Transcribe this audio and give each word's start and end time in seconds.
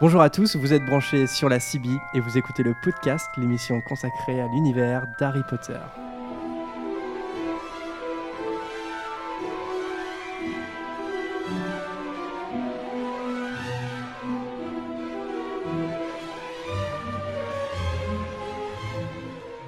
Bonjour 0.00 0.22
à 0.22 0.30
tous, 0.30 0.56
vous 0.56 0.72
êtes 0.72 0.82
branchés 0.86 1.26
sur 1.26 1.50
la 1.50 1.60
CB 1.60 1.90
et 2.14 2.20
vous 2.20 2.38
écoutez 2.38 2.62
le 2.62 2.74
podcast, 2.82 3.28
l'émission 3.36 3.82
consacrée 3.82 4.40
à 4.40 4.46
l'univers 4.46 5.06
d'Harry 5.20 5.42
Potter. 5.46 5.74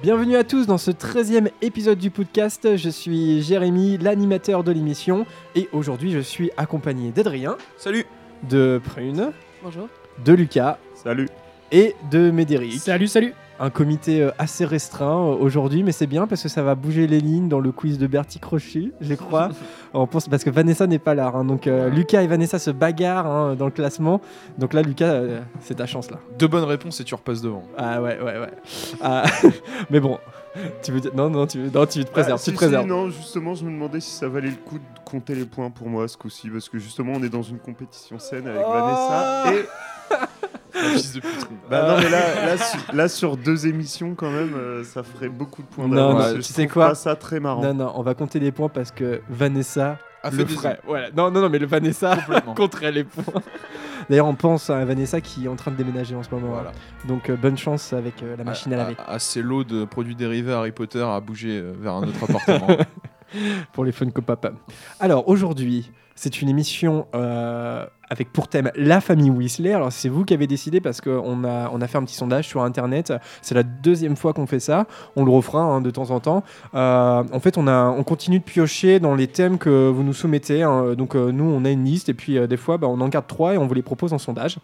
Bienvenue 0.01 0.35
à 0.35 0.43
tous 0.43 0.65
dans 0.65 0.79
ce 0.79 0.89
13e 0.89 1.51
épisode 1.61 1.99
du 1.99 2.09
podcast. 2.09 2.75
Je 2.75 2.89
suis 2.89 3.43
Jérémy, 3.43 3.99
l'animateur 3.99 4.63
de 4.63 4.71
l'émission, 4.71 5.27
et 5.53 5.69
aujourd'hui 5.73 6.11
je 6.11 6.21
suis 6.21 6.49
accompagné 6.57 7.11
d'Adrien, 7.11 7.55
Salut 7.77 8.07
de 8.49 8.81
Prune, 8.83 9.31
Bonjour. 9.61 9.87
De 10.25 10.33
Lucas 10.33 10.77
Salut 10.95 11.27
et 11.71 11.95
de 12.11 12.29
Médéric. 12.31 12.73
Salut, 12.79 13.07
salut. 13.07 13.33
Un 13.59 13.69
comité 13.69 14.21
euh, 14.21 14.31
assez 14.37 14.63
restreint 14.65 15.17
euh, 15.27 15.35
aujourd'hui, 15.35 15.83
mais 15.83 15.91
c'est 15.91 16.05
bien 16.07 16.27
parce 16.27 16.43
que 16.43 16.49
ça 16.49 16.61
va 16.63 16.75
bouger 16.75 17.07
les 17.07 17.19
lignes 17.19 17.47
dans 17.49 17.59
le 17.59 17.71
quiz 17.71 17.97
de 17.97 18.05
Bertie 18.07 18.39
Crochet, 18.39 18.91
je 19.01 19.13
crois. 19.15 19.49
On 19.93 20.05
pense 20.07 20.27
parce 20.27 20.43
que 20.43 20.49
Vanessa 20.49 20.85
n'est 20.87 20.99
pas 20.99 21.13
là, 21.15 21.31
hein, 21.33 21.45
donc 21.45 21.65
euh, 21.67 21.89
Lucas 21.89 22.21
et 22.21 22.27
Vanessa 22.27 22.59
se 22.59 22.69
bagarrent 22.71 23.25
hein, 23.27 23.55
dans 23.55 23.65
le 23.65 23.71
classement. 23.71 24.21
Donc 24.57 24.73
là, 24.73 24.81
Lucas, 24.81 25.05
euh, 25.13 25.39
c'est 25.61 25.75
ta 25.75 25.85
chance 25.87 26.11
là. 26.11 26.17
Deux 26.37 26.47
bonnes 26.47 26.63
réponses 26.63 26.99
et 26.99 27.03
tu 27.03 27.15
repasses 27.15 27.41
devant. 27.41 27.63
Ah 27.77 28.01
ouais, 28.01 28.19
ouais, 28.19 28.39
ouais. 28.39 28.51
Ah, 29.01 29.23
mais 29.89 29.99
bon, 29.99 30.19
tu 30.83 30.91
veux 30.91 30.99
dire- 30.99 31.15
non, 31.15 31.29
non, 31.29 31.47
tu, 31.47 31.57
non, 31.73 31.85
tu 31.85 32.03
te 32.05 32.11
préserves, 32.11 32.39
Ah, 32.39 32.43
tu 32.43 32.45
si, 32.45 32.51
te 32.51 32.55
préserves. 32.57 32.83
si, 32.83 32.89
non, 32.89 33.09
justement, 33.09 33.53
je 33.55 33.65
me 33.65 33.71
demandais 33.71 33.99
si 33.99 34.11
ça 34.11 34.27
valait 34.27 34.49
le 34.49 34.55
coup 34.57 34.77
de 34.77 34.83
compter 35.05 35.33
les 35.35 35.45
points 35.45 35.69
pour 35.69 35.87
moi 35.89 36.07
ce 36.07 36.17
coup-ci, 36.17 36.49
parce 36.49 36.69
que 36.69 36.77
justement, 36.79 37.13
on 37.15 37.23
est 37.23 37.29
dans 37.29 37.43
une 37.43 37.59
compétition 37.59 38.17
saine 38.19 38.47
avec 38.47 38.61
Oh 38.67 38.71
Vanessa. 38.73 39.53
Et 39.53 39.65
fils 40.91 41.13
de 41.13 41.19
pute. 41.21 41.47
bah 41.69 41.87
non, 41.87 41.97
mais 42.03 42.09
là, 42.09 42.45
là, 42.45 42.57
su- 42.57 42.77
là, 42.93 43.07
sur 43.07 43.37
deux 43.37 43.67
émissions, 43.67 44.15
quand 44.15 44.29
même, 44.31 44.53
euh, 44.55 44.83
ça 44.83 45.03
ferait 45.03 45.29
beaucoup 45.29 45.61
de 45.61 45.67
points 45.67 45.87
Non, 45.87 45.95
d'avance. 46.13 46.21
non, 46.29 46.29
Je 46.35 46.35
tu 46.37 46.41
sais 46.43 46.61
trouve 46.63 46.73
quoi 46.73 46.89
pas 46.89 46.95
ça 46.95 47.15
très 47.15 47.39
marrant. 47.39 47.61
Non, 47.61 47.73
non, 47.73 47.91
on 47.95 48.01
va 48.03 48.13
compter 48.13 48.39
les 48.39 48.51
points 48.51 48.69
parce 48.69 48.91
que 48.91 49.21
Vanessa 49.29 49.97
A 50.23 50.31
fait 50.31 50.37
le 50.37 50.43
des 50.45 50.53
ferait. 50.53 50.79
Voilà. 50.85 51.09
Non, 51.15 51.31
non, 51.31 51.41
non, 51.41 51.49
mais 51.49 51.59
le 51.59 51.65
Vanessa 51.67 52.15
Complètement. 52.17 52.53
compterait 52.55 52.91
les 52.91 53.03
points. 53.03 53.41
D'ailleurs, 54.09 54.27
on 54.27 54.35
pense 54.35 54.69
à 54.69 54.83
Vanessa 54.83 55.21
qui 55.21 55.45
est 55.45 55.47
en 55.47 55.55
train 55.55 55.71
de 55.71 55.77
déménager 55.77 56.13
en 56.15 56.23
ce 56.23 56.29
moment. 56.31 56.47
Voilà. 56.53 56.71
Donc, 57.07 57.29
euh, 57.29 57.37
bonne 57.37 57.57
chance 57.57 57.93
avec 57.93 58.21
euh, 58.21 58.35
la 58.37 58.43
machine 58.43 58.73
à 58.73 58.77
laver. 58.77 58.95
À, 58.99 59.13
à 59.13 59.19
ses 59.19 59.41
lots 59.41 59.63
de 59.63 59.85
produits 59.85 60.15
dérivés 60.15 60.51
Harry 60.51 60.71
Potter 60.73 61.01
à 61.03 61.19
bouger 61.21 61.59
euh, 61.59 61.73
vers 61.79 61.93
un 61.93 62.03
autre 62.03 62.23
appartement. 62.23 62.67
pour 63.71 63.85
les 63.85 63.91
Funko 63.91 64.21
Pop. 64.21 64.47
Alors 64.99 65.27
aujourd'hui, 65.27 65.91
c'est 66.15 66.41
une 66.41 66.49
émission 66.49 67.07
euh, 67.15 67.85
avec 68.09 68.31
pour 68.31 68.47
thème 68.47 68.71
la 68.75 69.01
famille 69.01 69.31
Weasley. 69.31 69.73
Alors 69.73 69.91
c'est 69.91 70.09
vous 70.09 70.25
qui 70.25 70.33
avez 70.33 70.45
décidé 70.45 70.79
parce 70.79 71.01
qu'on 71.01 71.43
a, 71.43 71.69
on 71.73 71.81
a 71.81 71.87
fait 71.87 71.97
un 71.97 72.03
petit 72.03 72.15
sondage 72.15 72.47
sur 72.47 72.61
Internet. 72.61 73.11
C'est 73.41 73.55
la 73.55 73.63
deuxième 73.63 74.15
fois 74.15 74.33
qu'on 74.33 74.45
fait 74.45 74.59
ça. 74.59 74.85
On 75.15 75.25
le 75.25 75.31
refera 75.31 75.61
hein, 75.61 75.81
de 75.81 75.89
temps 75.89 76.11
en 76.11 76.19
temps. 76.19 76.43
Euh, 76.75 77.23
en 77.31 77.39
fait, 77.39 77.57
on, 77.57 77.67
a, 77.67 77.85
on 77.87 78.03
continue 78.03 78.39
de 78.39 78.43
piocher 78.43 78.99
dans 78.99 79.15
les 79.15 79.27
thèmes 79.27 79.57
que 79.57 79.89
vous 79.89 80.03
nous 80.03 80.13
soumettez. 80.13 80.61
hein. 80.61 80.93
Donc 80.93 81.15
euh, 81.15 81.31
nous, 81.31 81.45
on 81.45 81.65
a 81.65 81.71
une 81.71 81.85
liste 81.85 82.09
et 82.09 82.13
puis 82.13 82.47
des 82.47 82.57
fois, 82.57 82.77
bah, 82.77 82.87
on 82.87 83.01
en 83.01 83.07
garde 83.09 83.27
trois 83.27 83.55
et 83.55 83.57
on 83.57 83.65
vous 83.65 83.73
les 83.73 83.81
propose 83.81 84.13
en 84.13 84.19
sondage. 84.19 84.59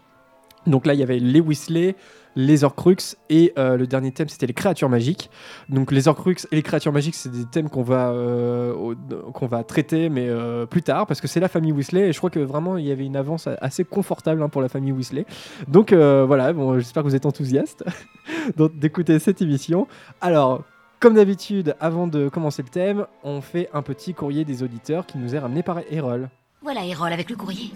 Donc 0.66 0.86
là, 0.86 0.94
il 0.94 1.00
y 1.00 1.02
avait 1.02 1.18
les 1.18 1.40
Weasley, 1.40 1.96
les 2.36 2.64
Horcruxes 2.64 3.16
et 3.28 3.52
euh, 3.58 3.76
le 3.76 3.86
dernier 3.86 4.12
thème, 4.12 4.28
c'était 4.28 4.46
les 4.46 4.54
créatures 4.54 4.88
magiques. 4.88 5.30
Donc 5.68 5.92
les 5.92 6.08
Horcruxes 6.08 6.46
et 6.52 6.56
les 6.56 6.62
créatures 6.62 6.92
magiques, 6.92 7.14
c'est 7.14 7.30
des 7.30 7.44
thèmes 7.44 7.68
qu'on 7.68 7.82
va, 7.82 8.10
euh, 8.10 8.94
qu'on 9.34 9.46
va 9.46 9.64
traiter, 9.64 10.08
mais 10.08 10.28
euh, 10.28 10.66
plus 10.66 10.82
tard, 10.82 11.06
parce 11.06 11.20
que 11.20 11.28
c'est 11.28 11.40
la 11.40 11.48
famille 11.48 11.72
Weasley, 11.72 12.08
et 12.08 12.12
je 12.12 12.18
crois 12.18 12.30
que 12.30 12.40
vraiment, 12.40 12.76
il 12.76 12.86
y 12.86 12.92
avait 12.92 13.06
une 13.06 13.16
avance 13.16 13.48
assez 13.60 13.84
confortable 13.84 14.42
hein, 14.42 14.48
pour 14.48 14.62
la 14.62 14.68
famille 14.68 14.92
Weasley. 14.92 15.26
Donc 15.68 15.92
euh, 15.92 16.24
voilà, 16.26 16.52
bon, 16.52 16.78
j'espère 16.78 17.02
que 17.02 17.08
vous 17.08 17.16
êtes 17.16 17.26
enthousiastes 17.26 17.84
d'écouter 18.74 19.18
cette 19.18 19.42
émission. 19.42 19.86
Alors... 20.20 20.64
Comme 21.00 21.14
d'habitude, 21.14 21.74
avant 21.80 22.06
de 22.06 22.28
commencer 22.28 22.62
le 22.62 22.68
thème, 22.68 23.06
on 23.24 23.40
fait 23.40 23.70
un 23.72 23.80
petit 23.80 24.12
courrier 24.12 24.44
des 24.44 24.62
auditeurs 24.62 25.06
qui 25.06 25.16
nous 25.16 25.34
est 25.34 25.38
ramené 25.38 25.62
par 25.62 25.80
Erol. 25.90 26.28
Voilà 26.60 26.84
Erol 26.84 27.10
avec 27.10 27.30
le 27.30 27.36
courrier. 27.36 27.72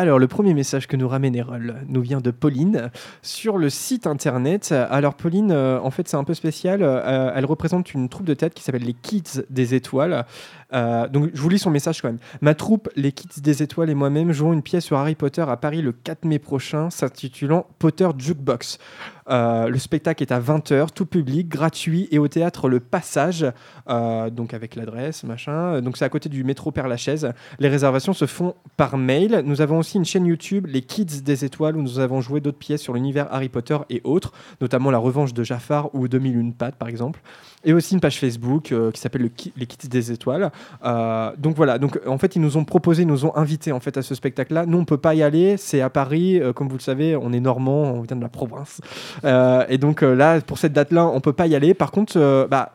Alors, 0.00 0.18
le 0.18 0.28
premier 0.28 0.54
message 0.54 0.86
que 0.86 0.96
nous 0.96 1.08
ramène 1.08 1.36
Erol 1.36 1.74
nous 1.86 2.00
vient 2.00 2.22
de 2.22 2.30
Pauline 2.30 2.90
sur 3.20 3.58
le 3.58 3.68
site 3.68 4.06
internet. 4.06 4.72
Alors, 4.72 5.12
Pauline, 5.12 5.52
euh, 5.52 5.78
en 5.78 5.90
fait, 5.90 6.08
c'est 6.08 6.16
un 6.16 6.24
peu 6.24 6.32
spécial. 6.32 6.80
Euh, 6.82 7.30
elle 7.34 7.44
représente 7.44 7.92
une 7.92 8.08
troupe 8.08 8.24
de 8.24 8.32
théâtre 8.32 8.54
qui 8.54 8.62
s'appelle 8.62 8.84
les 8.84 8.94
Kids 8.94 9.42
des 9.50 9.74
Étoiles. 9.74 10.24
Euh, 10.72 11.06
donc, 11.06 11.28
je 11.34 11.42
vous 11.42 11.50
lis 11.50 11.58
son 11.58 11.68
message 11.68 12.00
quand 12.00 12.08
même. 12.08 12.18
Ma 12.40 12.54
troupe, 12.54 12.88
les 12.96 13.12
Kids 13.12 13.42
des 13.42 13.62
Étoiles 13.62 13.90
et 13.90 13.94
moi-même 13.94 14.32
jouons 14.32 14.54
une 14.54 14.62
pièce 14.62 14.86
sur 14.86 14.96
Harry 14.96 15.16
Potter 15.16 15.44
à 15.46 15.58
Paris 15.58 15.82
le 15.82 15.92
4 15.92 16.24
mai 16.24 16.38
prochain, 16.38 16.88
s'intitulant 16.88 17.66
Potter 17.78 18.08
Jukebox. 18.16 18.78
Le 19.32 19.78
spectacle 19.78 20.24
est 20.24 20.32
à 20.32 20.40
20h, 20.40 20.88
tout 20.92 21.06
public, 21.06 21.48
gratuit 21.48 22.08
et 22.10 22.18
au 22.18 22.26
théâtre 22.26 22.68
Le 22.68 22.80
Passage, 22.80 23.46
donc 23.86 24.54
avec 24.54 24.74
l'adresse, 24.74 25.22
machin. 25.22 25.80
Donc, 25.82 25.98
c'est 25.98 26.04
à 26.04 26.08
côté 26.08 26.28
du 26.28 26.42
métro 26.42 26.72
Père-Lachaise. 26.72 27.30
Les 27.60 27.68
réservations 27.68 28.12
se 28.12 28.26
font 28.26 28.56
par 28.76 28.96
mail. 28.96 29.42
Nous 29.44 29.60
avons 29.60 29.78
aussi 29.78 29.89
une 29.98 30.04
chaîne 30.04 30.26
YouTube, 30.26 30.66
Les 30.66 30.82
Kids 30.82 31.22
des 31.22 31.44
Étoiles, 31.44 31.76
où 31.76 31.82
nous 31.82 31.98
avons 31.98 32.20
joué 32.20 32.40
d'autres 32.40 32.58
pièces 32.58 32.82
sur 32.82 32.94
l'univers 32.94 33.26
Harry 33.30 33.48
Potter 33.48 33.78
et 33.88 34.00
autres, 34.04 34.32
notamment 34.60 34.90
La 34.90 34.98
Revanche 34.98 35.34
de 35.34 35.42
Jafar 35.42 35.94
ou 35.94 36.08
2001 36.08 36.50
Pattes, 36.52 36.76
par 36.76 36.88
exemple. 36.88 37.20
Et 37.62 37.74
aussi 37.74 37.92
une 37.92 38.00
page 38.00 38.18
Facebook 38.18 38.72
euh, 38.72 38.90
qui 38.90 39.00
s'appelle 39.00 39.28
Les 39.56 39.66
Kids 39.66 39.88
des 39.88 40.12
Étoiles. 40.12 40.50
Euh, 40.84 41.30
donc 41.36 41.56
voilà, 41.56 41.78
donc 41.78 42.00
en 42.06 42.16
fait, 42.16 42.34
ils 42.34 42.40
nous 42.40 42.56
ont 42.56 42.64
proposé, 42.64 43.02
ils 43.02 43.08
nous 43.08 43.26
ont 43.26 43.36
invités 43.36 43.70
en 43.72 43.80
fait 43.80 43.98
à 43.98 44.02
ce 44.02 44.14
spectacle-là. 44.14 44.64
Nous, 44.64 44.78
on 44.78 44.86
peut 44.86 44.96
pas 44.96 45.14
y 45.14 45.22
aller, 45.22 45.58
c'est 45.58 45.82
à 45.82 45.90
Paris. 45.90 46.40
Euh, 46.40 46.54
comme 46.54 46.68
vous 46.68 46.76
le 46.76 46.82
savez, 46.82 47.16
on 47.16 47.32
est 47.34 47.40
normand, 47.40 47.82
on 47.82 48.00
vient 48.00 48.16
de 48.16 48.22
la 48.22 48.30
province. 48.30 48.80
Et 49.68 49.76
donc 49.78 50.00
là, 50.00 50.40
pour 50.40 50.56
cette 50.58 50.72
date-là, 50.72 51.06
on 51.06 51.20
peut 51.20 51.34
pas 51.34 51.46
y 51.46 51.54
aller. 51.54 51.74
Par 51.74 51.90
contre, 51.90 52.48
bah, 52.50 52.72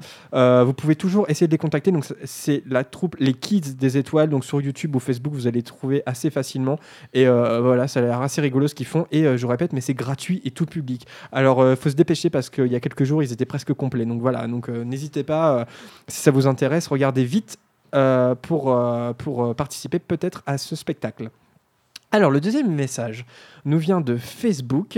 vous 0.63 0.73
pouvez 0.73 0.95
toujours 0.95 1.27
essayer 1.29 1.47
de 1.47 1.51
les 1.51 1.57
contacter. 1.57 1.91
Donc 1.91 2.05
c'est- 2.23 2.61
la 2.67 2.83
troupe 2.83 3.15
Les 3.19 3.33
Kids 3.33 3.75
des 3.79 3.97
Étoiles. 3.97 4.29
Donc 4.29 4.45
sur 4.45 4.61
YouTube 4.61 4.95
ou 4.95 4.99
Facebook, 4.99 5.33
vous 5.33 5.47
allez 5.47 5.63
trouver 5.63 6.03
assez 6.05 6.29
facilement. 6.29 6.77
Et 7.13 7.25
voilà, 7.25 7.87
ça 7.87 8.01
a 8.01 8.03
l'air 8.03 8.21
assez 8.21 8.41
rigolo 8.41 8.67
ce 8.67 8.75
qu'ils 8.75 8.85
font. 8.85 9.07
Et 9.11 9.37
je 9.37 9.47
répète, 9.47 9.73
mais 9.73 9.81
c'est 9.81 9.93
gratuit 9.95 10.41
et 10.45 10.51
tout 10.51 10.65
public. 10.67 11.07
Alors 11.31 11.63
faut 11.75 11.89
se 11.89 11.95
dépêcher 11.95 12.29
parce 12.29 12.49
qu'il 12.51 12.67
y 12.67 12.75
a 12.75 12.79
quelques 12.79 13.03
jours, 13.03 13.23
ils 13.23 13.33
étaient 13.33 13.45
presque 13.45 13.73
complets. 13.73 14.05
Donc 14.05 14.21
voilà, 14.21 14.45
donc 14.47 14.69
n'hésitez 14.83 15.23
pas 15.23 15.59
euh, 15.59 15.65
si 16.07 16.19
ça 16.21 16.31
vous 16.31 16.47
intéresse, 16.47 16.87
regardez 16.87 17.23
vite 17.23 17.57
euh, 17.93 18.35
pour, 18.35 18.73
euh, 18.75 19.13
euh, 19.45 19.53
participer 19.53 19.99
peut-être 19.99 20.43
à 20.45 20.57
ce 20.57 20.75
spectacle. 20.75 21.29
Alors, 22.11 22.31
le 22.31 22.39
deuxième 22.41 22.71
message 22.73 23.25
nous 23.65 23.77
vient 23.79 24.01
de 24.01 24.15
Facebook 24.17 24.97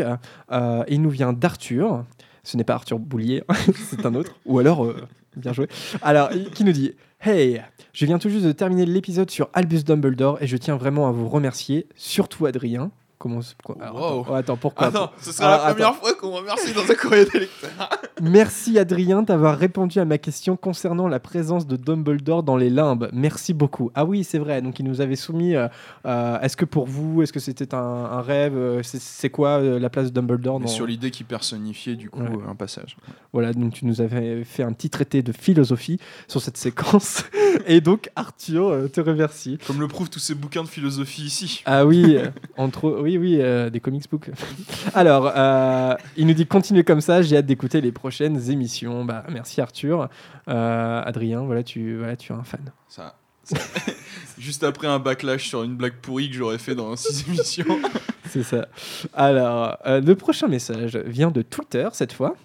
euh, 0.51 0.83
et 0.87 0.97
nous 0.97 1.09
vient 1.09 1.33
d'Arthur. 1.33 2.03
Ce 2.43 2.57
n'est 2.57 2.63
pas 2.63 2.75
Arthur 2.75 2.99
Boulier, 2.99 3.43
c'est 3.89 4.05
un 4.05 4.13
autre. 4.16 4.35
Ou 4.45 4.59
alors, 4.59 4.85
euh, 4.85 4.95
bien 5.35 5.53
joué. 5.53 5.67
Alors, 6.01 6.31
il- 6.31 6.49
qui 6.51 6.63
nous 6.63 6.71
dit 6.71 6.93
Hey, 7.19 7.61
je 7.93 8.05
viens 8.05 8.19
tout 8.19 8.29
juste 8.29 8.45
de 8.45 8.51
terminer 8.51 8.85
l'épisode 8.85 9.31
sur 9.31 9.49
Albus 9.53 9.83
Dumbledore 9.83 10.37
et 10.41 10.47
je 10.47 10.55
tiens 10.57 10.77
vraiment 10.77 11.07
à 11.07 11.11
vous 11.11 11.27
remercier, 11.27 11.87
surtout 11.95 12.45
Adrien. 12.45 12.91
Comment 13.19 13.39
Wow. 13.67 13.75
attends, 13.81 14.25
oh, 14.29 14.33
attends, 14.33 14.57
pourquoi 14.57 14.91
Ah 14.94 15.11
ce 15.19 15.31
sera 15.31 15.47
Alors, 15.55 15.66
la 15.67 15.73
première 15.73 15.95
fois 15.95 16.13
qu'on 16.13 16.31
remercie 16.31 16.72
dans 16.73 16.83
un 16.89 16.94
courrier 16.95 17.25
des 17.25 17.39
lecteurs. 17.39 17.89
Merci 18.22 18.78
Adrien 18.78 19.23
d'avoir 19.23 19.57
répondu 19.57 20.00
à 20.00 20.05
ma 20.05 20.17
question 20.19 20.55
concernant 20.55 21.07
la 21.07 21.19
présence 21.19 21.66
de 21.66 21.78
Dumbledore 21.78 22.44
dans 22.44 22.57
les 22.57 22.69
limbes. 22.69 23.09
Merci 23.13 23.53
beaucoup. 23.53 23.89
Ah 23.95 24.05
oui, 24.05 24.23
c'est 24.23 24.38
vrai. 24.38 24.61
Donc 24.61 24.79
il 24.79 24.85
nous 24.85 25.01
avait 25.01 25.16
soumis. 25.16 25.55
euh, 25.55 25.67
euh, 26.05 26.39
est-ce 26.41 26.55
que 26.57 26.66
pour 26.66 26.85
vous, 26.85 27.22
est-ce 27.23 27.33
que 27.33 27.39
c'était 27.39 27.73
un, 27.73 27.78
un 27.79 28.22
rêve 28.22 28.55
euh, 28.55 28.83
C'est 28.83 29.01
c'est 29.01 29.29
quoi 29.31 29.59
euh, 29.61 29.79
la 29.79 29.89
place 29.89 30.05
de 30.05 30.11
Dumbledore 30.11 30.59
dans... 30.59 30.67
sur 30.67 30.85
l'idée 30.85 31.09
qui 31.11 31.23
personnifiait 31.23 31.96
du 31.96 32.09
coup 32.11 32.22
Ouais. 32.22 32.29
un 32.49 32.55
passage. 32.55 32.97
Voilà, 33.34 33.52
donc 33.53 33.73
tu 33.73 33.85
nous 33.85 34.02
avais 34.02 34.43
fait 34.43 34.64
un 34.64 34.73
petit 34.73 34.90
traité 34.90 35.22
de 35.23 35.31
philosophie 35.31 35.99
sur 36.28 36.41
cette 36.41 36.58
séquence. 36.58 37.23
Et 37.67 37.81
donc 37.81 38.09
Arthur 38.16 38.67
euh, 38.69 38.87
te 38.87 39.02
remercie. 39.02 39.58
Comme 39.66 39.79
le 39.79 39.87
prouvent 39.87 40.09
tous 40.09 40.19
ces 40.19 40.35
bouquins 40.35 40.64
de 40.64 40.67
philosophie 40.67 41.23
ici. 41.23 41.61
Ah 41.66 41.85
oui, 41.85 42.17
entre 42.58 42.85
autres- 42.85 43.06
oui, 43.07 43.17
oui, 43.17 43.37
euh, 43.41 43.69
des 43.69 43.79
comics 43.79 44.09
books. 44.09 44.29
Alors, 44.93 45.31
euh, 45.35 45.95
il 46.17 46.27
nous 46.27 46.33
dit 46.33 46.45
continuez 46.45 46.83
comme 46.83 47.01
ça. 47.01 47.21
J'ai 47.21 47.37
hâte 47.37 47.45
d'écouter 47.45 47.79
les 47.81 47.91
prochaines 47.91 48.49
émissions. 48.51 49.05
Bah, 49.05 49.23
merci 49.31 49.61
Arthur, 49.61 50.09
Euh, 50.49 51.01
Adrien. 51.05 51.41
Voilà, 51.41 51.63
tu, 51.63 51.97
voilà, 51.97 52.15
tu 52.15 52.31
es 52.33 52.35
un 52.35 52.43
fan. 52.43 52.71
Ça, 52.89 53.15
ça- 53.43 53.57
Juste 54.37 54.63
après 54.63 54.87
un 54.87 54.99
backlash 54.99 55.47
sur 55.47 55.63
une 55.63 55.75
blague 55.75 55.95
pourrie 56.01 56.29
que 56.29 56.35
j'aurais 56.35 56.57
fait 56.59 56.75
dans 56.75 56.95
6 56.95 57.25
émissions. 57.29 57.79
C'est 58.29 58.43
ça. 58.43 58.67
Alors, 59.13 59.77
le 59.85 60.13
prochain 60.13 60.47
message 60.47 60.95
vient 60.97 61.31
de 61.31 61.41
Twitter 61.41 61.87
cette 61.93 62.13
fois. 62.13 62.35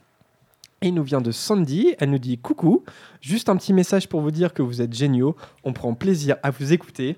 Et 0.80 0.88
il 0.88 0.94
nous 0.94 1.02
vient 1.04 1.20
de 1.20 1.30
Sandy. 1.32 1.94
Elle 1.98 2.10
nous 2.10 2.18
dit 2.18 2.38
coucou. 2.38 2.82
Juste 3.20 3.48
un 3.48 3.56
petit 3.56 3.72
message 3.72 4.08
pour 4.08 4.20
vous 4.20 4.30
dire 4.30 4.52
que 4.54 4.62
vous 4.62 4.80
êtes 4.80 4.92
géniaux. 4.94 5.36
On 5.64 5.72
prend 5.72 5.94
plaisir 5.94 6.36
à 6.42 6.50
vous 6.50 6.72
écouter. 6.72 7.16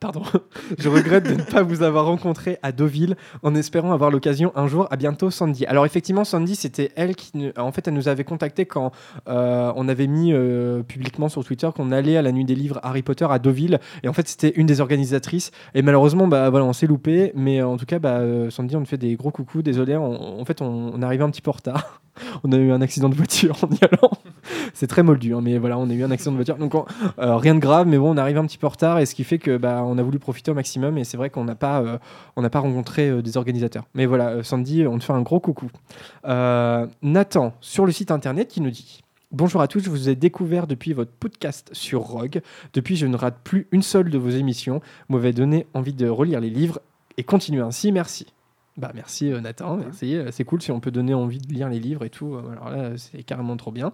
Pardon. 0.00 0.22
Je 0.78 0.88
regrette 0.88 1.24
de 1.24 1.34
ne 1.34 1.42
pas 1.42 1.62
vous 1.62 1.82
avoir 1.82 2.06
rencontré 2.06 2.58
à 2.62 2.72
Deauville 2.72 3.16
en 3.42 3.54
espérant 3.54 3.92
avoir 3.92 4.10
l'occasion 4.10 4.52
un 4.54 4.66
jour. 4.68 4.86
À 4.90 4.96
bientôt, 4.96 5.30
Sandy. 5.30 5.64
Alors, 5.66 5.86
effectivement, 5.86 6.24
Sandy, 6.24 6.54
c'était 6.54 6.92
elle 6.96 7.14
qui. 7.16 7.52
En 7.56 7.72
fait, 7.72 7.88
nous 7.88 8.08
avait 8.08 8.24
contacté 8.24 8.66
quand 8.66 8.92
euh, 9.28 9.72
on 9.74 9.88
avait 9.88 10.06
mis 10.06 10.32
euh, 10.32 10.82
publiquement 10.82 11.28
sur 11.28 11.44
Twitter 11.44 11.68
qu'on 11.74 11.92
allait 11.92 12.16
à 12.16 12.22
la 12.22 12.32
nuit 12.32 12.44
des 12.44 12.54
livres 12.54 12.78
Harry 12.82 13.02
Potter 13.02 13.26
à 13.28 13.38
Deauville. 13.38 13.80
Et 14.02 14.08
en 14.08 14.12
fait, 14.12 14.28
c'était 14.28 14.50
une 14.50 14.66
des 14.66 14.80
organisatrices. 14.80 15.50
Et 15.74 15.82
malheureusement, 15.82 16.26
bah, 16.28 16.50
voilà, 16.50 16.66
on 16.66 16.72
s'est 16.72 16.86
loupé. 16.86 17.32
Mais 17.34 17.62
en 17.62 17.76
tout 17.76 17.86
cas, 17.86 17.98
bah, 17.98 18.18
euh, 18.18 18.50
Sandy, 18.50 18.76
on 18.76 18.82
te 18.82 18.88
fait 18.88 18.98
des 18.98 19.16
gros 19.16 19.30
coucous. 19.30 19.62
Désolé, 19.62 19.96
on- 19.96 20.40
en 20.40 20.44
fait, 20.44 20.60
on, 20.62 20.92
on 20.94 21.02
arrivé 21.02 21.24
un 21.24 21.30
petit 21.30 21.42
peu 21.42 21.50
en 21.50 21.54
retard. 21.54 22.00
on 22.44 22.52
a 22.52 22.56
eu 22.56 22.70
un 22.72 22.80
accident 22.80 23.08
de 23.08 23.14
voiture 23.14 23.56
en 23.62 23.68
y 23.68 23.78
allant. 23.84 24.10
C'est 24.74 24.86
très 24.86 25.02
moldu, 25.02 25.34
hein, 25.34 25.40
mais 25.42 25.58
voilà, 25.58 25.78
on 25.78 25.88
a 25.90 25.92
eu 25.92 26.02
un 26.04 26.10
accident 26.10 26.32
de 26.32 26.36
voiture. 26.36 26.56
Donc, 26.56 26.74
on- 26.74 26.84
euh, 27.18 27.36
rien 27.36 27.54
de 27.54 27.60
grave, 27.60 27.86
mais 27.86 27.98
bon, 27.98 28.14
on 28.14 28.16
arrive 28.16 28.38
un 28.38 28.46
petit 28.46 28.58
peu 28.58 28.66
en 28.66 28.70
retard. 28.70 28.98
Et 28.98 29.06
ce 29.06 29.14
qui 29.14 29.24
fait 29.24 29.38
que 29.38 29.56
bah, 29.56 29.82
on 29.84 29.98
a 29.98 30.02
voulu 30.02 30.18
profiter 30.18 30.50
au 30.50 30.54
maximum. 30.54 30.98
Et 30.98 31.04
c'est 31.04 31.16
vrai 31.16 31.30
qu'on 31.30 31.44
n'a 31.44 31.54
pas, 31.54 31.80
euh, 31.82 31.98
on 32.36 32.42
n'a 32.42 32.50
pas 32.50 32.60
rencontré 32.60 33.08
euh, 33.08 33.22
des 33.22 33.36
organisateurs. 33.36 33.84
Mais 33.94 34.06
voilà, 34.06 34.42
Sandy, 34.42 34.86
on 34.86 34.98
te 34.98 35.04
fait 35.04 35.12
un 35.12 35.22
gros 35.22 35.40
coucou. 35.40 35.68
Nathan, 37.02 37.54
sur 37.60 37.86
le 37.86 37.92
site 37.92 38.10
internet, 38.10 38.48
qui 38.48 38.60
nous 38.60 38.70
dit. 38.70 39.02
Bonjour 39.32 39.60
à 39.60 39.66
tous, 39.66 39.80
je 39.80 39.90
vous 39.90 40.08
ai 40.08 40.14
découvert 40.14 40.66
depuis 40.68 40.92
votre 40.92 41.10
podcast 41.10 41.68
sur 41.72 42.02
Rogue. 42.02 42.40
Depuis, 42.74 42.96
je 42.96 43.06
ne 43.06 43.16
rate 43.16 43.38
plus 43.42 43.66
une 43.72 43.82
seule 43.82 44.08
de 44.08 44.18
vos 44.18 44.30
émissions. 44.30 44.80
M'avez 45.08 45.32
donné 45.32 45.66
envie 45.74 45.92
de 45.94 46.08
relire 46.08 46.40
les 46.40 46.48
livres 46.50 46.80
et 47.18 47.24
continuer 47.24 47.60
ainsi. 47.62 47.90
Merci. 47.90 48.26
Bah 48.76 48.92
merci 48.94 49.32
euh, 49.32 49.40
Nathan, 49.40 49.76
merci. 49.78 50.14
Euh, 50.16 50.30
C'est 50.30 50.44
cool 50.44 50.60
si 50.60 50.70
on 50.70 50.80
peut 50.80 50.90
donner 50.90 51.14
envie 51.14 51.38
de 51.38 51.52
lire 51.52 51.68
les 51.68 51.80
livres 51.80 52.04
et 52.04 52.10
tout. 52.10 52.34
Euh, 52.34 52.42
Alors 52.52 52.70
là, 52.70 52.90
c'est 52.96 53.22
carrément 53.22 53.56
trop 53.56 53.72
bien. 53.72 53.92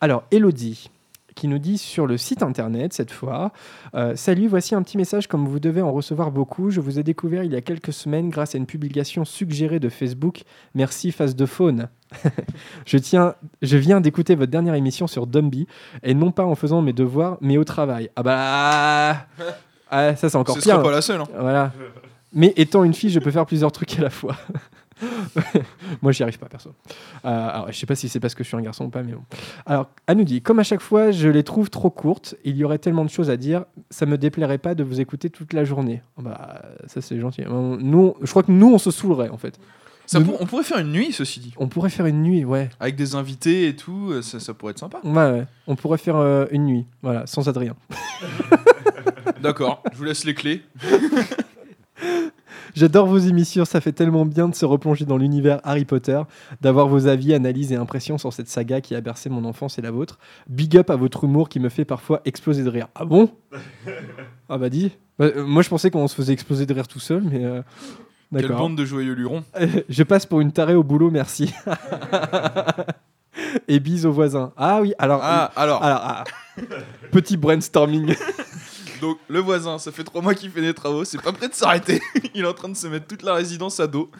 Alors, 0.00 0.24
Elodie, 0.30 0.90
qui 1.34 1.48
nous 1.48 1.58
dit 1.58 1.76
sur 1.76 2.06
le 2.06 2.16
site 2.16 2.42
internet 2.42 2.94
cette 2.94 3.10
fois 3.10 3.52
euh, 3.94 4.16
Salut, 4.16 4.48
voici 4.48 4.74
un 4.74 4.82
petit 4.82 4.96
message 4.96 5.26
comme 5.26 5.46
vous 5.46 5.60
devez 5.60 5.82
en 5.82 5.92
recevoir 5.92 6.30
beaucoup. 6.30 6.70
Je 6.70 6.80
vous 6.80 6.98
ai 6.98 7.02
découvert 7.02 7.44
il 7.44 7.52
y 7.52 7.56
a 7.56 7.60
quelques 7.60 7.92
semaines 7.92 8.30
grâce 8.30 8.54
à 8.54 8.58
une 8.58 8.64
publication 8.64 9.26
suggérée 9.26 9.80
de 9.80 9.90
Facebook. 9.90 10.44
Merci, 10.74 11.12
face 11.12 11.36
de 11.36 11.44
faune. 11.44 11.88
je, 12.86 12.96
tiens, 12.96 13.34
je 13.60 13.76
viens 13.76 14.00
d'écouter 14.00 14.34
votre 14.34 14.50
dernière 14.50 14.74
émission 14.76 15.06
sur 15.06 15.26
Dumby 15.26 15.66
et 16.02 16.14
non 16.14 16.30
pas 16.32 16.46
en 16.46 16.54
faisant 16.54 16.80
mes 16.80 16.94
devoirs, 16.94 17.36
mais 17.42 17.58
au 17.58 17.64
travail. 17.64 18.08
Ah 18.16 18.22
bah. 18.22 19.26
Ah, 19.88 20.16
ça, 20.16 20.28
c'est 20.28 20.36
encore 20.36 20.56
Ce 20.56 20.62
pire. 20.62 20.72
sera 20.74 20.82
pas 20.82 20.90
la 20.90 21.00
seule. 21.00 21.20
hein. 21.20 21.28
Voilà. 21.38 21.72
Mais 22.32 22.52
étant 22.56 22.84
une 22.84 22.94
fille, 22.94 23.10
je 23.10 23.20
peux 23.20 23.30
faire 23.30 23.46
plusieurs 23.46 23.72
trucs 23.72 23.98
à 23.98 24.02
la 24.02 24.10
fois. 24.10 24.36
Moi, 26.02 26.12
j'y 26.12 26.22
arrive 26.22 26.38
pas, 26.38 26.46
perso. 26.48 26.70
Euh, 27.24 27.28
alors, 27.48 27.66
je 27.70 27.76
sais 27.78 27.86
pas 27.86 27.94
si 27.94 28.08
c'est 28.08 28.20
parce 28.20 28.34
que 28.34 28.42
je 28.42 28.48
suis 28.48 28.56
un 28.56 28.62
garçon 28.62 28.86
ou 28.86 28.88
pas, 28.88 29.02
mais 29.02 29.12
bon. 29.12 29.22
Alors, 29.66 29.90
elle 30.06 30.16
nous 30.18 30.24
dit 30.24 30.40
Comme 30.42 30.58
à 30.58 30.62
chaque 30.62 30.80
fois, 30.80 31.10
je 31.10 31.28
les 31.28 31.42
trouve 31.44 31.68
trop 31.70 31.90
courtes. 31.90 32.34
Il 32.44 32.56
y 32.56 32.64
aurait 32.64 32.78
tellement 32.78 33.04
de 33.04 33.10
choses 33.10 33.28
à 33.30 33.36
dire. 33.36 33.64
Ça 33.90 34.06
me 34.06 34.16
déplairait 34.18 34.58
pas 34.58 34.74
de 34.74 34.82
vous 34.84 35.00
écouter 35.00 35.28
toute 35.30 35.52
la 35.52 35.64
journée. 35.64 36.02
Bah, 36.18 36.62
ça, 36.86 37.00
c'est 37.00 37.20
gentil. 37.20 37.42
On- 37.48 37.76
Nous, 37.76 38.14
je 38.22 38.30
crois 38.30 38.42
que 38.42 38.52
nous, 38.52 38.72
on 38.72 38.78
se 38.78 38.90
saoulerait, 38.90 39.28
en 39.28 39.36
fait. 39.38 39.58
Ça 40.06 40.20
Mais 40.20 40.24
pour- 40.26 40.40
on 40.40 40.46
pourrait 40.46 40.62
faire 40.64 40.78
une 40.78 40.92
nuit, 40.92 41.12
ceci 41.12 41.40
dit. 41.40 41.52
On 41.58 41.68
pourrait 41.68 41.90
faire 41.90 42.06
une 42.06 42.22
nuit, 42.22 42.44
ouais. 42.44 42.70
Avec 42.80 42.96
des 42.96 43.14
invités 43.16 43.68
et 43.68 43.76
tout, 43.76 44.10
euh, 44.12 44.22
ça, 44.22 44.40
ça 44.40 44.54
pourrait 44.54 44.70
être 44.70 44.78
sympa. 44.78 45.00
Ouais, 45.04 45.12
ouais. 45.14 45.46
On 45.66 45.74
pourrait 45.76 45.98
faire 45.98 46.16
euh, 46.16 46.46
une 46.52 46.64
nuit, 46.64 46.86
voilà, 47.02 47.26
sans 47.26 47.48
Adrien. 47.48 47.74
D'accord, 49.42 49.82
je 49.92 49.98
vous 49.98 50.04
laisse 50.04 50.24
les 50.24 50.34
clés. 50.34 50.62
J'adore 52.74 53.06
vos 53.06 53.18
émissions, 53.18 53.64
ça 53.64 53.80
fait 53.80 53.92
tellement 53.92 54.26
bien 54.26 54.48
de 54.48 54.54
se 54.54 54.64
replonger 54.64 55.04
dans 55.04 55.16
l'univers 55.16 55.60
Harry 55.64 55.84
Potter, 55.84 56.20
d'avoir 56.60 56.88
vos 56.88 57.06
avis, 57.06 57.32
analyses 57.32 57.72
et 57.72 57.76
impressions 57.76 58.18
sur 58.18 58.32
cette 58.32 58.48
saga 58.48 58.80
qui 58.80 58.94
a 58.94 59.00
bercé 59.00 59.30
mon 59.30 59.44
enfance 59.44 59.78
et 59.78 59.82
la 59.82 59.90
vôtre. 59.90 60.18
Big 60.48 60.76
up 60.76 60.90
à 60.90 60.96
votre 60.96 61.24
humour 61.24 61.48
qui 61.48 61.58
me 61.60 61.68
fait 61.68 61.84
parfois 61.84 62.20
exploser 62.24 62.64
de 62.64 62.68
rire. 62.68 62.88
Ah 62.94 63.04
bon? 63.04 63.30
Ah 64.48 64.58
bah 64.58 64.68
dis. 64.68 64.92
Bah, 65.18 65.24
euh, 65.24 65.44
moi 65.44 65.62
je 65.62 65.68
pensais 65.68 65.90
qu'on 65.90 66.06
se 66.06 66.14
faisait 66.14 66.32
exploser 66.32 66.66
de 66.66 66.74
rire 66.74 66.86
tout 66.86 67.00
seul, 67.00 67.24
mais 67.24 67.44
euh, 67.44 67.62
Quelle 68.32 68.48
bande 68.48 68.76
de 68.76 68.84
joyeux 68.84 69.14
lurons. 69.14 69.42
Je 69.88 70.04
passe 70.04 70.24
pour 70.24 70.40
une 70.40 70.52
tarée 70.52 70.76
au 70.76 70.84
boulot, 70.84 71.10
merci. 71.10 71.52
et 73.68 73.80
bis 73.80 74.04
aux 74.04 74.12
voisins. 74.12 74.52
Ah 74.56 74.80
oui, 74.80 74.94
alors... 74.98 75.20
Ah, 75.24 75.50
alors, 75.56 75.82
alors 75.82 76.00
ah. 76.00 76.24
Petit 77.10 77.36
brainstorming. 77.36 78.14
Donc 79.00 79.18
le 79.28 79.40
voisin, 79.40 79.78
ça 79.78 79.92
fait 79.92 80.04
trois 80.04 80.22
mois 80.22 80.34
qu'il 80.34 80.50
fait 80.50 80.60
des 80.60 80.74
travaux, 80.74 81.04
c'est 81.04 81.20
pas 81.20 81.32
prêt 81.32 81.48
de 81.48 81.54
s'arrêter. 81.54 82.00
il 82.34 82.42
est 82.42 82.46
en 82.46 82.54
train 82.54 82.68
de 82.68 82.76
se 82.76 82.86
mettre 82.86 83.06
toute 83.06 83.22
la 83.22 83.34
résidence 83.34 83.80
à 83.80 83.86
dos. 83.86 84.10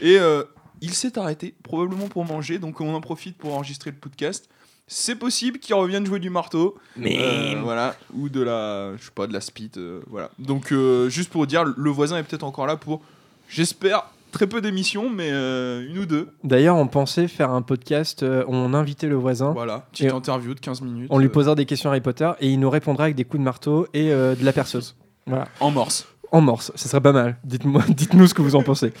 Et 0.00 0.18
euh, 0.18 0.44
il 0.80 0.94
s'est 0.94 1.18
arrêté, 1.18 1.54
probablement 1.62 2.08
pour 2.08 2.24
manger, 2.24 2.58
donc 2.58 2.80
on 2.80 2.94
en 2.94 3.00
profite 3.00 3.36
pour 3.36 3.54
enregistrer 3.54 3.90
le 3.90 3.96
podcast. 3.96 4.48
C'est 4.86 5.16
possible 5.16 5.58
qu'il 5.58 5.74
revienne 5.74 6.04
jouer 6.04 6.20
du 6.20 6.28
marteau. 6.28 6.76
Euh, 7.00 7.60
voilà, 7.62 7.96
ou 8.12 8.28
de 8.28 8.42
la, 8.42 8.96
je 8.98 9.04
sais 9.04 9.10
pas, 9.14 9.26
de 9.26 9.32
la 9.32 9.40
spit, 9.40 9.70
euh, 9.76 10.00
voilà. 10.08 10.30
Donc 10.38 10.74
juste 11.08 11.30
pour 11.30 11.46
dire, 11.46 11.64
le 11.64 11.90
voisin 11.90 12.18
est 12.18 12.22
peut-être 12.22 12.44
encore 12.44 12.66
là 12.66 12.76
pour, 12.76 13.00
j'espère, 13.48 14.10
très 14.34 14.46
peu 14.46 14.60
d'émissions, 14.60 15.08
mais 15.08 15.30
euh, 15.32 15.88
une 15.88 15.98
ou 15.98 16.06
deux. 16.06 16.28
D'ailleurs, 16.42 16.76
on 16.76 16.86
pensait 16.86 17.28
faire 17.28 17.50
un 17.50 17.62
podcast, 17.62 18.22
euh, 18.22 18.44
on 18.48 18.74
invitait 18.74 19.06
le 19.06 19.14
voisin. 19.14 19.52
Voilà, 19.52 19.86
petite 19.92 20.06
Et 20.06 20.10
interview 20.10 20.54
de 20.54 20.60
15 20.60 20.82
minutes. 20.82 21.06
On 21.10 21.18
lui 21.18 21.26
euh, 21.28 21.30
posera 21.30 21.54
des 21.54 21.64
questions 21.64 21.88
Harry 21.90 22.00
Potter 22.00 22.30
et 22.40 22.50
il 22.50 22.60
nous 22.60 22.68
répondra 22.68 23.04
avec 23.04 23.16
des 23.16 23.24
coups 23.24 23.38
de 23.38 23.44
marteau 23.44 23.86
et 23.94 24.12
euh, 24.12 24.34
de 24.34 24.44
la 24.44 24.52
perceuse. 24.52 24.96
Voilà. 25.26 25.48
en 25.60 25.70
morse. 25.70 26.06
En 26.32 26.42
morse, 26.42 26.70
ce 26.74 26.86
serait 26.86 27.00
pas 27.00 27.12
mal. 27.12 27.38
Dites-moi, 27.44 27.82
dites-nous 27.88 28.26
ce 28.26 28.34
que 28.34 28.42
vous 28.42 28.56
en 28.56 28.62
pensez. 28.62 28.92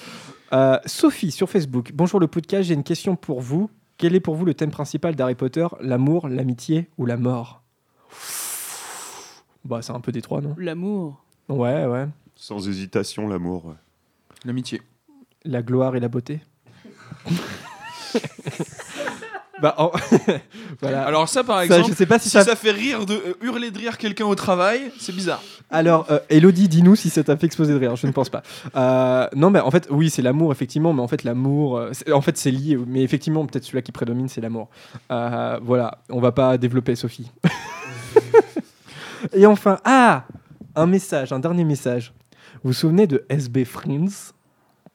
Euh, 0.54 0.78
Sophie 0.86 1.30
sur 1.30 1.50
Facebook. 1.50 1.90
Bonjour 1.92 2.18
le 2.18 2.28
podcast, 2.28 2.68
j'ai 2.68 2.72
une 2.74 2.82
question 2.82 3.14
pour 3.14 3.42
vous. 3.42 3.68
Quel 3.98 4.14
est 4.14 4.20
pour 4.20 4.34
vous 4.34 4.46
le 4.46 4.54
thème 4.54 4.70
principal 4.70 5.14
d'Harry 5.16 5.34
Potter? 5.34 5.66
L'amour, 5.80 6.28
l'amitié 6.28 6.88
ou 6.96 7.04
la 7.04 7.18
mort? 7.18 7.62
Bah, 9.64 9.82
c'est 9.82 9.92
un 9.92 10.00
peu 10.00 10.12
des 10.12 10.22
trois, 10.22 10.40
non? 10.40 10.54
L'amour. 10.56 11.24
Ouais, 11.48 11.84
ouais. 11.84 12.06
Sans 12.36 12.66
hésitation, 12.68 13.28
l'amour. 13.28 13.66
ouais. 13.66 13.74
L'amitié. 14.44 14.80
La 15.44 15.62
gloire 15.62 15.94
et 15.96 16.00
la 16.00 16.08
beauté. 16.08 16.40
bah, 19.62 19.74
en- 19.78 19.90
voilà. 20.80 21.04
Alors 21.06 21.28
ça, 21.28 21.44
par 21.44 21.58
Ça, 21.58 21.64
exemple, 21.64 21.90
je 21.90 21.94
sais 21.96 22.06
pas 22.06 22.18
si, 22.18 22.24
si 22.28 22.36
ça. 22.36 22.44
ça... 22.44 22.56
fait 22.56 22.70
rire 22.70 23.06
de 23.06 23.14
euh, 23.14 23.34
hurler 23.42 23.70
de 23.70 23.78
rire 23.78 23.98
quelqu'un 23.98 24.24
au 24.26 24.34
travail, 24.34 24.90
c'est 24.98 25.14
bizarre. 25.14 25.42
Alors, 25.70 26.06
euh, 26.10 26.18
Elodie, 26.30 26.68
dis-nous 26.68 26.96
si 26.96 27.10
ça 27.10 27.22
t'a 27.24 27.36
fait 27.36 27.46
exploser 27.46 27.72
de 27.72 27.78
rire. 27.78 27.96
Je 27.96 28.06
ne 28.06 28.12
pense 28.12 28.28
pas. 28.30 28.42
Euh, 28.76 29.26
non, 29.34 29.50
mais 29.50 29.60
en 29.60 29.70
fait, 29.70 29.86
oui, 29.90 30.10
c'est 30.10 30.22
l'amour, 30.22 30.52
effectivement. 30.52 30.92
Mais 30.92 31.02
en 31.02 31.08
fait, 31.08 31.24
l'amour, 31.24 31.78
euh, 31.78 31.90
c'est- 31.92 32.10
en 32.12 32.20
fait, 32.20 32.36
c'est 32.36 32.50
lié. 32.50 32.78
Mais 32.86 33.02
effectivement, 33.02 33.44
peut-être 33.46 33.64
celui-là 33.64 33.82
qui 33.82 33.92
prédomine, 33.92 34.28
c'est 34.28 34.40
l'amour. 34.40 34.68
Euh, 35.10 35.58
voilà, 35.62 35.98
on 36.10 36.20
va 36.20 36.32
pas 36.32 36.58
développer 36.58 36.94
Sophie. 36.96 37.30
Et 39.32 39.46
enfin, 39.46 39.78
ah, 39.84 40.24
un 40.76 40.86
message, 40.86 41.32
un 41.32 41.38
dernier 41.38 41.64
message. 41.64 42.12
Vous 42.62 42.70
vous 42.70 42.72
souvenez 42.72 43.06
de 43.06 43.24
SB 43.28 43.64
Friends? 43.64 44.32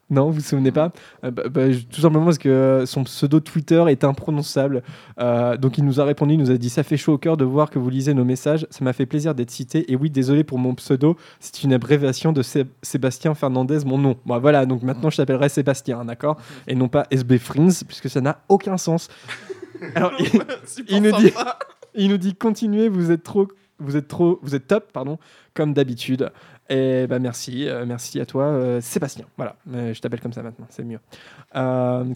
Non, 0.09 0.25
vous 0.27 0.33
vous 0.33 0.41
souvenez 0.41 0.71
pas 0.71 0.91
Euh, 1.23 1.31
bah, 1.31 1.43
bah, 1.49 1.61
Tout 1.91 2.01
simplement 2.01 2.25
parce 2.25 2.37
que 2.37 2.49
euh, 2.49 2.85
son 2.85 3.03
pseudo 3.03 3.39
Twitter 3.39 3.83
est 3.89 4.03
imprononçable. 4.03 4.81
Euh, 5.19 5.55
donc 5.57 5.77
il 5.77 5.85
nous 5.85 5.99
a 6.01 6.03
répondu, 6.05 6.33
il 6.33 6.39
nous 6.39 6.49
a 6.51 6.57
dit 6.57 6.69
ça 6.69 6.83
fait 6.83 6.97
chaud 6.97 7.13
au 7.13 7.17
cœur 7.17 7.37
de 7.37 7.45
voir 7.45 7.69
que 7.69 7.77
vous 7.79 7.89
lisez 7.89 8.13
nos 8.13 8.25
messages. 8.25 8.65
Ça 8.71 8.83
m'a 8.83 8.93
fait 8.93 9.05
plaisir 9.05 9.35
d'être 9.35 9.51
cité. 9.51 9.91
Et 9.91 9.95
oui, 9.95 10.09
désolé 10.09 10.43
pour 10.43 10.57
mon 10.57 10.73
pseudo, 10.75 11.15
c'est 11.39 11.63
une 11.63 11.73
abréviation 11.73 12.31
de 12.33 12.41
Sé- 12.41 12.65
Sébastien 12.81 13.35
Fernandez, 13.35 13.79
mon 13.85 13.97
nom. 13.97 14.15
Bon, 14.25 14.39
voilà, 14.39 14.65
donc 14.65 14.81
maintenant 14.83 15.09
je 15.09 15.17
t'appellerai 15.17 15.49
Sébastien, 15.49 16.03
d'accord? 16.05 16.37
Et 16.67 16.75
non 16.75 16.87
pas 16.87 17.05
SB 17.11 17.37
Friends, 17.37 17.83
puisque 17.87 18.09
ça 18.09 18.21
n'a 18.21 18.41
aucun 18.49 18.77
sens. 18.77 19.09
Alors, 19.95 20.11
il, 20.19 20.25
Il 20.89 21.03
nous 21.03 21.11
dit- 21.17 21.31
il 21.95 22.09
nous 22.09 22.17
dit 22.17 22.33
continuez, 22.35 22.89
vous 22.89 23.11
êtes 23.11 23.23
trop, 23.23 23.47
vous 23.79 23.95
êtes 23.95 24.07
trop, 24.07 24.39
vous 24.41 24.55
êtes 24.55 24.67
top, 24.67 24.91
pardon, 24.91 25.17
comme 25.53 25.73
d'habitude. 25.73 26.31
Et 26.69 27.07
bah 27.07 27.17
merci, 27.17 27.67
euh, 27.67 27.85
merci 27.85 28.19
à 28.19 28.25
toi, 28.25 28.43
euh, 28.45 28.79
Sébastien. 28.81 29.25
Voilà, 29.37 29.55
Euh, 29.73 29.93
je 29.93 29.99
t'appelle 30.01 30.21
comme 30.21 30.33
ça 30.33 30.43
maintenant, 30.43 30.67
c'est 30.69 30.83
mieux. 30.83 30.99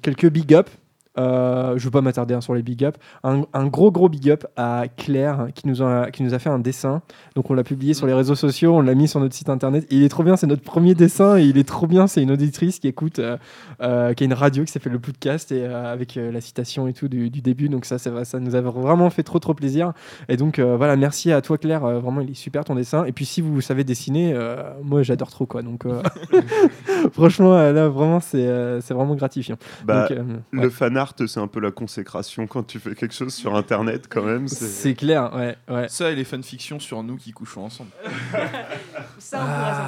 Quelques 0.01 0.29
big 0.29 0.53
up. 0.53 0.69
Euh, 1.17 1.77
je 1.77 1.83
veux 1.85 1.91
pas 1.91 2.01
m'attarder 2.01 2.33
hein, 2.33 2.41
sur 2.41 2.55
les 2.55 2.63
big 2.63 2.83
up. 2.83 2.97
Un, 3.23 3.43
un 3.53 3.67
gros 3.67 3.91
gros 3.91 4.09
big 4.09 4.29
up 4.29 4.45
à 4.57 4.85
Claire 4.97 5.41
hein, 5.41 5.47
qui 5.53 5.67
nous 5.67 5.81
a 5.83 6.09
qui 6.11 6.23
nous 6.23 6.33
a 6.33 6.39
fait 6.39 6.49
un 6.49 6.59
dessin. 6.59 7.01
Donc 7.35 7.49
on 7.49 7.53
l'a 7.53 7.63
publié 7.63 7.93
sur 7.93 8.07
les 8.07 8.13
réseaux 8.13 8.35
sociaux, 8.35 8.75
on 8.75 8.81
l'a 8.81 8.95
mis 8.95 9.07
sur 9.07 9.19
notre 9.19 9.35
site 9.35 9.49
internet. 9.49 9.85
Et 9.91 9.95
il 9.95 10.03
est 10.03 10.09
trop 10.09 10.23
bien, 10.23 10.35
c'est 10.35 10.47
notre 10.47 10.63
premier 10.63 10.95
dessin 10.95 11.37
et 11.37 11.43
il 11.43 11.57
est 11.57 11.67
trop 11.67 11.87
bien. 11.87 12.07
C'est 12.07 12.21
une 12.23 12.31
auditrice 12.31 12.79
qui 12.79 12.87
écoute, 12.87 13.19
euh, 13.19 13.37
euh, 13.81 14.13
qui 14.13 14.23
a 14.23 14.25
une 14.25 14.33
radio 14.33 14.63
qui 14.63 14.71
s'appelle 14.71 14.93
le 14.93 14.99
podcast 14.99 15.51
et 15.51 15.63
euh, 15.63 15.91
avec 15.91 16.15
la 16.15 16.41
citation 16.41 16.87
et 16.87 16.93
tout 16.93 17.07
du, 17.07 17.29
du 17.29 17.41
début. 17.41 17.69
Donc 17.69 17.85
ça, 17.85 17.97
vrai, 18.09 18.25
ça 18.25 18.39
nous 18.39 18.55
a 18.55 18.61
vraiment 18.61 19.09
fait 19.09 19.23
trop 19.23 19.39
trop 19.39 19.53
plaisir. 19.53 19.93
Et 20.29 20.37
donc 20.37 20.59
voilà, 20.59 20.95
merci 20.95 21.31
à 21.31 21.41
toi 21.41 21.57
Claire. 21.57 21.81
Vraiment, 21.81 22.21
il 22.21 22.31
est 22.31 22.35
super 22.35 22.63
ton 22.65 22.75
dessin. 22.75 23.05
Et 23.05 23.11
puis 23.11 23.25
si 23.25 23.41
vous 23.41 23.61
savez 23.61 23.83
dessiner, 23.83 24.35
moi 24.83 25.03
j'adore 25.03 25.29
trop 25.29 25.45
quoi. 25.45 25.61
Donc 25.61 25.83
franchement, 27.11 27.53
là 27.53 27.87
vraiment 27.87 28.19
c'est 28.19 28.47
c'est 28.81 28.93
vraiment 28.93 29.15
gratifiant. 29.15 29.57
Bah, 29.85 30.07
Donc, 30.07 30.17
Le 30.51 30.61
ouais. 30.61 30.69
Art, 31.03 31.13
c'est 31.27 31.37
un 31.39 31.47
peu 31.47 31.59
la 31.59 31.71
consécration 31.71 32.47
quand 32.47 32.63
tu 32.63 32.79
fais 32.79 32.95
quelque 32.95 33.13
chose 33.13 33.33
sur 33.33 33.55
Internet, 33.55 34.07
quand 34.09 34.23
même. 34.23 34.47
c'est- 34.47 34.93
clair, 34.95 35.31
ouais, 35.35 35.55
ouais. 35.69 35.87
Ça 35.89 36.09
et 36.11 36.15
les 36.15 36.23
fanfictions 36.23 36.79
sur 36.79 37.03
nous 37.03 37.17
qui 37.17 37.31
couchons 37.31 37.65
ensemble. 37.65 37.91
Ça, 39.19 39.39
on 39.39 39.45
pourrait 39.45 39.73
s'en 39.73 39.85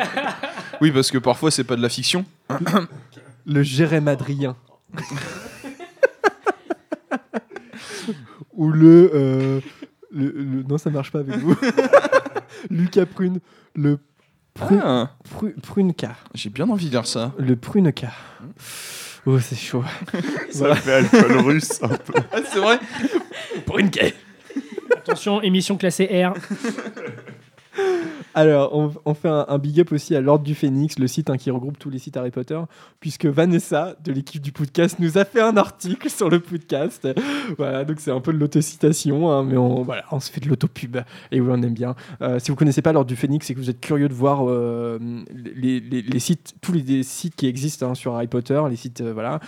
passer. 0.00 0.06
Ah, 0.26 0.36
Oui, 0.80 0.90
parce 0.92 1.10
que 1.10 1.18
parfois 1.18 1.50
c'est 1.50 1.64
pas 1.64 1.76
de 1.76 1.82
la 1.82 1.88
fiction. 1.88 2.24
le 3.46 3.62
Jérémadrien. 3.62 4.56
Ou 8.54 8.70
le, 8.70 9.10
euh, 9.14 9.60
le, 10.12 10.30
le- 10.30 10.62
Non, 10.64 10.78
ça 10.78 10.90
marche 10.90 11.10
pas 11.12 11.20
avec 11.20 11.36
vous. 11.36 11.56
Lucas 12.68 13.06
Prune, 13.06 13.40
le 13.74 13.98
pru- 14.58 14.80
Ah, 14.82 15.10
pru- 15.34 15.58
Pruneka. 15.60 16.16
j'ai 16.34 16.50
bien 16.50 16.68
envie 16.68 16.86
de 16.86 16.90
lire 16.90 17.06
ça. 17.06 17.32
Le 17.38 17.56
Pruneka. 17.56 18.10
Oh, 19.26 19.38
c'est 19.38 19.56
chaud. 19.56 19.84
Ça 20.50 20.58
Voilà. 20.58 20.76
fait 20.76 20.92
alcool 20.94 21.38
russe 21.38 21.78
un 21.82 21.88
peu. 21.88 22.14
Ah, 22.32 22.38
c'est 22.50 22.58
vrai 22.58 22.78
Pruneka. 23.66 24.06
Attention, 24.96 25.40
émission 25.42 25.76
classée 25.76 26.06
R. 26.24 26.34
Alors, 28.34 28.72
on, 29.04 29.14
fait 29.14 29.28
un, 29.28 29.58
big 29.58 29.80
up 29.80 29.92
aussi 29.92 30.14
à 30.14 30.20
l'Ordre 30.20 30.44
du 30.44 30.54
Phénix, 30.54 30.98
le 30.98 31.08
site 31.08 31.30
hein, 31.30 31.36
qui 31.36 31.50
regroupe 31.50 31.78
tous 31.78 31.90
les 31.90 31.98
sites 31.98 32.16
Harry 32.16 32.30
Potter, 32.30 32.60
puisque 33.00 33.26
Vanessa, 33.26 33.96
de 34.04 34.12
l'équipe 34.12 34.40
du 34.40 34.52
podcast, 34.52 34.98
nous 35.00 35.18
a 35.18 35.24
fait 35.24 35.40
un 35.40 35.56
article 35.56 36.08
sur 36.10 36.30
le 36.30 36.38
podcast. 36.38 37.08
Voilà, 37.58 37.84
donc 37.84 37.98
c'est 37.98 38.12
un 38.12 38.20
peu 38.20 38.32
de 38.32 38.38
l'autocitation, 38.38 39.30
hein, 39.30 39.42
mais 39.42 39.56
on, 39.56 39.82
voilà, 39.82 40.04
on 40.12 40.20
se 40.20 40.30
fait 40.30 40.40
de 40.40 40.48
l'autopub, 40.48 40.98
et 41.32 41.40
oui, 41.40 41.48
on 41.50 41.60
aime 41.62 41.74
bien. 41.74 41.96
Euh, 42.22 42.38
si 42.38 42.50
vous 42.50 42.56
connaissez 42.56 42.82
pas 42.82 42.92
l'Ordre 42.92 43.08
du 43.08 43.16
Phénix 43.16 43.50
et 43.50 43.54
que 43.54 43.58
vous 43.58 43.70
êtes 43.70 43.80
curieux 43.80 44.08
de 44.08 44.14
voir 44.14 44.48
euh, 44.48 44.98
les, 45.32 46.18
sites, 46.20 46.54
tous 46.60 46.72
les, 46.72 47.02
sites 47.02 47.34
qui 47.34 47.46
existent 47.46 47.90
hein, 47.90 47.94
sur 47.94 48.14
Harry 48.14 48.28
Potter, 48.28 48.62
les 48.70 48.76
sites, 48.76 49.00
euh, 49.00 49.12
voilà, 49.12 49.40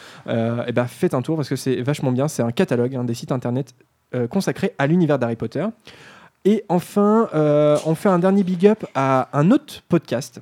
et 0.66 0.72
ben 0.72 0.86
faites 0.86 1.14
un 1.14 1.22
tour 1.22 1.36
parce 1.36 1.48
que 1.48 1.56
c'est 1.56 1.82
vachement 1.82 2.12
bien. 2.12 2.26
C'est 2.26 2.42
un 2.42 2.50
catalogue 2.52 3.04
des 3.06 3.14
sites 3.14 3.32
internet 3.32 3.74
consacrés 4.30 4.74
à 4.78 4.86
l'univers 4.86 5.18
d'Harry 5.18 5.36
Potter. 5.36 5.66
Et 6.44 6.64
enfin, 6.68 7.28
euh, 7.34 7.78
on 7.86 7.94
fait 7.94 8.08
un 8.08 8.18
dernier 8.18 8.42
big 8.42 8.66
up 8.66 8.84
à 8.94 9.28
un 9.32 9.50
autre 9.50 9.82
podcast 9.88 10.40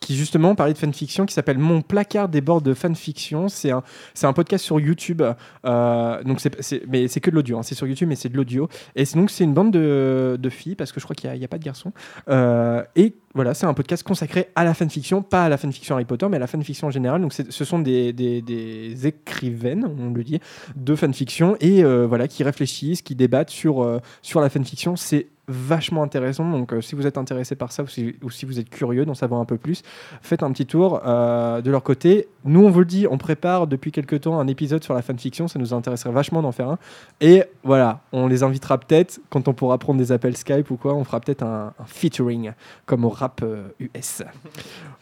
qui 0.00 0.16
justement 0.16 0.54
parlait 0.54 0.72
de 0.72 0.78
fanfiction 0.78 1.26
qui 1.26 1.34
s'appelle 1.34 1.58
Mon 1.58 1.82
placard 1.82 2.28
des 2.28 2.40
bords 2.40 2.62
de 2.62 2.74
fanfiction. 2.74 3.48
C'est 3.48 3.70
un, 3.70 3.82
c'est 4.14 4.26
un 4.26 4.32
podcast 4.32 4.64
sur 4.64 4.80
YouTube. 4.80 5.22
euh, 5.64 6.22
donc 6.24 6.40
c'est, 6.40 6.82
mais 6.88 7.08
c'est 7.08 7.20
que 7.20 7.30
de 7.30 7.34
l'audio. 7.36 7.58
hein. 7.58 7.62
C'est 7.62 7.74
sur 7.74 7.86
YouTube, 7.86 8.08
mais 8.08 8.16
c'est 8.16 8.28
de 8.28 8.36
l'audio. 8.36 8.68
Et 8.96 9.04
c'est, 9.04 9.16
donc 9.18 9.30
c'est 9.30 9.44
une 9.44 9.54
bande 9.54 9.70
de, 9.72 10.36
de 10.40 10.50
filles 10.50 10.74
parce 10.74 10.92
que 10.92 11.00
je 11.00 11.04
crois 11.04 11.14
qu'il 11.14 11.30
n'y 11.32 11.44
a, 11.44 11.48
pas 11.48 11.58
de 11.58 11.64
garçons. 11.64 11.92
Euh, 12.28 12.82
et 12.96 13.14
voilà, 13.34 13.54
c'est 13.54 13.66
un 13.66 13.74
podcast 13.74 14.02
consacré 14.02 14.48
à 14.54 14.64
la 14.64 14.74
fanfiction, 14.74 15.22
pas 15.22 15.44
à 15.44 15.48
la 15.48 15.56
fanfiction 15.56 15.94
Harry 15.94 16.04
Potter, 16.04 16.26
mais 16.28 16.36
à 16.36 16.40
la 16.40 16.46
fanfiction 16.46 16.86
en 16.88 16.90
général. 16.90 17.20
Donc 17.20 17.32
ce 17.32 17.64
sont 17.64 17.78
des, 17.78 18.12
des- 18.12 19.06
écrivaines, 19.06 19.90
on 19.98 20.10
le 20.12 20.22
dit, 20.24 20.38
de 20.76 20.94
fanfiction 20.94 21.56
et 21.60 21.82
euh, 21.82 22.06
voilà 22.06 22.28
qui 22.28 22.44
réfléchissent, 22.44 23.02
qui 23.02 23.14
débattent 23.14 23.50
sur 23.50 24.00
sur 24.22 24.40
la 24.40 24.48
fanfiction. 24.50 24.96
C'est 24.96 25.26
vachement 25.48 26.02
intéressant. 26.02 26.48
Donc, 26.50 26.72
euh, 26.72 26.80
si 26.80 26.94
vous 26.94 27.06
êtes 27.06 27.18
intéressé 27.18 27.56
par 27.56 27.72
ça 27.72 27.82
ou 27.82 27.86
si, 27.88 28.14
ou 28.22 28.30
si 28.30 28.44
vous 28.46 28.58
êtes 28.58 28.70
curieux 28.70 29.04
d'en 29.04 29.14
savoir 29.14 29.40
un 29.40 29.44
peu 29.44 29.56
plus, 29.56 29.82
faites 30.22 30.42
un 30.42 30.52
petit 30.52 30.66
tour 30.66 31.00
euh, 31.04 31.60
de 31.60 31.70
leur 31.70 31.82
côté. 31.82 32.28
Nous, 32.44 32.64
on 32.64 32.70
vous 32.70 32.80
le 32.80 32.84
dit, 32.84 33.06
on 33.10 33.18
prépare 33.18 33.66
depuis 33.66 33.92
quelques 33.92 34.22
temps 34.22 34.38
un 34.38 34.46
épisode 34.46 34.82
sur 34.82 34.94
la 34.94 35.02
fanfiction. 35.02 35.48
Ça 35.48 35.58
nous 35.58 35.74
intéresserait 35.74 36.12
vachement 36.12 36.42
d'en 36.42 36.52
faire 36.52 36.68
un. 36.68 36.78
Et 37.20 37.44
voilà, 37.64 38.00
on 38.12 38.26
les 38.28 38.42
invitera 38.42 38.78
peut-être 38.78 39.20
quand 39.30 39.48
on 39.48 39.52
pourra 39.52 39.78
prendre 39.78 39.98
des 39.98 40.12
appels 40.12 40.36
Skype 40.36 40.70
ou 40.70 40.76
quoi. 40.76 40.94
On 40.94 41.04
fera 41.04 41.20
peut-être 41.20 41.42
un, 41.42 41.72
un 41.78 41.84
featuring 41.86 42.52
comme 42.86 43.04
au 43.04 43.10
rap 43.10 43.40
euh, 43.42 43.68
US. 43.80 44.22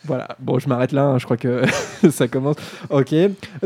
Voilà, 0.06 0.28
bon, 0.38 0.58
je 0.58 0.66
m'arrête 0.66 0.92
là. 0.92 1.04
hein, 1.04 1.18
je 1.18 1.26
crois 1.26 1.36
que 1.36 1.62
ça 2.10 2.26
commence. 2.26 2.56
Ok. 2.88 3.14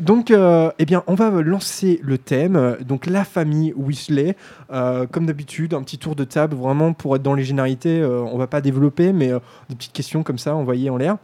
Donc, 0.02 0.32
euh, 0.32 0.68
eh 0.80 0.84
bien, 0.84 1.04
on 1.06 1.14
va 1.14 1.30
lancer 1.30 2.00
le 2.02 2.18
thème. 2.18 2.76
Donc, 2.80 3.06
la 3.06 3.22
famille 3.24 3.72
Weasley. 3.76 4.34
Euh, 4.72 5.06
comme 5.06 5.26
d'habitude, 5.26 5.74
un 5.74 5.82
petit 5.82 5.98
tour 5.98 6.16
de 6.16 6.24
table, 6.24 6.56
vraiment 6.64 6.92
pour 6.92 7.14
être 7.16 7.22
dans 7.22 7.34
les 7.34 7.44
généralités. 7.44 8.00
euh, 8.00 8.20
on 8.22 8.38
va 8.38 8.46
pas 8.46 8.60
développer, 8.60 9.12
mais 9.12 9.30
euh, 9.32 9.38
des 9.68 9.76
petites 9.76 9.92
questions 9.92 10.22
comme 10.22 10.38
ça 10.38 10.54
envoyées 10.54 10.90
en 10.90 10.96
l'air. 10.96 11.16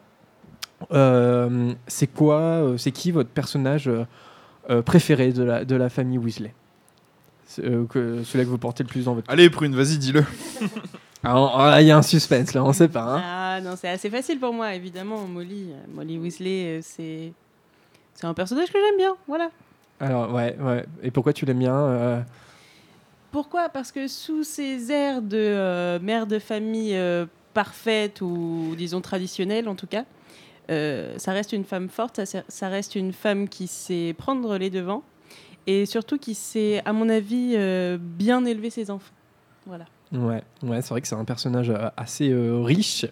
Euh, 0.93 1.73
c'est 1.87 2.07
quoi, 2.07 2.39
euh, 2.41 2.77
c'est 2.79 2.91
qui 2.93 3.11
votre 3.11 3.31
personnage 3.31 3.91
préféré 4.85 5.33
de 5.33 5.43
la, 5.43 5.65
de 5.65 5.75
la 5.77 5.89
famille 5.89 6.19
Weasley? 6.19 6.55
Euh, 7.59 7.85
que, 7.87 8.23
Celui 8.23 8.45
que 8.45 8.51
vous 8.51 8.59
portez 8.59 8.85
le 8.85 8.89
plus 8.89 9.05
dans 9.07 9.15
votre. 9.15 9.29
Allez, 9.31 9.51
Prune, 9.51 9.75
vas-y, 9.75 9.99
dis-le. 9.99 10.25
Ah, 11.23 11.35
ah, 11.75 11.83
Il 11.83 11.87
y 11.87 11.91
a 11.91 11.99
un 11.99 12.03
suspense 12.03 12.55
là, 12.55 12.65
on 12.65 12.73
sait 12.73 12.89
pas. 12.89 13.03
hein. 13.03 13.23
Ah 13.23 13.61
non, 13.61 13.75
c'est 13.77 13.91
assez 13.91 14.09
facile 14.09 14.41
pour 14.41 14.55
moi, 14.55 14.75
évidemment. 14.75 15.27
Molly, 15.27 15.67
Molly 15.95 16.17
Weasley, 16.19 16.81
c'est 16.83 17.35
c'est 18.15 18.27
un 18.27 18.33
personnage 18.33 18.69
que 18.73 18.79
j'aime 18.79 18.97
bien. 18.97 19.15
Voilà. 19.29 19.51
Alors, 20.01 20.33
ouais, 20.33 20.57
ouais. 20.59 20.87
Et 21.03 21.11
pourquoi 21.11 21.35
tu 21.35 21.45
l'aimes 21.45 21.59
bien 21.59 21.75
euh, 21.75 22.21
Pourquoi? 23.31 23.69
Parce 23.69 23.93
que 23.93 24.09
sous 24.09 24.43
ces 24.43 24.91
airs 24.91 25.23
de 25.23 25.37
euh, 25.37 25.99
mère 26.01 26.27
de 26.27 26.39
famille 26.39 26.97
euh, 26.97 27.27
parfaite 27.55 28.21
ou 28.21 28.75
disons 28.77 29.01
traditionnelle 29.01 29.69
en 29.69 29.77
tout 29.77 29.87
cas, 29.87 30.05
euh, 30.71 31.17
ça 31.19 31.33
reste 31.33 31.53
une 31.53 31.65
femme 31.65 31.89
forte, 31.89 32.21
ça, 32.25 32.69
reste 32.69 32.95
une 32.97 33.13
femme 33.13 33.49
qui 33.49 33.67
sait 33.67 34.15
prendre 34.17 34.57
les 34.57 34.71
devants 34.71 35.03
et 35.67 35.87
surtout 35.87 36.19
qui 36.19 36.35
sait, 36.35 36.83
à 36.85 36.93
mon 36.93 37.09
avis, 37.09 37.57
bien 37.99 38.45
élever 38.45 38.71
ses 38.71 38.91
enfants. 38.91 39.13
Voilà. 39.67 39.85
Ouais, 40.11 40.43
ouais 40.63 40.81
c'est 40.83 40.91
vrai 40.91 41.01
que 41.01 41.07
c'est 41.07 41.15
un 41.15 41.25
personnage 41.25 41.73
assez 41.97 42.33
riche 42.35 43.07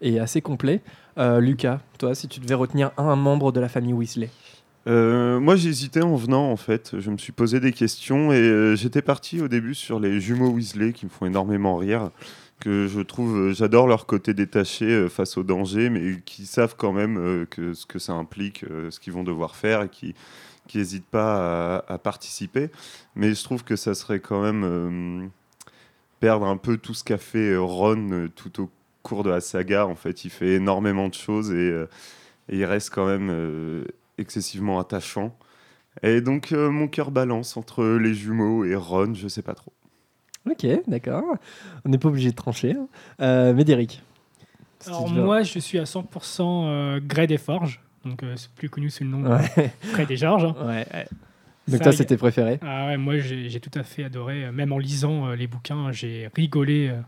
et 0.00 0.20
assez 0.20 0.42
complet. 0.42 0.82
Lucas, 1.16 1.80
toi, 1.98 2.14
si 2.14 2.28
tu 2.28 2.40
devais 2.40 2.54
retenir 2.54 2.90
un 2.98 3.16
membre 3.16 3.52
de 3.52 3.60
la 3.60 3.68
famille 3.68 3.94
Weasley. 3.94 4.28
Euh, 4.86 5.40
moi, 5.40 5.56
j'hésitais 5.56 6.02
en 6.02 6.16
venant, 6.16 6.50
en 6.50 6.56
fait. 6.56 6.98
Je 6.98 7.10
me 7.10 7.18
suis 7.18 7.32
posé 7.32 7.60
des 7.60 7.72
questions 7.72 8.32
et 8.32 8.36
euh, 8.36 8.76
j'étais 8.76 9.02
parti 9.02 9.40
au 9.40 9.48
début 9.48 9.74
sur 9.74 10.00
les 10.00 10.20
jumeaux 10.20 10.50
Weasley 10.50 10.92
qui 10.92 11.06
me 11.06 11.10
font 11.10 11.26
énormément 11.26 11.76
rire. 11.76 12.10
Que 12.60 12.88
je 12.88 13.00
trouve, 13.00 13.36
euh, 13.36 13.52
j'adore 13.52 13.86
leur 13.86 14.06
côté 14.06 14.34
détaché 14.34 14.86
euh, 14.86 15.08
face 15.08 15.36
au 15.36 15.42
danger, 15.44 15.90
mais 15.90 16.20
qui 16.24 16.46
savent 16.46 16.74
quand 16.76 16.92
même 16.92 17.46
ce 17.56 17.86
que 17.86 17.98
ça 17.98 18.14
implique, 18.14 18.64
ce 18.90 18.98
qu'ils 18.98 19.12
vont 19.12 19.24
devoir 19.24 19.56
faire 19.56 19.82
et 19.82 19.88
qui 19.88 20.14
n'hésitent 20.74 21.06
pas 21.06 21.78
à, 21.86 21.98
participer. 21.98 22.70
Mais 23.14 23.34
je 23.34 23.44
trouve 23.44 23.64
que 23.64 23.76
ça 23.76 23.94
serait 23.94 24.20
quand 24.20 24.42
même 24.42 25.30
perdre 26.20 26.46
un 26.46 26.56
peu 26.56 26.78
tout 26.78 26.94
ce 26.94 27.04
qu'a 27.04 27.18
fait 27.18 27.56
Ron 27.56 28.28
tout 28.34 28.62
au 28.62 28.70
cours 29.02 29.22
de 29.22 29.30
la 29.30 29.40
saga. 29.40 29.86
En 29.86 29.94
fait, 29.94 30.24
il 30.24 30.30
fait 30.30 30.54
énormément 30.54 31.08
de 31.08 31.14
choses 31.14 31.52
et, 31.52 31.72
il 32.50 32.64
reste 32.64 32.90
quand 32.90 33.06
même 33.06 33.84
excessivement 34.18 34.78
attachant. 34.78 35.36
Et 36.02 36.20
donc, 36.20 36.52
euh, 36.52 36.70
mon 36.70 36.86
cœur 36.88 37.10
balance 37.10 37.56
entre 37.56 37.84
les 37.84 38.14
jumeaux 38.14 38.64
et 38.64 38.74
Ron, 38.76 39.14
je 39.14 39.26
sais 39.28 39.42
pas 39.42 39.54
trop. 39.54 39.72
Ok, 40.48 40.66
d'accord. 40.86 41.24
On 41.84 41.88
n'est 41.88 41.98
pas 41.98 42.08
obligé 42.08 42.30
de 42.30 42.36
trancher. 42.36 42.72
hein. 42.72 42.86
Euh, 43.20 43.52
Médéric. 43.54 44.02
Alors 44.86 45.08
moi, 45.08 45.42
je 45.42 45.58
suis 45.58 45.78
à 45.78 45.84
100% 45.84 46.40
euh, 46.42 47.00
Grey 47.02 47.26
des 47.26 47.36
Forges, 47.38 47.80
donc 48.04 48.22
euh, 48.22 48.34
c'est 48.36 48.50
plus 48.52 48.70
connu 48.70 48.90
sous 48.90 49.02
le 49.02 49.10
nom 49.10 49.22
de 49.22 49.28
Ouais, 49.28 49.72
Grey 49.92 50.06
des 50.06 50.16
Georges. 50.16 50.44
hein. 50.44 50.54
ouais. 50.60 50.86
ouais. 50.94 51.06
Donc, 51.66 51.78
Ça, 51.78 51.84
toi, 51.84 51.92
c'était 51.92 52.16
préféré. 52.16 52.58
Ah 52.62 52.86
ouais, 52.86 52.96
moi 52.96 53.18
j'ai 53.18 53.60
tout 53.60 53.76
à 53.78 53.82
fait 53.82 54.04
adoré, 54.04 54.50
même 54.52 54.72
en 54.72 54.78
lisant 54.78 55.26
euh, 55.26 55.34
les 55.36 55.46
bouquins, 55.48 55.90
j'ai 55.92 56.30
rigolé 56.34 56.88
euh, 56.88 57.00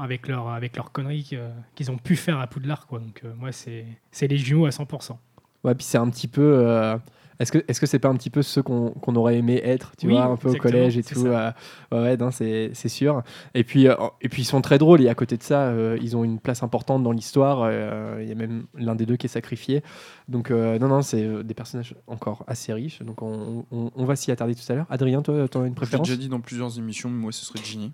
avec 0.00 0.26
leur 0.26 0.48
avec 0.48 0.74
leurs 0.76 0.90
conneries 0.90 1.36
qu'ils 1.76 1.90
ont 1.92 1.96
pu 1.98 2.16
faire 2.16 2.40
à 2.40 2.46
Poudlard 2.48 2.86
quoi. 2.88 2.98
Donc 2.98 3.20
euh, 3.24 3.32
moi 3.38 3.52
c'est 3.52 3.84
c'est 4.10 4.26
les 4.26 4.38
jumeaux 4.38 4.66
à 4.66 4.70
100%. 4.70 5.16
Ouais, 5.64 5.74
puis 5.74 5.84
c'est 5.84 5.98
un 5.98 6.08
petit 6.08 6.28
peu. 6.28 6.42
euh, 6.66 6.96
Est-ce 7.38 7.52
que 7.52 7.64
est-ce 7.68 7.80
que 7.80 7.86
c'est 7.86 7.98
pas 7.98 8.08
un 8.08 8.16
petit 8.16 8.28
peu 8.30 8.42
ceux 8.42 8.62
qu'on 8.62 8.90
qu'on 8.90 9.14
aurait 9.16 9.36
aimé 9.38 9.60
être, 9.64 9.92
tu 9.96 10.06
Oui, 10.06 10.12
vois, 10.14 10.24
un 10.24 10.36
peu 10.36 10.48
au 10.50 10.54
collège 10.56 10.96
et 10.98 11.02
tout. 11.02 11.26
euh, 11.26 11.50
ouais, 11.92 12.16
non, 12.18 12.30
c'est 12.30 12.70
c'est 12.74 12.88
sûr. 12.90 13.22
Et 13.54 13.64
puis 13.64 13.88
euh, 13.88 13.94
et 14.20 14.28
puis 14.28 14.42
ils 14.42 14.46
sont 14.46 14.60
très 14.62 14.76
drôles 14.78 15.00
et 15.02 15.08
à 15.08 15.14
côté 15.14 15.36
de 15.38 15.42
ça, 15.42 15.64
euh, 15.68 15.98
ils 16.02 16.16
ont 16.16 16.24
une 16.24 16.38
place 16.38 16.62
importante 16.62 17.02
dans 17.02 17.12
l'histoire. 17.12 17.62
euh, 17.64 18.18
Il 18.22 18.28
y 18.28 18.32
a 18.32 18.34
même 18.34 18.64
l'un 18.74 18.94
des 18.94 19.06
deux 19.06 19.16
qui 19.16 19.26
est 19.26 19.30
sacrifié. 19.30 19.82
Donc 20.28 20.50
euh, 20.50 20.78
non, 20.78 20.88
non, 20.88 21.02
c'est 21.02 21.42
des 21.44 21.54
personnages 21.54 21.94
encore 22.06 22.44
assez 22.46 22.72
riches. 22.74 23.00
Donc 23.02 23.22
on, 23.22 23.64
on- 23.70 23.90
on 23.94 24.04
va 24.04 24.16
s'y 24.16 24.30
attarder 24.30 24.54
tout 24.54 24.70
à 24.70 24.74
l'heure. 24.74 24.86
Adrien, 24.90 25.22
toi, 25.22 25.48
tu 25.48 25.56
as 25.56 25.60
une 25.60 25.64
Je 25.66 25.68
l'ai 25.70 25.74
préférence? 25.74 26.08
déjà 26.08 26.18
dit 26.20 26.28
dans 26.28 26.40
plusieurs 26.40 26.78
émissions, 26.78 27.08
mais 27.10 27.20
moi, 27.22 27.32
ce 27.32 27.44
serait 27.44 27.60
Ginny. 27.62 27.92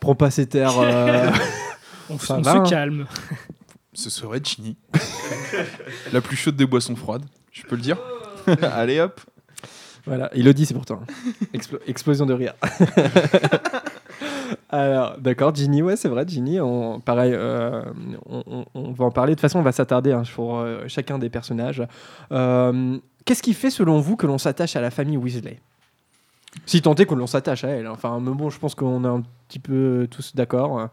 Prends 0.00 0.14
pas 0.14 0.30
ces 0.30 0.46
terres. 0.46 0.78
euh, 0.78 1.28
On, 2.08 2.18
Ça 2.18 2.38
on 2.38 2.42
va, 2.42 2.52
se 2.52 2.58
hein. 2.58 2.62
Ce 3.92 4.08
serait 4.10 4.40
Ginny. 4.42 4.76
La 6.12 6.20
plus 6.20 6.36
chaude 6.36 6.56
des 6.56 6.66
boissons 6.66 6.96
froides, 6.96 7.24
je 7.52 7.62
peux 7.64 7.76
le 7.76 7.82
dire. 7.82 7.98
Allez 8.62 9.00
hop. 9.00 9.20
Voilà, 10.06 10.34
Elodie, 10.34 10.64
c'est 10.66 10.74
pour 10.74 10.86
toi. 10.86 11.00
hein. 11.02 11.12
Explo- 11.52 11.80
explosion 11.86 12.24
de 12.24 12.32
rire. 12.32 12.54
Alors, 14.70 15.16
d'accord, 15.18 15.54
Ginny, 15.54 15.82
ouais, 15.82 15.96
c'est 15.96 16.08
vrai, 16.08 16.24
Ginny, 16.26 16.60
on, 16.60 17.00
pareil, 17.00 17.32
euh, 17.34 17.82
on, 18.74 18.92
va 18.92 19.04
en 19.04 19.10
parler. 19.10 19.32
De 19.32 19.34
toute 19.36 19.42
façon, 19.42 19.58
on 19.58 19.62
va 19.62 19.72
s'attarder 19.72 20.12
hein, 20.12 20.24
sur 20.24 20.56
euh, 20.56 20.84
chacun 20.88 21.18
des 21.18 21.28
personnages. 21.28 21.82
Euh, 22.32 22.98
Qu'est-ce 23.24 23.42
qui 23.42 23.52
fait, 23.54 23.70
selon 23.70 24.00
vous, 24.00 24.16
que 24.16 24.26
l'on 24.26 24.38
s'attache 24.38 24.76
à 24.76 24.80
la 24.80 24.90
famille 24.90 25.16
Weasley? 25.16 25.60
Si 26.66 26.82
tant 26.82 26.94
est 26.94 27.06
que 27.06 27.14
l'on 27.14 27.26
s'attache 27.26 27.64
à 27.64 27.68
elle. 27.68 27.86
hein. 27.86 27.92
Enfin, 27.92 28.18
mais 28.20 28.32
bon, 28.32 28.48
je 28.50 28.58
pense 28.58 28.74
qu'on 28.74 29.04
est 29.04 29.08
un 29.08 29.22
petit 29.48 29.58
peu 29.58 30.08
tous 30.10 30.34
d'accord. 30.34 30.88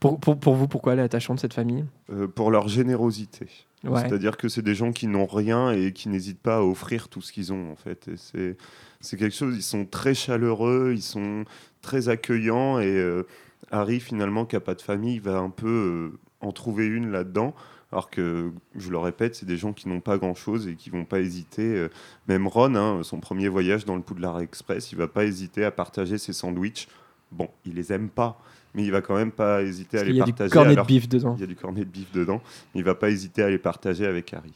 Pour, 0.00 0.20
pour, 0.20 0.38
pour 0.38 0.54
vous, 0.54 0.68
pourquoi 0.68 0.92
elle 0.92 1.00
est 1.00 1.02
attachante, 1.02 1.40
cette 1.40 1.54
famille? 1.54 1.84
Euh, 2.12 2.28
pour 2.28 2.50
leur 2.50 2.68
générosité. 2.68 3.48
Ouais. 3.84 4.00
C'est-à-dire 4.00 4.36
que 4.36 4.48
c'est 4.48 4.62
des 4.62 4.74
gens 4.74 4.92
qui 4.92 5.06
n'ont 5.06 5.26
rien 5.26 5.70
et 5.72 5.92
qui 5.92 6.08
n'hésitent 6.08 6.40
pas 6.40 6.58
à 6.58 6.62
offrir 6.62 7.08
tout 7.08 7.20
ce 7.20 7.32
qu'ils 7.32 7.52
ont, 7.52 7.70
en 7.70 7.76
fait. 7.76 8.08
Et 8.08 8.56
c'est, 9.00 9.16
quelque 9.16 9.34
chose, 9.34 9.56
ils 9.56 9.62
sont 9.62 9.84
très 9.84 10.14
chaleureux, 10.14 10.92
ils 10.94 11.02
sont 11.02 11.44
très 11.82 12.08
accueillants. 12.08 12.78
Et 12.78 12.86
euh, 12.86 13.24
Harry, 13.70 14.00
finalement, 14.00 14.46
qui 14.46 14.56
n'a 14.56 14.60
pas 14.60 14.74
de 14.74 14.82
famille, 14.82 15.18
va 15.18 15.38
un 15.38 15.50
peu 15.50 16.12
euh, 16.12 16.18
en 16.40 16.52
trouver 16.52 16.86
une 16.86 17.10
là-dedans. 17.10 17.54
Alors 17.90 18.10
que, 18.10 18.52
je 18.76 18.90
le 18.90 18.98
répète, 18.98 19.34
c'est 19.34 19.46
des 19.46 19.56
gens 19.56 19.72
qui 19.72 19.88
n'ont 19.88 20.00
pas 20.00 20.18
grand-chose 20.18 20.68
et 20.68 20.74
qui 20.74 20.90
vont 20.90 21.06
pas 21.06 21.20
hésiter. 21.20 21.88
même 22.26 22.46
Ron, 22.46 22.74
hein, 22.74 23.02
son 23.02 23.18
premier 23.18 23.48
voyage 23.48 23.86
dans 23.86 23.96
le 23.96 24.02
Poudlard 24.02 24.40
Express, 24.40 24.92
il 24.92 24.98
va 24.98 25.08
pas 25.08 25.24
hésiter 25.24 25.64
à 25.64 25.70
partager 25.70 26.18
ses 26.18 26.34
sandwichs 26.34 26.86
bon, 27.30 27.48
il 27.64 27.74
les 27.74 27.92
aime 27.92 28.08
pas, 28.08 28.40
mais 28.74 28.84
il 28.84 28.90
va 28.92 29.00
quand 29.00 29.16
même 29.16 29.32
pas 29.32 29.62
hésiter 29.62 29.98
à 29.98 30.04
les 30.04 30.10
qu'il 30.10 30.16
y 30.18 30.22
a 30.22 30.24
du 30.24 30.32
partager. 30.32 30.50
cornet 30.52 30.76
de 30.76 30.82
bif 30.82 31.08
dedans. 31.08 31.34
Il 31.36 31.40
y 31.40 31.44
a 31.44 31.46
du 31.46 31.56
cornet 31.56 31.80
de 31.80 31.90
bif 31.90 32.12
dedans, 32.12 32.42
il 32.74 32.84
va 32.84 32.94
pas 32.94 33.10
hésiter 33.10 33.42
à 33.42 33.50
les 33.50 33.58
partager 33.58 34.06
avec 34.06 34.32
Harry. 34.34 34.52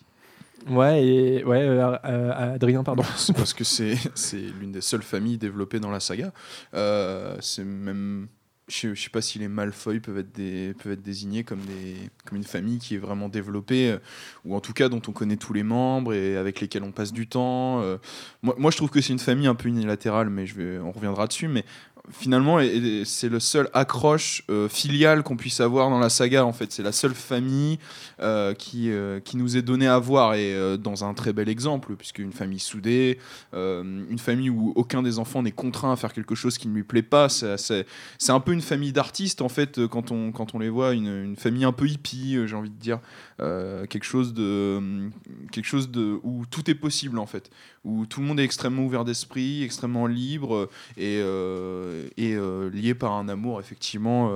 Ouais, 0.69 1.04
et 1.04 1.45
ouais, 1.45 1.59
euh, 1.61 1.97
euh, 2.04 2.54
Adrien, 2.54 2.85
pardon. 2.85 3.02
C'est 3.16 3.35
parce 3.35 3.52
que 3.52 3.64
c'est 3.64 3.97
c'est 4.14 4.37
l'une 4.61 4.71
des 4.73 4.81
seules 4.81 5.02
familles 5.02 5.38
développées 5.38 5.81
dans 5.81 5.90
la 5.90 5.99
saga. 6.00 6.33
Euh, 6.75 7.37
c'est 7.40 7.64
même. 7.64 8.28
Je 8.69 8.76
sais, 8.76 8.95
je 8.95 9.02
sais 9.02 9.11
pas 9.11 9.21
si 9.21 9.40
les 9.40 9.49
Malfoy 9.49 9.99
peuvent 9.99 10.19
être, 10.19 10.33
des, 10.33 10.73
peuvent 10.81 10.92
être 10.92 11.02
désignés 11.02 11.42
comme, 11.42 11.59
des, 11.59 11.97
comme 12.25 12.38
une 12.38 12.45
famille 12.45 12.78
qui 12.78 12.95
est 12.95 12.99
vraiment 12.99 13.28
développée, 13.28 13.97
ou 14.45 14.54
en 14.54 14.61
tout 14.61 14.73
cas 14.73 14.88
dont 14.88 15.02
on 15.09 15.12
connaît 15.12 15.37
tous 15.37 15.52
les 15.52 15.64
membres 15.64 16.14
et 16.14 16.37
avec 16.37 16.61
lesquels 16.61 16.85
on 16.85 16.92
passe 16.92 17.12
du 17.12 17.26
temps. 17.26 17.83
euh. 17.83 17.99
moi, 18.40 18.54
moi, 18.57 18.71
je 18.71 18.76
trouve 18.76 18.88
que 18.88 19.00
c'est 19.00 19.12
une 19.12 19.19
famille 19.19 19.49
un 19.49 19.57
peu 19.57 19.69
unilatérale, 19.69 20.31
mais 20.31 20.47
je 20.47 20.54
vais, 20.54 20.78
on 20.78 20.92
reviendra 20.92 21.26
dessus. 21.26 21.49
Mais 21.49 21.64
finalement, 22.11 22.59
c'est 23.05 23.29
le 23.29 23.39
seul 23.39 23.69
accroche 23.73 24.43
euh, 24.51 24.69
filial 24.69 25.23
qu'on 25.23 25.37
puisse 25.37 25.61
avoir 25.61 25.89
dans 25.89 26.01
la 26.01 26.09
saga. 26.09 26.45
En 26.45 26.53
fait, 26.53 26.73
c'est 26.73 26.83
la 26.83 26.93
seule 26.93 27.15
famille 27.15 27.79
euh, 28.21 28.55
qui, 28.55 28.91
euh, 28.91 29.21
qui 29.21 29.37
nous 29.37 29.57
est 29.57 29.63
donnée 29.63 29.87
à 29.87 29.99
voir 29.99 30.35
et 30.35 30.53
euh, 30.53 30.77
dans 30.77 31.05
un 31.05 31.15
très 31.15 31.33
bel 31.33 31.49
exemple, 31.49 31.95
puisque 31.97 32.19
une 32.19 32.33
famille 32.33 32.59
soudée, 32.59 33.19
une 33.53 34.19
famille 34.19 34.51
où 34.51 34.73
aucun 34.75 35.03
des 35.03 35.19
enfants 35.19 35.43
n'est 35.43 35.53
contraint 35.53 35.93
à 35.93 35.97
faire 35.97 36.13
quelque 36.13 36.35
chose 36.35 36.59
qui 36.59 36.69
ne 36.69 36.75
lui 36.75 36.83
plaît 36.83 37.03
pas. 37.03 37.29
C'est, 37.29 37.87
un 38.29 38.41
peu 38.41 38.53
une 38.53 38.63
famille 38.63 38.93
d'artistes 38.93 39.43
en 39.43 39.49
fait 39.49 39.87
quand 39.87 40.11
on, 40.11 40.33
quand 40.33 40.55
on 40.55 40.59
les 40.59 40.71
voit, 40.71 40.95
une, 40.95 41.25
une 41.25 41.37
famille 41.37 41.65
un 41.65 41.73
peu 41.73 41.87
hippie, 41.87 42.39
j'ai 42.47 42.57
envie 42.57 42.71
de 42.71 42.79
dire, 42.79 42.99
Euh, 43.43 43.87
quelque 43.87 44.05
chose 44.05 44.35
de 44.35 45.11
quelque 45.51 45.65
chose 45.65 45.91
de 45.91 46.21
où 46.23 46.47
tout 46.47 46.71
est 46.71 46.77
possible 46.77 47.19
en 47.19 47.27
fait, 47.27 47.51
où 47.85 48.07
tout 48.07 48.21
le 48.21 48.27
monde 48.27 48.39
est 48.39 48.45
extrêmement 48.45 48.85
ouvert 48.85 49.05
d'esprit, 49.05 49.65
extrêmement 49.65 50.07
libre 50.07 50.71
et, 50.97 51.19
euh, 51.21 52.09
et 52.17 52.35
euh, 52.35 52.71
lié 52.71 52.95
par 52.95 53.13
un 53.13 53.29
amour 53.29 53.59
effectivement 53.59 54.31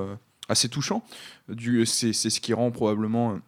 assez 0.49 0.69
touchant. 0.69 1.05
Du, 1.49 1.87
c'est, 1.87 2.13
c'est 2.13 2.31
ce 2.31 2.41
qui 2.41 2.53
rend 2.53 2.71
probablement 2.73 3.39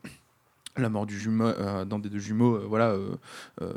la 0.82 0.88
mort 0.88 1.06
du 1.06 1.18
jumeau 1.18 1.44
euh, 1.46 1.84
d'un 1.84 1.98
des 1.98 2.08
deux 2.08 2.18
jumeaux 2.18 2.56
euh, 2.56 2.66
voilà 2.68 2.90
euh, 2.90 3.16
euh, 3.62 3.72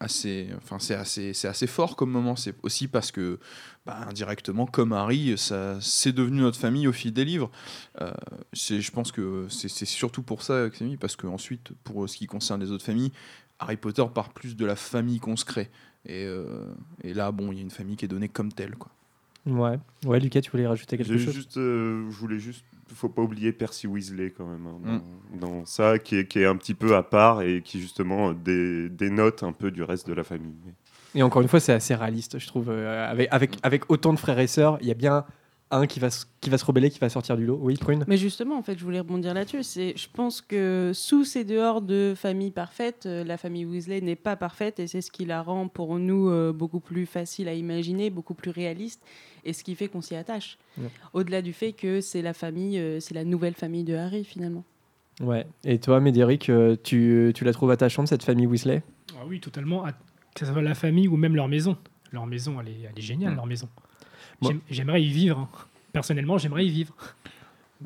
assez 0.00 0.48
enfin 0.56 0.78
c'est 0.78 0.94
assez 0.94 1.32
c'est 1.34 1.48
assez 1.48 1.66
fort 1.66 1.96
comme 1.96 2.10
moment. 2.10 2.36
C'est 2.36 2.54
aussi 2.62 2.88
parce 2.88 3.10
que 3.12 3.38
bah, 3.86 3.98
indirectement 4.08 4.66
comme 4.66 4.92
Harry 4.92 5.36
ça 5.36 5.78
c'est 5.80 6.12
devenu 6.12 6.40
notre 6.40 6.58
famille 6.58 6.86
au 6.86 6.92
fil 6.92 7.12
des 7.12 7.24
livres. 7.24 7.50
Euh, 8.00 8.12
c'est 8.52 8.80
je 8.80 8.90
pense 8.92 9.12
que 9.12 9.46
c'est 9.48 9.68
c'est 9.68 9.86
surtout 9.86 10.22
pour 10.22 10.42
ça 10.42 10.68
que 10.70 10.76
c'est 10.76 10.84
mis 10.84 10.96
parce 10.96 11.16
que 11.16 11.26
ensuite 11.26 11.72
pour 11.84 12.08
ce 12.08 12.16
qui 12.16 12.26
concerne 12.26 12.60
les 12.60 12.70
autres 12.70 12.84
familles 12.84 13.12
Harry 13.58 13.76
Potter 13.76 14.04
part 14.14 14.30
plus 14.32 14.56
de 14.56 14.64
la 14.64 14.76
famille 14.76 15.18
qu'on 15.20 15.36
se 15.36 15.44
crée. 15.44 15.70
Et, 16.06 16.24
euh, 16.24 16.64
et 17.02 17.12
là 17.12 17.32
bon 17.32 17.50
il 17.52 17.56
y 17.56 17.58
a 17.58 17.62
une 17.62 17.70
famille 17.70 17.96
qui 17.96 18.04
est 18.04 18.08
donnée 18.08 18.28
comme 18.28 18.52
telle 18.52 18.76
quoi. 18.76 18.90
Ouais, 19.46 19.78
ouais, 20.04 20.20
Lucas, 20.20 20.42
tu 20.42 20.50
voulais 20.50 20.66
rajouter 20.66 20.98
quelque 20.98 21.10
J'ai 21.16 21.18
chose? 21.24 21.32
juste, 21.34 21.56
euh, 21.56 22.04
je 22.10 22.16
voulais 22.18 22.38
juste, 22.38 22.64
faut 22.94 23.08
pas 23.08 23.22
oublier 23.22 23.52
Percy 23.52 23.86
Weasley 23.86 24.30
quand 24.30 24.46
même 24.46 24.66
hein, 24.66 25.00
Mm. 25.34 25.38
dans, 25.40 25.46
dans 25.48 25.64
ça, 25.64 25.98
qui 25.98 26.16
est, 26.18 26.26
qui 26.26 26.40
est 26.40 26.46
un 26.46 26.56
petit 26.56 26.74
peu 26.74 26.96
à 26.96 27.02
part 27.02 27.42
et 27.42 27.62
qui 27.62 27.80
justement 27.80 28.32
dé- 28.32 28.88
dénote 28.88 29.42
un 29.42 29.52
peu 29.52 29.70
du 29.70 29.82
reste 29.82 30.06
de 30.08 30.14
la 30.14 30.24
famille. 30.24 30.54
Et 31.14 31.22
encore 31.22 31.40
une 31.42 31.48
fois, 31.48 31.60
c'est 31.60 31.72
assez 31.72 31.94
réaliste, 31.94 32.38
je 32.38 32.46
trouve. 32.46 32.68
euh, 32.70 33.10
avec, 33.10 33.28
avec, 33.30 33.58
avec 33.62 33.90
autant 33.90 34.12
de 34.12 34.18
frères 34.18 34.38
et 34.38 34.46
sœurs, 34.46 34.78
il 34.82 34.88
y 34.88 34.90
a 34.90 34.94
bien 34.94 35.24
un 35.70 35.86
qui 35.86 36.00
va, 36.00 36.08
se- 36.10 36.24
qui 36.40 36.48
va 36.50 36.56
se 36.58 36.64
rebeller, 36.64 36.90
qui 36.90 36.98
va 36.98 37.08
sortir 37.10 37.36
du 37.36 37.44
lot. 37.44 37.58
Oui, 37.60 37.76
Prune 37.76 38.04
Mais 38.08 38.16
justement, 38.16 38.56
en 38.58 38.62
fait, 38.62 38.78
je 38.78 38.84
voulais 38.84 39.00
rebondir 39.00 39.34
là-dessus. 39.34 39.62
C'est, 39.62 39.94
je 39.96 40.08
pense 40.12 40.40
que 40.40 40.92
sous 40.94 41.24
ces 41.24 41.44
dehors 41.44 41.82
de 41.82 42.14
famille 42.16 42.50
parfaite, 42.50 43.04
euh, 43.06 43.22
la 43.24 43.36
famille 43.36 43.64
Weasley 43.66 44.00
n'est 44.00 44.16
pas 44.16 44.34
parfaite 44.36 44.80
et 44.80 44.86
c'est 44.86 45.02
ce 45.02 45.10
qui 45.10 45.26
la 45.26 45.42
rend 45.42 45.68
pour 45.68 45.98
nous 45.98 46.30
euh, 46.30 46.52
beaucoup 46.52 46.80
plus 46.80 47.04
facile 47.04 47.48
à 47.48 47.52
imaginer, 47.54 48.08
beaucoup 48.08 48.34
plus 48.34 48.50
réaliste 48.50 49.02
et 49.44 49.52
ce 49.52 49.62
qui 49.62 49.74
fait 49.74 49.88
qu'on 49.88 50.00
s'y 50.00 50.14
attache. 50.16 50.56
Ouais. 50.78 50.88
Au-delà 51.12 51.42
du 51.42 51.52
fait 51.52 51.72
que 51.72 52.00
c'est 52.00 52.22
la 52.22 52.32
famille, 52.32 52.78
euh, 52.78 52.98
c'est 53.00 53.14
la 53.14 53.24
nouvelle 53.24 53.54
famille 53.54 53.84
de 53.84 53.94
Harry 53.94 54.24
finalement. 54.24 54.64
Ouais. 55.20 55.46
Et 55.64 55.78
toi, 55.80 56.00
Médéric, 56.00 56.48
euh, 56.48 56.76
tu, 56.82 57.32
tu 57.34 57.44
la 57.44 57.52
trouves 57.52 57.70
attachante, 57.72 58.08
cette 58.08 58.22
famille 58.22 58.46
Weasley? 58.46 58.82
Ah 59.20 59.24
oui, 59.26 59.38
totalement. 59.40 59.84
à- 59.84 59.92
Que 60.34 60.46
ce 60.46 60.52
soit 60.52 60.62
la 60.62 60.74
famille 60.74 61.08
ou 61.08 61.16
même 61.16 61.34
leur 61.36 61.48
maison. 61.48 61.76
Leur 62.12 62.24
maison, 62.26 62.58
elle 62.60 62.68
est, 62.68 62.76
elle 62.90 62.98
est 62.98 63.02
géniale, 63.02 63.32
Mm. 63.32 63.36
leur 63.36 63.46
maison. 63.46 63.68
J'aimerais 64.70 65.02
y 65.02 65.08
vivre. 65.10 65.38
hein. 65.38 65.48
Personnellement, 65.92 66.38
j'aimerais 66.38 66.66
y 66.66 66.70
vivre. 66.70 66.94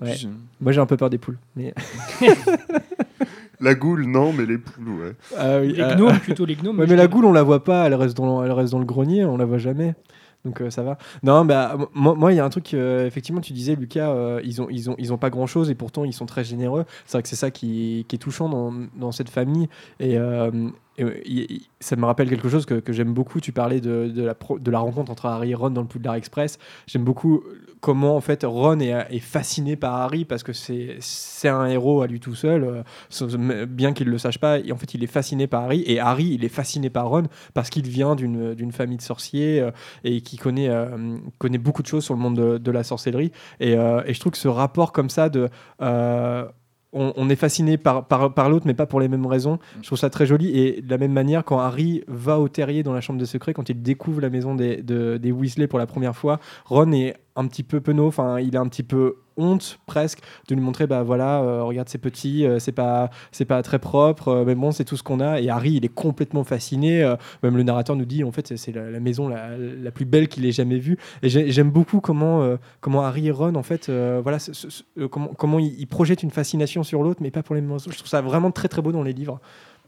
Ouais. 0.00 0.14
Moi, 0.60 0.72
j'ai 0.72 0.80
un 0.80 0.86
peu 0.86 0.96
peur 0.96 1.10
des 1.10 1.18
poules. 1.18 1.38
Mais... 1.56 1.74
La 3.60 3.74
goule, 3.76 4.06
non, 4.06 4.32
mais 4.32 4.44
les 4.44 4.58
poules, 4.58 4.88
ouais. 4.88 5.12
Ah 5.38 5.60
oui, 5.60 5.74
Les 5.74 5.82
euh, 5.82 5.94
gnomes, 5.94 6.18
plutôt 6.18 6.44
les 6.44 6.56
gnomes. 6.56 6.80
Ouais, 6.80 6.86
mais 6.88 6.96
la 6.96 7.06
goule, 7.06 7.24
on 7.26 7.32
la 7.32 7.44
voit 7.44 7.62
pas, 7.62 7.86
elle 7.86 7.94
reste 7.94 8.16
dans, 8.16 8.42
elle 8.42 8.50
reste 8.50 8.72
dans 8.72 8.80
le 8.80 8.84
grenier, 8.84 9.24
on 9.24 9.36
la 9.36 9.44
voit 9.44 9.58
jamais. 9.58 9.94
Donc 10.44 10.60
euh, 10.60 10.70
ça 10.70 10.82
va. 10.82 10.98
Non, 11.22 11.44
bah, 11.44 11.78
moi, 11.94 12.32
il 12.32 12.36
y 12.36 12.40
a 12.40 12.44
un 12.44 12.48
truc, 12.50 12.74
euh, 12.74 13.06
effectivement, 13.06 13.40
tu 13.40 13.52
disais, 13.52 13.76
Lucas, 13.76 14.10
euh, 14.10 14.40
ils, 14.42 14.60
ont, 14.60 14.66
ils, 14.68 14.90
ont, 14.90 14.96
ils 14.98 15.12
ont 15.12 15.18
pas 15.18 15.30
grand 15.30 15.46
chose 15.46 15.70
et 15.70 15.76
pourtant 15.76 16.04
ils 16.04 16.12
sont 16.12 16.26
très 16.26 16.42
généreux. 16.42 16.84
C'est 17.06 17.12
vrai 17.18 17.22
que 17.22 17.28
c'est 17.28 17.36
ça 17.36 17.52
qui, 17.52 18.04
qui 18.08 18.16
est 18.16 18.18
touchant 18.18 18.48
dans, 18.48 18.74
dans 18.96 19.12
cette 19.12 19.30
famille. 19.30 19.68
Et, 20.00 20.18
euh, 20.18 20.50
euh, 21.00 21.14
ça 21.80 21.96
me 21.96 22.04
rappelle 22.04 22.28
quelque 22.28 22.48
chose 22.48 22.66
que, 22.66 22.80
j'aime 22.92 23.12
beaucoup. 23.12 23.40
Tu 23.40 23.52
parlais 23.52 23.80
de, 23.80 24.34
la 24.70 24.78
rencontre 24.78 25.10
entre 25.10 25.26
Harry 25.26 25.50
et 25.50 25.54
Ron 25.54 25.70
dans 25.70 25.82
le 25.82 25.88
Poudlard 25.88 26.14
Express. 26.14 26.58
J'aime 26.86 27.04
beaucoup 27.04 27.42
comment 27.80 28.16
en 28.16 28.20
fait 28.20 28.44
Ron 28.44 28.78
est, 28.78 28.90
est 29.10 29.18
fasciné 29.18 29.74
par 29.74 29.94
Harry 29.94 30.24
parce 30.24 30.44
que 30.44 30.52
c'est 30.52 31.48
un 31.48 31.66
héros 31.66 32.02
à 32.02 32.06
lui 32.06 32.20
tout 32.20 32.34
seul, 32.34 32.84
euh, 33.22 33.66
bien 33.66 33.92
qu'il 33.92 34.08
le 34.08 34.18
sache 34.18 34.38
pas. 34.38 34.58
Et 34.58 34.72
en 34.72 34.76
fait, 34.76 34.94
il 34.94 35.02
est 35.02 35.08
fasciné 35.08 35.46
par 35.46 35.64
Harry 35.64 35.82
et 35.86 35.98
Harry, 35.98 36.30
il 36.34 36.44
est 36.44 36.48
fasciné 36.48 36.90
par 36.90 37.08
Ron 37.08 37.24
parce 37.54 37.70
qu'il 37.70 37.86
vient 37.88 38.14
d'une 38.14 38.72
famille 38.72 38.98
de 38.98 39.02
sorciers 39.02 39.60
euh, 39.60 39.70
et 40.04 40.20
qui 40.20 40.36
connaît 40.36 40.68
euh, 40.68 41.18
beaucoup 41.58 41.82
de 41.82 41.86
choses 41.86 42.04
sur 42.04 42.14
le 42.14 42.20
monde 42.20 42.58
de, 42.58 42.70
la 42.70 42.82
sorcellerie. 42.82 43.32
Et, 43.60 43.76
euh, 43.76 44.02
je 44.06 44.18
trouve 44.18 44.32
que 44.32 44.38
ce 44.38 44.48
rapport 44.48 44.92
comme 44.92 45.10
ça 45.10 45.28
de 45.28 45.48
euh, 45.80 46.46
on, 46.92 47.12
on 47.16 47.28
est 47.30 47.36
fasciné 47.36 47.78
par, 47.78 48.06
par, 48.06 48.34
par 48.34 48.50
l'autre, 48.50 48.66
mais 48.66 48.74
pas 48.74 48.86
pour 48.86 49.00
les 49.00 49.08
mêmes 49.08 49.26
raisons. 49.26 49.58
Je 49.80 49.86
trouve 49.86 49.98
ça 49.98 50.10
très 50.10 50.26
joli. 50.26 50.56
Et 50.58 50.82
de 50.82 50.90
la 50.90 50.98
même 50.98 51.12
manière, 51.12 51.44
quand 51.44 51.58
Harry 51.58 52.02
va 52.08 52.38
au 52.38 52.48
terrier 52.48 52.82
dans 52.82 52.92
la 52.92 53.00
chambre 53.00 53.18
de 53.18 53.24
secret, 53.24 53.54
quand 53.54 53.68
il 53.68 53.80
découvre 53.82 54.20
la 54.20 54.30
maison 54.30 54.54
des, 54.54 54.82
de- 54.82 55.16
des 55.16 55.32
Weasley 55.32 55.66
pour 55.66 55.78
la 55.78 55.86
première 55.86 56.14
fois, 56.16 56.38
Ron 56.66 56.92
est 56.92 57.14
un 57.36 57.46
petit 57.46 57.62
peu 57.62 57.80
penaud, 57.80 58.06
enfin, 58.08 58.38
il 58.40 58.56
a 58.56 58.60
un 58.60 58.68
petit 58.68 58.82
peu 58.82 59.16
honte 59.38 59.78
presque 59.86 60.18
de 60.48 60.54
lui 60.54 60.60
montrer 60.60 60.86
bah 60.86 61.02
voilà 61.02 61.40
euh, 61.40 61.62
regarde 61.62 61.88
c'est 61.88 61.96
petit 61.96 62.44
euh, 62.44 62.58
c'est 62.58 62.70
pas 62.72 63.08
c'est 63.30 63.46
pas 63.46 63.62
très 63.62 63.78
propre 63.78 64.28
euh, 64.28 64.44
mais 64.44 64.54
bon 64.54 64.72
c'est 64.72 64.84
tout 64.84 64.98
ce 64.98 65.02
qu'on 65.02 65.20
a. 65.20 65.40
Et 65.40 65.48
Harry 65.48 65.72
il 65.72 65.86
est 65.86 65.94
complètement 65.94 66.44
fasciné 66.44 67.02
même 67.42 67.56
le 67.56 67.62
narrateur 67.62 67.96
nous 67.96 68.04
dit 68.04 68.24
en 68.24 68.30
fait 68.32 68.56
c'est- 68.58 68.72
la, 68.72 69.00
maison 69.00 69.28
la, 69.28 69.56
la 69.56 69.90
plus 69.90 70.04
belle 70.04 70.28
qu'il 70.28 70.44
ait 70.44 70.52
jamais 70.52 70.78
vue. 70.78 70.98
Et 71.22 71.30
j'ai- 71.30 71.50
j'aime 71.50 71.70
beaucoup 71.70 72.00
comment 72.00 72.56
comment 72.82 73.02
Harry 73.04 73.28
et 73.28 73.30
Ron 73.30 73.54
en 73.54 73.62
fait 73.62 73.88
voilà 73.88 74.36
comment 75.10 75.28
comment 75.28 75.58
ils, 75.58 75.86
une 76.22 76.30
fascination 76.30 76.82
sur 76.82 77.02
l'autre 77.02 77.20
mais 77.22 77.30
pas 77.30 77.42
pour 77.42 77.54
les 77.54 77.62
mêmes 77.62 77.78
je 77.78 77.96
trouve 77.96 78.08
ça 78.08 78.20
vraiment 78.20 78.50
très 78.50 78.68
très 78.68 78.82
beau 78.82 78.92
dans 78.92 79.02
les 79.02 79.14
livres 79.14 79.40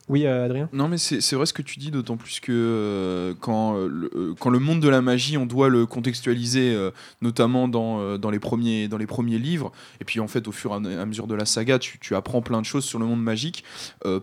oui 0.09 0.27
euh, 0.27 0.45
Adrien? 0.45 0.69
Non, 0.73 0.89
mais 0.89 0.99
c'est 0.99 1.33
vrai 1.33 1.47
ce 1.47 1.53
que 1.55 1.63
tu 1.63 1.79
dis, 1.79 1.91
d'autant 1.91 2.17
plus 2.17 2.39
que 2.41 2.53
euh, 2.53 3.35
quand, 3.41 3.77
euh, 3.77 3.89
le, 3.89 4.35
quand 4.39 4.51
le 4.51 4.59
monde 4.59 4.81
de 4.81 4.89
la 4.89 5.01
magie, 5.01 5.39
on 5.39 5.47
doit 5.47 5.69
le 5.69 5.87
contextualiser, 5.87 6.77
notamment 7.23 7.69
dans, 7.69 8.19
dans, 8.19 8.31
les 8.31 8.39
premiers, 8.39 8.89
dans 8.89 8.99
les 8.99 9.07
premiers 9.07 9.39
livres, 9.39 9.73
et 10.01 10.05
puis 10.05 10.21
en 10.21 10.29
fait, 10.29 10.47
au 10.47 10.53
fur 10.53 10.73
et 10.73 10.95
à 10.97 11.07
mesure 11.07 11.27
de 11.27 11.35
la 11.35 11.47
saga, 11.47 11.79
tu, 11.79 11.99
tu 11.99 12.15
apprends 12.15 12.43
plein 12.43 12.61
de 12.61 12.67
choses 12.67 12.85
sur 12.85 12.99
le 12.99 13.07
monde 13.07 13.23
magique. 13.23 13.65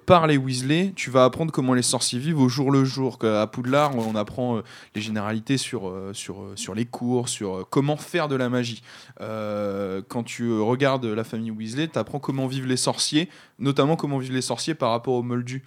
Par 0.05 0.27
les 0.27 0.37
Weasley, 0.37 0.93
tu 0.95 1.09
vas 1.09 1.25
apprendre 1.25 1.51
comment 1.51 1.73
les 1.73 1.81
sorciers 1.81 2.19
vivent 2.19 2.39
au 2.39 2.49
jour 2.49 2.71
le 2.71 2.85
jour. 2.85 3.17
À 3.23 3.47
Poudlard, 3.47 3.95
on 3.95 4.15
apprend 4.15 4.61
les 4.95 5.01
généralités 5.01 5.57
sur, 5.57 5.93
sur, 6.13 6.45
sur 6.55 6.75
les 6.75 6.85
cours, 6.85 7.29
sur 7.29 7.67
comment 7.69 7.97
faire 7.97 8.27
de 8.27 8.35
la 8.35 8.49
magie. 8.49 8.83
Quand 9.19 10.23
tu 10.23 10.59
regardes 10.59 11.05
la 11.05 11.23
famille 11.23 11.51
Weasley, 11.51 11.87
tu 11.87 11.97
apprends 11.97 12.19
comment 12.19 12.47
vivent 12.47 12.67
les 12.67 12.77
sorciers, 12.77 13.29
notamment 13.61 13.95
comment 13.95 14.17
vivent 14.17 14.33
les 14.33 14.41
sorciers 14.41 14.75
par 14.75 14.91
rapport 14.91 15.13
aux 15.13 15.23
moldus. 15.23 15.63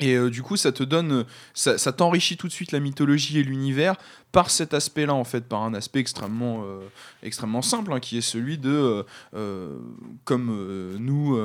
Et 0.00 0.14
euh, 0.14 0.30
du 0.30 0.42
coup, 0.42 0.56
ça 0.56 0.70
te 0.70 0.82
donne, 0.82 1.24
ça, 1.54 1.76
ça 1.76 1.92
t'enrichit 1.92 2.36
tout 2.36 2.46
de 2.46 2.52
suite 2.52 2.72
la 2.72 2.80
mythologie 2.80 3.38
et 3.38 3.42
l'univers 3.42 3.96
par 4.32 4.50
cet 4.50 4.74
aspect-là, 4.74 5.14
en 5.14 5.24
fait, 5.24 5.44
par 5.44 5.62
un 5.62 5.72
aspect 5.72 6.00
extrêmement, 6.00 6.62
euh, 6.62 6.80
extrêmement 7.22 7.62
simple, 7.62 7.92
hein, 7.92 8.00
qui 8.00 8.18
est 8.18 8.22
celui 8.22 8.58
de, 8.58 8.70
euh, 8.70 9.02
euh, 9.34 9.78
comme 10.24 10.96
nous, 10.98 11.38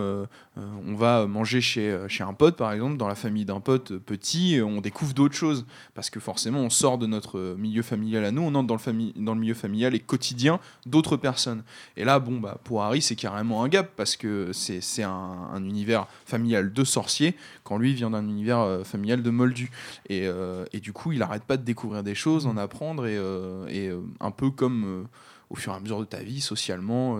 on 0.55 0.95
va 0.95 1.25
manger 1.25 1.61
chez, 1.61 1.97
chez 2.07 2.23
un 2.23 2.33
pote, 2.33 2.57
par 2.57 2.71
exemple, 2.73 2.97
dans 2.97 3.07
la 3.07 3.15
famille 3.15 3.45
d'un 3.45 3.59
pote 3.59 3.97
petit, 3.97 4.59
on 4.63 4.81
découvre 4.81 5.13
d'autres 5.13 5.35
choses, 5.35 5.65
parce 5.93 6.09
que 6.09 6.19
forcément, 6.19 6.59
on 6.59 6.69
sort 6.69 6.97
de 6.97 7.07
notre 7.07 7.55
milieu 7.57 7.81
familial 7.81 8.25
à 8.25 8.31
nous, 8.31 8.41
on 8.41 8.53
entre 8.55 8.67
dans 8.67 8.75
le, 8.75 9.23
dans 9.23 9.33
le 9.33 9.39
milieu 9.39 9.53
familial 9.53 9.95
et 9.95 9.99
quotidien 9.99 10.59
d'autres 10.85 11.17
personnes. 11.17 11.63
Et 11.95 12.03
là, 12.03 12.19
bon, 12.19 12.39
bah, 12.39 12.57
pour 12.63 12.83
Harry, 12.83 13.01
c'est 13.01 13.15
carrément 13.15 13.63
un 13.63 13.69
gap, 13.69 13.91
parce 13.95 14.17
que 14.17 14.51
c'est 14.53 15.03
un, 15.03 15.09
un 15.53 15.63
univers 15.63 16.07
familial 16.25 16.73
de 16.73 16.83
sorciers, 16.83 17.35
quand 17.63 17.77
lui 17.77 17.93
vient 17.93 18.09
d'un 18.09 18.27
univers 18.27 18.81
familial 18.83 19.23
de 19.23 19.29
moldus. 19.29 19.71
Et, 20.09 20.27
et 20.73 20.79
du 20.79 20.91
coup, 20.91 21.13
il 21.13 21.21
arrête 21.21 21.43
pas 21.43 21.57
de 21.57 21.63
découvrir 21.63 22.03
des 22.03 22.15
choses, 22.15 22.45
et, 22.81 23.17
euh, 23.17 23.67
et 23.67 23.87
euh, 23.87 24.01
un 24.19 24.31
peu 24.31 24.49
comme 24.49 24.83
euh, 24.85 25.03
au 25.49 25.55
fur 25.55 25.73
et 25.73 25.75
à 25.75 25.79
mesure 25.79 25.99
de 25.99 26.05
ta 26.05 26.19
vie, 26.19 26.41
socialement, 26.41 27.19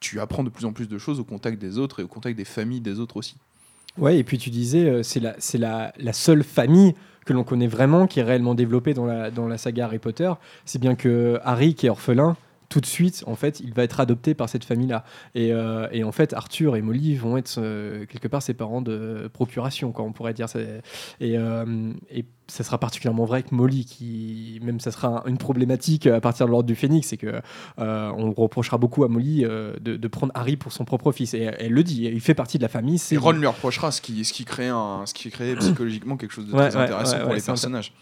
tu 0.00 0.20
apprends 0.20 0.44
de 0.44 0.50
plus 0.50 0.64
en 0.64 0.72
plus 0.72 0.88
de 0.88 0.98
choses 0.98 1.20
au 1.20 1.24
contact 1.24 1.60
des 1.60 1.78
autres 1.78 2.00
et 2.00 2.02
au 2.02 2.08
contact 2.08 2.36
des 2.36 2.44
familles 2.44 2.80
des 2.80 3.00
autres 3.00 3.16
aussi. 3.16 3.36
Ouais, 3.98 4.18
et 4.18 4.24
puis 4.24 4.38
tu 4.38 4.50
disais, 4.50 5.02
c'est 5.02 5.20
la, 5.20 5.36
la, 5.54 5.92
la 5.98 6.12
seule 6.12 6.42
famille 6.42 6.94
que 7.26 7.32
l'on 7.32 7.44
connaît 7.44 7.66
vraiment, 7.66 8.06
qui 8.06 8.20
est 8.20 8.22
réellement 8.22 8.54
développé 8.54 8.94
dans 8.94 9.04
la, 9.04 9.30
dans 9.30 9.48
la 9.48 9.58
saga 9.58 9.86
Harry 9.86 9.98
Potter, 9.98 10.32
c'est 10.64 10.80
bien 10.80 10.94
que 10.94 11.40
Harry, 11.44 11.74
qui 11.74 11.86
est 11.86 11.90
orphelin, 11.90 12.36
tout 12.68 12.80
de 12.80 12.86
suite, 12.86 13.22
en 13.26 13.36
fait, 13.36 13.60
il 13.60 13.72
va 13.74 13.82
être 13.84 14.00
adopté 14.00 14.34
par 14.34 14.48
cette 14.48 14.64
famille-là. 14.64 15.04
Et, 15.34 15.52
euh, 15.52 15.86
et 15.92 16.02
en 16.04 16.12
fait, 16.12 16.32
Arthur 16.32 16.74
et 16.76 16.82
Molly 16.82 17.14
vont 17.14 17.36
être 17.36 17.56
euh, 17.58 18.06
quelque 18.06 18.28
part 18.28 18.42
ses 18.42 18.54
parents 18.54 18.82
de 18.82 19.30
procuration, 19.32 19.92
quoi, 19.92 20.04
on 20.04 20.12
pourrait 20.12 20.34
dire. 20.34 20.46
Et, 21.20 21.38
euh, 21.38 21.92
et 22.10 22.24
ça 22.48 22.62
sera 22.64 22.78
particulièrement 22.78 23.24
vrai 23.24 23.38
avec 23.40 23.52
Molly, 23.52 23.84
qui, 23.84 24.60
même 24.62 24.78
ça 24.80 24.90
sera 24.92 25.08
un- 25.08 25.28
une 25.28 25.38
problématique 25.38 26.06
à 26.06 26.20
partir 26.20 26.46
de 26.46 26.50
l'ordre 26.52 26.66
du 26.66 26.74
Phénix, 26.76 27.08
c'est 27.08 27.16
que 27.16 27.40
euh, 27.78 28.12
on 28.16 28.32
reprochera 28.32 28.78
beaucoup 28.78 29.02
à 29.04 29.08
Molly 29.08 29.44
euh, 29.44 29.72
de, 29.80 29.96
de 29.96 30.08
prendre 30.08 30.32
Harry 30.34 30.56
pour 30.56 30.72
son 30.72 30.84
propre 30.84 31.10
fils. 31.12 31.34
Et 31.34 31.40
elle 31.58 31.72
le 31.72 31.82
dit, 31.84 32.04
il 32.04 32.20
fait 32.20 32.34
partie 32.34 32.58
de 32.58 32.62
la 32.62 32.68
famille. 32.68 33.00
Et 33.10 33.16
Ron 33.16 33.32
lui 33.32 33.46
reprochera 33.46 33.90
ce 33.92 34.00
qui, 34.00 34.24
ce 34.24 34.32
qui 34.32 34.44
crée, 34.44 34.68
un, 34.68 35.02
ce 35.06 35.14
qui 35.14 35.30
crée 35.30 35.54
psychologiquement 35.60 36.16
quelque 36.16 36.32
chose 36.32 36.46
de 36.46 36.52
Ouais, 36.52 36.68
très 36.68 36.78
ouais, 36.78 36.84
intéressant 36.84 37.16
ouais, 37.18 37.22
pour 37.24 37.34
les 37.34 37.40
personnages. 37.42 37.92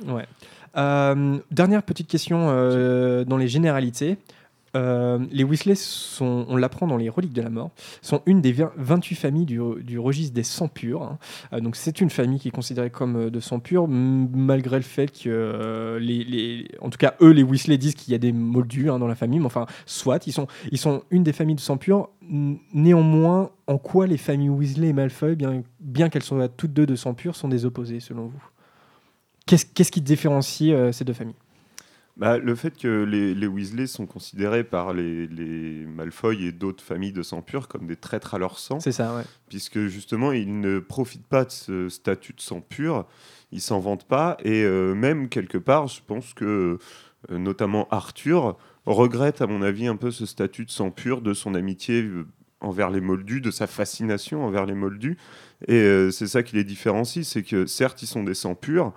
Euh, 0.77 1.39
dernière 1.51 1.83
petite 1.83 2.09
question 2.09 2.47
dans 3.25 3.37
les 3.37 3.49
généralités. 3.49 4.19
Euh, 4.77 5.19
les 5.31 5.45
Weasley 5.45 5.75
on 6.21 6.57
l'apprend 6.57 6.87
dans 6.87 6.97
les 6.97 7.09
Reliques 7.09 7.33
de 7.33 7.43
la 7.43 7.51
Mort, 7.51 7.71
sont 8.03 8.23
une 8.27 8.41
des 8.41 8.53
20 8.53 8.73
28 8.77 9.15
familles 9.15 9.47
du, 9.47 9.99
registre 9.99 10.35
des 10.35 10.43
sangs 10.43 10.69
purs. 10.69 11.03
hein. 11.03 11.19
Euh, 11.53 11.61
donc 11.61 11.77
c'est 11.77 12.01
une 12.01 12.11
famille 12.11 12.39
qui 12.39 12.49
est 12.49 12.53
considérée 12.53 12.91
comme 12.91 13.17
euh, 13.17 13.31
de 13.31 13.41
sang 13.41 13.61
pur, 13.61 13.87
malgré 13.89 14.77
le 14.77 14.83
fait 14.83 15.11
que 15.13 15.99
en 16.81 16.91
tout 16.91 16.99
cas 16.99 17.15
eux, 17.21 17.31
les 17.31 17.43
Weasley 17.43 17.79
disent 17.79 17.95
qu'il 17.95 18.13
y 18.13 18.15
a 18.15 18.19
des 18.19 18.33
moldus 18.33 18.91
hein, 18.91 18.99
dans 18.99 19.07
la 19.07 19.15
famille, 19.15 19.39
mais 19.39 19.47
enfin 19.47 19.67
soit 19.87 20.27
ils 20.27 20.33
sont, 20.33 21.03
une 21.11 21.23
des 21.23 21.33
familles 21.33 21.57
de 21.57 21.61
sang 21.61 21.77
pur. 21.77 22.11
Néanmoins, 22.73 23.51
en 23.67 23.79
quoi 23.79 24.07
les 24.07 24.17
familles 24.17 24.49
Weasley 24.49 24.89
et 24.89 24.93
Malfoy, 24.93 25.37
bien, 25.81 26.09
qu'elles 26.09 26.23
soient 26.23 26.49
toutes 26.49 26.73
deux 26.73 26.87
de 26.87 26.97
sang 26.97 27.15
pur, 27.15 27.37
sont 27.37 27.49
des 27.49 27.65
opposés 27.65 28.01
selon 28.01 28.27
vous? 28.27 28.43
Qu'est-ce 29.47 29.93
qui 29.93 30.01
différencie 30.01 30.75
ces 30.93 31.05
deux 31.05 31.13
familles? 31.13 31.35
Bah, 32.17 32.39
le 32.39 32.55
fait 32.55 32.79
que 32.79 33.03
les, 33.03 33.35
les 33.35 33.47
Weasley 33.49 33.89
sont 33.89 34.07
considérés 34.07 34.63
par 34.63 34.95
les, 34.95 35.27
les 35.27 35.85
Malfoy 35.85 36.45
et 36.45 36.53
d'autres 36.53 36.85
familles 36.85 37.13
de 37.13 37.25
sang 37.25 37.43
pur 37.43 37.67
comme 37.67 37.89
des 37.89 37.97
traîtres 37.97 38.35
à 38.35 38.39
leur 38.39 38.61
sang, 38.61 38.79
C'est 38.79 38.93
ça, 38.93 39.17
ouais. 39.17 39.25
puisque 39.49 39.87
justement 39.87 40.31
ils 40.31 40.61
ne 40.61 40.79
profitent 40.79 41.27
pas 41.27 41.45
de 41.45 41.51
ce 41.51 41.89
statut 41.89 42.33
de 42.33 42.41
sang 42.41 42.61
pur, 42.61 43.05
ils 43.51 43.61
s'en 43.61 43.81
vantent 43.81 44.07
pas, 44.07 44.37
et 44.45 44.63
euh, 44.63 44.95
même 44.95 45.29
quelque 45.29 45.59
part, 45.59 45.89
je 45.89 46.03
pense 46.07 46.35
que 46.35 46.79
euh, 47.31 47.39
notamment 47.39 47.89
Arthur 47.91 48.57
regrette 48.87 49.43
à 49.43 49.49
mon 49.49 49.63
avis 49.63 49.89
un 49.89 49.97
peu 49.97 50.13
ce 50.13 50.25
statut 50.25 50.65
de 50.65 50.71
sang 50.71 50.93
pur, 50.93 51.21
de 51.21 51.35
son 51.35 51.55
amitié 51.55 52.03
euh, 52.03 52.27
envers 52.61 52.91
les 52.91 53.01
Moldus, 53.01 53.41
de 53.41 53.51
sa 53.51 53.67
fascination 53.67 54.45
envers 54.45 54.67
les 54.67 54.75
Moldus, 54.75 55.17
et 55.67 55.75
euh, 55.75 56.13
c'est 56.13 56.29
ça 56.29 56.45
qui 56.45 56.55
les 56.55 56.65
différencie, 56.65 57.27
c'est 57.27 57.43
que 57.43 57.67
certes 57.67 58.03
ils 58.03 58.07
sont 58.07 58.23
des 58.23 58.35
sangs 58.35 58.55
purs, 58.55 58.93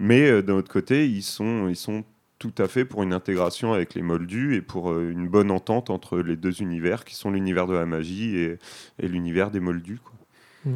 mais 0.00 0.42
d'un 0.42 0.54
autre 0.54 0.72
côté 0.72 1.08
ils 1.08 1.22
sont, 1.22 1.68
ils 1.68 1.76
sont 1.76 2.04
tout 2.38 2.52
à 2.58 2.68
fait 2.68 2.84
pour 2.84 3.02
une 3.02 3.12
intégration 3.12 3.72
avec 3.72 3.94
les 3.94 4.02
Moldus 4.02 4.54
et 4.56 4.60
pour 4.62 4.90
euh, 4.90 5.10
une 5.10 5.26
bonne 5.28 5.50
entente 5.50 5.90
entre 5.90 6.18
les 6.18 6.36
deux 6.36 6.60
univers 6.60 7.04
qui 7.04 7.14
sont 7.14 7.30
l'univers 7.30 7.66
de 7.66 7.74
la 7.74 7.86
magie 7.86 8.36
et, 8.36 8.58
et 9.00 9.08
l'univers 9.08 9.50
des 9.50 9.60
Moldus. 9.60 9.98
Quoi. 10.04 10.14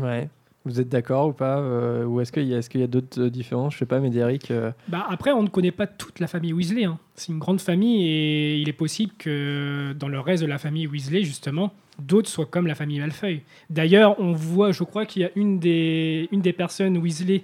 Ouais. 0.08 0.28
Vous 0.66 0.78
êtes 0.78 0.90
d'accord 0.90 1.28
ou 1.28 1.32
pas 1.32 1.58
euh, 1.58 2.04
Ou 2.04 2.20
est-ce 2.20 2.32
qu'il 2.32 2.44
y 2.46 2.82
a, 2.82 2.86
d'autres 2.86 3.22
euh, 3.22 3.30
différences? 3.30 3.72
Je 3.74 3.78
sais 3.78 3.86
pas, 3.86 3.98
mais 3.98 4.10
Derek. 4.10 4.50
euh, 4.50 4.72
Bah 4.88 5.06
après, 5.08 5.32
on 5.32 5.42
ne 5.42 5.48
connaît 5.48 5.70
pas 5.70 5.86
toute 5.86 6.20
la 6.20 6.26
famille 6.26 6.52
Weasley. 6.52 6.84
hein. 6.84 6.98
C'est 7.14 7.32
une 7.32 7.38
grande 7.38 7.62
famille 7.62 8.06
et 8.06 8.56
il 8.58 8.68
est 8.68 8.74
possible 8.74 9.12
que 9.18 9.94
dans 9.98 10.08
le 10.08 10.20
reste 10.20 10.42
de 10.42 10.48
la 10.48 10.58
famille 10.58 10.86
Weasley, 10.86 11.22
justement, 11.22 11.72
d'autres 11.98 12.28
soient 12.28 12.44
comme 12.44 12.66
la 12.66 12.74
famille 12.74 13.00
Malfoy. 13.00 13.40
D'ailleurs, 13.70 14.20
on 14.20 14.32
voit, 14.32 14.70
je 14.72 14.84
crois 14.84 15.06
qu'il 15.06 15.22
y 15.22 15.24
a 15.24 15.30
une 15.34 15.58
des, 15.58 16.28
une 16.30 16.42
des 16.42 16.52
personnes 16.52 16.98
Weasley, 16.98 17.42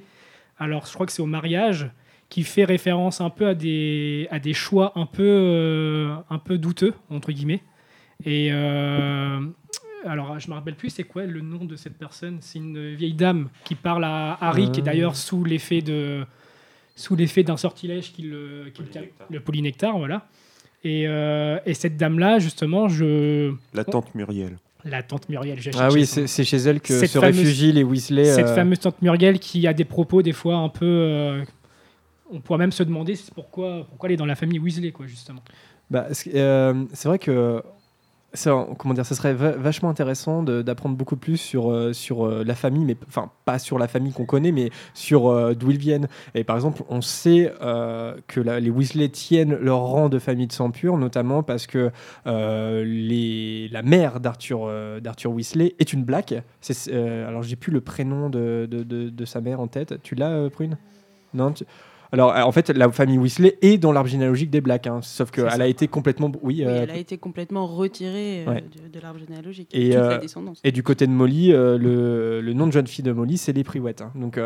alors 0.58 0.84
je 0.86 0.92
crois 0.92 1.06
que 1.06 1.12
c'est 1.12 1.22
au 1.22 1.26
mariage, 1.26 1.88
qui 2.28 2.42
fait 2.42 2.64
référence 2.64 3.20
un 3.20 3.30
peu 3.30 3.46
à 3.48 3.54
des, 3.54 4.26
à 4.30 4.38
des 4.38 4.52
choix 4.54 4.92
un 4.96 5.06
peu, 5.06 5.22
euh, 5.22 6.14
un 6.30 6.38
peu 6.38 6.58
douteux, 6.58 6.92
entre 7.10 7.30
guillemets. 7.32 7.62
Et 8.24 8.48
euh, 8.50 9.40
alors, 10.04 10.38
je 10.38 10.48
me 10.48 10.54
rappelle 10.54 10.74
plus, 10.74 10.90
c'est 10.90 11.04
quoi 11.04 11.24
le 11.24 11.40
nom 11.40 11.64
de 11.64 11.76
cette 11.76 11.96
personne 11.98 12.38
C'est 12.40 12.58
une 12.58 12.94
vieille 12.94 13.14
dame 13.14 13.48
qui 13.64 13.74
parle 13.74 14.04
à 14.04 14.36
Harry, 14.40 14.70
qui 14.72 14.80
est 14.80 14.82
Euh. 14.82 14.86
d'ailleurs 14.86 15.16
sous 15.16 15.44
l'effet 15.44 15.82
de 15.82 16.24
sous 16.98 17.14
l'effet 17.14 17.42
d'un 17.42 17.58
sortilège 17.58 18.12
qui 18.14 18.22
le, 18.22 18.70
qui 18.72 18.80
le- 18.82 18.88
Polynectar. 18.88 19.26
le 19.30 19.40
polynectar, 19.40 19.98
voilà. 19.98 20.26
Et, 20.82 21.04
euh, 21.06 21.58
et 21.66 21.74
cette 21.74 21.98
dame-là, 21.98 22.38
justement, 22.38 22.88
je 22.88 23.52
La 23.74 23.84
tante 23.84 24.14
Muriel. 24.14 24.56
la 24.84 25.02
tante 25.02 25.28
Muriel, 25.28 25.60
j'ai 25.60 25.72
Ah 25.78 25.90
oui, 25.92 26.06
son 26.06 26.26
c'est 26.26 26.44
chez 26.44 26.56
elle 26.56 26.80
que 26.80 26.98
Cette 26.98 27.10
se 27.10 27.18
fameuse- 27.18 27.36
réfugient 27.38 27.72
les 27.72 27.82
Weasley. 27.84 28.24
cette 28.24 28.46
euh, 28.46 28.54
fameuse 28.54 28.78
tante 28.80 29.02
Muriel 29.02 29.38
qui 29.40 29.66
a 29.66 29.74
des 29.74 29.84
propos 29.84 30.22
des 30.22 30.32
fois 30.32 30.56
un 30.56 30.70
peu 30.70 30.86
euh, 30.86 31.44
on 32.30 32.40
pourrait 32.40 32.58
même 32.58 32.72
se 32.72 32.82
demander 32.82 33.14
pourquoi 33.34 33.86
pourquoi 33.88 34.08
elle 34.08 34.14
est 34.14 34.16
dans 34.16 34.26
la 34.26 34.34
famille 34.36 34.58
Weasley 34.58 34.92
quoi 34.92 35.06
justement. 35.06 35.40
Bah, 35.90 36.06
c'est 36.12 36.34
euh, 36.34 36.84
c'est 36.92 37.08
vrai 37.08 37.18
que 37.18 37.62
ça, 38.34 38.66
comment 38.78 38.92
dire, 38.92 39.06
ça 39.06 39.14
serait 39.14 39.32
va- 39.32 39.52
vachement 39.52 39.88
intéressant 39.88 40.42
d'apprendre 40.42 40.94
beaucoup 40.94 41.16
plus 41.16 41.38
sur, 41.38 41.70
euh, 41.70 41.94
sur 41.94 42.26
euh, 42.26 42.44
la 42.44 42.54
famille, 42.54 42.84
mais 42.84 42.96
enfin 43.06 43.30
pas 43.46 43.58
sur 43.58 43.78
la 43.78 43.88
famille 43.88 44.12
qu'on 44.12 44.26
connaît, 44.26 44.52
mais 44.52 44.68
sur 44.92 45.54
d'où 45.56 45.70
ils 45.70 45.78
viennent. 45.78 46.08
Et 46.34 46.44
par 46.44 46.56
exemple, 46.56 46.82
on 46.90 47.00
sait 47.00 47.50
que 48.26 48.40
les 48.40 48.68
Weasley 48.68 49.08
tiennent 49.08 49.54
leur 49.54 49.78
rang 49.78 50.08
de 50.10 50.18
famille 50.18 50.48
de 50.48 50.52
sang 50.52 50.70
pur, 50.70 50.98
notamment 50.98 51.42
parce 51.42 51.66
que 51.66 51.90
la 52.26 53.82
mère 53.82 54.20
d'Arthur 54.20 54.68
d'Arthur 55.00 55.32
Weasley 55.32 55.74
est 55.78 55.92
une 55.92 56.04
Black. 56.04 56.34
Alors 56.92 57.42
j'ai 57.42 57.56
plus 57.56 57.72
le 57.72 57.80
prénom 57.80 58.28
de, 58.28 58.66
de, 58.70 58.82
de- 58.82 59.24
sa 59.24 59.40
mère 59.40 59.60
en 59.60 59.66
tête. 59.68 60.02
Tu 60.02 60.14
l'as, 60.14 60.50
Prune? 60.50 60.76
Non. 61.32 61.54
Alors, 62.12 62.34
en 62.36 62.52
fait, 62.52 62.70
la 62.70 62.90
famille 62.90 63.18
Weasley 63.18 63.58
est 63.62 63.78
dans 63.78 63.92
l'arbre 63.92 64.08
généalogique 64.08 64.50
des 64.50 64.60
Blacks, 64.60 64.86
hein, 64.86 65.00
sauf 65.02 65.30
qu'elle 65.30 65.60
a 65.62 65.66
été 65.66 65.88
complètement. 65.88 66.30
Oui, 66.42 66.56
Oui, 66.58 66.64
euh, 66.64 66.82
elle 66.84 66.90
a 66.90 66.96
été 66.96 67.18
complètement 67.18 67.66
retirée 67.66 68.44
euh, 68.46 68.50
Ouais. 68.52 68.64
de, 68.82 68.88
de 68.88 69.00
l'arbre 69.00 69.18
généalogique. 69.18 69.68
Et, 69.72 69.90
toute 69.90 69.98
euh, 69.98 70.10
la 70.10 70.18
descendance. 70.18 70.60
Et 70.64 70.72
du 70.72 70.82
côté 70.82 71.06
de 71.06 71.12
Molly, 71.12 71.48
le, 71.48 72.40
le 72.40 72.52
nom 72.52 72.66
de 72.66 72.72
jeune 72.72 72.86
fille 72.86 73.04
de 73.04 73.12
Molly, 73.12 73.38
c'est 73.38 73.52
les 73.52 73.64
Priouettes. 73.64 74.02
hein. 74.02 74.12
Donc, 74.14 74.38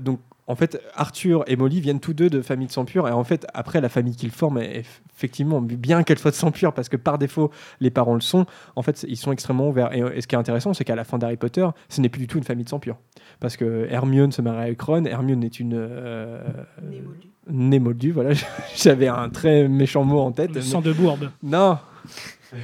donc, 0.00 0.20
en 0.48 0.56
fait, 0.56 0.82
Arthur 0.96 1.44
et 1.46 1.54
Molly 1.54 1.80
viennent 1.80 2.00
tous 2.00 2.14
deux 2.14 2.28
de 2.28 2.42
familles 2.42 2.66
de 2.66 2.72
sang 2.72 2.84
pur. 2.84 3.06
Et 3.08 3.12
en 3.12 3.22
fait, 3.24 3.46
après, 3.54 3.80
la 3.80 3.88
famille 3.88 4.16
qu'ils 4.16 4.32
forment 4.32 4.58
est 4.58 4.82
effectivement, 5.16 5.60
bien 5.62 6.02
qu'elle 6.02 6.18
soit 6.18 6.32
de 6.32 6.36
sang 6.36 6.50
pur, 6.50 6.74
parce 6.74 6.88
que 6.88 6.96
par 6.96 7.16
défaut, 7.18 7.50
les 7.80 7.90
parents 7.90 8.14
le 8.14 8.20
sont, 8.20 8.44
en 8.74 8.82
fait, 8.82 9.06
ils 9.08 9.16
sont 9.16 9.30
extrêmement 9.30 9.68
ouverts. 9.68 9.92
Et, 9.94 10.00
et 10.16 10.20
ce 10.20 10.26
qui 10.26 10.34
est 10.34 10.38
intéressant, 10.38 10.74
c'est 10.74 10.84
qu'à 10.84 10.96
la 10.96 11.04
fin 11.04 11.16
d'Harry 11.18 11.36
Potter, 11.36 11.66
ce 11.88 12.00
n'est 12.00 12.08
plus 12.08 12.20
du 12.22 12.26
tout 12.26 12.38
une 12.38 12.44
famille 12.44 12.64
de 12.64 12.68
sang 12.68 12.80
pur. 12.80 12.96
Parce 13.42 13.56
que 13.56 13.86
Hermione 13.90 14.30
se 14.30 14.40
marie 14.40 14.62
avec 14.68 14.80
Ron. 14.80 15.04
Hermione 15.04 15.42
est 15.42 15.58
une. 15.58 15.74
Euh, 15.74 16.40
Né 16.80 17.00
moldu. 17.00 17.28
née 17.50 17.78
moldue, 17.80 18.12
voilà. 18.12 18.30
J'avais 18.76 19.08
un 19.08 19.28
très 19.30 19.66
méchant 19.68 20.04
mot 20.04 20.20
en 20.20 20.30
tête. 20.30 20.50
Le 20.50 20.54
mais- 20.56 20.62
sang 20.62 20.80
de 20.80 20.92
bourbe. 20.92 21.28
non. 21.42 21.76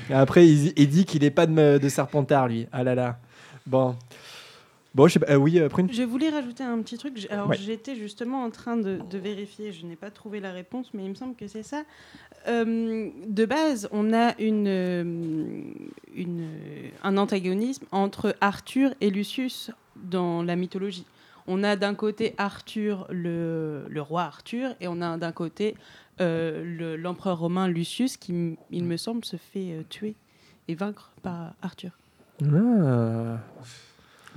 Et 0.09 0.15
après, 0.15 0.47
il, 0.47 0.73
il 0.77 0.89
dit 0.89 1.05
qu'il 1.05 1.23
n'est 1.23 1.31
pas 1.33 1.47
de, 1.47 1.79
de 1.79 1.89
Serpentard, 1.89 2.47
lui. 2.49 2.67
Ah 2.73 2.85
là 2.85 2.95
là. 2.95 3.19
Bon. 3.67 3.97
Bon, 4.95 5.07
je 5.09 5.15
sais 5.15 5.19
pas. 5.19 5.33
euh, 5.33 5.37
oui, 5.37 5.59
euh, 5.59 5.69
Prune 5.69 5.89
Je 5.93 6.03
voulais 6.03 6.29
rajouter 6.29 6.63
un 6.65 6.81
petit 6.83 6.97
truc. 6.99 7.27
Alors, 7.31 7.49
Ouais. 7.49 7.57
j'étais 7.57 7.95
justement 7.97 8.43
en 8.45 8.51
train 8.51 8.77
de, 8.77 8.99
de 9.11 9.19
vérifier. 9.19 9.73
Je 9.73 9.85
n'ai 9.87 9.97
pas 9.97 10.11
trouvé 10.11 10.41
la 10.41 10.53
réponse, 10.53 10.91
mais 10.95 11.05
il 11.05 11.11
me 11.11 11.15
semble 11.15 11.35
que 11.35 11.47
c'est 11.49 11.63
ça. 11.63 11.83
Euh, 12.49 13.11
de 13.27 13.45
base, 13.45 13.89
on 13.93 14.13
a 14.13 14.35
euh, 14.41 15.63
un 17.03 17.17
antagonisme 17.17 17.85
entre 17.93 18.35
Arthur 18.41 18.91
et 19.01 19.11
Lucius 19.11 19.71
dans 19.97 20.43
la 20.43 20.57
mythologie. 20.57 21.05
On 21.47 21.63
a 21.63 21.77
d'un 21.77 21.95
côté 21.95 22.35
Arthur, 22.39 23.07
le, 23.11 23.85
roi 23.99 24.23
Arthur, 24.23 24.75
et 24.81 24.89
on 24.89 25.01
a 25.01 25.17
d'un 25.17 25.33
côté 25.33 25.75
euh, 26.21 26.63
le- 26.65 26.97
l'empereur 26.97 27.39
romain 27.39 27.69
Lucius, 27.69 28.17
qui, 28.17 28.57
il 28.71 28.85
me 28.85 28.97
semble, 28.97 29.25
se 29.25 29.37
fait 29.37 29.85
tuer 29.89 30.15
et 30.69 30.75
vaincre 30.75 31.11
par 31.23 31.55
Arthur. 31.63 31.91
Ah. 32.45 33.39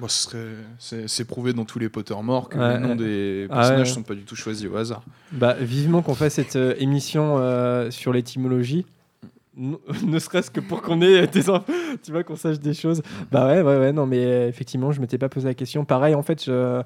Bon, 0.02 0.08
c'est 0.10 1.26
prouvé 1.26 1.54
dans 1.54 1.64
tous 1.64 1.78
les 1.78 1.88
Potter 1.88 2.16
morts 2.24 2.50
que 2.50 2.58
Ouais, 2.58 2.74
les 2.74 2.80
noms 2.80 2.96
des 2.96 3.46
Ah 3.52 3.56
personnages 3.58 3.88
ouais. 3.90 3.94
sont 3.94 4.02
pas 4.02 4.16
du 4.16 4.24
tout 4.24 4.36
choisis 4.36 4.68
au 4.68 4.76
hasard. 4.76 5.04
Bah, 5.32 5.56
vivement 5.60 6.02
qu'on 6.02 6.16
fasse 6.16 6.34
cette 6.34 6.56
euh, 6.56 6.74
émission 6.80 7.36
euh, 7.38 7.92
sur 7.92 8.12
l'étymologie. 8.12 8.88
Ne 10.08 10.18
serait-ce 10.20 10.50
que 10.50 10.62
pour 10.62 10.82
qu'on 10.82 11.02
ait 11.02 11.28
des 11.28 11.50
infos, 11.50 11.72
tu 12.02 12.12
vois, 12.12 12.24
qu'on 12.24 12.38
sache 12.38 12.60
des 12.60 12.74
choses. 12.74 13.02
Bah 13.32 13.48
ouais, 13.48 13.62
ouais, 13.62 13.78
ouais, 13.80 13.92
non, 13.92 14.06
mais 14.06 14.24
euh, 14.26 14.48
effectivement, 14.48 14.92
je 14.94 15.02
m'étais 15.02 15.18
pas 15.18 15.28
posé 15.28 15.48
la 15.48 15.54
question. 15.54 15.84
Pareil, 15.84 16.16
en 16.16 16.22
fait, 16.22 16.44
je, 16.46 16.52
euh, 16.52 16.84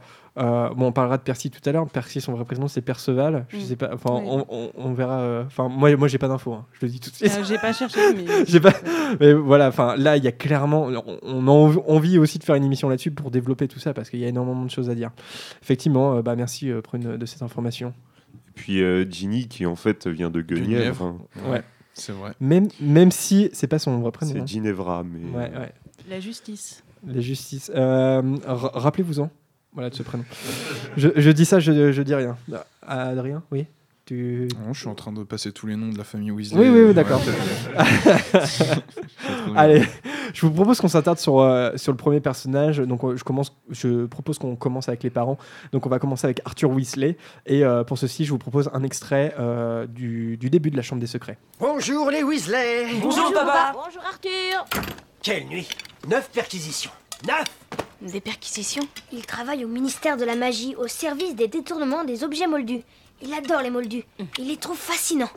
bon, 0.75 0.87
on 0.87 0.91
parlera 0.91 1.17
de 1.17 1.21
Percy 1.21 1.51
tout 1.51 1.59
à 1.69 1.71
l'heure. 1.71 1.87
Percy, 1.87 2.21
son 2.21 2.33
vrai 2.33 2.43
prénom, 2.43 2.67
c'est 2.67 2.81
Perceval. 2.81 3.45
Je 3.49 3.57
Mm. 3.57 3.61
sais 3.61 3.75
pas, 3.75 3.91
enfin, 3.93 4.09
on, 4.11 4.45
on- 4.49 4.71
on 4.75 4.93
verra. 4.93 5.19
euh, 5.19 5.43
Enfin, 5.45 5.69
moi, 5.69 5.95
moi, 5.95 6.07
j'ai 6.07 6.17
pas 6.17 6.27
d'infos, 6.27 6.53
hein, 6.53 6.65
je 6.73 6.85
le 6.87 6.91
dis 6.91 6.99
tout 6.99 7.11
de 7.11 7.15
suite. 7.15 7.31
Euh, 7.37 7.43
J'ai 7.43 7.59
pas 7.59 7.71
cherché, 7.73 7.99
mais. 8.15 8.25
J'ai 8.47 8.59
pas- 8.59 8.73
Mais 9.19 9.33
voilà, 9.33 9.67
enfin 9.67 9.95
là, 9.95 10.17
il 10.17 10.23
y 10.23 10.27
a 10.27 10.31
clairement, 10.31 10.87
on- 11.23 11.47
a 11.47 11.51
env- 11.51 11.83
envie 11.87 12.17
aussi 12.17 12.39
de 12.39 12.43
faire 12.43 12.55
une 12.55 12.63
émission 12.65 12.89
là-dessus 12.89 13.11
pour 13.11 13.29
développer 13.29 13.67
tout 13.67 13.79
ça 13.79 13.93
parce 13.93 14.09
qu'il 14.09 14.19
y 14.19 14.25
a 14.25 14.27
énormément 14.27 14.65
de 14.65 14.71
choses 14.71 14.89
à 14.89 14.95
dire. 14.95 15.11
Effectivement, 15.61 16.15
euh, 16.15 16.21
bah 16.23 16.35
merci 16.35 16.71
euh, 16.71 16.81
Prune 16.81 17.17
de 17.17 17.25
cette 17.27 17.43
information. 17.43 17.93
Et 18.33 18.51
puis 18.55 18.81
euh, 18.83 19.05
Ginny 19.09 19.47
qui 19.47 19.65
en 19.67 19.75
fait 19.75 20.07
vient 20.07 20.31
de 20.31 20.41
Guenièvre. 20.41 20.65
Guenièvre. 20.65 21.03
hein. 21.05 21.51
Ouais. 21.51 21.61
C'est 21.97 22.11
vrai. 22.11 22.33
Même, 22.39 22.67
même 22.81 23.09
si 23.11 23.49
c'est 23.53 23.67
pas 23.67 23.79
son 23.79 23.97
vrai 23.99 24.11
prénom. 24.11 24.31
C'est 24.33 24.39
hein. 24.41 24.45
Ginevra, 24.45 25.03
mais 25.03 25.29
Ouais, 25.31 25.51
ouais. 25.57 25.73
La 26.09 26.19
justice. 26.19 26.83
La 27.07 27.21
justice. 27.21 27.71
Euh, 27.73 28.21
ra- 28.45 28.71
Rappelez-vous-en. 28.73 29.29
voilà, 29.73 29.89
de 29.89 29.95
ce 29.95 30.03
prénom. 30.03 30.25
je, 30.97 31.09
je 31.15 31.29
dis 31.31 31.45
ça, 31.45 31.59
je, 31.59 31.91
je 31.91 32.01
dis 32.01 32.13
rien. 32.15 32.35
Ah, 32.85 33.07
Adrien, 33.09 33.43
oui? 33.51 33.65
Tu... 34.05 34.47
Non, 34.59 34.73
je 34.73 34.79
suis 34.79 34.87
en 34.87 34.95
train 34.95 35.11
de 35.11 35.23
passer 35.23 35.51
tous 35.51 35.65
les 35.65 35.75
noms 35.75 35.89
de 35.89 35.97
la 35.97 36.03
famille 36.03 36.31
Weasley. 36.31 36.59
Oui, 36.59 36.69
oui, 36.69 36.83
oui, 36.87 36.93
d'accord. 36.93 37.21
Allez, 39.55 39.83
je 40.33 40.41
vous 40.45 40.51
propose 40.51 40.79
qu'on 40.79 40.87
s'attarde 40.87 41.17
sur, 41.17 41.39
euh, 41.39 41.75
sur 41.75 41.91
le 41.91 41.97
premier 41.97 42.19
personnage. 42.19 42.79
Donc, 42.79 43.03
euh, 43.03 43.17
je, 43.17 43.23
commence, 43.23 43.55
je 43.69 44.05
propose 44.05 44.37
qu'on 44.37 44.55
commence 44.55 44.89
avec 44.89 45.01
les 45.01 45.09
parents. 45.09 45.37
Donc, 45.71 45.85
on 45.85 45.89
va 45.89 45.97
commencer 45.97 46.25
avec 46.25 46.41
Arthur 46.45 46.69
Weasley. 46.69 47.17
Et 47.47 47.65
euh, 47.65 47.83
pour 47.83 47.97
ceci, 47.97 48.25
je 48.25 48.31
vous 48.31 48.37
propose 48.37 48.69
un 48.73 48.83
extrait 48.83 49.33
euh, 49.39 49.87
du, 49.87 50.37
du 50.37 50.49
début 50.49 50.69
de 50.69 50.77
la 50.77 50.83
Chambre 50.83 51.01
des 51.01 51.07
Secrets. 51.07 51.37
Bonjour 51.59 52.11
les 52.11 52.23
Weasley 52.23 52.87
Bonjour, 53.01 53.33
papa. 53.33 53.73
Bonjour 53.73 54.03
Arthur. 54.05 54.65
Quelle 55.21 55.47
nuit 55.47 55.67
Neuf 56.07 56.29
perquisitions 56.31 56.91
Neuf 57.27 57.45
Des 58.01 58.21
perquisitions? 58.21 58.87
Il 59.11 59.25
travaille 59.25 59.65
au 59.65 59.67
ministère 59.67 60.17
de 60.17 60.25
la 60.25 60.35
magie, 60.35 60.75
au 60.75 60.87
service 60.87 61.35
des 61.35 61.47
détournements 61.47 62.03
des 62.03 62.23
objets 62.23 62.45
moldus. 62.45 62.83
Il 63.21 63.33
adore 63.33 63.61
les 63.61 63.69
moldus. 63.69 64.03
Il 64.37 64.47
les 64.47 64.57
trouve 64.57 64.77
fascinants. 64.77 65.31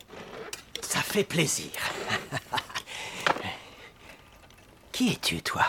Ça 0.82 1.00
fait 1.00 1.24
plaisir. 1.24 1.70
Qui 4.92 5.12
es-tu, 5.12 5.42
toi 5.42 5.66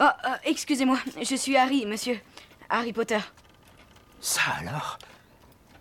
Oh, 0.00 0.04
euh, 0.04 0.34
excusez-moi, 0.44 0.98
je 1.20 1.36
suis 1.36 1.56
Harry, 1.56 1.86
monsieur. 1.86 2.18
Harry 2.68 2.92
Potter. 2.92 3.20
Ça 4.20 4.40
alors 4.60 4.98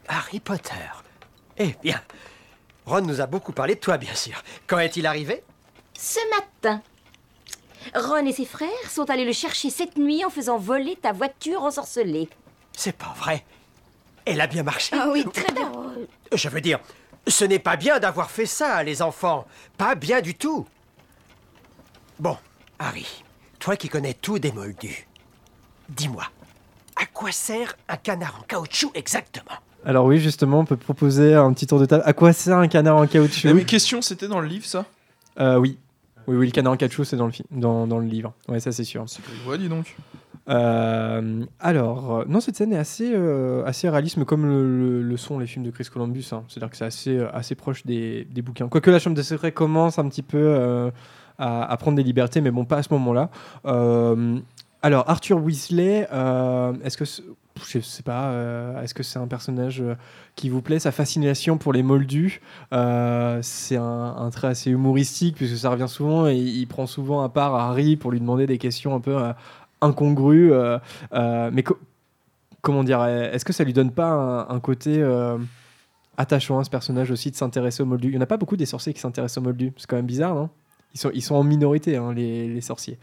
Harry 0.07 0.39
Potter. 0.39 0.73
Eh 1.57 1.75
bien, 1.81 2.01
Ron 2.85 3.01
nous 3.01 3.21
a 3.21 3.25
beaucoup 3.25 3.51
parlé 3.51 3.75
de 3.75 3.79
toi, 3.79 3.97
bien 3.97 4.15
sûr. 4.15 4.41
Quand 4.67 4.79
est-il 4.79 5.05
arrivé 5.05 5.43
Ce 5.97 6.19
matin, 6.35 6.81
Ron 7.95 8.25
et 8.25 8.33
ses 8.33 8.45
frères 8.45 8.89
sont 8.89 9.09
allés 9.09 9.25
le 9.25 9.33
chercher 9.33 9.69
cette 9.69 9.97
nuit 9.97 10.23
en 10.25 10.29
faisant 10.29 10.57
voler 10.57 10.95
ta 10.95 11.11
voiture 11.11 11.63
ensorcelée. 11.63 12.29
C'est 12.73 12.95
pas 12.97 13.13
vrai. 13.17 13.43
Elle 14.25 14.41
a 14.41 14.47
bien 14.47 14.63
marché. 14.63 14.95
Ah 14.97 15.07
oui, 15.11 15.25
très 15.33 15.51
bien. 15.53 15.71
Je 16.33 16.49
veux 16.49 16.61
dire, 16.61 16.79
ce 17.27 17.43
n'est 17.45 17.59
pas 17.59 17.75
bien 17.75 17.99
d'avoir 17.99 18.29
fait 18.31 18.45
ça, 18.45 18.83
les 18.83 19.01
enfants. 19.01 19.45
Pas 19.77 19.95
bien 19.95 20.21
du 20.21 20.35
tout. 20.35 20.65
Bon, 22.19 22.37
Harry, 22.79 23.23
toi 23.59 23.75
qui 23.75 23.89
connais 23.89 24.13
tout 24.13 24.37
des 24.39 24.51
moldus, 24.51 25.07
dis-moi, 25.89 26.23
à 26.95 27.05
quoi 27.05 27.31
sert 27.31 27.75
un 27.89 27.97
canard 27.97 28.37
en 28.39 28.43
caoutchouc 28.43 28.91
exactement? 28.93 29.57
Alors, 29.83 30.05
oui, 30.05 30.19
justement, 30.19 30.59
on 30.59 30.65
peut 30.65 30.77
proposer 30.77 31.33
un 31.33 31.51
petit 31.53 31.65
tour 31.65 31.79
de 31.79 31.85
table. 31.87 32.03
À 32.05 32.13
quoi 32.13 32.31
sert 32.33 32.57
un 32.59 32.67
canard 32.67 32.97
en 32.97 33.07
caoutchouc? 33.07 33.47
Eh, 33.49 33.53
mais 33.53 33.65
question, 33.65 34.03
c'était 34.03 34.27
dans 34.27 34.39
le 34.39 34.47
livre 34.47 34.65
ça? 34.65 34.85
Euh, 35.39 35.57
Oui. 35.57 35.77
Oui, 36.27 36.35
oui, 36.37 36.45
le 36.45 36.51
canard 36.51 36.73
en 36.73 36.77
caoutchouc, 36.77 37.03
c'est 37.05 37.17
dans 37.17 37.25
le, 37.25 37.31
fi- 37.31 37.43
dans, 37.49 37.87
dans 37.87 37.97
le 37.97 38.05
livre. 38.05 38.31
Ouais, 38.47 38.59
ça, 38.59 38.71
c'est 38.71 38.83
sûr. 38.83 39.03
C'est 39.07 39.23
pas 39.23 39.57
dis 39.57 39.67
donc. 39.67 39.95
Euh, 40.51 41.45
alors, 41.59 42.25
non, 42.27 42.41
cette 42.41 42.55
scène 42.55 42.73
est 42.73 42.77
assez, 42.77 43.11
euh, 43.13 43.63
assez 43.65 43.89
réaliste, 43.89 44.23
comme 44.25 44.45
le, 44.45 45.17
sont 45.17 45.39
les 45.39 45.47
films 45.47 45.65
de 45.65 45.71
Chris 45.71 45.87
Columbus. 45.91 46.25
hein. 46.31 46.43
C'est-à-dire 46.47 46.69
que 46.69 46.77
c'est 46.77 46.85
assez, 46.85 47.17
euh, 47.17 47.33
assez 47.33 47.55
proche 47.55 47.85
des, 47.85 48.27
des 48.29 48.41
bouquins. 48.41 48.67
Quoique 48.67 48.91
la 48.91 48.99
Chambre 48.99 49.15
des 49.15 49.23
Secrets 49.23 49.51
commence 49.51 49.97
un 49.97 50.07
petit 50.09 50.23
peu 50.23 50.91
à, 51.37 51.77
prendre 51.77 51.95
des 51.95 52.03
libertés, 52.03 52.41
mais 52.41 52.51
bon, 52.51 52.65
pas 52.65 52.77
à 52.77 52.83
ce 52.83 52.93
moment-là. 52.93 53.29
Alors, 54.83 55.07
Arthur 55.09 55.37
Weasley, 55.37 56.07
est-ce 56.83 56.97
que 56.97 57.05
je 57.67 57.79
sais 57.79 58.01
pas, 58.01 58.33
est-ce 58.81 58.93
que 58.93 59.03
c'est 59.03 59.19
un 59.19 59.27
personnage 59.27 59.83
qui 60.35 60.49
vous 60.49 60.61
plaît 60.61 60.79
Sa 60.79 60.91
fascination 60.91 61.57
pour 61.57 61.73
les 61.73 61.83
moldus, 61.83 62.41
c'est 62.71 63.77
un, 63.77 64.15
un 64.17 64.29
trait 64.31 64.47
assez 64.47 64.71
humoristique 64.71 65.35
puisque 65.35 65.57
ça 65.57 65.69
revient 65.69 65.87
souvent 65.87 66.27
et 66.27 66.35
il 66.35 66.65
prend 66.67 66.87
souvent 66.87 67.21
à 67.21 67.29
part 67.29 67.53
Harry 67.55 67.95
pour 67.95 68.11
lui 68.11 68.19
demander 68.19 68.47
des 68.47 68.57
questions 68.57 68.95
un 68.95 68.99
peu 68.99 69.17
incongrues. 69.81 70.53
euh, 70.53 70.77
euh, 71.13 71.49
mais 71.53 71.63
co- 71.63 71.79
comment 72.61 72.83
dire 72.83 73.03
Est-ce 73.03 73.45
que 73.45 73.53
ça 73.53 73.63
lui 73.63 73.73
donne 73.73 73.91
pas 73.91 74.47
un, 74.49 74.59
côté 74.59 75.01
euh, 75.01 75.37
attachant 76.17 76.59
à 76.59 76.63
ce 76.63 76.69
personnage 76.69 77.11
aussi 77.11 77.31
de 77.31 77.35
s'intéresser 77.35 77.83
aux 77.83 77.85
moldus? 77.85 78.09
Il 78.09 78.15
y 78.15 78.17
en 78.17 78.21
a 78.21 78.25
pas 78.27 78.37
beaucoup 78.37 78.57
des 78.57 78.65
sorciers 78.65 78.93
qui 78.93 78.99
s'intéressent 78.99 79.39
aux 79.39 79.45
moldus. 79.45 79.73
C'est 79.77 79.87
quand 79.87 79.95
même 79.95 80.05
bizarre, 80.05 80.35
non? 80.35 80.49
Ils 80.93 80.99
sont, 80.99 81.11
ils 81.13 81.21
sont 81.21 81.35
en 81.35 81.43
minorité, 81.43 81.95
hein, 81.95 82.13
les, 82.13 82.47
les 82.49 82.61
sorciers. 82.61 82.99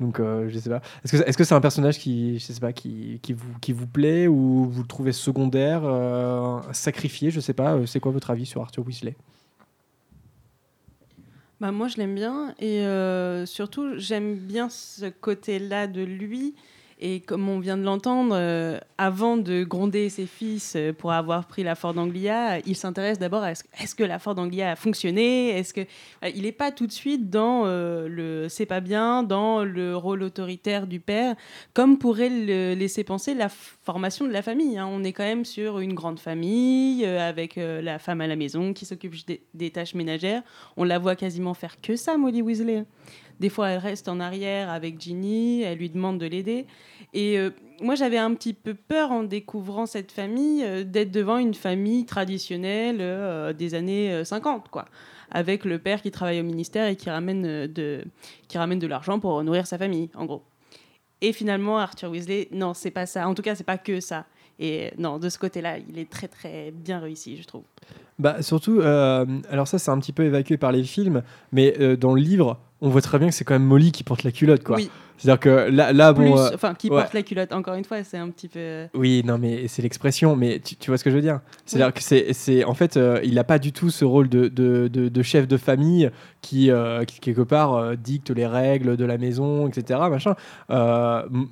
Donc, 0.00 0.18
je 0.20 0.58
sais 0.58 0.70
pas. 0.70 0.80
Est-ce 1.04 1.12
que 1.12 1.28
est-ce 1.28 1.44
c'est 1.44 1.54
un 1.54 1.60
personnage 1.60 1.98
qui, 1.98 2.38
je 2.38 2.52
sais 2.52 2.60
pas, 2.60 2.72
qui, 2.72 3.18
qui 3.22 3.32
vous 3.32 3.58
qui 3.60 3.72
vous 3.72 3.86
plaît 3.86 4.26
ou 4.28 4.68
vous 4.70 4.82
le 4.82 4.88
trouvez 4.88 5.12
secondaire, 5.12 5.82
sacrifié 6.72 7.30
Je 7.30 7.40
sais 7.40 7.52
pas. 7.52 7.76
C'est 7.86 8.00
quoi 8.00 8.12
votre 8.12 8.30
avis 8.30 8.46
sur 8.46 8.62
Arthur 8.62 8.86
Weasley? 8.86 9.16
Bah, 11.62 11.70
moi, 11.70 11.86
je 11.86 11.96
l'aime 11.96 12.16
bien 12.16 12.56
et 12.58 12.80
euh, 12.80 13.46
surtout, 13.46 13.96
j'aime 13.96 14.34
bien 14.34 14.68
ce 14.68 15.06
côté-là 15.08 15.86
de 15.86 16.02
lui. 16.02 16.56
Et 17.04 17.18
comme 17.18 17.48
on 17.48 17.58
vient 17.58 17.76
de 17.76 17.82
l'entendre, 17.82 18.32
euh, 18.38 18.78
avant 18.96 19.36
de 19.36 19.64
gronder 19.64 20.08
ses 20.08 20.24
fils 20.24 20.74
euh, 20.76 20.92
pour 20.92 21.10
avoir 21.10 21.46
pris 21.48 21.64
la 21.64 21.74
Ford 21.74 21.98
Anglia, 21.98 22.60
il 22.64 22.76
s'intéresse 22.76 23.18
d'abord 23.18 23.42
à 23.42 23.50
est-ce 23.50 23.96
que 23.96 24.04
la 24.04 24.20
Ford 24.20 24.38
Anglia 24.38 24.70
a 24.70 24.76
fonctionné? 24.76 25.48
Est-ce 25.48 25.74
que 25.74 25.80
Voilà, 26.20 26.36
il 26.36 26.42
n'est 26.42 26.52
pas 26.52 26.70
tout 26.70 26.86
de 26.86 26.92
suite 26.92 27.28
dans 27.28 27.64
euh, 27.66 28.06
le 28.08 28.48
c'est 28.48 28.66
pas 28.66 28.78
bien, 28.78 29.24
dans 29.24 29.64
le 29.64 29.96
rôle 29.96 30.22
autoritaire 30.22 30.86
du 30.86 31.00
père, 31.00 31.34
comme 31.74 31.98
pourrait 31.98 32.30
le 32.30 32.74
laisser 32.74 33.02
penser 33.02 33.34
la 33.34 33.48
formation 33.48 34.24
de 34.24 34.32
la 34.32 34.42
famille. 34.42 34.78
hein? 34.78 34.88
On 34.88 35.02
est 35.02 35.12
quand 35.12 35.24
même 35.24 35.44
sur 35.44 35.80
une 35.80 35.94
grande 35.94 36.20
famille 36.20 37.04
euh, 37.04 37.28
avec 37.28 37.58
euh, 37.58 37.82
la 37.82 37.98
femme 37.98 38.20
à 38.20 38.28
la 38.28 38.36
maison 38.36 38.72
qui 38.72 38.86
s'occupe 38.86 39.26
des, 39.26 39.42
des 39.54 39.70
tâches 39.70 39.94
ménagères. 39.94 40.42
On 40.76 40.84
la 40.84 41.00
voit 41.00 41.16
quasiment 41.16 41.54
faire 41.54 41.80
que 41.80 41.96
ça, 41.96 42.16
Molly 42.16 42.42
Weasley. 42.42 42.84
Des 43.42 43.48
fois, 43.48 43.70
elle 43.70 43.80
reste 43.80 44.06
en 44.06 44.20
arrière 44.20 44.70
avec 44.70 45.00
Ginny, 45.00 45.62
elle 45.62 45.78
lui 45.78 45.90
demande 45.90 46.18
de 46.18 46.26
l'aider. 46.26 46.64
Et 47.12 47.40
euh, 47.40 47.50
moi, 47.80 47.96
j'avais 47.96 48.16
un 48.16 48.32
petit 48.34 48.54
peu 48.54 48.72
peur 48.72 49.10
en 49.10 49.24
découvrant 49.24 49.84
cette 49.84 50.12
famille 50.12 50.62
euh, 50.62 50.84
d'être 50.84 51.10
devant 51.10 51.38
une 51.38 51.52
famille 51.52 52.06
traditionnelle 52.06 52.98
euh, 53.00 53.52
des 53.52 53.74
années 53.74 54.12
euh, 54.12 54.22
50, 54.22 54.68
quoi. 54.68 54.84
Avec 55.32 55.64
le 55.64 55.80
père 55.80 56.02
qui 56.02 56.12
travaille 56.12 56.40
au 56.40 56.44
ministère 56.44 56.86
et 56.86 56.94
qui 56.94 57.10
ramène, 57.10 57.66
de, 57.66 58.04
qui 58.46 58.58
ramène 58.58 58.78
de 58.78 58.86
l'argent 58.86 59.18
pour 59.18 59.42
nourrir 59.42 59.66
sa 59.66 59.76
famille, 59.76 60.08
en 60.14 60.24
gros. 60.24 60.44
Et 61.20 61.32
finalement, 61.32 61.78
Arthur 61.80 62.10
Weasley, 62.10 62.46
non, 62.52 62.74
c'est 62.74 62.92
pas 62.92 63.06
ça. 63.06 63.28
En 63.28 63.34
tout 63.34 63.42
cas, 63.42 63.56
c'est 63.56 63.64
pas 63.64 63.78
que 63.78 63.98
ça. 63.98 64.24
Et 64.60 64.92
non, 64.98 65.18
de 65.18 65.28
ce 65.28 65.38
côté-là, 65.40 65.78
il 65.78 65.98
est 65.98 66.08
très 66.08 66.28
très 66.28 66.70
bien 66.70 67.00
réussi, 67.00 67.38
je 67.38 67.44
trouve. 67.44 67.64
Bah 68.22 68.40
surtout, 68.40 68.80
euh, 68.80 69.26
alors 69.50 69.66
ça 69.66 69.80
c'est 69.80 69.90
un 69.90 69.98
petit 69.98 70.12
peu 70.12 70.22
évacué 70.22 70.56
par 70.56 70.70
les 70.70 70.84
films, 70.84 71.24
mais 71.50 71.74
euh, 71.80 71.96
dans 71.96 72.14
le 72.14 72.20
livre, 72.20 72.60
on 72.80 72.88
voit 72.88 73.02
très 73.02 73.18
bien 73.18 73.26
que 73.28 73.34
c'est 73.34 73.42
quand 73.42 73.54
même 73.54 73.64
Molly 73.64 73.90
qui 73.90 74.04
porte 74.04 74.22
la 74.22 74.30
culotte, 74.30 74.62
quoi. 74.62 74.76
C'est-à-dire 75.22 75.40
que 75.40 75.70
là, 75.70 75.92
là 75.92 76.12
Plus, 76.12 76.28
bon. 76.28 76.38
euh, 76.38 76.50
enfin, 76.54 76.74
qui 76.74 76.88
ouais. 76.90 77.00
porte 77.00 77.14
la 77.14 77.22
culotte. 77.22 77.52
Encore 77.52 77.74
une 77.74 77.84
fois, 77.84 78.02
c'est 78.02 78.16
un 78.18 78.28
petit 78.30 78.48
peu. 78.48 78.58
euh, 78.58 78.86
Oui, 78.94 79.22
non, 79.24 79.38
mais 79.38 79.68
c'est 79.68 79.82
l'expression, 79.82 80.34
mais 80.36 80.58
tu, 80.60 80.76
tu 80.76 80.90
vois 80.90 80.98
ce 80.98 81.04
que 81.04 81.10
je 81.10 81.14
veux 81.16 81.22
dire 81.22 81.40
C'est-à-dire 81.64 81.92
que 81.94 82.02
c'est, 82.02 82.32
c'est, 82.32 82.64
en 82.64 82.74
fait, 82.74 82.96
euh, 82.96 83.20
il 83.22 83.34
n'a 83.34 83.44
pas 83.44 83.58
du 83.58 83.72
tout 83.72 83.90
ce 83.90 84.04
rôle 84.04 84.28
de, 84.28 84.48
de, 84.48 84.88
de- 84.88 85.08
de 85.08 85.22
chef 85.22 85.46
de 85.46 85.56
famille 85.56 86.10
qui, 86.40 86.70
euh, 86.70 87.04
qui 87.04 87.20
quelque 87.20 87.42
part, 87.42 87.96
dicte 87.96 88.30
les 88.30 88.46
règles 88.46 88.96
de 88.96 89.04
la 89.04 89.16
maison, 89.18 89.68
etc. 89.68 90.00
Machin. 90.10 90.34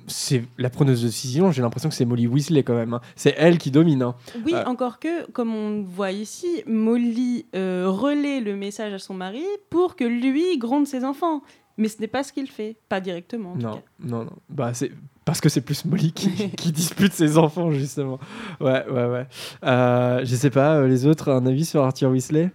C'est 0.07 0.43
la 0.57 0.69
preneuse 0.69 1.01
de 1.01 1.07
décision, 1.07 1.51
j'ai 1.51 1.61
l'impression 1.61 1.89
que 1.89 1.95
c'est 1.95 2.05
Molly 2.05 2.27
Weasley 2.27 2.63
quand 2.63 2.75
même. 2.75 2.93
hein. 2.93 3.01
C'est 3.15 3.33
elle 3.37 3.57
qui 3.57 3.71
domine. 3.71 4.01
hein. 4.01 4.15
Oui, 4.45 4.53
encore 4.65 4.99
que, 4.99 5.29
comme 5.31 5.53
on 5.55 5.81
voit 5.83 6.11
ici, 6.11 6.63
Molly 6.67 7.45
relaie 7.53 8.39
le 8.41 8.55
message 8.55 8.93
à 8.93 8.99
son 8.99 9.13
mari 9.13 9.43
pour 9.69 9.95
que 9.95 10.03
lui 10.03 10.57
gronde 10.57 10.87
ses 10.87 11.03
enfants. 11.05 11.41
Mais 11.81 11.87
ce 11.87 11.99
n'est 11.99 12.07
pas 12.07 12.23
ce 12.23 12.31
qu'il 12.31 12.47
fait, 12.47 12.75
pas 12.89 13.01
directement 13.01 13.53
en 13.53 13.55
tout 13.55 13.61
Non, 13.63 13.73
cas. 13.77 13.81
non, 14.01 14.23
non. 14.25 14.31
Bah, 14.49 14.71
c'est 14.75 14.91
parce 15.25 15.41
que 15.41 15.49
c'est 15.49 15.61
plus 15.61 15.83
Molly 15.85 16.13
qui, 16.13 16.51
qui 16.55 16.71
dispute 16.71 17.11
ses 17.11 17.37
enfants, 17.39 17.71
justement. 17.71 18.19
Ouais, 18.59 18.85
ouais, 18.87 19.05
ouais. 19.07 19.27
Euh, 19.63 20.23
je 20.23 20.35
sais 20.35 20.51
pas, 20.51 20.75
euh, 20.77 20.87
les 20.87 21.07
autres, 21.07 21.31
un 21.31 21.45
avis 21.47 21.65
sur 21.65 21.81
Arthur 21.83 22.11
Weasley? 22.11 22.51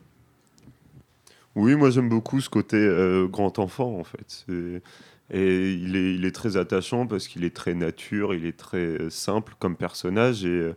Oui, 1.56 1.74
moi 1.74 1.90
j'aime 1.90 2.08
beaucoup 2.08 2.40
ce 2.40 2.48
côté 2.50 2.76
euh, 2.76 3.26
grand 3.26 3.58
enfant 3.58 3.98
en 3.98 4.04
fait. 4.04 4.24
C'est- 4.28 4.82
Et 5.32 5.72
il 5.72 5.96
est, 5.96 6.14
il 6.14 6.24
est 6.24 6.30
très 6.34 6.56
attachant 6.56 7.06
parce 7.08 7.26
qu'il 7.26 7.42
est 7.44 7.54
très 7.56 7.74
nature, 7.74 8.32
il 8.34 8.44
est 8.46 8.56
très 8.56 8.78
euh, 8.78 9.10
simple 9.10 9.54
comme 9.58 9.74
personnage 9.74 10.44
et, 10.44 10.70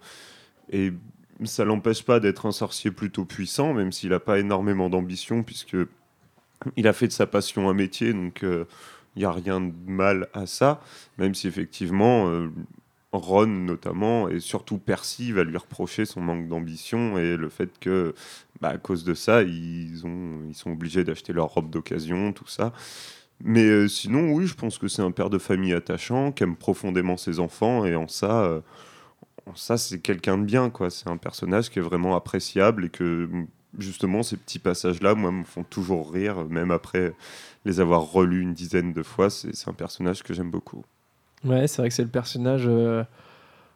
et 0.71 0.91
ça 1.43 1.65
l'empêche 1.65 2.03
pas 2.03 2.19
d'être 2.19 2.47
un 2.47 2.51
sorcier 2.51 2.89
plutôt 2.91 3.25
puissant, 3.25 3.73
même 3.73 3.91
s'il 3.91 4.09
n'a 4.09 4.19
pas 4.19 4.39
énormément 4.39 4.89
d'ambition 4.89 5.43
puisque 5.43 5.77
il 6.75 6.87
a 6.87 6.93
fait 6.93 7.07
de 7.07 7.11
sa 7.11 7.27
passion 7.27 7.69
un 7.69 7.73
métier, 7.73 8.13
donc 8.13 8.43
euh, 8.43 8.65
il 9.15 9.19
n'y 9.19 9.25
a 9.25 9.31
rien 9.31 9.61
de 9.61 9.73
mal 9.87 10.27
à 10.33 10.45
ça, 10.45 10.81
même 11.17 11.33
si 11.35 11.47
effectivement 11.47 12.29
euh, 12.29 12.49
Ron 13.11 13.47
notamment 13.47 14.29
et 14.29 14.39
surtout 14.39 14.77
Percy 14.77 15.31
va 15.31 15.43
lui 15.43 15.57
reprocher 15.57 16.05
son 16.05 16.21
manque 16.21 16.47
d'ambition 16.47 17.17
et 17.17 17.37
le 17.37 17.49
fait 17.49 17.79
que 17.79 18.13
bah, 18.61 18.69
à 18.69 18.77
cause 18.77 19.03
de 19.03 19.13
ça, 19.13 19.41
ils, 19.43 20.05
ont, 20.05 20.43
ils 20.47 20.55
sont 20.55 20.71
obligés 20.71 21.03
d'acheter 21.03 21.33
leur 21.33 21.47
robe 21.47 21.69
d'occasion, 21.69 22.33
tout 22.33 22.47
ça. 22.47 22.73
Mais 23.41 23.63
euh, 23.63 23.87
sinon, 23.87 24.33
oui, 24.33 24.47
je 24.47 24.55
pense 24.55 24.77
que 24.77 24.87
c'est 24.87 25.01
un 25.01 25.11
père 25.11 25.29
de 25.29 25.37
famille 25.37 25.73
attachant, 25.73 26.31
qui 26.31 26.43
aime 26.43 26.57
profondément 26.57 27.17
ses 27.17 27.39
enfants, 27.39 27.85
et 27.85 27.95
en 27.95 28.07
ça, 28.07 28.43
euh, 28.43 28.61
en 29.45 29.55
ça 29.55 29.77
c'est 29.77 29.99
quelqu'un 30.01 30.37
de 30.37 30.43
bien, 30.45 30.69
quoi. 30.69 30.89
C'est 30.89 31.09
un 31.09 31.17
personnage 31.17 31.69
qui 31.69 31.79
est 31.79 31.81
vraiment 31.81 32.15
appréciable, 32.15 32.85
et 32.85 32.89
que 32.89 33.29
justement, 33.77 34.23
ces 34.23 34.37
petits 34.37 34.59
passages-là, 34.59 35.15
moi, 35.15 35.31
me 35.31 35.43
font 35.43 35.63
toujours 35.63 36.11
rire, 36.11 36.45
même 36.45 36.71
après 36.71 37.13
les 37.65 37.79
avoir 37.79 38.01
relus 38.01 38.41
une 38.41 38.53
dizaine 38.53 38.93
de 38.93 39.03
fois. 39.03 39.29
C'est 39.29 39.67
un 39.67 39.73
personnage 39.73 40.23
que 40.23 40.33
j'aime 40.33 40.49
beaucoup. 40.51 40.83
Ouais, 41.43 41.67
c'est 41.67 41.81
vrai 41.81 41.89
que 41.89 41.95
c'est 41.95 42.03
le 42.03 42.09
personnage. 42.09 42.65
euh, 42.67 43.03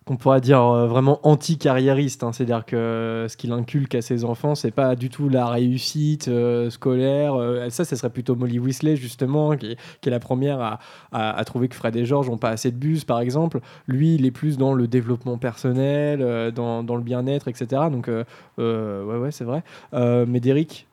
qu'on 0.06 0.18
pourrait 0.18 0.42
dire 0.42 0.62
euh, 0.62 0.88
vraiment 0.88 1.20
anti-carriériste. 1.24 2.24
hein. 2.24 2.32
C'est-à-dire 2.32 2.66
que 2.66 3.28
ce 3.30 3.38
qu'il 3.38 3.52
inculque 3.52 3.96
à 3.96 4.02
ses 4.02 4.26
enfants, 4.26 4.56
c'est 4.56 4.72
pas 4.72 4.96
du 4.96 5.10
tout 5.10 5.30
la 5.30 5.48
réussite 5.48 6.28
euh, 6.28 6.70
scolaire. 6.70 7.36
euh, 7.36 7.70
ça, 7.70 7.86
ce 7.86 7.96
serait 7.96 8.10
plutôt 8.10 8.36
Molly 8.36 8.60
Weasley, 8.60 8.96
justement, 8.96 9.56
qui, 9.56 9.72
est 9.72 10.10
la 10.10 10.20
première 10.20 10.80
à, 11.12 11.46
trouver 11.46 11.68
que 11.68 11.76
Fred 11.76 11.96
et 11.96 12.06
George 12.06 12.30
n'ont 12.30 12.38
pas 12.38 12.50
assez 12.50 12.72
de 12.72 12.78
bus, 12.78 13.06
par 13.06 13.20
exemple. 13.20 13.60
Lui, 13.88 14.16
il 14.16 14.26
est 14.26 14.32
plus 14.32 14.58
dans 14.58 14.74
le 14.74 14.88
développement 14.88 15.38
personnel, 15.38 16.22
euh, 16.22 16.52
dans, 16.52 16.82
le 16.96 17.02
bien-être, 17.02 17.48
etc. 17.48 17.84
Donc, 17.92 18.08
euh, 18.08 18.24
euh, 18.60 19.04
ouais, 19.06 19.18
ouais, 19.18 19.32
c'est 19.32 19.44
vrai. 19.44 19.64
Euh, 19.94 20.26
mais 20.28 20.40
Derek, 20.40 20.88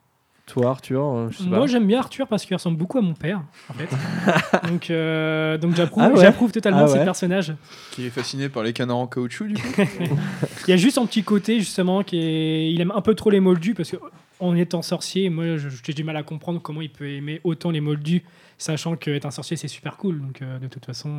toi, 0.51 0.69
Arthur, 0.71 1.03
euh, 1.05 1.27
je 1.31 1.37
sais 1.37 1.43
Moi, 1.45 1.65
j'aime 1.67 1.87
bien 1.87 1.99
Arthur 1.99 2.27
parce 2.27 2.45
qu'il 2.45 2.55
ressemble 2.55 2.77
beaucoup 2.77 2.97
à 2.97 3.01
mon 3.01 3.13
père, 3.13 3.41
en 3.69 3.73
fait. 3.73 4.67
donc, 4.69 4.89
euh, 4.89 5.57
donc 5.57 5.75
j'approuve, 5.75 6.03
Ah 6.05 6.09
ouais 6.09 6.21
j'approuve 6.21 6.51
totalement 6.51 6.81
Ah 6.83 6.87
ces 6.87 6.97
ouais 6.99 7.05
personnages. 7.05 7.53
Qui 7.91 8.05
est 8.05 8.09
fasciné 8.09 8.49
par 8.49 8.63
les 8.63 8.73
canards 8.73 8.97
en 8.97 9.07
caoutchouc, 9.07 9.47
du 9.47 9.53
coup. 9.55 9.81
Il 10.67 10.71
y 10.71 10.73
a 10.73 10.77
juste 10.77 10.95
son 10.95 11.05
petit 11.05 11.23
côté, 11.23 11.59
justement, 11.59 12.03
qui 12.03 12.17
est... 12.19 12.71
il 12.71 12.81
aime 12.81 12.91
un 12.93 13.01
peu 13.01 13.15
trop 13.15 13.29
les 13.29 13.39
moldus 13.39 13.73
parce 13.73 13.89
que 13.91 13.97
en 14.39 14.55
étant 14.55 14.81
sorcier, 14.81 15.29
moi, 15.29 15.45
j'ai 15.83 15.93
du 15.93 16.03
mal 16.03 16.17
à 16.17 16.23
comprendre 16.23 16.59
comment 16.61 16.81
il 16.81 16.89
peut 16.89 17.07
aimer 17.09 17.39
autant 17.43 17.69
les 17.71 17.79
moldus, 17.81 18.23
sachant 18.57 18.95
qu'être 18.95 19.25
un 19.25 19.31
sorcier, 19.31 19.55
c'est 19.55 19.67
super 19.67 19.97
cool. 19.97 20.19
Donc, 20.19 20.41
euh, 20.41 20.59
de 20.59 20.67
toute 20.67 20.85
façon. 20.85 21.09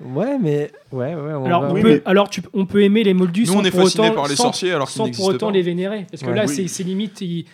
euh, 0.00 0.04
Ouais, 0.04 0.36
mais. 0.40 0.70
Ouais, 0.90 1.14
ouais. 1.14 1.32
on 1.34 1.44
Alors, 1.46 1.62
va- 1.62 1.70
on 1.70 1.74
Oui, 1.74 1.82
peut, 1.82 1.88
mais- 1.94 2.02
alors 2.06 2.28
tu, 2.28 2.42
on 2.54 2.66
peut 2.66 2.82
aimer 2.82 3.04
les 3.04 3.14
moldus 3.14 3.42
Nous, 3.42 3.52
sans 3.52 3.60
on 3.60 3.64
est 3.64 3.70
pour 3.70 3.84
autant, 3.84 4.10
par 4.12 4.26
les 4.28 4.34
sans- 4.36 4.44
sorciers 4.44 4.72
alors 4.72 4.88
sans 4.88 5.08
pour 5.10 5.26
autant 5.26 5.46
pas. 5.46 5.52
les 5.52 5.62
vénérer. 5.62 6.06
Parce 6.10 6.22
que 6.22 6.28
Ouais. 6.28 6.34
là, 6.36 6.44
Oui. 6.46 6.54
c'est 6.54 6.66
c'est 6.68 6.82
limite, 6.82 7.20
il, 7.20 7.44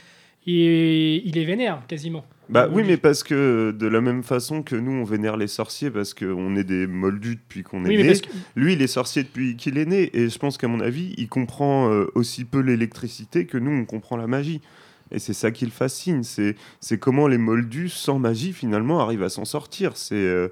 il, 0.50 1.22
il 1.26 1.34
les 1.34 1.44
vénère 1.44 1.82
quasiment. 1.86 2.24
Bah 2.48 2.66
oui, 2.72 2.82
mais 2.86 2.96
parce 2.96 3.22
que 3.22 3.72
de 3.78 3.86
la 3.86 4.00
même 4.00 4.22
façon 4.22 4.62
que 4.62 4.74
nous, 4.74 4.92
on 4.92 5.04
vénère 5.04 5.36
les 5.36 5.48
sorciers 5.48 5.90
parce 5.90 6.14
qu'on 6.14 6.56
est 6.56 6.64
des 6.64 6.86
moldus 6.86 7.36
depuis 7.36 7.62
qu'on 7.62 7.84
est 7.84 7.88
Oui, 7.88 8.02
né. 8.02 8.14
que- 8.14 8.26
Lui, 8.56 8.72
il 8.72 8.80
est 8.80 8.86
sorcier 8.86 9.22
depuis 9.22 9.54
qu'il 9.56 9.76
est 9.76 9.84
né. 9.84 10.08
Et 10.16 10.30
je 10.30 10.38
pense 10.38 10.56
qu'à 10.56 10.66
mon 10.66 10.80
avis, 10.80 11.14
il 11.18 11.28
comprend 11.28 11.90
euh, 11.92 12.06
aussi 12.14 12.46
peu 12.46 12.60
l'électricité 12.60 13.44
que 13.44 13.58
nous, 13.58 13.70
on 13.72 13.84
comprend 13.84 14.16
la 14.16 14.26
magie. 14.26 14.62
Et 15.10 15.18
c'est 15.18 15.34
ça 15.34 15.50
qui 15.50 15.66
le 15.66 15.70
fascine. 15.70 16.24
C'est 16.24 16.54
c'est 16.80 16.98
comment 16.98 17.28
les 17.28 17.36
moldus, 17.38 17.90
sans 17.90 18.18
magie, 18.18 18.54
finalement, 18.54 19.00
arrivent 19.00 19.22
à 19.24 19.28
s'en 19.28 19.44
sortir. 19.44 19.98
C'est 19.98 20.14
euh, 20.14 20.48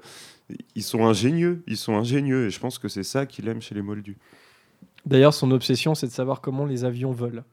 Ils 0.75 0.83
sont 0.83 1.03
ingénieux. 1.07 1.63
Ils 1.65 1.77
sont 1.77 1.95
ingénieux. 1.95 2.45
Et 2.45 2.49
je 2.51 2.59
pense 2.59 2.77
que 2.77 2.89
c'est 2.89 3.01
ça 3.03 3.25
qu'il 3.25 3.47
aime 3.47 3.61
chez 3.61 3.73
les 3.73 3.81
moldus. 3.81 4.17
D'ailleurs, 5.07 5.33
son 5.33 5.49
obsession, 5.49 5.95
c'est 5.95 6.05
de 6.07 6.11
savoir 6.11 6.41
comment 6.41 6.65
les 6.67 6.85
avions 6.85 7.11
volent. 7.11 7.43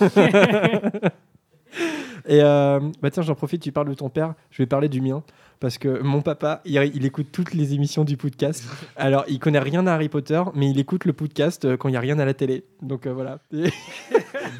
Et 2.26 2.42
euh, 2.42 2.80
bah 3.00 3.10
tiens, 3.10 3.22
j'en 3.22 3.34
profite, 3.34 3.62
tu 3.62 3.72
parles 3.72 3.88
de 3.88 3.94
ton 3.94 4.08
père, 4.10 4.34
je 4.50 4.62
vais 4.62 4.66
parler 4.66 4.88
du 4.88 5.00
mien. 5.00 5.22
Parce 5.60 5.76
que 5.76 6.02
mon 6.02 6.20
papa, 6.22 6.60
il, 6.64 6.76
il 6.94 7.04
écoute 7.04 7.28
toutes 7.32 7.52
les 7.52 7.74
émissions 7.74 8.04
du 8.04 8.16
podcast. 8.16 8.62
Alors, 8.96 9.24
il 9.26 9.40
connaît 9.40 9.58
rien 9.58 9.84
à 9.88 9.94
Harry 9.94 10.08
Potter, 10.08 10.40
mais 10.54 10.70
il 10.70 10.78
écoute 10.78 11.04
le 11.04 11.12
podcast 11.12 11.64
euh, 11.64 11.76
quand 11.76 11.88
il 11.88 11.92
n'y 11.92 11.96
a 11.96 12.00
rien 12.00 12.16
à 12.20 12.24
la 12.24 12.32
télé. 12.34 12.62
Donc 12.80 13.06
euh, 13.06 13.12
voilà. 13.12 13.40
Et 13.52 13.70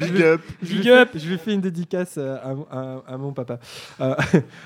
Big 0.01 0.21
up 0.21 0.41
Big 0.61 0.89
up. 0.89 1.09
je 1.15 1.29
lui 1.29 1.37
fais 1.37 1.53
une 1.53 1.61
dédicace 1.61 2.15
euh, 2.17 2.35
à, 2.43 2.77
à- 2.77 3.13
à 3.13 3.17
mon 3.17 3.31
papa. 3.31 3.59
Euh, 4.01 4.13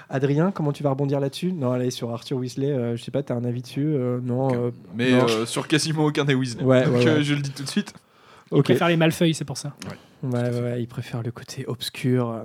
Adrien, 0.09 0.49
comment 0.51 0.71
tu 0.71 0.81
vas 0.81 0.89
rebondir 0.89 1.19
là-dessus? 1.19 1.51
Non, 1.53 1.71
allez, 1.71 1.91
sur 1.91 2.09
Arthur 2.11 2.37
Weasley, 2.37 2.71
euh, 2.71 2.95
je 2.95 3.03
sais 3.03 3.11
pas, 3.11 3.21
t'as 3.21 3.35
un 3.35 3.43
avis 3.43 3.61
dessus 3.61 3.85
Euh, 3.85 4.19
Non. 4.23 4.49
euh, 4.55 4.71
Mais 4.95 5.11
non. 5.11 5.25
euh, 5.29 5.45
sur 5.45 5.67
quasiment 5.67 6.05
aucun 6.05 6.25
des 6.25 6.33
Weasley. 6.33 6.63
Ouais, 6.63 6.83
Donc 6.85 6.95
ouais, 6.95 7.07
euh, 7.07 7.21
je 7.21 7.35
le 7.35 7.41
dis 7.41 7.51
tout 7.51 7.63
de 7.63 7.69
suite. 7.69 7.93
Il 8.51 8.57
ok. 8.57 8.63
préfère 8.65 8.87
les 8.87 8.97
malfeuilles, 8.97 9.35
c'est 9.35 9.45
pour 9.45 9.57
ça. 9.57 9.75
Ouais, 10.23 10.49
ouais, 10.49 10.61
ouais, 10.61 10.81
il 10.81 10.87
préfère 10.87 11.21
le 11.21 11.31
côté 11.31 11.65
obscur. 11.67 12.29
euh. 12.29 12.43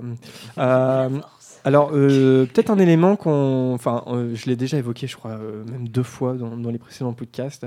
Euh, 0.57 1.19
alors, 1.63 1.91
euh, 1.93 2.45
peut-être 2.45 2.69
un 2.71 2.77
élément 2.79 3.15
qu'on. 3.15 3.71
Enfin, 3.73 4.03
euh, 4.07 4.35
je 4.35 4.45
l'ai 4.47 4.55
déjà 4.57 4.77
évoqué, 4.77 5.07
je 5.07 5.15
crois, 5.15 5.37
même 5.37 5.87
deux 5.87 6.03
fois 6.03 6.33
dans, 6.33 6.57
dans 6.57 6.69
les 6.71 6.77
précédents 6.77 7.13
podcasts. 7.13 7.65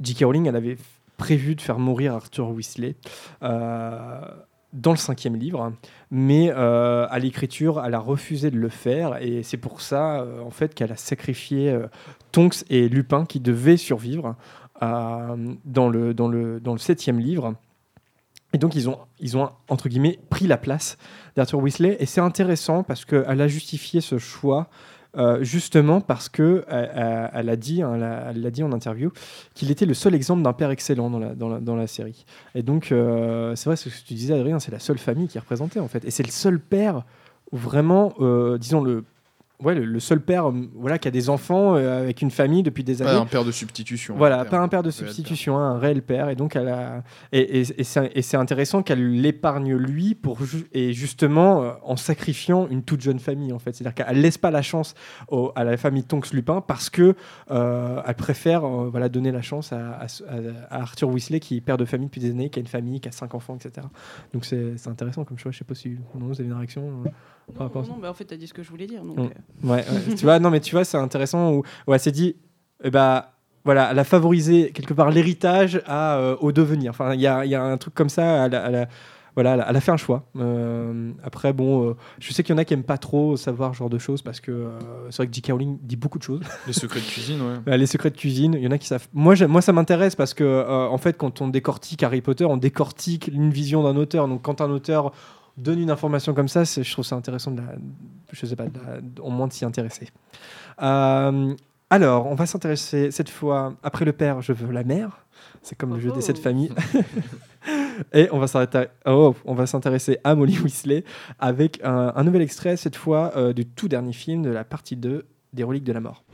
J.K. 0.00 0.24
Rowling, 0.24 0.46
elle 0.46 0.56
avait 0.56 0.76
prévu 1.16 1.54
de 1.56 1.60
faire 1.60 1.78
mourir 1.78 2.14
Arthur 2.14 2.50
Weasley 2.50 2.94
dans 3.40 4.92
le 4.92 4.96
cinquième 4.96 5.36
livre, 5.36 5.72
mais 6.10 6.50
à 6.50 7.18
l'écriture, 7.18 7.82
elle 7.84 7.94
a 7.94 7.98
refusé 7.98 8.50
de 8.50 8.56
le 8.56 8.68
faire, 8.70 9.20
et 9.22 9.42
c'est 9.42 9.58
pour 9.58 9.80
ça, 9.82 10.24
en 10.44 10.50
fait, 10.50 10.74
qu'elle 10.74 10.92
a 10.92 10.96
sacrifié 10.96 11.76
Tonks 12.32 12.64
et 12.70 12.88
Lupin 12.88 13.26
qui 13.26 13.38
devaient 13.38 13.76
survivre 13.76 14.34
dans, 14.80 15.88
le, 15.90 16.14
dans, 16.14 16.28
le, 16.28 16.58
dans 16.58 16.72
le 16.72 16.78
septième 16.78 17.20
livre. 17.20 17.54
Et 18.52 18.58
donc, 18.58 18.74
ils 18.74 18.88
ont, 18.88 18.98
ils 19.18 19.36
ont, 19.36 19.48
entre 19.68 19.88
guillemets, 19.88 20.18
pris 20.30 20.46
la 20.46 20.56
place 20.56 20.98
d'Arthur 21.36 21.58
Weasley. 21.60 21.96
Et 22.00 22.06
c'est 22.06 22.20
intéressant 22.20 22.82
parce 22.82 23.04
qu'elle 23.04 23.40
a 23.40 23.48
justifié 23.48 24.00
ce 24.00 24.18
choix 24.18 24.68
euh, 25.18 25.44
justement 25.44 26.00
parce 26.00 26.30
que 26.30 26.42
euh, 26.42 26.64
euh, 26.70 27.28
elle 27.34 27.50
a 27.50 27.56
dit, 27.56 27.82
hein, 27.82 27.94
elle 28.30 28.46
a- 28.46 28.50
dit 28.50 28.62
en 28.62 28.72
interview, 28.72 29.12
qu'il 29.54 29.70
était 29.70 29.84
le 29.84 29.92
seul 29.92 30.14
exemple 30.14 30.42
d'un 30.42 30.54
père 30.54 30.70
excellent 30.70 31.10
dans 31.10 31.76
la, 31.76 31.86
série. 31.86 32.24
Et 32.54 32.62
donc, 32.62 32.86
c'est 32.86 33.64
vrai 33.66 33.76
ce 33.76 33.90
que 33.90 34.06
tu 34.06 34.14
disais, 34.14 34.34
Adrien, 34.34 34.58
c'est 34.58 34.72
la 34.72 34.78
seule 34.78 34.98
famille 34.98 35.28
qui 35.28 35.36
est 35.36 35.40
représentée 35.40 35.80
en 35.80 35.88
fait. 35.88 36.04
Et 36.04 36.10
c'est 36.10 36.22
le 36.22 36.30
seul 36.30 36.58
père 36.58 37.04
où 37.50 37.58
vraiment, 37.58 38.14
disons, 38.58 38.82
le, 38.82 39.04
ouais, 39.64 39.74
le, 39.74 39.84
le 39.84 40.00
seul 40.00 40.20
père 40.20 40.48
euh, 40.48 40.52
voilà, 40.74 40.98
qui 40.98 41.08
a 41.08 41.10
des 41.10 41.28
enfants 41.30 41.74
euh, 41.76 42.02
avec 42.02 42.22
une 42.22 42.30
famille 42.30 42.62
depuis 42.62 42.84
des 42.84 43.02
années. 43.02 43.10
Pas 43.12 43.18
un 43.20 43.26
père 43.26 43.44
de 43.44 43.52
substitution. 43.52 44.14
Voilà, 44.16 44.40
un 44.40 44.44
pas 44.44 44.58
un 44.58 44.68
père 44.68 44.82
de 44.82 44.90
substitution, 44.90 45.56
hein, 45.58 45.72
un 45.72 45.78
réel 45.78 46.02
père. 46.02 46.28
Et 46.28 46.34
donc, 46.36 46.56
elle 46.56 46.68
a... 46.68 47.02
et, 47.32 47.60
et, 47.60 47.66
et 47.80 48.22
c'est 48.22 48.36
intéressant 48.36 48.82
qu'elle 48.82 49.20
l'épargne 49.20 49.74
lui 49.74 50.14
pour 50.14 50.44
ju- 50.44 50.66
et 50.72 50.92
justement 50.92 51.62
euh, 51.62 51.70
en 51.84 51.96
sacrifiant 51.96 52.66
une 52.68 52.82
toute 52.82 53.00
jeune 53.00 53.18
famille 53.18 53.52
en 53.52 53.58
fait. 53.58 53.74
C'est-à-dire 53.74 53.94
qu'elle 54.04 54.20
laisse 54.20 54.38
pas 54.38 54.50
la 54.50 54.62
chance 54.62 54.94
au- 55.28 55.52
à 55.54 55.64
la 55.64 55.76
famille 55.76 56.04
Tonks 56.04 56.32
Lupin 56.32 56.60
parce 56.60 56.90
que 56.90 57.14
euh, 57.50 58.02
elle 58.06 58.14
préfère 58.14 58.64
euh, 58.64 58.88
voilà 58.90 59.08
donner 59.08 59.32
la 59.32 59.42
chance 59.42 59.72
à, 59.72 59.92
à- 59.92 60.06
à 60.70 60.80
Arthur 60.80 61.08
Weasley 61.08 61.40
qui 61.40 61.56
est 61.56 61.60
père 61.60 61.76
de 61.76 61.84
famille 61.84 62.06
depuis 62.06 62.20
des 62.20 62.30
années, 62.30 62.50
qui 62.50 62.58
a 62.58 62.62
une 62.62 62.66
famille, 62.68 63.00
qui 63.00 63.08
a 63.08 63.12
cinq 63.12 63.34
enfants, 63.34 63.56
etc. 63.56 63.86
Donc 64.32 64.44
c'est 64.44 64.76
c'est 64.76 64.88
intéressant 64.90 65.24
comme 65.24 65.38
choix. 65.38 65.52
Je 65.52 65.58
sais 65.58 65.64
pas 65.64 65.74
si 65.74 65.90
non, 66.18 66.26
vous 66.26 66.40
avez 66.40 66.48
une 66.48 66.54
réaction. 66.56 67.02
Non, 67.58 67.70
non, 67.74 67.96
mais 68.00 68.08
en 68.08 68.14
fait, 68.14 68.24
t'as 68.24 68.36
dit 68.36 68.46
ce 68.46 68.54
que 68.54 68.62
je 68.62 68.70
voulais 68.70 68.86
dire. 68.86 69.02
Donc, 69.04 69.18
Mm. 69.18 69.20
euh, 69.22 69.68
Ouais, 69.68 69.84
ouais. 70.08 70.14
tu 70.16 70.24
vois, 70.24 70.38
non, 70.38 70.50
mais 70.50 70.60
tu 70.60 70.74
vois, 70.74 70.84
c'est 70.84 70.96
intéressant 70.98 71.52
où, 71.52 71.62
où 71.86 71.94
elle 71.94 72.00
s'est 72.00 72.10
dit, 72.12 72.36
eh 72.84 72.90
bah, 72.90 73.32
voilà, 73.64 73.88
elle 73.92 73.98
a 73.98 74.04
favorisé 74.04 74.70
quelque 74.72 74.94
part 74.94 75.10
l'héritage 75.10 75.80
à, 75.86 76.16
euh, 76.16 76.36
au 76.40 76.50
devenir. 76.52 76.90
Enfin, 76.90 77.14
il 77.14 77.20
y 77.20 77.26
a, 77.26 77.44
il 77.44 77.50
y 77.50 77.54
a 77.54 77.62
un 77.62 77.76
truc 77.76 77.94
comme 77.94 78.08
ça. 78.08 78.46
Elle, 78.46 78.54
a- 78.54 78.68
elle 78.68 78.74
a- 78.74 78.88
voilà, 79.34 79.64
elle 79.66 79.76
a, 79.76 79.80
fait 79.80 79.92
un 79.92 79.96
choix. 79.96 80.24
Euh, 80.36 81.10
après, 81.22 81.54
bon, 81.54 81.88
euh, 81.90 81.96
je 82.18 82.32
sais 82.34 82.42
qu'il 82.42 82.54
y 82.54 82.56
en 82.56 82.58
a 82.58 82.64
qui 82.66 82.74
aiment 82.74 82.82
pas 82.82 82.98
trop 82.98 83.36
savoir 83.38 83.72
ce 83.72 83.78
genre 83.78 83.88
de 83.88 83.98
choses 83.98 84.20
parce 84.20 84.40
que 84.40 84.50
euh, 84.52 84.78
c'est 85.08 85.18
vrai 85.18 85.26
que 85.28 85.32
J.K. 85.32 85.52
Rowling 85.52 85.78
dit 85.80 85.96
beaucoup 85.96 86.18
de 86.18 86.22
choses. 86.22 86.40
Les 86.66 86.74
secrets 86.74 87.00
de 87.00 87.06
cuisine, 87.06 87.40
ouais. 87.40 87.72
Euh, 87.72 87.76
les 87.78 87.86
secrets 87.86 88.10
de 88.10 88.16
cuisine, 88.16 88.52
il 88.54 88.60
y 88.62 88.66
en 88.66 88.72
a 88.72 88.76
qui 88.78 88.86
savent. 88.88 89.08
Moi, 89.14 89.34
moi 89.46 89.62
ça 89.62 89.72
m'intéresse 89.72 90.16
parce 90.16 90.34
que, 90.34 90.44
euh, 90.44 90.86
en 90.86 90.98
fait, 90.98 91.16
quand 91.16 91.40
on 91.40 91.48
décortique 91.48 92.02
Harry 92.02 92.20
Potter, 92.20 92.44
on 92.44 92.58
décortique 92.58 93.28
une 93.32 93.50
vision 93.50 93.82
d'un 93.84 93.96
auteur. 93.96 94.28
Donc, 94.28 94.42
quand 94.42 94.60
un 94.60 94.70
auteur 94.70 95.12
donne 95.56 95.78
une 95.80 95.90
information 95.90 96.34
comme 96.34 96.48
ça, 96.48 96.64
c'est- 96.64 96.82
je 96.82 96.92
trouve 96.92 97.04
ça 97.04 97.16
intéressant 97.16 97.50
de 97.50 97.58
la, 97.60 97.74
je 98.32 98.46
sais 98.46 98.56
pas, 98.56 98.66
de 98.66 98.78
la- 98.78 99.22
au 99.24 99.30
moins 99.30 99.46
de 99.48 99.52
s'y 99.52 99.64
intéresser. 99.64 100.08
Euh, 100.82 101.54
alors, 101.90 102.26
on 102.26 102.34
va 102.34 102.46
s'intéresser 102.46 103.10
cette 103.10 103.28
fois, 103.30 103.74
après 103.82 104.04
le 104.04 104.12
père, 104.12 104.40
je 104.42 104.52
veux 104.52 104.72
la 104.72 104.82
mère. 104.84 105.26
C'est 105.62 105.76
comme 105.76 105.94
le 105.94 106.00
jeu 106.00 106.10
des 106.12 106.20
sept 106.22 106.36
Oh. 106.38 106.42
familles. 106.42 106.70
Et 108.12 108.28
on 108.32 108.38
va 108.38 108.46
s'arrêter- 108.46 108.86
oh, 109.06 109.34
on 109.44 109.54
va 109.54 109.66
s'intéresser 109.66 110.18
à 110.24 110.34
Molly 110.34 110.58
Weasley 110.58 111.04
avec 111.38 111.80
un, 111.84 112.12
un 112.16 112.24
nouvel 112.24 112.42
extrait, 112.42 112.76
cette 112.76 112.96
fois 112.96 113.32
euh, 113.36 113.52
du 113.52 113.66
tout 113.66 113.86
dernier 113.88 114.12
film 114.14 114.42
de 114.42 114.50
la 114.50 114.64
partie 114.64 114.96
2 114.96 115.26
des 115.52 115.62
Reliques 115.62 115.84
de 115.84 115.92
la 115.92 116.00
Mort. 116.00 116.24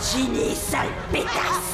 Ginny, 0.00 0.54
sale 0.54 0.86
pétasse 1.12 1.67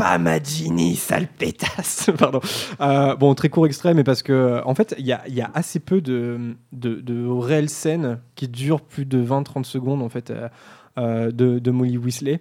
pas 0.00 0.16
ma 0.16 0.42
Ginny, 0.42 0.96
sale 0.96 1.26
pétasse. 1.26 2.10
Pardon. 2.18 2.40
Euh, 2.80 3.14
bon, 3.16 3.34
très 3.34 3.50
court 3.50 3.66
extrait, 3.66 3.92
mais 3.92 4.02
parce 4.02 4.22
que, 4.22 4.62
en 4.64 4.74
fait, 4.74 4.94
il 4.98 5.06
y 5.06 5.12
a, 5.12 5.50
assez 5.52 5.78
peu 5.78 6.00
de, 6.00 6.56
de, 6.72 7.28
réelles 7.28 7.68
scènes 7.68 8.18
qui 8.34 8.48
durent 8.48 8.80
plus 8.80 9.04
de 9.04 9.22
20-30 9.22 9.64
secondes, 9.64 10.00
en 10.00 10.08
fait, 10.08 10.30
euh, 10.30 10.48
euh, 10.96 11.30
de, 11.30 11.70
Molly 11.70 11.98
Weasley. 11.98 12.40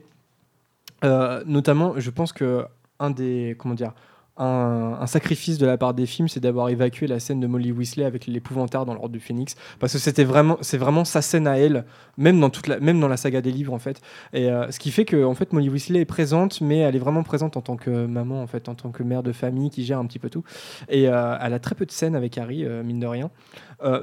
Notamment, 1.03 1.95
je 1.97 2.09
pense 2.09 2.31
que 2.31 2.65
un 2.99 3.09
des, 3.09 3.55
comment 3.59 3.75
dire, 3.75 3.93
un, 4.39 5.05
sacrifice 5.07 5.57
de 5.57 5.65
la 5.65 5.77
part 5.77 5.93
des 5.93 6.05
films, 6.05 6.27
c'est 6.27 6.39
d'avoir 6.39 6.69
évacué 6.69 7.07
la 7.07 7.19
scène 7.19 7.39
de 7.39 7.47
Molly 7.47 7.71
Weasley 7.71 8.05
avec 8.05 8.25
l'épouvantard 8.25 8.85
dans 8.85 8.93
l'ordre 8.93 9.09
du 9.09 9.19
Phénix, 9.19 9.55
parce 9.79 9.93
que 9.93 9.99
c'était 9.99 10.23
vraiment, 10.23 10.57
c'est 10.61 10.77
vraiment 10.77 11.03
sa 11.03 11.21
scène 11.21 11.47
à 11.47 11.57
elle, 11.57 11.85
même 12.17 12.39
dans 12.39 12.49
toute 12.49 12.67
la, 12.67 12.79
même 12.79 12.99
dans 12.99 13.07
la 13.07 13.17
saga 13.17 13.41
des 13.41 13.51
livres 13.51 13.73
en 13.73 13.79
fait. 13.79 14.01
Et 14.33 14.49
euh, 14.49 14.71
ce 14.71 14.79
qui 14.79 14.91
fait 14.91 15.05
que 15.05 15.23
en 15.23 15.33
fait 15.33 15.51
Molly 15.51 15.69
Weasley 15.69 16.01
est 16.01 16.05
présente, 16.05 16.61
mais 16.61 16.79
elle 16.79 16.95
est 16.95 16.99
vraiment 16.99 17.23
présente 17.23 17.57
en 17.57 17.61
tant 17.61 17.75
que 17.75 18.05
maman 18.05 18.41
en 18.41 18.47
fait, 18.47 18.69
en 18.69 18.75
tant 18.75 18.91
que 18.91 19.03
mère 19.03 19.23
de 19.23 19.31
famille 19.31 19.69
qui 19.69 19.83
gère 19.83 19.99
un 19.99 20.05
petit 20.05 20.19
peu 20.19 20.29
tout. 20.29 20.43
Et 20.87 21.09
euh, 21.09 21.37
elle 21.41 21.53
a 21.53 21.59
très 21.59 21.75
peu 21.75 21.85
de 21.85 21.91
scènes 21.91 22.15
avec 22.15 22.37
Harry, 22.37 22.65
euh, 22.65 22.83
mine 22.83 22.99
de 22.99 23.07
rien. 23.07 23.29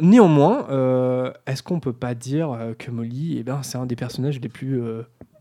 néanmoins, 0.00 0.66
est-ce 1.46 1.62
qu'on 1.62 1.80
peut 1.80 1.92
pas 1.92 2.14
dire 2.14 2.74
que 2.78 2.90
Molly, 2.90 3.36
eh 3.38 3.42
ben, 3.42 3.62
c'est 3.62 3.78
un 3.78 3.86
des 3.86 3.96
personnages 3.96 4.40
les 4.40 4.48
plus 4.48 4.82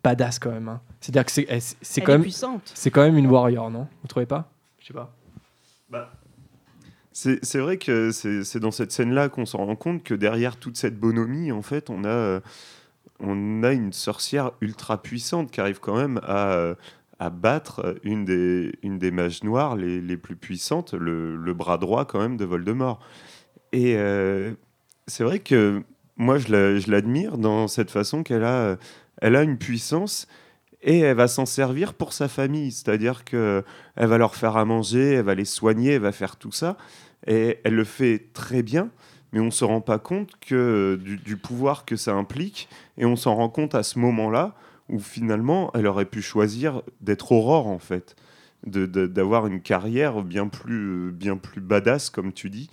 badass 0.03 0.39
quand 0.39 0.51
même. 0.51 0.69
Hein. 0.69 0.81
C'est-à-dire 1.01 1.25
que 1.25 1.31
c'est, 1.31 1.47
c'est 1.81 2.01
quand 2.01 2.17
même, 2.17 2.25
c'est 2.73 2.91
quand 2.91 3.01
même 3.01 3.17
une 3.17 3.27
warrior, 3.27 3.69
non? 3.71 3.87
Vous 4.01 4.07
trouvez 4.07 4.25
pas? 4.25 4.54
Je 4.85 4.89
sais 4.89 4.93
pas. 4.93 5.11
Bah. 5.89 6.13
C'est 7.11 7.57
vrai 7.57 7.77
que 7.77 8.11
c'est 8.11 8.59
dans 8.59 8.71
cette 8.71 8.91
scène-là 8.91 9.29
qu'on 9.29 9.47
se 9.47 9.57
rend 9.57 9.75
compte 9.75 10.03
que 10.03 10.13
derrière 10.13 10.57
toute 10.57 10.77
cette 10.77 10.99
bonhomie, 10.99 11.51
en 11.51 11.63
fait, 11.63 11.89
on 11.89 12.03
a, 12.03 12.41
on 13.19 13.63
a 13.63 13.71
une 13.71 13.93
sorcière 13.93 14.51
ultra 14.61 15.01
puissante 15.01 15.49
qui 15.49 15.59
arrive 15.59 15.79
quand 15.79 15.95
même 15.95 16.19
à, 16.23 16.75
à 17.17 17.29
battre 17.31 17.95
une 18.03 18.25
des, 18.25 18.73
une 18.83 18.99
des 18.99 19.09
mages 19.09 19.43
noires 19.43 19.75
les, 19.75 20.01
les 20.01 20.17
plus 20.17 20.35
puissantes, 20.35 20.93
le, 20.93 21.35
le, 21.35 21.53
bras 21.53 21.77
droit 21.77 22.05
quand 22.05 22.19
même 22.19 22.37
de 22.37 22.45
Voldemort. 22.45 22.99
Et 23.71 23.95
euh, 23.95 24.53
c'est 25.07 25.23
vrai 25.23 25.39
que 25.39 25.81
moi, 26.17 26.37
je 26.37 26.91
l'admire 26.91 27.37
dans 27.39 27.67
cette 27.67 27.89
façon 27.89 28.21
qu'elle 28.21 28.43
a, 28.43 28.77
elle 29.21 29.35
a 29.35 29.41
une 29.41 29.57
puissance 29.57 30.27
et 30.85 30.99
elle 30.99 31.17
va 31.17 31.27
s'en 31.27 31.45
servir 31.45 31.93
pour 31.95 32.13
sa 32.13 32.29
famille. 32.29 32.71
C'est-à-dire 32.71 33.25
qu'elle 33.25 33.63
va 33.97 34.17
leur 34.17 34.35
faire 34.35 34.55
à 34.55 34.63
manger, 34.63 35.13
elle 35.13 35.25
va 35.25 35.35
les 35.35 35.45
soigner, 35.45 35.93
elle 35.93 36.01
va 36.01 36.11
faire 36.11 36.37
tout 36.37 36.51
ça. 36.51 36.77
Et 37.27 37.59
elle 37.63 37.73
le 37.73 37.83
fait 37.83 38.27
très 38.33 38.61
bien, 38.61 38.89
mais 39.33 39.39
on 39.39 39.45
ne 39.45 39.51
se 39.51 39.65
rend 39.65 39.81
pas 39.81 39.97
compte 39.97 40.33
que, 40.39 40.99
du, 41.01 41.37
pouvoir 41.37 41.85
que 41.85 41.95
ça 41.95 42.13
implique. 42.13 42.69
Et 42.99 43.05
on 43.05 43.15
s'en 43.15 43.35
rend 43.35 43.49
compte 43.49 43.73
à 43.73 43.81
ce 43.81 43.97
moment-là 43.99 44.55
où 44.87 44.99
finalement, 44.99 45.71
elle 45.73 45.87
aurait 45.87 46.05
pu 46.05 46.21
choisir 46.21 46.83
d'être 47.01 47.31
Aurore, 47.31 47.67
en 47.67 47.79
fait. 47.79 48.15
D'avoir 48.63 49.47
une 49.47 49.61
carrière 49.61 50.21
bien 50.21 50.47
plus, 50.47 51.11
bien 51.11 51.37
plus 51.37 51.61
badass, 51.61 52.11
comme 52.11 52.31
tu 52.31 52.51
dis. 52.51 52.69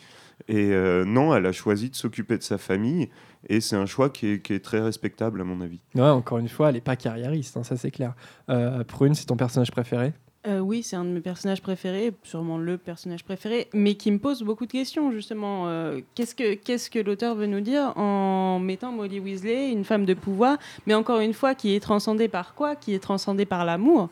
Et 0.49 0.71
euh, 0.73 1.05
non, 1.05 1.35
elle 1.35 1.47
a 1.47 1.53
choisi 1.53 1.91
de 1.91 1.97
s'occuper 1.97 2.39
de 2.39 2.43
sa 2.43 2.59
famille. 2.59 3.09
Et 3.49 3.61
c'est 3.61 3.77
un 3.77 3.87
choix 3.87 4.11
qui 4.11 4.27
est, 4.29 4.65
très 4.65 4.81
respectable, 4.81 5.41
à 5.41 5.45
mon 5.45 5.61
avis. 5.61 5.81
Ouais, 5.95 6.03
encore 6.03 6.39
une 6.39 6.49
fois, 6.49 6.69
elle 6.69 6.77
n'est 6.77 6.81
pas 6.81 6.97
carriériste, 6.97 7.57
hein, 7.57 7.65
ça 7.65 7.77
c'est 7.77 7.91
clair. 7.91 8.15
Euh, 8.49 8.85
Prune, 8.85 9.15
c'est 9.15 9.27
ton 9.27 9.37
personnage 9.37 9.71
préféré? 9.71 10.13
Euh, 10.45 10.59
oui, 10.59 10.83
c'est 10.83 10.97
un 10.97 11.05
de 11.05 11.11
mes 11.11 11.21
personnages 11.21 11.63
préférés, 11.63 12.13
sûrement 12.25 12.59
le 12.59 12.77
personnage 12.77 13.23
préféré, 13.23 13.69
mais 13.73 13.95
qui 13.95 14.11
me 14.11 14.19
pose 14.19 14.43
beaucoup 14.43 14.67
de 14.67 14.73
questions 14.73 15.13
justement. 15.13 15.69
Euh, 15.69 16.01
qu'est-ce 16.17 16.35
que 16.35 16.55
qu'est-ce 16.55 16.91
que 16.91 16.99
l'auteur 16.99 17.37
veut 17.37 17.47
nous 17.47 17.61
dire 17.61 17.97
en 17.97 18.59
mettant 18.59 18.91
Molly 18.91 19.21
Weasley, 19.21 19.71
une 19.71 19.85
femme 19.85 20.05
de 20.05 20.15
pouvoir, 20.15 20.59
mais 20.87 20.95
encore 20.95 21.21
une 21.21 21.33
fois 21.33 21.55
qui 21.55 21.77
est 21.77 21.81
transcendée 21.81 22.27
par 22.27 22.57
quoi? 22.57 22.75
Qui 22.75 22.93
est 22.93 22.99
transcendée 22.99 23.47
par 23.47 23.65
l'amour. 23.65 24.09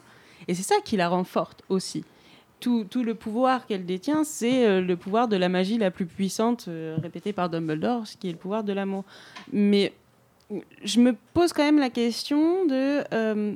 Et 0.47 0.55
c'est 0.55 0.63
ça 0.63 0.77
qui 0.85 0.97
la 0.97 1.09
rend 1.09 1.25
forte 1.25 1.65
aussi 1.69 2.05
tout, 2.61 2.87
le 3.03 3.15
pouvoir 3.15 3.67
qu'elle 3.67 3.87
détient, 3.87 4.25
c'est 4.25 4.67
euh, 4.67 4.81
le 4.81 4.97
pouvoir 4.97 5.29
de 5.29 5.37
la 5.37 5.49
magie 5.49 5.79
la 5.79 5.91
plus 5.91 6.07
puissante, 6.07 6.67
euh, 6.69 6.97
répétée 7.01 7.33
par 7.33 7.49
Dumbledore, 7.49 8.07
ce 8.07 8.17
qui 8.17 8.29
est 8.29 8.33
le 8.33 8.39
pouvoir 8.39 8.65
de 8.65 8.73
l'amour. 8.73 9.05
Mais 9.53 9.93
je 10.85 11.01
me 11.01 11.15
pose 11.35 11.53
quand 11.53 11.65
même 11.65 11.79
la 11.79 11.91
question 11.91 12.67
de... 12.67 13.03
Euh, 13.13 13.55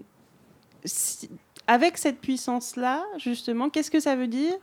avec 1.66 1.96
cette 1.96 2.20
puissance-là, 2.20 3.02
justement, 3.18 3.70
qu'est-ce 3.70 3.90
que 3.90 4.00
ça 4.00 4.16
veut 4.16 4.26
dire 4.26 4.54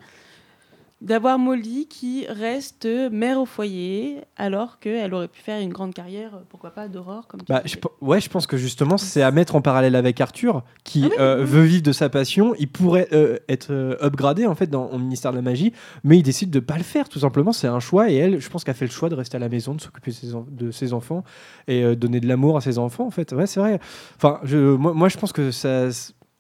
d'avoir 1.02 1.39
Molly 1.39 1.88
qui 1.88 2.26
reste 2.28 2.88
mère 3.12 3.39
au 3.39 3.45
foyer 3.45 4.22
alors 4.38 4.80
qu'elle 4.80 5.14
aurait 5.14 5.28
pu 5.28 5.41
faire 5.41 5.60
une 5.60 5.74
grande 5.74 5.93
carrière, 5.93 6.39
pourquoi 6.49 6.70
pas, 6.72 6.88
d'Aurore 6.88 7.28
comme 7.28 7.41
bah, 7.49 7.62
je, 7.66 7.76
Ouais, 8.02 8.22
je 8.22 8.30
pense 8.30 8.45
que 8.47 8.56
justement 8.58 8.97
c'est 8.97 9.24
à 9.24 9.32
mettre 9.32 9.56
en 9.56 9.62
parallèle 9.62 9.95
avec 9.95 10.22
Arthur 10.22 10.64
qui 10.84 11.10
ah 11.18 11.22
euh, 11.22 11.43
veut 11.43 11.64
vivre 11.64 11.84
de 11.84 11.91
sa 11.91 12.10
passion. 12.10 12.54
Il 12.60 12.68
pourrait 12.68 13.08
euh, 13.14 13.38
être 13.49 13.72
euh, 13.72 13.97
upgradé 14.02 14.45
en 14.45 14.56
fait 14.56 14.68
dans 14.68 14.88
au 14.89 14.99
ministère 14.99 15.32
de 15.32 15.38
la 15.38 15.41
magie, 15.41 15.74
mais 16.04 16.18
il 16.18 16.24
décide 16.24 16.52
de 16.52 16.60
pas 16.60 16.78
le 16.78 16.84
faire 16.84 17.10
tout 17.10 17.20
simplement. 17.20 17.52
C'est 17.52 17.68
un 17.68 17.80
choix 17.80 18.10
et 18.10 18.16
elle, 18.16 18.39
je 18.39 18.49
pense 18.49 18.64
qu'elle 18.64 18.76
a 18.76 18.78
fait 18.78 18.86
le 18.86 18.91
choix 18.91 19.10
de 19.10 19.16
rester 19.16 19.38
à 19.38 19.39
la 19.39 19.49
maison, 19.49 19.74
de 19.74 19.82
s'occuper 19.82 20.12
de 20.52 20.72
ses 20.72 20.93
enfants 20.93 21.24
et 21.68 21.95
donner 21.95 22.20
de 22.20 22.28
l'amour 22.28 22.58
à 22.58 22.62
ses 22.62 22.78
enfants 22.78 23.06
en 23.06 23.12
fait. 23.12 23.32
Ouais, 23.34 23.47
c'est 23.47 23.60
vrai. 23.60 23.80
Enfin, 24.18 24.39
je, 24.43 24.58
moi, 24.58 24.93
moi 24.93 25.10
je 25.10 25.18
pense 25.18 25.34
que 25.34 25.52
ça 25.52 25.89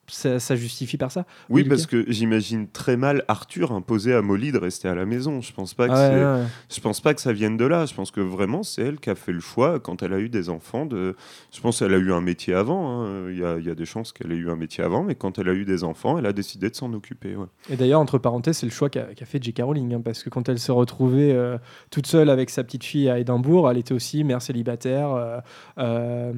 ça, 0.07 0.55
justifie 0.55 0.97
par 0.97 1.11
ça. 1.11 1.25
Oui, 1.49 1.63
parce 1.63 1.85
que 1.85 2.05
j'imagine 2.07 2.67
très 2.67 2.97
mal 2.97 3.23
Arthur 3.27 3.71
imposer 3.71 4.13
à 4.13 4.21
Molly 4.21 4.51
de 4.51 4.57
rester 4.57 4.87
à 4.87 4.95
la 4.95 5.05
maison. 5.05 5.41
Je 5.41 5.53
pense 5.53 5.73
pas 5.73 5.87
que 5.87 5.93
ah 5.93 6.45
je 6.69 6.79
pense 6.79 6.99
pas 6.99 7.13
que 7.13 7.21
ça 7.21 7.33
vienne 7.33 7.57
de 7.57 7.65
là. 7.65 7.85
Je 7.85 7.93
pense 7.93 8.11
que 8.11 8.21
vraiment 8.21 8.63
c'est 8.63 8.81
elle 8.81 8.99
qui 8.99 9.09
a 9.09 9.15
fait 9.15 9.31
le 9.31 9.39
choix 9.39 9.79
quand 9.79 10.03
elle 10.03 10.13
a 10.13 10.19
eu 10.19 10.29
des 10.29 10.49
enfants. 10.49 10.85
De, 10.85 11.15
je 11.51 11.61
pense 11.61 11.79
qu'elle 11.79 11.93
a 11.93 11.97
eu 11.97 12.11
un 12.11 12.21
métier 12.21 12.53
avant. 12.53 13.05
Hein. 13.05 13.29
Il, 13.29 13.39
y 13.39 13.45
a, 13.45 13.57
il, 13.57 13.65
y 13.65 13.69
a, 13.69 13.75
des 13.75 13.85
chances 13.85 14.11
qu'elle 14.11 14.31
ait 14.31 14.37
eu 14.37 14.49
un 14.49 14.55
métier 14.55 14.83
avant, 14.83 15.03
mais 15.03 15.15
quand 15.15 15.39
elle 15.39 15.49
a 15.49 15.53
eu 15.53 15.65
des 15.65 15.83
enfants, 15.83 16.17
elle 16.17 16.25
a 16.25 16.33
décidé 16.33 16.69
de 16.69 16.75
s'en 16.75 16.91
occuper. 16.93 17.35
Et 17.69 17.75
d'ailleurs, 17.75 18.01
entre 18.01 18.17
parenthèses, 18.17 18.57
c'est 18.57 18.65
le 18.65 18.71
choix 18.71 18.89
qu'a 18.89 19.07
fait 19.25 19.41
J.K. 19.41 19.61
Rowling, 19.63 19.93
hein, 19.93 20.01
parce 20.03 20.23
que 20.23 20.29
quand 20.29 20.49
elle 20.49 20.59
se 20.59 20.71
retrouvait 20.71 21.31
euh, 21.31 21.57
toute 21.89 22.07
seule 22.07 22.29
avec 22.29 22.49
sa 22.49 22.63
petite 22.63 22.83
fille 22.83 23.09
à 23.09 23.19
Édimbourg, 23.19 23.69
elle 23.69 23.77
était 23.77 23.93
aussi 23.93 24.23
mère 24.23 24.41
célibataire, 24.41 25.11
euh, 25.11 25.39
euh, 25.77 26.33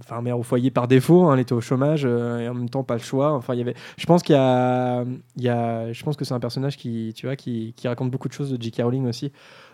enfin 0.00 0.22
mère 0.22 0.38
au 0.38 0.42
foyer 0.42 0.70
par 0.70 0.88
défaut. 0.88 1.24
Hein, 1.24 1.34
elle 1.34 1.40
était 1.40 1.52
au 1.52 1.60
chômage 1.60 2.04
et 2.04 2.48
en 2.48 2.54
même 2.54 2.68
temps 2.68 2.82
pas 2.82 2.94
le 2.94 3.00
choix 3.00 3.11
Enfin, 3.20 3.54
il 3.54 3.58
y 3.58 3.62
avait. 3.62 3.74
Je 3.96 4.06
pense 4.06 4.22
qu'il 4.22 4.34
y 4.34 4.38
a, 4.38 5.04
il 5.36 5.42
y 5.42 5.48
a, 5.48 5.92
je 5.92 6.02
pense 6.02 6.16
que 6.16 6.24
c'est 6.24 6.34
un 6.34 6.40
personnage 6.40 6.76
qui, 6.76 7.12
tu 7.14 7.26
vois, 7.26 7.36
qui, 7.36 7.74
qui, 7.76 7.88
raconte 7.88 8.10
beaucoup 8.10 8.28
de 8.28 8.32
choses 8.32 8.50
de 8.50 8.60
J.K. 8.60 8.82
Rowling 8.82 9.06
aussi. 9.06 9.32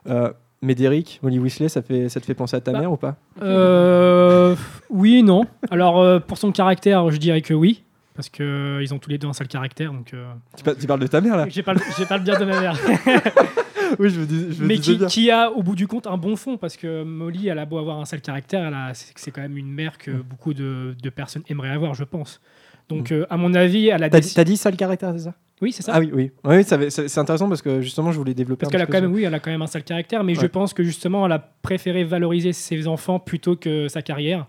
Euh, 0.09 0.33
Médéric, 0.61 1.21
Molly 1.23 1.39
Weasley, 1.39 1.69
ça, 1.69 1.83
fait, 1.83 2.09
ça 2.09 2.21
te 2.21 2.27
fait 2.27 2.35
penser 2.35 2.57
à 2.57 2.61
ta 2.61 2.73
bah, 2.73 2.81
mère 2.81 2.93
ou 2.93 2.97
pas? 2.97 3.17
euh, 3.43 4.57
Oui, 4.91 5.23
non. 5.23 5.45
Alors, 5.71 6.01
euh, 6.01 6.19
pour 6.19 6.37
son 6.37 6.51
caractère, 6.51 7.11
je 7.11 7.17
dirais 7.17 7.43
que 7.43 7.55
oui. 7.55 7.85
Parce 8.15 8.29
qu'ils 8.29 8.45
euh, 8.45 8.83
ils 8.83 8.93
ont 8.93 8.99
tous 8.99 9.11
les 9.11 9.19
deux 9.19 9.29
un 9.29 9.33
sale 9.33 9.47
caractère. 9.47 9.93
Donc, 9.93 10.13
tu, 10.57 10.87
parles 10.89 11.01
de 11.01 11.07
ta 11.07 11.21
mère, 11.21 11.37
là? 11.37 11.47
J'ai 11.49 11.63
pas, 11.63 11.75
pas 11.75 12.19
le 12.19 12.25
bien 12.25 12.39
de 12.39 12.45
ma 12.45 12.61
mère. 12.61 12.77
oui, 14.01 14.11
je 14.11 14.21
dis, 14.23 14.47
je 14.55 14.65
Mais 14.65 14.79
qui, 14.79 14.99
qui, 15.07 15.31
a, 15.31 15.53
au 15.53 15.63
bout 15.63 15.77
du 15.77 15.87
compte, 15.87 16.09
un 16.09 16.17
bon 16.17 16.35
fond. 16.35 16.57
Parce 16.57 16.77
que 16.77 17.05
Molly, 17.05 17.47
elle 17.47 17.61
a 17.61 17.65
beau 17.65 17.79
avoir 17.79 18.01
un 18.01 18.05
sale 18.05 18.21
caractère, 18.21 18.73
c'est 18.95 19.31
quand 19.31 19.43
même 19.43 19.57
une 19.57 19.71
mère 19.71 19.97
que 19.97 20.11
beaucoup 20.11 20.55
de, 20.55 20.97
de 21.01 21.11
personnes 21.11 21.45
aimeraient 21.49 21.71
avoir, 21.71 21.95
je 21.95 22.05
pense. 22.05 22.41
Donc, 22.89 23.13
euh, 23.13 23.27
à 23.29 23.37
mon 23.37 23.55
avis, 23.55 23.89
elle 23.89 24.03
a 24.03 24.09
T'as 24.09 24.21
dit, 24.21 24.45
dit 24.45 24.57
ça 24.57 24.71
le 24.71 24.77
caractère, 24.77 25.13
c'est 25.13 25.25
ça? 25.25 25.35
Oui, 25.61 25.73
c'est 25.73 25.83
ça. 25.83 25.93
Ah 25.95 25.99
oui, 26.01 26.11
oui. 26.13 26.31
oui 26.45 26.65
c'est 26.65 27.19
intéressant 27.19 27.49
parce 27.49 27.63
que 27.63 27.81
justement, 27.81 28.13
je 28.13 28.19
voulais 28.19 28.35
développer 28.35 28.61
Parce 28.61 28.73
qu'elle 28.73 28.81
a 28.81 28.87
quand 28.87 29.01
même, 29.01 29.13
oui, 29.13 29.25
elle 29.25 29.35
a 29.35 29.41
quand 29.41 29.51
même 29.51 29.63
un 29.63 29.67
sale 29.67 29.83
caractère, 29.83 30.23
mais 30.25 30.35
je 30.35 30.47
pense 30.47 30.73
que 30.73 30.83
justement, 30.83 31.27
elle 31.27 31.33
a 31.33 31.39
préféré 31.39 32.05
valoriser 32.05 32.53
ses 32.53 32.87
enfants 32.87 33.19
plutôt 33.19 33.57
que 33.57 33.89
sa 33.89 34.03
carrière. 34.03 34.47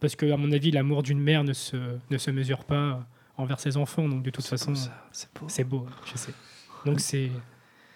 Parce 0.00 0.14
que, 0.14 0.30
à 0.30 0.36
mon 0.36 0.52
avis, 0.52 0.70
l'amour 0.70 1.02
d'une 1.02 1.20
mère 1.20 1.42
ne 1.42 1.52
se, 1.52 1.76
ne 2.10 2.18
se 2.18 2.30
mesure 2.30 2.64
pas 2.64 3.06
envers 3.36 3.60
ses 3.60 3.76
enfants. 3.76 4.08
Donc, 4.08 4.22
de 4.22 4.30
toute 4.30 4.44
façon, 4.44 4.72
c'est 5.12 5.64
beau. 5.64 5.78
beau, 5.78 5.86
je 6.04 6.18
sais. 6.18 6.32
Donc, 6.84 7.00
c'est. 7.00 7.30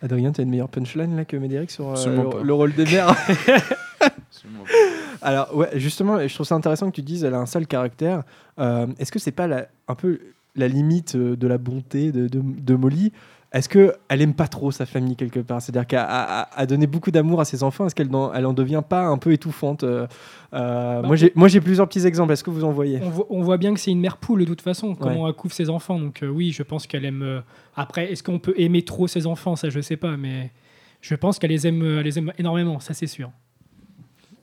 Adrien, 0.03 0.32
tu 0.32 0.41
as 0.41 0.45
une 0.45 0.51
meilleure 0.51 0.70
punchline 0.70 1.14
là 1.14 1.24
que 1.26 1.36
Médéric 1.36 1.70
sur 1.70 1.91
euh, 1.91 2.43
le, 2.43 2.55
rôle 2.55 2.72
des 2.72 2.84
mères? 2.84 3.14
Alors, 5.22 5.55
ouais, 5.55 5.70
justement, 5.74 6.26
je 6.26 6.34
trouve 6.34 6.46
ça 6.46 6.55
intéressant 6.55 6.90
que 6.90 6.96
tu 6.96 7.03
dises 7.03 7.24
elle 7.24 7.34
a 7.34 7.38
un 7.38 7.46
sale 7.46 7.66
caractère. 7.66 8.22
Euh, 8.59 8.86
est-ce 8.98 9.12
que 9.12 9.18
c'est 9.18 9.32
pas 9.32 9.48
un 9.88 9.94
peu 9.94 10.20
la 10.57 10.68
limite 10.68 11.14
euh, 11.14 11.36
de 11.36 11.46
la 11.46 11.59
bonté 11.59 12.12
de, 12.12 12.28
de, 12.28 12.74
Molly? 12.74 13.12
Est-ce 13.53 13.68
qu'elle 13.68 14.22
aime 14.22 14.34
pas 14.34 14.46
trop 14.46 14.70
sa 14.70 14.86
famille 14.86 15.16
quelque 15.16 15.40
part? 15.40 15.61
C'est-à-dire 15.61 15.86
qu'elle 15.86 15.98
a, 15.98 16.66
donné 16.68 16.86
beaucoup 16.86 17.11
d'amour 17.11 17.40
à 17.40 17.44
ses 17.44 17.64
enfants. 17.64 17.86
Est-ce 17.86 17.96
qu'elle 17.96 18.11
elle 18.34 18.46
en 18.46 18.53
devient 18.53 18.82
pas 18.88 19.07
un 19.07 19.18
peu 19.18 19.32
étouffante? 19.32 19.82
Euh, 19.82 20.07
bah, 20.53 21.03
Moi, 21.34 21.48
j'ai 21.48 21.61
plusieurs 21.61 21.88
petits 21.88 22.07
exemples. 22.07 22.32
Est-ce 22.32 22.44
que 22.44 22.51
vous 22.51 22.62
en 22.62 22.70
voyez? 22.70 23.01
On 23.28 23.42
voit, 23.42 23.57
bien 23.57 23.74
que 23.74 23.80
c'est 23.80 23.90
une 23.90 24.01
mère 24.01 24.18
poule 24.18 24.40
de 24.40 24.44
toute 24.44 24.62
façon, 24.62 24.94
comment 24.94 25.26
elle 25.26 25.34
couvre 25.34 25.55
ses 25.55 25.68
enfants. 25.68 25.98
Donc 25.98 26.22
oui, 26.22 26.53
je 26.53 26.62
pense 26.62 26.86
qu'elle 26.86 27.05
aime. 27.05 27.42
Après, 27.74 28.12
est-ce 28.12 28.22
qu'on 28.22 28.38
peut 28.38 28.55
aimer 28.57 28.82
trop 28.82 29.09
ses 29.09 29.26
enfants? 29.26 29.57
Ça, 29.57 29.68
je 29.68 29.80
sais 29.80 29.96
pas, 29.96 30.16
mais 30.16 30.53
je 31.01 31.16
pense 31.16 31.40
qu'elle 31.40 31.51
les 31.51 31.66
aime, 31.66 31.82
elle 31.82 32.05
les 32.05 32.18
aime 32.18 32.32
énormément. 32.38 32.78
Ça, 32.78 32.94
c'est 32.94 33.09
sûr. 33.09 33.32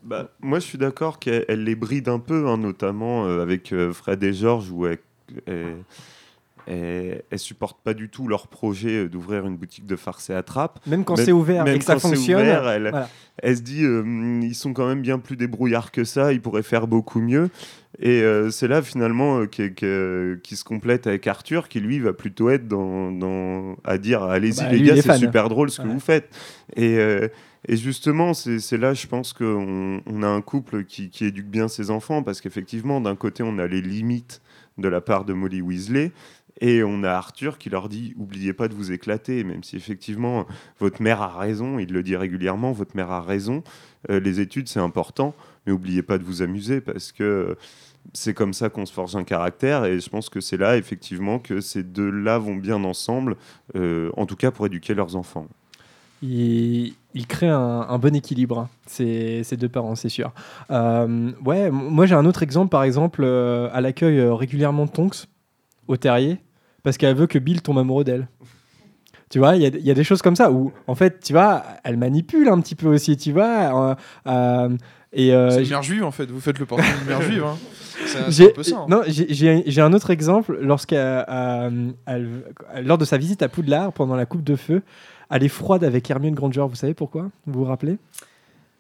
Bah, 0.07 0.29
moi, 0.39 0.59
je 0.59 0.65
suis 0.65 0.77
d'accord 0.77 1.19
qu'elle 1.19 1.65
les 1.65 1.75
bride 1.75 2.07
un 2.07 2.19
peu, 2.19 2.47
hein, 2.47 2.57
notamment 2.57 3.25
euh, 3.25 3.41
avec 3.41 3.73
euh, 3.73 3.91
Fred 3.91 4.23
et 4.23 4.31
Georges, 4.31 4.71
où 4.71 4.85
elle, 4.85 4.99
elle, 6.65 7.23
supporte 7.35 7.81
pas 7.83 7.93
du 7.93 8.07
tout 8.07 8.29
leur 8.29 8.47
projet 8.47 9.03
euh, 9.03 9.09
d'ouvrir 9.09 9.45
une 9.45 9.57
boutique 9.57 9.85
de 9.85 9.97
farce 9.97 10.29
et 10.29 10.33
attrape. 10.33 10.79
Même 10.87 11.03
quand 11.03 11.17
c'est 11.17 11.33
ouvert 11.33 11.67
et 11.67 11.77
que 11.77 11.83
ça 11.83 11.99
fonctionne. 11.99 12.47
elle, 13.43 13.57
se 13.57 13.61
dit, 13.61 13.81
ils 13.83 14.55
sont 14.55 14.71
quand 14.71 14.87
même 14.87 15.01
bien 15.01 15.19
plus 15.19 15.35
débrouillards 15.35 15.91
que 15.91 16.05
ça, 16.05 16.31
ils 16.31 16.41
pourraient 16.41 16.63
faire 16.63 16.87
beaucoup 16.87 17.19
mieux. 17.19 17.49
Et 17.99 18.23
c'est 18.49 18.69
là 18.69 18.81
finalement 18.81 19.45
qui, 19.45 19.73
qui, 19.73 20.55
se 20.55 20.63
complète 20.63 21.05
avec 21.05 21.27
Arthur, 21.27 21.67
qui 21.67 21.81
lui 21.81 21.99
va 21.99 22.13
plutôt 22.13 22.49
être 22.49 22.67
dans, 22.67 23.11
dans 23.11 23.75
à 23.83 23.97
dire 23.97 24.23
allez-y 24.23 24.61
bah, 24.61 24.71
les 24.71 24.81
gars, 24.83 25.01
c'est 25.01 25.17
super 25.17 25.49
drôle 25.49 25.69
ce 25.69 25.81
que 25.81 25.87
vous 25.87 25.99
faites. 25.99 26.29
Et, 26.77 26.97
et 27.67 27.75
justement, 27.75 28.33
c'est 28.33 28.77
là, 28.77 28.93
je 28.93 29.07
pense 29.07 29.33
qu'on 29.33 30.01
on 30.05 30.23
a 30.23 30.27
un 30.27 30.41
couple 30.41 30.85
qui, 30.85 31.11
éduque 31.21 31.47
bien 31.47 31.67
ses 31.67 31.91
enfants, 31.91 32.23
parce 32.23 32.39
qu'effectivement, 32.39 33.01
d'un 33.01 33.15
côté, 33.15 33.43
on 33.43 33.57
a 33.57 33.67
les 33.67 33.81
limites 33.81 34.41
de 34.77 34.87
la 34.87 35.01
part 35.01 35.25
de 35.25 35.33
Molly 35.33 35.61
Weasley, 35.61 36.11
Et 36.59 36.83
on 36.83 37.03
a 37.03 37.11
Arthur 37.11 37.57
qui 37.57 37.69
leur 37.69 37.89
dit 37.89 38.13
oubliez 38.17 38.53
pas 38.53 38.67
de 38.67 38.73
vous 38.73 38.91
éclater, 38.91 39.43
même 39.43 39.63
si 39.63 39.75
effectivement 39.75 40.47
votre 40.79 41.01
mère 41.01 41.21
a 41.21 41.37
raison, 41.37 41.77
il 41.77 41.91
le 41.91 42.01
dit 42.01 42.15
régulièrement, 42.15 42.71
votre 42.71 42.95
mère 42.95 43.11
a 43.11 43.21
raison, 43.21 43.63
euh, 44.09 44.19
les 44.19 44.39
études 44.39 44.67
c'est 44.67 44.79
important, 44.79 45.35
mais 45.65 45.71
oubliez 45.71 46.01
pas 46.01 46.17
de 46.17 46.23
vous 46.23 46.41
amuser 46.41 46.81
parce 46.81 47.11
que 47.11 47.57
c'est 48.13 48.33
comme 48.33 48.53
ça 48.53 48.69
qu'on 48.69 48.87
se 48.87 48.93
forge 48.93 49.15
un 49.15 49.23
caractère 49.23 49.85
et 49.85 49.99
je 49.99 50.09
pense 50.09 50.29
que 50.29 50.41
c'est 50.41 50.57
là 50.57 50.77
effectivement 50.77 51.37
que 51.37 51.61
ces 51.61 51.83
deux-là 51.83 52.39
vont 52.39 52.55
bien 52.55 52.83
ensemble, 52.83 53.35
euh, 53.75 54.09
en 54.17 54.25
tout 54.25 54.35
cas 54.35 54.49
pour 54.49 54.65
éduquer 54.65 54.95
leurs 54.95 55.15
enfants. 55.15 55.47
Il 57.17 57.27
crée 57.27 57.47
un, 57.49 57.85
un 57.89 57.97
bon 57.97 58.15
équilibre, 58.15 58.59
hein, 58.59 58.69
ces, 58.85 59.43
ces 59.43 59.57
deux 59.57 59.69
parents, 59.69 59.95
c'est 59.95 60.09
sûr. 60.09 60.31
Euh, 60.71 61.31
ouais, 61.45 61.69
moi 61.71 62.05
j'ai 62.05 62.15
un 62.15 62.25
autre 62.25 62.43
exemple, 62.43 62.69
par 62.69 62.83
exemple, 62.83 63.21
euh, 63.23 63.69
elle 63.73 63.85
accueille 63.85 64.19
euh, 64.19 64.33
régulièrement 64.33 64.87
Tonks 64.87 65.25
au 65.87 65.97
terrier 65.97 66.37
parce 66.83 66.97
qu'elle 66.97 67.15
veut 67.15 67.27
que 67.27 67.39
Bill 67.39 67.61
tombe 67.61 67.79
amoureux 67.79 68.03
d'elle. 68.03 68.27
Tu 69.29 69.39
vois, 69.39 69.55
il 69.57 69.61
y, 69.61 69.65
a- 69.65 69.69
il 69.69 69.85
y 69.85 69.91
a 69.91 69.93
des 69.93 70.05
choses 70.05 70.21
comme 70.21 70.37
ça 70.37 70.51
où, 70.51 70.71
en 70.87 70.95
fait, 70.95 71.19
tu 71.19 71.33
vois, 71.33 71.63
elle 71.83 71.97
manipule 71.97 72.47
un 72.47 72.61
petit 72.61 72.75
peu 72.75 72.87
aussi, 72.87 73.17
tu 73.17 73.33
vois. 73.33 73.97
euh, 74.27 74.69
et, 75.11 75.31
C'est 75.51 75.63
une 75.63 75.69
mère 75.69 75.83
juive 75.83 76.03
en 76.05 76.11
fait, 76.11 76.29
vous 76.31 76.39
faites 76.39 76.59
le 76.59 76.65
portrait 76.65 76.87
d'une 76.99 77.07
mère 77.09 77.21
juive. 77.21 77.43
Hein. 77.43 77.57
J'ai- 78.29 78.51
un 78.51 78.53
peu 78.53 78.63
ça. 78.63 78.77
hein. 78.77 78.85
Non, 78.87 79.01
j'ai- 79.07 79.81
un 79.81 79.91
autre 79.93 80.11
exemple. 80.11 80.57
Lorsqu'elle, 80.61 81.25
elle- 82.05 82.43
lors 82.83 82.97
de 82.97 83.05
sa 83.05 83.17
visite 83.17 83.41
à 83.41 83.49
Poudlard, 83.49 83.91
pendant 83.91 84.15
la 84.15 84.25
coupe 84.25 84.43
de 84.43 84.55
feu, 84.55 84.81
elle 85.29 85.43
est 85.43 85.47
froide 85.49 85.83
avec 85.83 86.09
Hermione 86.09 86.35
Granger. 86.35 86.65
Vous 86.69 86.75
savez 86.75 86.93
pourquoi? 86.93 87.29
Vous 87.45 87.59
vous 87.59 87.65
rappelez? 87.65 87.97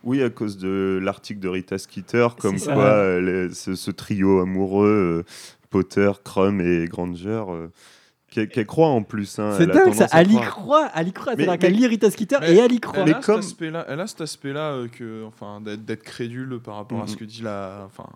Oui, 0.03 0.21
à 0.23 0.29
cause 0.29 0.57
de 0.57 0.99
l'article 1.01 1.39
de 1.39 1.47
Rita 1.49 1.77
Skeeter, 1.77 2.27
comme 2.39 2.59
quoi 2.59 2.73
euh, 2.75 3.47
les- 3.47 3.53
ce, 3.53 3.75
ce 3.75 3.91
trio 3.91 4.39
amoureux, 4.39 5.23
euh, 5.25 5.31
Potter, 5.69 6.11
Crum 6.23 6.61
et 6.61 6.85
Granger, 6.85 7.43
euh, 7.49 7.67
qu'elle 8.29 8.65
croit 8.67 8.87
en 8.89 9.01
plus. 9.03 9.39
hein, 9.39 9.55
C'est 9.57 9.65
dingue 9.67 9.93
ça. 9.93 10.07
Elle 10.13 10.31
y 10.31 10.39
croit. 10.39 10.89
Elle 10.95 11.07
y 11.09 11.11
croit. 11.13 11.33
C'est-à-dire 11.35 11.57
qu'elle 11.57 11.73
lit 11.73 11.87
Rita 11.87 12.11
Skeeter 12.11 12.37
Mais 12.41 12.53
et 12.53 12.57
elle 12.57 12.71
y 12.71 12.79
croit. 12.79 12.99
Elle, 13.03 13.15
a 13.15 13.19
comme- 13.19 13.41
cet 13.41 13.51
aspect-là, 13.51 13.85
elle 13.89 13.99
a 13.99 14.07
cet 14.07 14.21
aspect-là 14.21 14.71
euh, 14.73 14.87
que, 14.87 15.25
enfin, 15.25 15.59
d'être, 15.61 16.03
crédule 16.03 16.59
par 16.63 16.75
rapport 16.75 17.01
à 17.01 17.07
ce 17.07 17.13
Mhm. 17.13 17.19
que 17.19 17.25
dit 17.25 17.41
la, 17.41 17.81
enfin, 17.87 18.07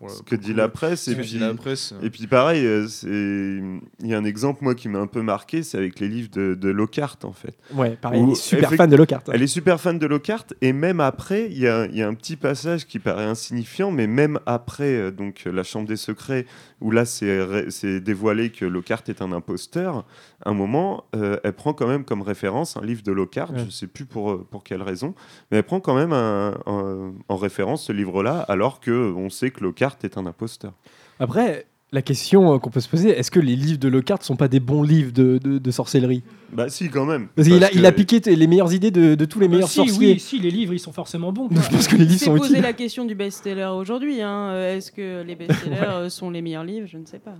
pour 0.00 0.10
Ce 0.10 0.22
que 0.22 0.34
dit 0.34 0.54
la 0.54 0.68
presse. 0.68 1.02
ce 1.04 1.10
Et 1.12 1.14
puis, 1.14 1.26
dit 1.26 1.38
la 1.38 1.54
presse. 1.54 1.94
et 2.02 2.10
puis 2.10 2.26
pareil, 2.26 2.64
euh, 2.66 2.88
c'est- 2.88 3.06
il 3.06 4.06
y 4.06 4.14
a 4.14 4.18
un 4.18 4.24
exemple 4.24 4.64
moi 4.64 4.74
qui 4.74 4.88
m'a 4.88 4.98
un 4.98 5.06
peu 5.06 5.22
marqué, 5.22 5.62
c'est 5.62 5.76
avec 5.78 6.00
les 6.00 6.08
livres 6.08 6.30
de, 6.32 6.54
de 6.54 6.68
Lockhart 6.70 7.18
en 7.24 7.32
fait. 7.32 7.54
Ouais, 7.74 7.96
pareil. 8.00 8.22
Elle 8.24 8.30
est 8.30 8.34
super 8.34 8.72
fan 8.74 8.90
de 8.90 8.96
Lockhart. 8.96 9.22
Elle 9.32 9.42
est 9.42 9.46
super 9.46 9.80
fan 9.80 9.98
de 9.98 10.06
Lockhart 10.06 10.46
et 10.62 10.72
même 10.72 11.00
après, 11.00 11.46
il 11.50 11.58
y 11.58 11.68
a, 11.68 11.86
il 11.86 11.96
y 11.96 12.02
a 12.02 12.08
un 12.08 12.14
petit 12.14 12.36
passage 12.36 12.86
qui 12.86 12.98
paraît 12.98 13.24
insignifiant, 13.26 13.90
mais 13.90 14.06
même 14.06 14.40
après 14.46 14.94
euh, 14.94 15.10
donc 15.10 15.42
la 15.44 15.62
Chambre 15.62 15.86
des 15.86 15.96
secrets 15.96 16.46
où 16.80 16.90
là 16.90 17.04
c'est 17.04 17.42
ré- 17.42 17.66
c'est 17.70 18.00
dévoilé 18.00 18.50
que 18.50 18.64
Lockhart 18.64 19.02
est 19.08 19.20
un 19.22 19.32
imposteur. 19.32 20.06
À 20.44 20.50
un 20.50 20.54
moment, 20.54 21.04
euh, 21.14 21.38
elle 21.44 21.52
prend 21.52 21.72
quand 21.74 21.86
même 21.86 22.04
comme 22.04 22.22
référence 22.22 22.76
un 22.76 22.80
livre 22.82 23.02
de 23.02 23.12
Lockhart, 23.12 23.50
Ouais. 23.52 23.64
je 23.66 23.70
sais 23.70 23.86
plus 23.86 24.06
pour 24.06 24.30
euh, 24.30 24.46
pour 24.50 24.64
quelle 24.64 24.82
raison, 24.82 25.14
mais 25.50 25.58
elle 25.58 25.64
prend 25.64 25.80
quand 25.80 25.94
même 25.94 26.12
un- 26.12 26.54
un- 26.66 27.12
en 27.28 27.36
référence 27.36 27.84
ce 27.84 27.92
livre-là, 27.92 28.40
alors 28.48 28.80
que 28.80 29.12
on 29.14 29.28
sait 29.28 29.50
que 29.50 29.62
Lockhart 29.62 29.96
est 30.02 30.16
un 30.16 30.24
imposteur. 30.26 30.72
Après, 31.18 31.66
la 31.92 32.02
question 32.02 32.54
euh, 32.54 32.58
qu'on 32.58 32.70
peut 32.70 32.80
se 32.80 32.88
poser, 32.88 33.10
est-ce 33.10 33.30
que 33.32 33.40
les 33.40 33.56
livres 33.56 33.78
de 33.80 33.88
Lockhart 33.88 34.22
sont 34.22 34.36
pas 34.36 34.46
des 34.48 34.60
bons 34.60 34.82
livres 34.82 35.12
de, 35.12 35.38
de- 35.38 35.58
de 35.58 35.70
sorcellerie? 35.70 36.22
Bah 36.52 36.68
si 36.70 36.88
quand 36.88 37.04
même. 37.04 37.28
Parce 37.36 37.46
qu'il 37.48 37.56
a, 37.56 37.60
Parce 37.60 37.72
il 37.74 37.82
que- 37.82 37.86
a 37.86 37.92
piqué 37.92 38.20
les 38.34 38.46
meilleures 38.46 38.72
idées 38.72 38.90
de, 38.92 39.14
de 39.16 39.24
tous 39.26 39.40
les 39.40 39.48
Bah, 39.48 39.54
meilleurs 39.56 39.68
si, 39.68 39.74
sorciers. 39.74 40.12
oui, 40.14 40.20
si, 40.20 40.38
les 40.38 40.50
livres, 40.50 40.72
ils 40.72 40.78
sont 40.80 40.92
forcément 40.92 41.32
bons. 41.32 41.48
Quoi. 41.50 41.60
je 41.60 41.68
pense 41.68 41.86
que 41.88 41.96
les 41.96 42.04
livres 42.06 42.20
sont 42.24 42.36
poser 42.36 42.50
utiles. 42.52 42.62
la 42.62 42.72
question 42.72 43.04
du 43.04 43.14
best-seller 43.14 43.70
aujourd'hui. 43.76 44.22
hein. 44.22 44.50
Euh, 44.52 44.76
Est-ce 44.76 44.90
que 44.90 45.22
les 45.22 45.34
best-sellers 45.34 45.76
euh, 45.88 46.08
sont 46.08 46.30
les 46.30 46.40
meilleurs 46.40 46.64
livres? 46.64 46.86
Je 46.86 46.96
ne 46.96 47.04
sais 47.06 47.18
pas. 47.18 47.34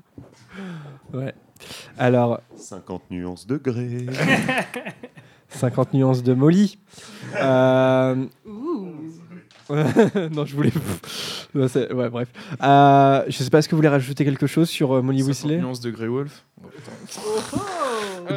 Ouais. 1.14 1.32
Alors, 1.99 2.41
50 2.57 3.11
nuances 3.11 3.47
de 3.47 3.57
gré. 3.57 4.07
50 5.51 5.95
nuances 5.95 6.23
de 6.23 6.35
Molly. 6.35 6.79
Euh, 7.37 8.15
non, 10.33 10.45
je 10.45 10.57
voulais. 10.57 10.73
Non, 11.55 11.67
ouais, 11.67 12.09
bref. 12.11 12.29
Euh, 12.63 13.25
je 13.29 13.37
sais 13.37 13.51
pas, 13.51 13.59
est-ce 13.59 13.69
que 13.69 13.75
vous 13.75 13.79
voulez 13.79 13.89
rajouter 13.89 14.25
quelque 14.25 14.47
chose 14.47 14.69
sur 14.69 14.93
euh, 14.97 15.03
Molly 15.03 15.21
50 15.21 15.29
Weasley? 15.29 15.57
nuances 15.59 15.81
de 15.81 15.91
Grey 15.91 16.09
Wolf? 16.09 16.45
Oh, 16.63 16.69
putain. 16.69 17.63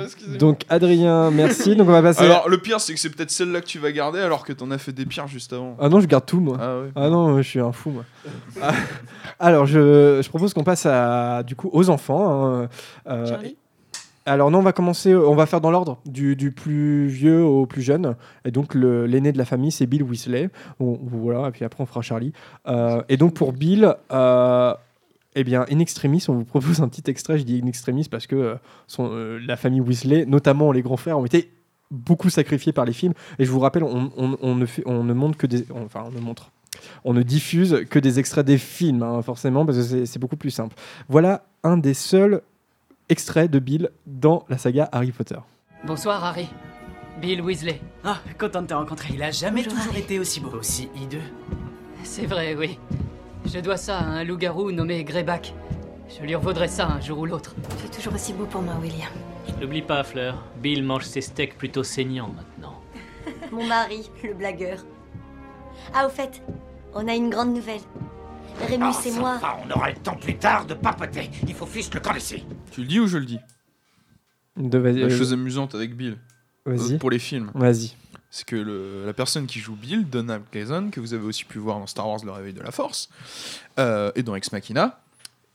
excusez-moi. 0.05 0.37
Donc, 0.37 0.61
Adrien, 0.69 1.31
merci. 1.31 1.75
Donc, 1.75 1.87
on 1.87 1.91
va 1.91 2.01
passer. 2.01 2.23
Alors, 2.23 2.49
le 2.49 2.57
pire, 2.57 2.79
c'est 2.79 2.93
que 2.93 2.99
c'est 2.99 3.09
peut-être 3.09 3.31
celle-là 3.31 3.61
que 3.61 3.65
tu 3.67 3.79
vas 3.79 3.91
garder 3.91 4.19
alors 4.19 4.43
que 4.45 4.53
t'en 4.53 4.71
as 4.71 4.77
fait 4.77 4.91
des 4.91 5.05
pires 5.05 5.27
juste 5.27 5.53
avant. 5.53 5.75
Ah 5.79 5.89
non, 5.89 5.99
je 5.99 6.07
garde 6.07 6.25
tout, 6.25 6.39
moi. 6.39 6.57
Ah 6.59 6.79
ouais. 6.79 6.89
Ah 6.95 7.09
non, 7.09 7.37
je 7.37 7.47
suis 7.47 7.59
un 7.59 7.71
fou, 7.71 7.91
moi. 7.91 8.03
Ah, 8.61 8.71
Alors, 9.39 9.65
je, 9.65 10.19
je 10.23 10.29
propose 10.29 10.53
qu'on 10.53 10.63
passe 10.63 10.85
à, 10.85 11.43
du 11.43 11.55
coup, 11.55 11.69
aux 11.73 11.89
enfants. 11.89 12.45
hein. 12.63 12.69
Euh, 13.07 13.25
Charlie 13.27 13.57
alors 14.25 14.49
non, 14.51 14.59
on 14.59 14.63
va 14.63 14.71
commencer, 14.71 15.13
on 15.13 15.35
va 15.35 15.45
faire 15.45 15.59
dans 15.59 15.69
l'ordre 15.69 15.97
du, 16.05 16.37
du 16.37 16.51
plus 16.51 17.07
vieux 17.07 17.43
au 17.43 17.65
plus 17.65 17.81
jeune. 17.81 18.15
Et 18.45 18.51
donc 18.51 18.73
le- 18.73 19.05
l'aîné 19.05 19.33
de 19.33 19.37
la 19.37 19.43
famille, 19.43 19.69
c'est 19.69 19.85
Bill 19.85 20.01
Weasley. 20.01 20.49
Bon, 20.79 20.97
voilà, 21.11 21.49
et 21.49 21.51
puis 21.51 21.65
après 21.65 21.83
on 21.83 21.85
fera 21.85 22.01
Charlie. 22.01 22.31
Euh, 22.65 23.01
et 23.09 23.17
donc 23.17 23.33
pour 23.33 23.51
Bill, 23.51 23.93
euh, 24.13 24.73
eh 25.35 25.43
bien, 25.43 25.65
in 25.71 25.79
extremis, 25.79 26.23
on 26.27 26.33
vous 26.33 26.45
propose 26.45 26.81
un 26.81 26.87
petit 26.89 27.09
extrait. 27.09 27.37
Je 27.37 27.43
dis 27.43 27.59
in 27.63 27.67
extremis 27.67 28.07
parce 28.09 28.27
que 28.27 28.35
euh, 28.35 28.55
son, 28.87 29.09
euh, 29.11 29.39
la 29.45 29.55
famille 29.57 29.81
Weasley, 29.81 30.25
notamment 30.25 30.71
les 30.71 30.81
grands 30.81 30.97
frères, 30.97 31.17
ont 31.19 31.25
été 31.25 31.51
beaucoup 31.91 32.29
sacrifiés 32.29 32.73
par 32.73 32.85
les 32.85 32.93
films. 32.93 33.13
Et 33.39 33.45
je 33.45 33.51
vous 33.51 33.59
rappelle, 33.59 33.83
on, 33.83 34.11
on- 34.17 34.37
on 34.41 34.55
ne, 34.55 34.65
fait- 34.65 34.83
on 34.85 35.03
ne 35.03 35.13
montre 35.13 35.37
que 35.37 35.47
des, 35.47 35.65
on- 35.73 35.85
enfin, 35.85 36.03
on 36.07 36.11
ne 36.11 36.19
montre. 36.19 36.51
On 37.03 37.13
ne 37.13 37.21
diffuse 37.21 37.85
que 37.89 37.99
des 37.99 38.19
extraits 38.19 38.45
des 38.45 38.57
films, 38.57 39.03
hein, 39.03 39.21
forcément, 39.21 39.65
parce 39.65 39.77
que 39.77 39.83
c'est- 39.83 40.05
c'est 40.05 40.19
beaucoup 40.19 40.37
plus 40.37 40.49
simple. 40.51 40.75
Voilà 41.07 41.45
un 41.63 41.77
des 41.77 41.93
seuls 41.93 42.41
extraits 43.09 43.49
de 43.51 43.59
Bill 43.59 43.89
dans 44.07 44.43
la 44.49 44.57
saga 44.57 44.89
Harry 44.91 45.11
Potter. 45.11 45.37
Bonsoir 45.85 46.23
Harry. 46.23 46.47
Bill 47.21 47.41
Weasley. 47.41 47.79
Ah, 48.03 48.17
content 48.39 48.63
de 48.63 48.67
te 48.67 48.73
rencontrer. 48.73 49.09
Il 49.13 49.21
a 49.21 49.29
jamais 49.29 49.61
Bonjour, 49.63 49.73
toujours 49.77 49.91
Harry. 49.93 50.01
été 50.01 50.17
aussi 50.19 50.39
beau. 50.39 50.49
Aussi 50.57 50.89
hideux. 50.99 51.21
C'est 52.03 52.25
vrai, 52.25 52.55
oui. 52.57 52.79
Je 53.45 53.59
dois 53.59 53.77
ça 53.77 53.99
à 53.99 54.03
un 54.03 54.23
loup-garou 54.23 54.71
nommé 54.71 55.03
Greyback. 55.03 55.53
Je 56.09 56.23
lui 56.23 56.35
revaudrai 56.35 56.67
ça 56.67 56.87
un 56.87 57.01
jour 57.01 57.19
ou 57.19 57.25
l'autre. 57.25 57.55
Tu 57.79 57.85
es 57.85 57.89
toujours 57.89 58.13
aussi 58.13 58.33
beau 58.33 58.45
pour 58.45 58.61
moi, 58.61 58.75
William. 58.81 59.09
N'oublie 59.59 59.81
pas, 59.81 60.03
Fleur, 60.03 60.43
Bill 60.61 60.83
mange 60.83 61.03
ses 61.03 61.21
steaks 61.21 61.57
plutôt 61.57 61.83
saignants 61.83 62.29
maintenant. 62.33 62.79
Mon 63.51 63.65
mari, 63.65 64.09
le 64.23 64.33
blagueur. 64.33 64.85
Ah, 65.93 66.05
au 66.05 66.09
fait, 66.09 66.41
on 66.93 67.07
a 67.07 67.15
une 67.15 67.29
grande 67.29 67.53
nouvelle. 67.53 67.81
Rémus 68.67 68.85
Oh, 68.93 69.07
et 69.07 69.11
moi. 69.19 69.37
va, 69.39 69.57
on 69.65 69.71
aura 69.71 69.89
le 69.89 69.95
temps 69.95 70.15
plus 70.15 70.37
tard 70.37 70.65
de 70.65 70.75
papoter. 70.75 71.29
Il 71.47 71.53
faut 71.53 71.65
fiche 71.65 71.91
le 71.93 71.99
camp 71.99 72.13
d'ici. 72.13 72.45
Tu 72.71 72.81
le 72.81 72.87
dis 72.87 72.99
ou 72.99 73.07
je 73.07 73.17
le 73.17 73.25
dis? 73.25 73.39
De, 74.57 74.77
vas-y, 74.77 74.99
La 74.99 75.05
euh, 75.07 75.17
chose 75.17 75.33
amusante 75.33 75.73
avec 75.73 75.95
Bill, 75.97 76.17
Vas-y. 76.65 76.93
euh, 76.93 76.97
pour 76.99 77.09
les 77.09 77.17
films, 77.17 77.49
Vas-y. 77.55 77.95
C'est 78.35 78.45
que 78.47 78.55
le- 78.55 79.05
la 79.05 79.13
personne 79.13 79.45
qui 79.45 79.59
joue 79.59 79.75
Bill, 79.75 80.09
Donald 80.09 80.41
Gleason, 80.51 80.89
que 80.91 80.99
vous 80.99 81.13
avez 81.13 81.23
aussi 81.23 81.45
pu 81.45 81.59
voir 81.59 81.77
dans 81.77 81.85
Star 81.85 82.07
Wars 82.09 82.17
Le 82.25 82.31
Réveil 82.31 82.53
de 82.53 82.61
la 82.61 82.71
Force, 82.71 83.07
euh, 83.77 84.11
et 84.15 84.23
dans 84.23 84.33
Ex 84.33 84.51
Machina, 84.51 84.99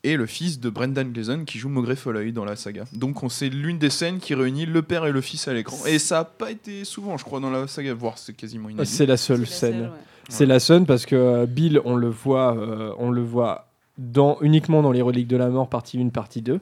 est 0.05 0.15
le 0.15 0.27
fils 0.27 0.61
de 0.61 0.71
Brendan 0.71 1.11
Gleason 1.11 1.45
qui 1.45 1.59
joue 1.59 1.69
Maugrey 1.69 1.97
Folleuil 1.97 2.33
dans 2.33 2.45
la 2.45 2.55
saga. 2.55 2.85
Donc 2.93 3.25
on 3.25 3.29
sait 3.29 3.49
l'une 3.49 3.79
des 3.79 3.91
scènes 3.91 4.19
qui 4.21 4.33
réunit 4.37 4.65
le 4.65 4.83
père 4.83 5.05
et 5.07 5.11
le 5.11 5.21
fils 5.21 5.49
à 5.49 5.55
l'écran. 5.55 5.77
Et 5.87 5.99
ça 5.99 6.19
n'a 6.19 6.25
pas 6.25 6.53
été 6.53 6.85
souvent, 6.85 7.17
je 7.19 7.25
crois, 7.25 7.41
dans 7.41 7.51
la 7.51 7.67
saga, 7.67 7.95
voire 7.95 8.17
c'est 8.17 8.33
quasiment 8.33 8.69
inédit. 8.69 8.89
C'est 8.89 9.07
la 9.07 9.17
seule 9.17 9.45
C'est 9.45 9.51
la 9.51 9.73
scène. 9.73 9.73
seule, 9.83 9.91
ouais. 9.91 9.97
C'est 10.29 10.47
la 10.47 10.61
seule 10.61 10.85
parce 10.85 11.05
que 11.05 11.17
euh, 11.17 11.47
Bill, 11.47 11.81
on 11.85 11.97
le 11.97 12.09
voit, 12.09 12.57
euh, 12.57 12.93
on 12.99 13.11
le 13.11 13.23
voit 13.23 13.67
dans, 13.99 14.39
uniquement 14.41 14.83
dans 14.83 14.93
les 14.93 15.03
Reliques 15.03 15.27
de 15.27 15.37
la 15.37 15.49
Mort, 15.49 15.69
partie 15.69 15.99
1, 16.01 16.11
partie 16.11 16.43
2. 16.43 16.61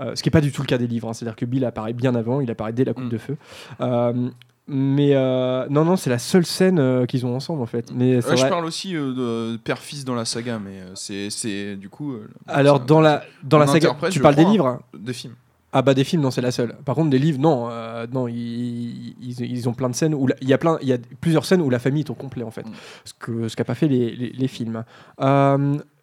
Euh, 0.00 0.14
ce 0.16 0.22
qui 0.22 0.28
n'est 0.28 0.32
pas 0.32 0.40
du 0.42 0.52
tout 0.52 0.60
le 0.60 0.66
cas 0.66 0.76
des 0.76 0.86
livres. 0.88 1.08
hein. 1.08 1.14
C'est-à-dire 1.14 1.36
que 1.36 1.46
Bill 1.46 1.64
apparaît 1.64 1.92
bien 1.94 2.14
avant, 2.14 2.40
il 2.42 2.50
apparaît 2.50 2.72
dès 2.74 2.84
la 2.84 2.92
coupe 2.92 3.04
Mm. 3.04 3.08
de 3.10 3.18
feu. 3.18 3.36
Euh, 3.80 4.28
mais 4.66 5.10
euh, 5.14 5.66
non, 5.68 5.84
non, 5.84 5.96
c'est 5.96 6.08
la 6.10 6.18
seule 6.18 6.46
scène 6.46 6.78
euh, 6.78 7.04
qu'ils 7.06 7.26
ont 7.26 7.36
ensemble 7.36 7.60
en 7.62 7.66
fait. 7.66 7.90
Mais 7.94 8.20
c'est 8.22 8.30
Ouais, 8.30 8.36
je 8.38 8.46
parle 8.46 8.64
aussi 8.64 8.96
euh, 8.96 9.52
de 9.52 9.56
père-fils 9.58 10.04
dans 10.04 10.14
la 10.14 10.24
saga, 10.24 10.58
mais 10.58 10.80
c'est- 10.94 11.76
du 11.76 11.88
coup. 11.88 12.14
Alors 12.48 12.80
dans 12.80 13.00
la, 13.00 13.22
dans 13.42 13.58
la 13.58 13.66
saga, 13.66 13.94
tu 14.10 14.20
parles 14.20 14.36
des 14.36 14.44
livres 14.44 14.66
hein 14.66 14.80
Des 14.98 15.12
films. 15.12 15.34
Ah 15.76 15.82
bah 15.82 15.92
des 15.92 16.04
films, 16.04 16.22
non, 16.22 16.30
c'est 16.30 16.40
la 16.40 16.52
seule. 16.52 16.76
Par 16.84 16.94
contre, 16.94 17.10
des 17.10 17.18
livres, 17.18 17.40
non, 17.40 17.68
non, 18.12 18.28
ils, 18.28 19.14
ils, 19.20 19.40
ils 19.40 19.68
ont 19.68 19.72
plein 19.74 19.88
de 19.90 19.94
scènes 19.94 20.14
où 20.14 20.28
il 20.40 20.48
y 20.48 20.52
a 20.52 20.58
plein, 20.58 20.78
il 20.80 20.86
y 20.88 20.92
a 20.92 20.98
plusieurs 21.20 21.44
scènes 21.44 21.60
où 21.60 21.68
la 21.68 21.80
famille 21.80 22.02
est 22.02 22.10
au 22.10 22.14
complet 22.14 22.44
en 22.44 22.52
fait, 22.52 22.64
Mm. 22.64 22.72
ce 23.04 23.12
que 23.18 23.48
ce 23.48 23.56
qu'a 23.56 23.64
pas 23.64 23.74
fait 23.74 23.88
les, 23.88 24.14
les, 24.14 24.30
les 24.30 24.48
films. 24.48 24.84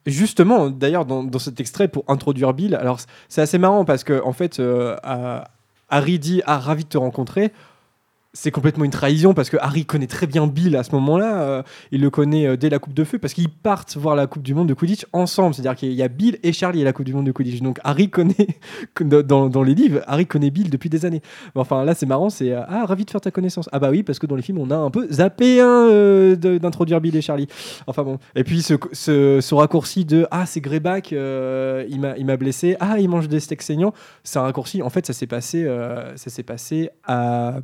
Justement, 0.08 0.72
d'ailleurs, 0.72 1.06
dans, 1.06 1.24
dans 1.24 1.38
cet 1.40 1.60
extrait 1.60 1.88
pour 1.88 2.04
introduire 2.08 2.54
Bill, 2.54 2.74
alors 2.76 3.00
c'est 3.30 3.42
assez 3.42 3.60
marrant 3.60 3.86
parce 3.86 4.04
que 4.04 4.20
en 4.26 4.34
fait, 4.34 4.60
Harry 5.90 6.20
dit 6.20 6.42
ah 6.46 6.58
ravi 6.60 6.84
de 6.84 6.90
te 6.90 6.98
rencontrer. 6.98 7.52
C'est 8.34 8.52
complètement 8.52 8.86
une 8.86 8.92
trahison 8.92 9.34
parce 9.34 9.50
que 9.50 9.58
Harry 9.60 9.86
connaît 9.86 10.08
très 10.08 10.26
bien 10.26 10.48
Bill 10.48 10.78
à 10.78 10.84
ce 10.84 10.94
moment-là. 10.96 11.42
euh, 11.42 11.64
il 11.92 12.02
le 12.02 12.10
connaît 12.10 12.48
euh, 12.48 12.56
dès 12.56 12.70
la 12.70 12.80
Coupe 12.80 12.94
de 12.94 13.04
Feu 13.04 13.20
parce 13.20 13.34
qu'ils 13.34 13.50
partent 13.50 13.98
voir 13.98 14.16
la 14.16 14.26
Coupe 14.26 14.44
du 14.44 14.54
Monde 14.54 14.70
de 14.70 14.74
Quidditch 14.74 15.06
ensemble. 15.12 15.54
C'est-à-dire 15.54 15.76
qu'il 15.76 15.92
y 15.92 16.02
a 16.02 16.08
Bill 16.08 16.40
et 16.42 16.54
Charlie 16.54 16.82
à 16.82 16.86
la 16.86 16.94
Coupe 16.94 17.06
du 17.06 17.14
Monde 17.14 17.26
de 17.26 17.34
Quidditch. 17.34 17.62
Donc 17.62 17.80
Harry 17.84 18.10
connaît, 18.10 18.48
dans, 19.02 19.50
dans 19.50 19.64
les 19.64 19.76
livres, 19.76 20.02
Harry 20.08 20.26
connaît 20.26 20.50
Bill 20.50 20.70
depuis 20.70 20.90
des 20.90 21.06
années. 21.06 21.22
Mais 21.56 21.62
enfin 21.62 21.84
là, 21.84 21.94
c'est 21.94 22.06
marrant. 22.06 22.30
C'est 22.30 22.52
euh, 22.52 22.62
ah 22.68 22.86
ravi 22.86 23.04
de 23.04 23.12
faire 23.12 23.20
ta 23.20 23.32
connaissance. 23.32 23.68
Ah 23.74 23.80
bah 23.80 23.90
oui, 23.92 24.02
parce 24.04 24.18
que 24.18 24.28
dans 24.28 24.38
les 24.38 24.42
films, 24.42 24.60
on 24.60 24.72
a 24.72 24.78
un 24.78 24.92
peu 24.92 25.12
zappé 25.12 25.60
hein, 25.60 26.36
d'introduire 26.38 27.02
Bill 27.02 27.16
et 27.18 27.22
Charlie. 27.22 27.48
Enfin 27.88 28.04
bon. 28.04 28.18
Et 28.36 28.46
puis 28.46 28.62
ce, 28.62 28.76
ce, 28.94 29.54
raccourci 29.54 30.06
de 30.06 30.26
ah 30.32 30.46
c'est 30.46 30.62
Greyback, 30.62 31.12
il 31.12 32.26
m'a 32.26 32.38
blessé. 32.38 32.78
Ah 32.80 32.98
il 32.98 33.10
mange 33.10 33.28
des 33.28 33.42
steaks 33.42 33.62
saignants. 33.62 33.94
C'est 34.24 34.40
un 34.40 34.44
raccourci. 34.44 34.82
En 34.82 34.90
fait, 34.90 35.06
ça 35.06 35.14
s'est 35.14 35.28
passé, 35.28 35.68
ça 36.16 36.30
s'est 36.30 36.44
passé 36.44 36.90
à 37.04 37.60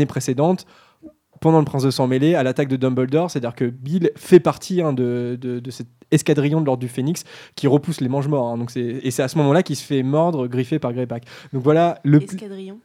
l'année 0.01 0.07
précédente 0.07 0.65
pendant 1.41 1.57
le 1.59 1.65
Prince 1.65 1.83
de 1.83 1.89
Sang 1.91 2.05
Mêlé, 2.07 2.35
à 2.35 2.43
l'attaque 2.43 2.67
de 2.67 2.75
Dumbledore, 2.75 3.31
c'est-à-dire 3.31 3.55
que 3.55 3.65
Bill 3.65 4.11
fait 4.15 4.39
partie 4.39 4.79
hein, 4.81 4.93
de, 4.93 5.37
de, 5.41 5.59
de 5.59 5.71
cet 5.71 5.87
escadrillon 6.11 6.61
de 6.61 6.65
l'ordre 6.67 6.81
du 6.81 6.87
Phénix 6.87 7.23
qui 7.55 7.65
repousse 7.67 7.99
les 8.01 8.09
mange-morts. 8.09 8.47
hein. 8.49 8.57
Donc 8.59 8.69
c'est- 8.69 8.99
et 9.03 9.09
c'est 9.11 9.23
à 9.23 9.27
ce 9.27 9.37
moment-là 9.39 9.63
qu'il 9.63 9.75
se 9.75 9.83
fait 9.83 10.03
mordre, 10.03 10.47
griffé 10.47 10.77
par 10.77 10.93
Greyback. 10.93 11.23
Donc 11.53 11.63
voilà 11.63 11.99
le. 12.03 12.21
Escadrillon. 12.21 12.77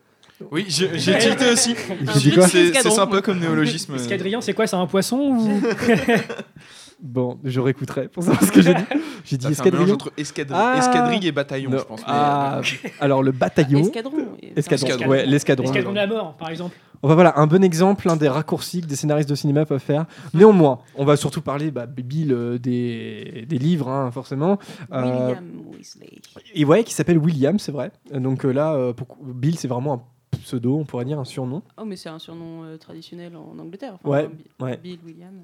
Oui, 0.51 0.67
j'ai 0.69 0.89
tilté 1.19 1.51
aussi. 1.53 1.75
C'est 2.14 2.75
c'est 2.75 2.91
sympa 2.91 3.23
comme 3.23 3.39
néologisme. 3.41 3.95
Escadrillon, 3.95 4.43
c'est 4.43 4.53
quoi 4.53 4.67
C'est 4.67 4.77
un 4.77 4.87
poisson 4.87 5.17
ou... 5.17 5.61
Bon, 7.03 7.39
je 7.45 7.61
réécouterai 7.61 8.09
pour 8.09 8.23
savoir 8.23 8.43
ce 8.43 8.51
que 8.53 8.62
j'ai 8.62 8.73
dit. 8.75 8.81
J'ai 9.27 9.37
dit 9.37 9.49
escadrillon. 9.49 9.95
entre 9.95 10.12
escadri- 10.16 10.79
escadrille 10.79 11.27
et 11.27 11.33
bataillon, 11.33 11.70
Non. 11.70 11.79
je 11.79 11.85
pense, 11.85 12.01
mais- 12.01 12.07
Ah, 12.09 12.61
alors 13.01 13.22
le 13.22 13.33
bataillon. 13.33 13.81
Escadron. 13.81 14.12
Escadron, 14.57 14.87
Escadron. 14.87 15.09
ouais, 15.11 15.27
l'escadron. 15.27 15.64
Escadron 15.66 15.91
de 15.91 15.97
la 15.97 16.07
mort, 16.07 16.37
par 16.37 16.49
exemple. 16.51 16.77
Enfin 17.03 17.14
voilà, 17.14 17.39
un 17.39 17.47
bon 17.47 17.62
exemple, 17.62 18.09
un 18.09 18.16
des 18.16 18.29
raccourcis 18.29 18.81
que 18.81 18.87
des 18.87 18.97
scénaristes 18.97 19.29
de 19.29 19.35
cinéma 19.35 19.66
peuvent 19.66 19.79
faire. 19.81 20.07
Néanmoins, 20.33 20.79
on 20.95 21.05
va 21.05 21.16
surtout 21.16 21.43
parler, 21.43 21.70
bah, 21.70 21.85
Bill, 21.87 22.33
euh, 22.33 22.59
des, 22.59 23.45
des 23.47 23.59
livres, 23.59 23.89
hein, 23.89 24.11
forcément. 24.11 24.59
Euh, 24.93 25.03
William 25.29 25.45
Weasley. 25.77 26.09
et 26.55 26.64
ouais, 26.64 26.85
qui 26.85 26.95
s'appelle 26.95 27.18
William, 27.18 27.59
c'est 27.59 27.72
vrai. 27.72 27.91
Donc 28.14 28.45
euh, 28.47 28.51
là, 28.53 28.72
euh, 28.74 28.93
pour- 28.95 29.16
Bill, 29.22 29.59
c'est 29.59 29.68
vraiment 29.68 29.95
un 30.33 30.39
pseudo, 30.39 30.79
on 30.79 30.85
pourrait 30.85 31.05
dire 31.05 31.18
un 31.20 31.24
surnom. 31.24 31.62
Oh, 31.77 31.85
mais 31.85 31.97
c'est 31.97 32.09
un 32.09 32.18
surnom 32.18 32.64
euh, 32.64 32.77
traditionnel 32.79 33.37
en 33.37 33.59
Angleterre. 33.59 33.99
Ouais, 34.05 34.29
Bi- 34.29 34.64
ouais. 34.64 34.79
Bill, 34.83 34.99
William. 35.05 35.35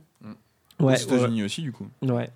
Aux 0.80 0.90
États-Unis 0.90 1.44
aussi, 1.44 1.62
du 1.62 1.70
coup. 1.70 1.86
Ouais. 2.02 2.30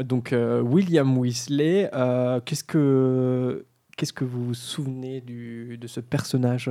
Donc 0.00 0.32
euh, 0.32 0.60
William 0.62 1.16
Weasley, 1.18 1.88
euh, 1.92 2.40
qu'est-ce 2.44 2.64
que 2.64 3.66
qu'est-ce 3.96 4.12
que 4.12 4.24
vous 4.24 4.46
vous 4.46 4.54
souvenez 4.54 5.20
du, 5.20 5.76
de 5.78 5.86
ce 5.86 6.00
personnage 6.00 6.70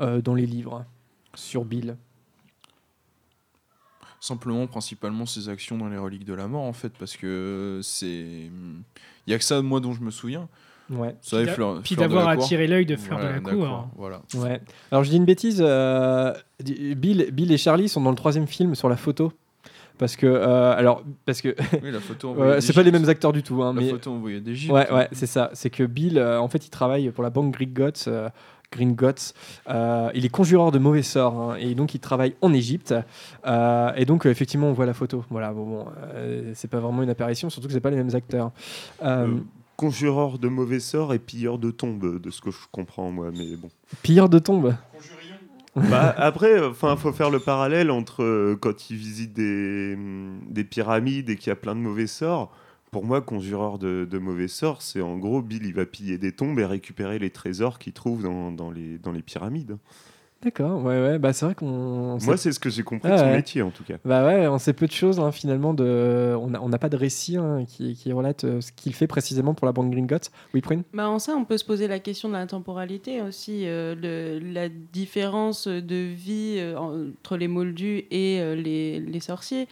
euh, 0.00 0.20
dans 0.22 0.34
les 0.34 0.46
livres 0.46 0.84
sur 1.34 1.64
Bill? 1.64 1.96
Simplement, 4.20 4.66
principalement, 4.66 5.26
ses 5.26 5.50
actions 5.50 5.76
dans 5.76 5.88
les 5.88 5.98
reliques 5.98 6.24
de 6.24 6.32
la 6.32 6.48
mort, 6.48 6.62
en 6.62 6.72
fait, 6.72 6.90
parce 6.98 7.14
que 7.16 7.80
c'est. 7.82 8.48
Il 9.26 9.30
y 9.30 9.34
a 9.34 9.38
que 9.38 9.44
ça, 9.44 9.60
moi, 9.60 9.80
dont 9.80 9.92
je 9.92 10.00
me 10.00 10.10
souviens. 10.10 10.48
Ouais. 10.88 11.14
Ça, 11.20 11.42
Puis 11.42 11.48
Fleur- 11.52 11.80
puis 11.82 11.96
d'avoir 11.96 12.28
attiré 12.28 12.66
l'œil 12.66 12.86
de 12.86 12.96
Fleur 12.96 13.18
de 13.18 13.24
la 13.24 13.40
Cour. 13.40 13.52
d'accord, 13.62 13.88
Voilà. 13.96 14.22
Ouais. 14.34 14.60
Alors 14.90 15.02
je 15.04 15.10
dis 15.10 15.16
une 15.16 15.24
bêtise. 15.24 15.62
euh, 15.64 16.32
Bill, 16.62 17.28
Bill 17.32 17.52
et 17.52 17.56
Charlie 17.58 17.88
sont 17.88 18.02
dans 18.02 18.10
le 18.10 18.16
troisième 18.16 18.46
film 18.46 18.74
sur 18.74 18.88
la 18.90 18.96
photo. 18.96 19.32
Parce 19.98 20.16
que, 20.16 20.26
euh, 20.26 20.76
alors, 20.76 21.02
parce 21.24 21.40
que, 21.40 21.54
Oui, 21.82 21.90
la 21.92 22.00
photo 22.08 22.30
envoyée 22.30 22.60
c'est 22.60 22.72
pas 22.72 22.82
les 22.82 22.90
mêmes 22.92 23.08
acteurs 23.08 23.32
du 23.32 23.42
tout. 23.42 23.62
Hein, 23.62 23.72
La 23.74 23.80
mais 23.80 23.90
photo 23.90 24.10
envoyée 24.12 24.40
d'Égypte. 24.40 24.72
Ouais, 24.72 24.90
ouais, 24.92 25.08
c'est 25.12 25.26
ça. 25.26 25.50
C'est 25.54 25.70
que 25.70 25.84
Bill, 25.84 26.18
euh, 26.18 26.40
en 26.40 26.48
fait, 26.48 26.66
il 26.66 26.70
travaille 26.70 27.10
pour 27.10 27.22
la 27.22 27.30
banque 27.30 27.52
Gringotts. 27.54 28.06
euh, 28.08 28.28
Gringotts. 28.72 29.34
Euh, 29.68 30.10
il 30.14 30.24
est 30.24 30.28
conjureur 30.30 30.72
de 30.72 30.80
mauvais 30.80 31.02
sorts 31.04 31.40
hein, 31.52 31.56
et 31.60 31.76
donc 31.76 31.94
il 31.94 32.00
travaille 32.00 32.34
en 32.40 32.52
Égypte. 32.52 32.92
Euh, 33.46 33.92
et 33.94 34.04
donc 34.04 34.26
euh, 34.26 34.30
effectivement, 34.30 34.66
on 34.68 34.72
voit 34.72 34.86
la 34.86 34.94
photo. 34.94 35.24
Voilà, 35.30 35.52
bon, 35.52 35.64
bon, 35.64 35.86
euh, 36.14 36.50
c'est 36.54 36.66
pas 36.68 36.80
vraiment 36.80 37.02
une 37.04 37.10
apparition, 37.10 37.50
surtout 37.50 37.68
que 37.68 37.72
c'est 37.74 37.80
pas 37.80 37.90
les 37.90 37.96
mêmes 37.96 38.14
acteurs. 38.16 38.50
Euh, 39.04 39.28
Euh, 39.28 39.38
conjureur 39.76 40.38
de 40.38 40.48
mauvais 40.48 40.80
sorts 40.80 41.14
et 41.14 41.18
pilleur 41.20 41.58
de 41.58 41.70
tombes, 41.70 42.20
de 42.20 42.30
ce 42.30 42.40
que 42.40 42.50
je 42.50 42.58
comprends, 42.72 43.10
moi, 43.12 43.30
mais 43.36 43.56
bon. 43.56 43.68
Pire 44.02 44.28
de 44.28 44.38
tombe. 44.40 44.74
Bah, 45.90 46.14
après, 46.16 46.64
enfin, 46.64 46.96
faut 46.96 47.12
faire 47.12 47.30
le 47.30 47.40
parallèle 47.40 47.90
entre 47.90 48.22
euh, 48.22 48.56
quand 48.60 48.90
il 48.90 48.96
visite 48.96 49.32
des, 49.32 49.94
hum, 49.94 50.40
des 50.48 50.62
pyramides 50.62 51.30
et 51.30 51.36
qu'il 51.36 51.48
y 51.48 51.50
a 51.50 51.56
plein 51.56 51.74
de 51.74 51.80
mauvais 51.80 52.06
sorts. 52.06 52.52
Pour 52.92 53.04
moi, 53.04 53.20
conjureur 53.20 53.78
de, 53.78 54.18
mauvais 54.18 54.46
sorts, 54.46 54.82
c'est 54.82 55.00
en 55.00 55.18
gros 55.18 55.42
Bill, 55.42 55.64
il 55.64 55.74
va 55.74 55.84
piller 55.84 56.16
des 56.16 56.30
tombes 56.30 56.60
et 56.60 56.64
récupérer 56.64 57.18
les 57.18 57.30
trésors 57.30 57.80
qu'il 57.80 57.92
trouve 57.92 58.22
dans 58.22 58.70
les 58.70 59.22
pyramides. 59.22 59.78
D'accord, 60.44 60.82
ouais, 60.84 61.00
ouais, 61.00 61.18
bah 61.18 61.32
c'est 61.32 61.46
vrai 61.46 61.54
qu'on. 61.54 62.18
Moi, 62.22 62.36
c'est 62.36 62.52
ce 62.52 62.60
que 62.60 62.68
j'ai 62.68 62.82
compris 62.82 63.10
de 63.10 63.16
son 63.16 63.30
métier, 63.32 63.62
en 63.62 63.70
tout 63.70 63.82
cas. 63.82 63.94
Bah 64.04 64.26
ouais, 64.26 64.46
on 64.46 64.58
sait 64.58 64.74
peu 64.74 64.86
de 64.86 64.92
choses 64.92 65.18
hein, 65.18 65.32
finalement. 65.32 65.72
De... 65.72 66.36
On 66.38 66.48
n'a 66.48 66.62
on 66.62 66.68
n'a 66.68 66.78
pas 66.78 66.90
de 66.90 66.96
récit 66.98 67.36
hein, 67.38 67.64
qui, 67.66 67.94
qui 67.94 68.12
relate 68.12 68.44
euh, 68.44 68.60
ce 68.60 68.70
qu'il 68.72 68.92
fait 68.94 69.06
précisément 69.06 69.54
pour 69.54 69.64
la 69.66 69.72
banque 69.72 69.90
Gringotts. 69.90 70.30
Oui, 70.52 70.60
Prune? 70.60 70.82
Bah, 70.92 71.08
en 71.08 71.18
ça, 71.18 71.34
on 71.34 71.44
peut 71.46 71.56
se 71.56 71.64
poser 71.64 71.88
la 71.88 71.98
question 71.98 72.28
de 72.28 72.34
la 72.34 72.46
temporalité 72.46 73.22
aussi, 73.22 73.62
euh, 73.66 73.94
le- 73.94 74.38
la 74.52 74.68
différence 74.68 75.66
de 75.66 75.94
vie 76.12 76.56
euh, 76.58 76.76
entre 76.76 77.36
les 77.38 77.48
moldus 77.48 78.04
et 78.10 78.40
euh, 78.40 78.54
les, 78.54 79.00
les 79.00 79.20
sorciers, 79.20 79.66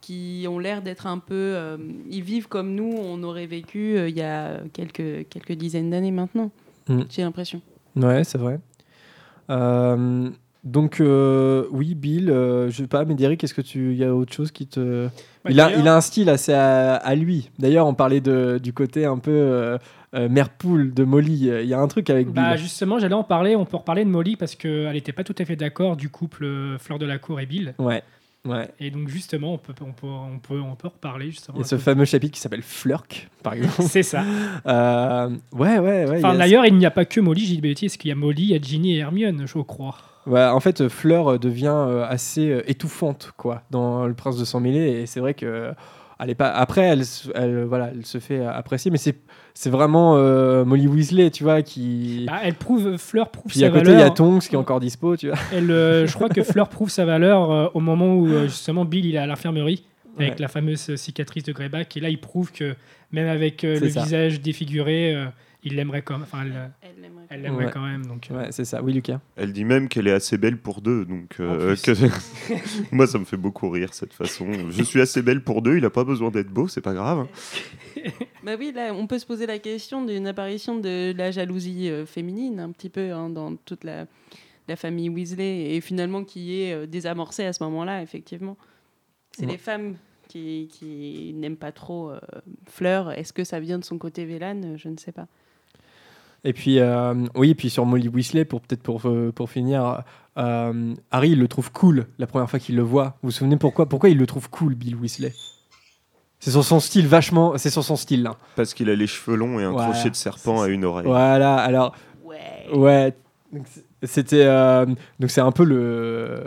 qui 0.00 0.46
ont 0.48 0.58
l'air 0.58 0.80
d'être 0.82 1.06
un 1.06 1.18
peu... 1.18 1.34
euh, 1.34 1.76
ils 2.10 2.22
vivent 2.22 2.48
comme 2.48 2.74
nous, 2.74 2.94
on 2.98 3.22
aurait 3.22 3.46
vécu 3.46 3.96
euh, 3.98 4.08
il 4.08 4.16
y 4.16 4.22
a 4.22 4.60
quelques, 4.72 5.28
quelques 5.28 5.52
dizaines 5.52 5.90
d'années 5.90 6.10
maintenant, 6.12 6.50
Mm. 6.88 7.00
j'ai 7.08 7.22
l'impression. 7.22 7.62
Ouais, 7.96 8.24
c'est 8.24 8.36
vrai. 8.36 8.60
Euh, 9.50 10.30
donc, 10.64 11.00
euh, 11.00 11.64
oui, 11.72 11.94
Bill, 11.94 12.30
euh, 12.30 12.70
je 12.70 12.78
sais 12.78 12.86
pas, 12.86 13.04
mais 13.04 13.14
Derek, 13.14 13.44
est-ce 13.44 13.52
que 13.52 13.60
tu. 13.60 13.94
Y 13.94 14.04
a 14.04 14.14
autre 14.14 14.32
chose 14.32 14.50
qui 14.50 14.66
te. 14.66 15.08
Bah, 15.44 15.50
il, 15.50 15.60
a, 15.60 15.76
il 15.76 15.86
a 15.86 15.94
un 15.94 16.00
style 16.00 16.30
assez 16.30 16.54
à, 16.54 16.94
à 16.94 17.14
lui. 17.14 17.50
D'ailleurs, 17.58 17.86
on 17.86 17.92
parlait 17.92 18.22
de, 18.22 18.58
du 18.62 18.72
côté 18.72 19.04
un 19.04 19.18
peu 19.18 19.30
euh, 19.30 19.76
euh, 20.14 20.28
mère 20.30 20.48
poule 20.48 20.94
de 20.94 21.04
Molly. 21.04 21.50
Il 21.62 21.66
y 21.66 21.74
a 21.74 21.78
un 21.78 21.86
truc 21.86 22.08
avec 22.08 22.28
Bill. 22.28 22.36
Bah 22.36 22.56
justement, 22.56 22.98
j'allais 22.98 23.14
en 23.14 23.24
parler. 23.24 23.56
On 23.56 23.66
peut 23.66 23.76
reparler 23.76 24.06
de 24.06 24.10
Molly 24.10 24.36
parce 24.36 24.54
qu'elle 24.54 24.92
n'était 24.92 25.12
pas 25.12 25.24
tout 25.24 25.34
à 25.38 25.44
fait 25.44 25.56
d'accord 25.56 25.96
du 25.96 26.08
couple 26.08 26.46
Fleur 26.78 26.98
de 26.98 27.04
la 27.04 27.18
Cour 27.18 27.40
et 27.40 27.46
Bill. 27.46 27.74
Ouais. 27.78 28.02
Ouais. 28.46 28.68
Et 28.78 28.90
donc 28.90 29.08
justement, 29.08 29.54
on 29.54 29.58
peut, 29.58 29.72
on 29.80 29.92
peut, 29.92 30.06
on 30.06 30.38
peut, 30.38 30.60
on 30.60 30.74
peut 30.74 30.88
reparler 30.88 31.30
justement. 31.30 31.56
Il 31.56 31.60
y 31.60 31.64
a 31.64 31.66
ce 31.66 31.78
fameux 31.78 32.04
chapitre 32.04 32.34
qui 32.34 32.40
s'appelle 32.40 32.62
Flurk, 32.62 33.30
par 33.42 33.54
exemple. 33.54 33.82
C'est 33.88 34.02
ça. 34.02 34.22
Euh, 34.66 35.30
ouais, 35.52 35.78
ouais, 35.78 36.04
ouais. 36.06 36.18
Enfin, 36.18 36.34
d'ailleurs, 36.34 36.66
il 36.66 36.76
n'y 36.76 36.84
a 36.84 36.90
pas 36.90 37.06
que 37.06 37.20
Molly, 37.20 37.46
j'ai 37.46 37.54
dit 37.54 37.60
bêtise, 37.62 37.96
qu'il 37.96 38.10
y 38.10 38.12
a 38.12 38.14
Molly, 38.14 38.42
il 38.42 38.50
y 38.50 38.54
a 38.54 38.60
Ginny 38.60 38.96
et 38.96 38.98
Hermione, 38.98 39.46
je 39.46 39.58
crois. 39.60 39.96
Ouais, 40.26 40.44
en 40.44 40.60
fait, 40.60 40.88
Fleur 40.88 41.38
devient 41.38 41.74
euh, 41.74 42.06
assez 42.06 42.50
euh, 42.50 42.70
étouffante 42.70 43.32
quoi, 43.36 43.62
dans 43.70 44.06
Le 44.06 44.14
Prince 44.14 44.38
de 44.38 44.44
Sang 44.44 44.60
Mêlé. 44.60 45.00
Et 45.00 45.06
c'est 45.06 45.20
vrai 45.20 45.32
que. 45.34 45.72
Elle 46.20 46.30
est 46.30 46.34
pas... 46.34 46.50
Après, 46.50 46.82
elle, 46.82 47.64
voilà, 47.64 47.90
elle 47.92 48.06
se 48.06 48.18
fait 48.18 48.44
apprécier, 48.44 48.90
mais 48.90 48.98
c'est, 48.98 49.16
c'est 49.52 49.70
vraiment 49.70 50.16
euh, 50.16 50.64
Molly 50.64 50.86
Weasley, 50.86 51.30
tu 51.30 51.42
vois, 51.44 51.62
qui. 51.62 52.24
Bah, 52.26 52.40
elle 52.42 52.54
prouve, 52.54 52.96
Fleur 52.98 53.30
prouve 53.30 53.50
Puis 53.50 53.60
sa 53.60 53.66
à 53.66 53.70
côté, 53.70 53.84
valeur. 53.84 53.98
il 54.00 54.02
y 54.02 54.06
a 54.06 54.10
Tonks 54.10 54.42
qui 54.48 54.54
est 54.54 54.58
encore 54.58 54.80
dispo, 54.80 55.16
tu 55.16 55.28
vois. 55.28 55.38
Elle, 55.52 55.70
euh, 55.70 56.06
je 56.08 56.14
crois 56.14 56.28
que 56.28 56.42
Fleur 56.42 56.68
prouve 56.68 56.88
sa 56.90 57.04
valeur 57.04 57.50
euh, 57.50 57.66
au 57.74 57.80
moment 57.80 58.14
où 58.14 58.28
euh, 58.28 58.44
justement 58.44 58.84
Bill 58.84 59.06
il 59.06 59.14
est 59.16 59.18
à 59.18 59.26
l'infirmerie 59.26 59.84
avec 60.16 60.30
Ouais. 60.34 60.36
la 60.38 60.48
fameuse 60.48 60.94
cicatrice 60.94 61.42
de 61.42 61.52
Greyback 61.52 61.96
et 61.96 62.00
là 62.00 62.08
il 62.08 62.20
prouve 62.20 62.52
que 62.52 62.76
même 63.10 63.26
avec 63.28 63.64
euh, 63.64 63.80
le 63.80 63.88
ça. 63.88 64.02
visage 64.04 64.40
défiguré, 64.40 65.12
euh, 65.14 65.24
il 65.64 65.74
l'aimerait 65.74 66.02
quand 66.02 66.14
même. 66.14 66.22
Enfin, 66.30 66.44
elle, 66.44 66.70
elle 66.82 67.02
l'aimerait 67.30 67.66
Ouais. 67.66 67.70
quand 67.72 67.82
même. 67.84 68.06
Donc, 68.06 68.28
euh, 68.30 68.36
Ouais, 68.38 68.52
c'est 68.52 68.64
ça. 68.64 68.82
Oui, 68.82 68.92
Lucas. 68.92 69.20
Elle 69.36 69.52
dit 69.52 69.64
même 69.64 69.88
qu'elle 69.88 70.06
est 70.08 70.12
assez 70.12 70.38
belle 70.38 70.56
pour 70.58 70.80
deux, 70.80 71.04
donc 71.04 71.36
euh, 71.40 71.74
que- 71.76 71.92
moi 72.92 73.06
ça 73.06 73.18
me 73.18 73.24
fait 73.24 73.36
beaucoup 73.36 73.68
rire 73.70 73.94
cette 73.94 74.12
façon. 74.12 74.46
Je 74.70 74.82
suis 74.82 75.00
assez 75.00 75.22
belle 75.22 75.42
pour 75.42 75.62
deux, 75.62 75.76
il 75.78 75.84
a 75.84 75.90
pas 75.90 76.04
besoin 76.04 76.30
d'être 76.30 76.50
beau, 76.50 76.68
c'est 76.68 76.80
pas 76.82 76.94
grave. 76.94 77.26
Bah 78.44 78.56
oui, 78.58 78.72
là, 78.74 78.92
on 78.92 79.06
peut 79.06 79.18
se 79.18 79.24
poser 79.24 79.46
la 79.46 79.58
question 79.58 80.04
d'une 80.04 80.26
apparition 80.26 80.78
de 80.78 81.14
la 81.16 81.30
jalousie 81.30 81.88
euh, 81.88 82.04
féminine, 82.04 82.60
un 82.60 82.70
petit 82.72 82.90
peu, 82.90 83.10
hein, 83.12 83.30
dans 83.30 83.56
toute 83.56 83.84
la, 83.84 84.06
la 84.68 84.76
famille 84.76 85.08
Weasley, 85.08 85.74
et 85.74 85.80
finalement 85.80 86.24
qui 86.24 86.60
est 86.60 86.74
euh, 86.74 86.86
désamorcée 86.86 87.44
à 87.46 87.54
ce 87.54 87.62
moment-là, 87.64 88.02
effectivement. 88.02 88.58
C'est 89.32 89.46
Ouais. 89.46 89.52
les 89.52 89.56
femmes 89.58 89.94
qui, 90.28 90.68
qui 90.70 91.32
n'aiment 91.34 91.56
pas 91.56 91.72
trop 91.72 92.10
euh, 92.10 92.20
Fleur. 92.68 93.12
Est-ce 93.12 93.32
que 93.32 93.44
ça 93.44 93.60
vient 93.60 93.78
de 93.78 93.84
son 93.84 93.96
côté 93.96 94.26
Vélane 94.26 94.76
Je 94.76 94.90
ne 94.90 94.98
sais 94.98 95.12
pas. 95.12 95.26
Et 96.44 96.52
puis, 96.52 96.78
euh, 96.78 97.14
oui, 97.34 97.50
et 97.50 97.54
puis 97.54 97.70
sur 97.70 97.86
Molly 97.86 98.08
Weasley, 98.08 98.44
pour 98.44 98.60
peut-être 98.60 98.82
pour, 98.82 99.06
euh, 99.06 99.32
pour 99.34 99.48
finir, 99.50 100.02
euh, 100.36 100.94
Harry, 101.10 101.30
il 101.30 101.38
le 101.38 101.48
trouve 101.48 101.72
cool 101.72 102.06
la 102.18 102.26
première 102.26 102.50
fois 102.50 102.58
qu'il 102.58 102.76
le 102.76 102.82
voit. 102.82 103.16
Vous 103.22 103.28
vous 103.28 103.30
souvenez 103.30 103.56
pourquoi 103.56 103.88
Pourquoi 103.88 104.10
il 104.10 104.18
le 104.18 104.26
trouve 104.26 104.50
cool, 104.50 104.74
Bill 104.74 104.94
Weasley? 104.96 105.32
C'est 106.40 106.50
sur 106.50 106.62
son 106.64 106.80
style 106.80 107.06
vachement. 107.06 107.56
C'est 107.56 107.70
sur 107.70 107.82
son 107.82 107.96
style 107.96 108.22
là. 108.22 108.36
Parce 108.56 108.74
qu'il 108.74 108.90
a 108.90 108.94
les 108.94 109.06
cheveux 109.06 109.36
longs 109.36 109.58
et 109.58 109.64
un 109.64 109.70
Voilà. 109.70 109.92
crochet 109.92 110.10
de 110.10 110.14
serpent 110.16 110.60
à 110.60 110.68
une 110.68 110.84
oreille. 110.84 111.06
Voilà, 111.06 111.56
alors. 111.56 111.94
Ouais. 112.74 113.14
Donc, 113.50 113.64
c'est- 113.70 113.84
C'était 114.06 114.44
euh, 114.44 114.86
donc 115.20 115.30
c'est 115.30 115.40
un 115.40 115.52
peu 115.52 115.64
le 115.64 116.44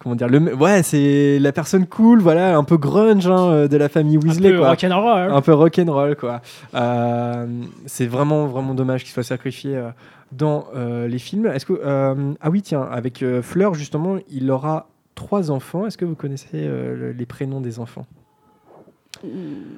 comment 0.00 0.14
dire 0.14 0.28
le 0.28 0.54
ouais 0.54 0.82
c'est 0.82 1.38
la 1.38 1.52
personne 1.52 1.86
cool 1.86 2.20
voilà 2.20 2.56
un 2.56 2.64
peu 2.64 2.76
grunge 2.76 3.26
hein, 3.26 3.66
de 3.66 3.76
la 3.76 3.88
famille 3.88 4.18
Weasley 4.18 4.52
peu 4.52 4.58
quoi. 4.58 4.70
rock'n'roll. 4.70 5.32
un 5.32 5.40
peu 5.42 5.52
rock'n'roll 5.54 6.16
quoi. 6.16 6.40
Euh, 6.74 7.46
c'est 7.86 8.06
vraiment 8.06 8.46
vraiment 8.46 8.74
dommage 8.74 9.02
qu'il 9.04 9.12
soit 9.12 9.22
sacrifié 9.22 9.76
euh, 9.76 9.90
dans 10.32 10.66
euh, 10.74 11.06
les 11.08 11.18
films. 11.18 11.46
Est-ce 11.46 11.66
que 11.66 11.80
euh, 11.84 12.32
ah 12.40 12.50
oui 12.50 12.62
tiens 12.62 12.82
avec 12.82 13.22
euh, 13.22 13.42
Fleur 13.42 13.74
justement 13.74 14.16
il 14.30 14.50
aura 14.50 14.88
trois 15.14 15.50
enfants. 15.50 15.86
Est-ce 15.86 15.96
que 15.98 16.04
vous 16.04 16.14
connaissez 16.16 16.48
euh, 16.54 16.94
le- 16.96 17.12
les 17.12 17.26
prénoms 17.26 17.60
des 17.60 17.78
enfants? 17.80 18.06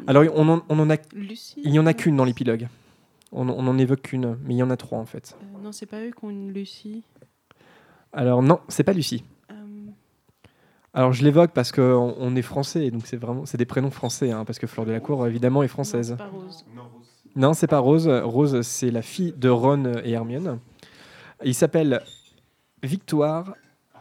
Alors 0.06 0.24
on 0.34 0.48
en, 0.48 0.62
on 0.68 0.78
en 0.78 0.90
a 0.90 0.96
Lucie 1.14 1.60
il 1.64 1.72
y 1.72 1.78
en 1.78 1.86
a 1.86 1.94
qu'une 1.94 2.16
dans 2.16 2.24
l'épilogue. 2.24 2.66
On, 3.30 3.48
on 3.48 3.66
en 3.66 3.78
évoque 3.78 4.02
qu'une 4.02 4.36
mais 4.44 4.54
il 4.54 4.56
y 4.56 4.62
en 4.62 4.70
a 4.70 4.76
trois 4.76 4.98
en 4.98 5.04
fait. 5.06 5.36
Euh, 5.40 5.64
Non, 5.64 5.70
c'est 5.70 5.86
pas 5.86 6.00
eux 6.00 6.10
qui 6.18 6.24
ont 6.24 6.30
une 6.30 6.52
Lucie. 6.52 7.02
Alors 8.18 8.42
non 8.42 8.58
c'est 8.68 8.82
pas 8.82 8.92
Lucie. 8.92 9.22
Euh, 9.50 9.54
Alors 10.92 11.12
je 11.12 11.22
l'évoque 11.22 11.52
parce 11.52 11.70
qu'on 11.70 12.14
on 12.18 12.34
est 12.34 12.42
français, 12.42 12.86
et 12.86 12.90
donc 12.90 13.02
c'est 13.06 13.16
vraiment 13.16 13.46
c'est 13.46 13.58
des 13.58 13.64
prénoms 13.64 13.90
français, 13.92 14.32
hein, 14.32 14.44
parce 14.44 14.58
que 14.58 14.66
Fleur 14.66 14.86
de 14.86 14.90
la 14.92 14.98
Cour 15.00 15.24
évidemment 15.26 15.62
est 15.62 15.68
française. 15.68 16.08
c'est 16.18 16.24
pas 16.24 16.26
Rose. 16.30 16.64
Non, 17.36 17.52
c'est 17.54 17.68
pas 17.68 17.78
Rose. 17.78 18.08
Rose, 18.08 18.62
c'est 18.62 18.90
la 18.90 19.02
fille 19.02 19.32
de 19.36 19.48
Ron 19.48 19.84
et 20.02 20.10
Hermione. 20.12 20.58
Il 21.44 21.54
s'appelle 21.54 22.02
Victoire. 22.82 23.54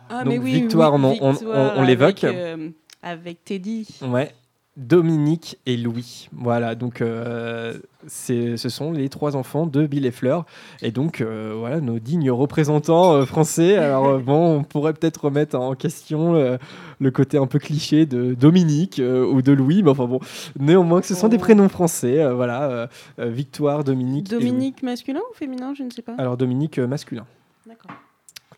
Ah, 0.09 0.23
Donc, 0.23 0.33
mais 0.33 0.39
oui, 0.39 0.53
Victoire, 0.61 0.95
oui, 0.95 1.01
on- 1.03 1.25
on- 1.25 1.29
on- 1.29 1.31
Victoire 1.33 1.73
on 1.77 1.83
l'évoque. 1.83 2.23
Avec, 2.23 2.35
euh, 2.37 2.69
avec 3.03 3.43
Teddy. 3.43 3.87
Ouais. 4.01 4.31
Dominique 4.77 5.57
et 5.65 5.75
Louis. 5.75 6.29
Voilà, 6.33 6.75
donc 6.75 7.01
euh, 7.01 7.79
ce 8.07 8.55
sont 8.55 8.91
les 8.91 9.09
trois 9.09 9.35
enfants 9.35 9.65
de 9.65 9.87
Bill 9.87 10.05
et 10.05 10.11
Fleur. 10.11 10.45
Et 10.83 10.91
donc, 10.91 11.19
euh, 11.19 11.55
voilà, 11.57 11.81
nos 11.81 11.97
dignes 11.97 12.29
représentants 12.29 13.15
euh, 13.15 13.25
français. 13.25 13.77
Alors, 13.77 14.19
bon, 14.19 14.59
on 14.59 14.63
pourrait 14.63 14.93
peut-être 14.93 15.25
remettre 15.25 15.57
en 15.57 15.73
question 15.73 16.57
le 16.99 17.11
côté 17.11 17.39
un 17.39 17.47
peu 17.47 17.57
cliché 17.57 18.05
de 18.05 18.35
Dominique 18.35 19.01
ou 19.03 19.41
de 19.41 19.51
Louis, 19.51 19.81
mais 19.81 19.89
enfin 19.89 20.05
bon, 20.05 20.19
néanmoins, 20.59 21.01
que 21.01 21.07
ce 21.07 21.15
sont 21.15 21.27
des 21.27 21.39
prénoms 21.39 21.69
français. 21.69 22.31
voilà, 22.33 22.87
Victoire, 23.17 23.83
Dominique. 23.83 24.29
Dominique 24.29 24.83
masculin 24.83 25.21
ou 25.31 25.33
féminin 25.33 25.73
Je 25.75 25.83
ne 25.83 25.89
sais 25.89 26.03
pas. 26.03 26.13
Alors, 26.19 26.37
Dominique 26.37 26.77
masculin. 26.77 27.25
D'accord. 27.65 27.91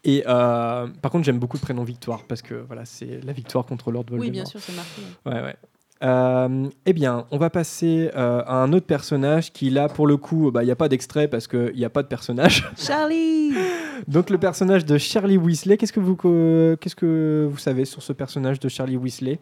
Et 0.04 0.24
par 0.26 1.12
contre, 1.12 1.24
j'aime 1.24 1.40
beaucoup 1.40 1.56
le 1.56 1.62
prénom 1.62 1.86
Victoire 1.86 2.26
parce 2.26 2.42
que 2.42 2.56
voilà, 2.56 2.84
c'est 2.84 3.24
la 3.24 3.32
victoire 3.32 3.66
contre 3.66 3.90
Lord 3.92 4.04
Voldemort. 4.10 4.26
Oui, 4.28 4.32
bien 4.32 4.46
sûr, 4.46 4.60
c'est 4.60 4.76
marqué. 4.76 5.02
Ouais, 5.26 5.42
ouais. 5.42 5.56
Euh, 6.02 6.70
eh 6.86 6.94
bien, 6.94 7.26
on 7.32 7.38
va 7.38 7.50
passer 7.50 8.10
euh, 8.16 8.42
à 8.46 8.56
un 8.64 8.72
autre 8.72 8.86
personnage 8.86 9.52
qui, 9.52 9.70
là, 9.70 9.90
pour 9.90 10.08
le 10.08 10.16
coup, 10.16 10.50
bah, 10.50 10.64
il 10.64 10.68
n'y 10.68 10.72
a 10.72 10.76
pas 10.78 10.88
d'extrait 10.88 11.28
parce 11.28 11.48
qu'il 11.48 11.74
n'y 11.76 11.84
a 11.84 11.90
pas 11.90 12.04
de 12.04 12.08
personnage. 12.08 12.70
Charlie 12.78 13.52
Donc, 14.08 14.30
le 14.30 14.38
personnage 14.38 14.86
de 14.86 14.98
Charlie 14.98 15.38
Weasley, 15.38 15.76
qu'est-ce 15.78 15.92
que 15.92 16.00
vous, 16.00 16.16
qu'est-ce 16.78 16.96
que 16.96 17.48
vous 17.52 17.58
savez 17.58 17.84
sur 17.86 18.02
ce 18.02 18.14
personnage 18.14 18.60
de 18.62 18.70
Charlie 18.70 18.96
Weasley? 18.98 19.40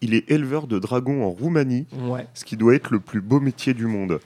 Il 0.00 0.14
est 0.14 0.28
éleveur 0.30 0.66
de 0.66 0.78
dragons 0.80 1.24
en 1.24 1.30
Roumanie, 1.30 1.86
Ouais. 2.08 2.26
ce 2.34 2.44
qui 2.44 2.56
doit 2.56 2.74
être 2.74 2.90
le 2.90 2.98
plus 3.00 3.20
beau 3.20 3.38
métier 3.40 3.72
du 3.72 3.86
monde. 3.86 4.18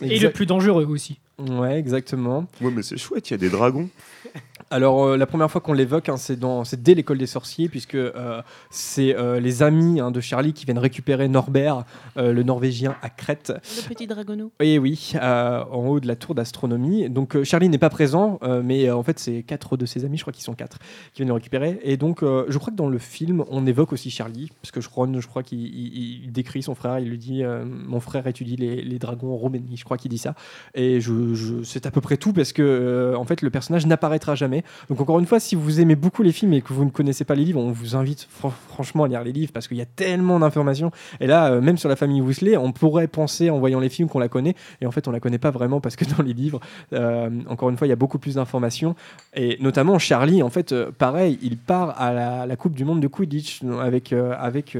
Et 0.00 0.06
Exact- 0.14 0.22
le 0.22 0.32
plus 0.32 0.46
dangereux 0.46 0.86
aussi. 0.86 1.20
Ouais, 1.38 1.78
exactement. 1.78 2.46
Ouais, 2.62 2.70
mais 2.74 2.82
c'est 2.82 2.96
chouette, 2.96 3.28
il 3.28 3.32
y 3.32 3.34
a 3.34 3.38
des 3.38 3.50
dragons. 3.50 3.88
Alors, 4.72 5.04
euh, 5.04 5.16
la 5.16 5.26
première 5.26 5.50
fois 5.50 5.60
qu'on 5.60 5.72
l'évoque, 5.72 6.08
hein, 6.08 6.16
c'est 6.16 6.36
dans- 6.38 6.62
c'est 6.64 6.80
dès 6.80 6.94
l'école 6.94 7.18
des 7.18 7.26
sorciers, 7.26 7.68
puisque 7.68 7.96
euh, 7.96 8.40
c'est 8.70 9.16
euh, 9.16 9.40
les 9.40 9.64
amis 9.64 9.98
hein, 9.98 10.12
de 10.12 10.20
Charlie 10.20 10.52
qui 10.52 10.64
viennent 10.64 10.78
récupérer 10.78 11.26
Norbert, 11.26 11.84
le 12.16 12.42
Norvégien, 12.44 12.94
à 13.02 13.08
Crète. 13.10 13.52
Le 13.84 13.88
petit 13.88 14.06
dragonneau. 14.06 14.52
Oui, 14.60 14.78
oui, 14.78 15.12
euh, 15.16 15.64
en 15.72 15.86
haut 15.88 15.98
de 16.00 16.06
la 16.06 16.14
tour 16.14 16.34
d'astronomie. 16.36 17.10
Donc 17.10 17.42
Charlie 17.42 17.68
n'est 17.68 17.78
pas 17.78 17.90
présent, 17.90 18.38
mais 18.62 18.90
en 18.90 19.02
fait 19.02 19.18
c'est 19.18 19.42
quatre 19.42 19.76
de 19.76 19.86
ses 19.86 20.04
amis, 20.04 20.18
je 20.18 20.22
crois 20.22 20.32
qu'ils 20.32 20.44
sont 20.44 20.54
quatre, 20.54 20.78
qui 21.12 21.22
viennent 21.22 21.28
le 21.28 21.34
récupérer. 21.34 21.80
Et 21.82 21.96
donc 21.96 22.20
je 22.22 22.58
crois 22.58 22.70
que 22.70 22.76
dans 22.76 22.88
le 22.88 22.98
film 22.98 23.44
on 23.50 23.66
évoque 23.66 23.92
aussi 23.92 24.10
Charlie, 24.10 24.50
parce 24.62 24.70
que 24.70 24.80
Ron, 24.94 25.20
je 25.20 25.26
crois 25.26 25.42
qu'il 25.42 25.60
il- 25.60 26.24
il 26.24 26.32
décrit 26.32 26.62
son 26.62 26.74
frère, 26.74 26.98
il 26.98 27.08
lui 27.08 27.18
dit 27.18 27.42
mon 27.86 28.00
frère 28.00 28.26
étudie 28.26 28.56
les, 28.56 28.82
les 28.82 28.98
dragons 28.98 29.32
en 29.32 29.36
Roumanie, 29.36 29.76
je 29.76 29.84
crois 29.84 29.96
qu'il 29.96 30.10
dit 30.10 30.18
ça. 30.18 30.34
Et 30.74 31.00
je, 31.00 31.34
je- 31.34 31.62
c'est 31.62 31.86
à 31.86 31.90
peu 31.90 32.00
près 32.00 32.16
tout 32.16 32.32
parce 32.32 32.52
que 32.52 33.14
en 33.16 33.24
fait 33.24 33.42
le 33.42 33.50
personnage 33.50 33.86
n'apparaîtra 33.86 34.34
jamais. 34.34 34.59
Donc 34.88 35.00
encore 35.00 35.18
une 35.18 35.26
fois, 35.26 35.40
si 35.40 35.54
vous 35.54 35.80
aimez 35.80 35.96
beaucoup 35.96 36.22
les 36.22 36.32
films 36.32 36.52
et 36.52 36.62
que 36.62 36.72
vous 36.72 36.84
ne 36.84 36.90
connaissez 36.90 37.24
pas 37.24 37.34
les 37.34 37.44
livres, 37.44 37.60
on 37.60 37.72
vous 37.72 37.96
invite 37.96 38.26
fran- 38.30 38.52
franchement 38.68 39.04
à 39.04 39.08
lire 39.08 39.24
les 39.24 39.32
livres 39.32 39.52
parce 39.52 39.68
qu'il 39.68 39.76
y 39.76 39.82
a 39.82 39.86
tellement 39.86 40.38
d'informations. 40.38 40.90
Et 41.20 41.26
là, 41.26 41.52
euh, 41.52 41.60
même 41.60 41.78
sur 41.78 41.88
la 41.88 41.96
famille 41.96 42.20
Weasley, 42.20 42.56
on 42.56 42.72
pourrait 42.72 43.08
penser 43.08 43.50
en 43.50 43.58
voyant 43.58 43.80
les 43.80 43.88
films 43.88 44.08
qu'on 44.08 44.18
la 44.18 44.28
connaît, 44.28 44.54
et 44.80 44.86
en 44.86 44.90
fait 44.90 45.08
on 45.08 45.10
la 45.10 45.20
connaît 45.20 45.38
pas 45.38 45.50
vraiment 45.50 45.80
parce 45.80 45.96
que 45.96 46.04
dans 46.16 46.22
les 46.22 46.32
livres, 46.32 46.60
euh, 46.92 47.30
encore 47.48 47.70
une 47.70 47.76
fois, 47.76 47.86
il 47.86 47.90
y 47.90 47.92
a 47.92 47.96
beaucoup 47.96 48.18
plus 48.18 48.34
d'informations. 48.34 48.94
Et 49.34 49.58
notamment 49.60 49.98
Charlie, 49.98 50.42
en 50.42 50.50
fait, 50.50 50.72
euh, 50.72 50.90
pareil, 50.90 51.38
il 51.42 51.56
part 51.56 52.00
à 52.00 52.12
la, 52.46 52.56
Coupe 52.56 52.74
du 52.74 52.84
Monde 52.84 53.00
de 53.00 53.06
Quidditch 53.06 53.62
avec 53.80 54.12
avec 54.12 54.76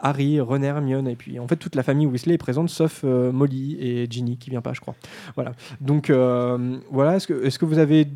Harry, 0.00 0.40
Ron 0.40 0.62
Hermione, 0.62 1.06
et 1.06 1.14
puis 1.14 1.38
en 1.38 1.46
fait 1.46 1.54
toute 1.54 1.76
la 1.76 1.84
famille 1.84 2.06
Weasley 2.06 2.34
est 2.34 2.38
présente 2.38 2.68
sauf 2.68 3.04
Molly 3.04 3.76
et 3.80 4.06
Ginny 4.10 4.36
qui 4.36 4.50
vient 4.50 4.60
pas, 4.60 4.72
je 4.72 4.80
crois. 4.80 4.96
Voilà. 5.36 5.52
Donc 5.80 6.10
voilà, 6.10 7.16
est-ce 7.16 7.28
que 7.28 7.44
est-ce 7.44 7.60
que 7.60 7.64
vous 7.64 7.78
avez 7.78 8.08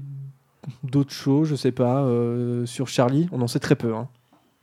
d'autres 0.82 1.12
choses, 1.12 1.48
je 1.48 1.54
sais 1.56 1.72
pas, 1.72 2.02
euh, 2.04 2.66
sur 2.66 2.88
Charlie 2.88 3.28
On 3.32 3.40
en 3.42 3.46
sait 3.48 3.60
très 3.60 3.76
peu. 3.76 3.94
hein. 3.94 4.08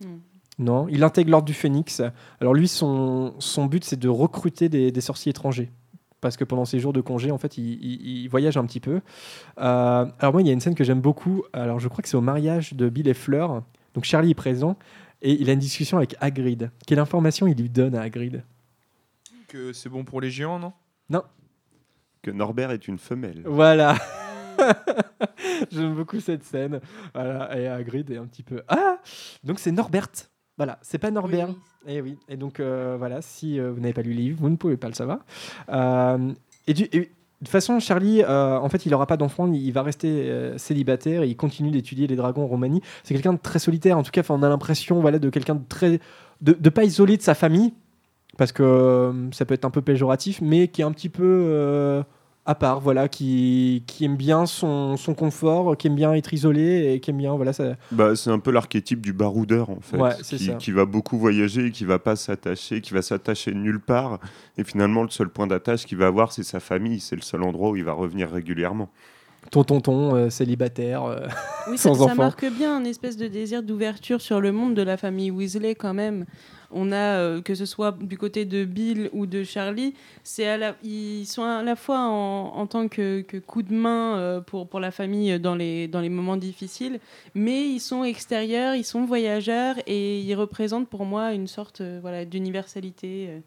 Hmm. 0.02 0.18
Non, 0.60 0.88
il 0.90 1.04
intègre 1.04 1.30
l'ordre 1.32 1.46
du 1.46 1.54
Phénix. 1.54 2.02
Alors 2.42 2.54
lui, 2.54 2.68
son, 2.68 3.36
son 3.40 3.66
but, 3.68 3.84
c'est 3.84 4.00
de 4.00 4.10
recruter 4.10 4.70
des, 4.70 4.92
des 4.92 5.02
sorciers 5.02 5.30
étrangers. 5.30 5.72
Parce 6.20 6.36
que 6.36 6.44
pendant 6.44 6.66
ses 6.66 6.80
jours 6.80 6.94
de 6.94 7.02
congé, 7.02 7.30
en 7.30 7.38
fait, 7.38 7.60
il, 7.60 7.74
il- 7.84 8.22
il 8.24 8.28
voyage 8.28 8.58
un 8.58 8.66
petit 8.66 8.80
peu. 8.80 9.02
Euh, 9.60 10.06
alors 10.20 10.34
moi, 10.34 10.42
il 10.42 10.48
y 10.48 10.50
a 10.50 10.54
une 10.54 10.60
scène 10.60 10.74
que 10.74 10.84
j'aime 10.84 11.00
beaucoup. 11.02 11.44
Alors 11.54 11.80
je 11.80 11.88
crois 11.88 12.02
que 12.02 12.10
c'est 12.10 12.18
au 12.18 12.22
mariage 12.22 12.74
de 12.74 12.90
Bill 12.90 13.08
et 13.08 13.14
Fleur. 13.14 13.62
Donc 13.94 14.04
Charlie 14.04 14.32
est 14.32 14.36
présent 14.36 14.78
et 15.22 15.34
il 15.40 15.48
a 15.50 15.54
une 15.54 15.60
discussion 15.60 15.98
avec 15.98 16.16
Hagrid. 16.22 16.72
Quelle 16.88 17.00
information 17.00 17.46
il 17.48 17.56
lui 17.56 17.70
donne 17.70 17.94
à 17.94 18.02
Hagrid? 18.02 18.44
Que 19.48 19.74
c'est 19.74 19.90
bon 19.90 20.04
pour 20.04 20.20
les 20.22 20.32
géants, 20.32 20.58
non? 20.60 20.74
Non. 21.10 21.22
Que 22.24 22.32
Norbert 22.32 22.72
est 22.72 22.88
une 22.88 22.98
femelle. 22.98 23.44
Voilà. 23.46 23.96
J'aime 25.72 25.96
beaucoup 25.96 26.20
cette 26.20 26.44
scène. 26.44 26.80
Voilà, 27.14 27.58
et 27.58 27.68
Hagrid 27.68 28.10
est 28.12 28.18
un 28.18 28.26
petit 28.26 28.44
peu 28.44 28.62
ah 28.68 28.98
donc 29.44 29.60
c'est 29.60 29.72
Norbert. 29.72 30.08
Voilà, 30.58 30.80
c'est 30.82 30.98
pas 30.98 31.12
Norbert. 31.12 31.50
Et 31.86 32.02
oui. 32.02 32.18
Et 32.28 32.36
donc 32.36 32.60
euh, 32.60 32.96
voilà, 32.98 33.22
si 33.22 33.60
euh, 33.60 33.72
vous 33.72 33.80
n'avez 33.80 33.94
pas 33.94 34.02
lu 34.02 34.12
le 34.14 34.18
livre, 34.18 34.38
vous 34.42 34.50
ne 34.50 34.56
pouvez 34.56 34.76
pas 34.78 34.88
le 34.88 34.94
savoir. 34.96 35.20
Euh, 35.70 36.32
et, 36.66 36.74
du- 36.74 36.90
et 36.92 37.00
de 37.00 37.06
toute 37.46 37.50
façon, 37.50 37.80
Charlie, 37.80 38.26
en 38.26 38.68
fait, 38.68 38.88
il 38.88 38.92
n'aura 38.92 39.06
pas 39.06 39.16
d'enfant, 39.18 39.46
il 39.54 39.72
va 39.72 39.84
rester 39.84 40.54
célibataire 40.58 41.22
et 41.22 41.28
il 41.28 41.38
continue 41.38 41.70
d'étudier 41.70 42.08
les 42.08 42.16
dragons 42.16 42.44
en 42.44 42.48
Roumanie. 42.48 42.82
C'est 43.04 43.14
quelqu'un 43.14 43.34
de 43.34 43.38
très 43.40 43.60
solitaire. 43.60 43.96
En 43.96 44.02
tout 44.02 44.10
cas, 44.10 44.24
on 44.30 44.42
a 44.42 44.50
l'impression, 44.50 45.00
voilà, 45.02 45.20
de 45.20 45.30
quelqu'un 45.30 45.54
de 45.54 45.64
très, 45.70 46.00
de, 46.42 46.54
de 46.54 46.70
pas 46.72 46.84
isolé 46.84 47.16
de 47.16 47.22
sa 47.22 47.36
famille, 47.36 47.76
parce 48.38 48.52
que 48.52 49.14
ça 49.34 49.46
peut 49.46 49.54
être 49.54 49.66
un 49.66 49.70
peu 49.70 49.84
péjoratif, 49.84 50.42
mais 50.42 50.68
qui 50.68 50.82
est 50.82 50.86
un 50.86 50.92
petit 50.92 51.10
peu 51.10 52.04
à 52.48 52.56
part, 52.56 52.80
voilà, 52.80 53.10
qui, 53.10 53.84
qui 53.88 54.06
aime 54.06 54.16
bien 54.16 54.46
son, 54.46 54.96
son 54.96 55.14
confort, 55.14 55.76
qui 55.76 55.88
aime 55.88 55.96
bien 55.96 56.14
être 56.14 56.34
isolé 56.34 56.94
et 56.94 57.00
qui 57.02 57.10
aime 57.12 57.18
bien, 57.18 57.36
voilà, 57.36 57.52
ça. 57.54 57.76
Bah, 57.92 58.16
c'est 58.16 58.32
un 58.32 58.40
peu 58.40 58.52
l'archétype 58.52 59.02
du 59.02 59.12
baroudeur 59.14 59.70
en 59.70 59.80
fait, 59.82 59.98
Ouais, 59.98 60.12
c'est 60.24 60.38
qui, 60.38 60.46
ça. 60.46 60.54
qui 60.54 60.72
va 60.72 60.86
beaucoup 60.86 61.18
voyager, 61.18 61.72
qui 61.72 61.84
va 61.84 62.00
pas 62.00 62.16
s'attacher, 62.16 62.80
qui 62.80 62.94
va 62.94 63.02
s'attacher 63.02 63.54
nulle 63.54 63.82
part, 63.82 64.20
et 64.58 64.64
finalement 64.64 65.04
le 65.04 65.10
seul 65.10 65.28
point 65.30 65.46
d'attache 65.46 65.86
qu'il 65.86 65.98
va 65.98 66.08
avoir, 66.08 66.32
c'est 66.32 66.44
sa 66.44 66.60
famille, 66.62 67.00
c'est 67.02 67.18
le 67.18 67.22
seul 67.22 67.44
endroit 67.44 67.70
où 67.72 67.76
il 67.76 67.84
va 67.84 67.92
revenir 67.94 68.32
régulièrement. 68.32 68.90
Ton 69.52 69.64
tonton 69.64 70.16
euh, 70.16 70.30
célibataire, 70.30 71.04
euh, 71.04 71.20
Oui, 71.70 71.78
ça, 71.78 71.90
sans 71.90 71.96
ça 71.96 72.04
enfant. 72.06 72.16
marque 72.16 72.46
bien 72.58 72.76
un 72.78 72.84
espèce 72.86 73.18
de 73.18 73.28
désir 73.28 73.62
d'ouverture 73.64 74.20
sur 74.22 74.42
le 74.42 74.52
monde 74.52 74.74
de 74.74 74.82
la 74.82 74.98
famille 74.98 75.32
Weasley 75.32 75.76
quand 75.76 75.94
même. 75.94 76.26
On 76.72 76.92
a, 76.92 76.96
euh, 76.96 77.42
que 77.42 77.56
ce 77.56 77.66
soit 77.66 77.98
du 77.98 78.18
côté 78.18 78.46
de 78.46 78.66
Bill 78.66 79.10
ou 79.14 79.26
de 79.26 79.44
Charlie, 79.44 79.94
à 80.40 80.58
la, 80.58 80.76
ils 80.84 81.26
sont 81.26 81.44
à 81.44 81.64
la 81.64 81.76
fois 81.76 82.00
en, 82.00 82.54
en 82.56 82.68
tant 82.68 82.88
que, 82.88 83.22
que 83.22 83.38
coup 83.38 83.64
de 83.64 83.74
main 83.74 84.18
euh, 84.18 84.42
pour, 84.42 84.68
pour 84.68 84.80
la 84.80 84.92
famille 84.92 85.40
dans 85.40 85.56
les, 85.56 85.88
dans 85.88 86.02
les 86.02 86.10
moments 86.10 86.38
difficiles, 86.38 87.00
mais 87.34 87.70
ils 87.70 87.80
sont 87.80 88.04
extérieurs, 88.04 88.76
ils 88.76 88.84
sont 88.84 89.06
voyageurs 89.06 89.76
et 89.88 90.20
ils 90.20 90.36
représentent 90.36 90.90
pour 90.90 91.06
moi 91.06 91.34
une 91.34 91.48
sorte 91.48 91.82
euh, 91.82 92.00
voilà, 92.02 92.26
d'universalité. 92.26 93.42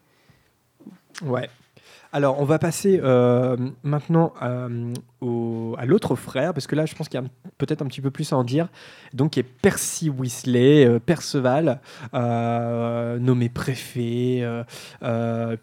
Ouais. 1.23 1.49
Alors, 2.13 2.41
on 2.41 2.45
va 2.45 2.59
passer 2.59 2.99
euh, 3.01 3.55
maintenant 3.83 4.33
euh, 4.41 4.93
au- 5.21 5.75
à 5.77 5.85
l'autre 5.85 6.15
frère, 6.15 6.53
parce 6.53 6.67
que 6.67 6.75
là, 6.75 6.85
je 6.85 6.93
pense 6.93 7.07
qu'il 7.07 7.19
y 7.19 7.23
a 7.23 7.27
peut-être 7.57 7.81
un 7.81 7.85
petit 7.85 8.01
peu 8.01 8.11
plus 8.11 8.33
à 8.33 8.37
en 8.37 8.43
dire. 8.43 8.67
Donc, 9.13 9.31
qui 9.31 9.39
est 9.39 9.43
Percy 9.43 10.09
Weasley, 10.09 10.85
euh, 10.85 10.99
Perceval, 10.99 11.79
nommé 12.13 13.47
préfet, 13.49 14.43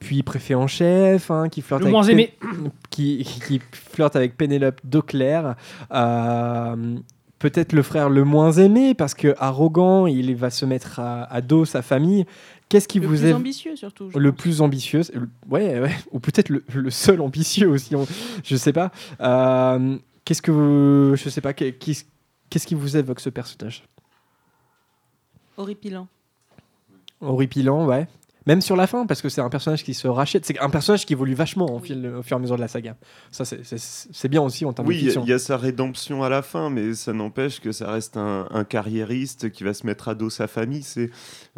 puis 0.00 0.22
préfet 0.22 0.54
en 0.54 0.66
chef, 0.66 1.30
hein, 1.30 1.48
qui 1.50 1.60
flirte 1.60 1.82
avec 1.88 1.92
Pén- 2.40 2.70
qui, 2.90 3.24
qui 3.46 3.60
flirte 3.72 4.16
avec 4.16 4.36
Pénélope 4.36 4.80
Dauclair. 4.84 5.54
Peut-être 7.38 7.72
le 7.72 7.82
frère 7.84 8.10
le 8.10 8.24
moins 8.24 8.50
aimé 8.50 8.94
parce 8.94 9.14
que 9.14 9.32
arrogant, 9.38 10.06
il 10.08 10.34
va 10.34 10.50
se 10.50 10.64
mettre 10.66 10.98
à, 10.98 11.22
à 11.32 11.40
dos 11.40 11.64
sa 11.64 11.82
famille. 11.82 12.26
Qu'est-ce 12.68 12.86
qui 12.88 12.98
Le 13.00 13.06
vous 13.06 13.14
plus 13.16 13.24
est 13.24 13.32
ambitieux, 13.32 13.76
surtout, 13.76 14.10
Le 14.14 14.32
plus 14.32 14.60
ambitieux, 14.60 15.00
le- 15.14 15.28
ouais, 15.48 15.80
ouais, 15.80 15.96
ou 16.12 16.20
peut-être 16.20 16.50
le, 16.50 16.62
le 16.74 16.90
seul 16.90 17.20
ambitieux 17.22 17.68
aussi. 17.68 17.94
on- 17.96 18.06
je 18.44 18.56
sais 18.56 18.72
pas. 18.72 18.90
Euh, 19.20 19.96
Qu'est-ce 20.24 20.42
que 20.42 20.50
vous, 20.50 21.16
je 21.16 21.30
sais 21.30 21.40
pas, 21.40 21.54
qu'est- 21.54 21.72
qu'est-ce 21.72 22.04
qu'est-ce 22.50 22.66
qui 22.66 22.74
vous 22.74 22.96
évoque 22.98 23.20
ce 23.20 23.30
personnage? 23.30 23.82
Horripilant. 25.56 26.06
Horripilant, 27.20 27.86
ouais. 27.86 28.06
Même 28.48 28.62
sur 28.62 28.76
la 28.76 28.86
fin, 28.86 29.04
parce 29.04 29.20
que 29.20 29.28
c'est 29.28 29.42
un 29.42 29.50
personnage 29.50 29.84
qui 29.84 29.92
se 29.92 30.08
rachète. 30.08 30.46
C'est 30.46 30.58
un 30.58 30.70
personnage 30.70 31.04
qui 31.04 31.12
évolue 31.12 31.34
vachement 31.34 31.66
au, 31.76 31.80
fil- 31.80 32.06
au 32.18 32.22
fur 32.22 32.36
et 32.36 32.38
à 32.38 32.40
mesure 32.40 32.56
de 32.56 32.62
la 32.62 32.66
saga. 32.68 32.96
Ça, 33.30 33.44
c'est- 33.44 34.28
bien 34.28 34.40
aussi 34.42 34.64
en 34.64 34.72
termes 34.72 34.88
Oui, 34.88 34.94
de 34.96 35.00
il 35.00 35.04
y 35.04 35.06
a- 35.08 35.10
fiction. 35.10 35.22
il 35.24 35.28
y, 35.28 35.32
a 35.34 35.38
sa 35.38 35.58
rédemption 35.58 36.22
à 36.22 36.30
la 36.30 36.40
fin, 36.40 36.70
mais 36.70 36.94
ça 36.94 37.12
n'empêche 37.12 37.60
que 37.60 37.72
ça 37.72 37.90
reste 37.92 38.16
un, 38.16 38.48
un 38.50 38.64
carriériste 38.64 39.50
qui 39.50 39.64
va 39.64 39.74
se 39.74 39.86
mettre 39.86 40.08
à 40.08 40.14
dos 40.14 40.30
sa 40.30 40.46
famille. 40.46 40.82
C'est, 40.82 41.10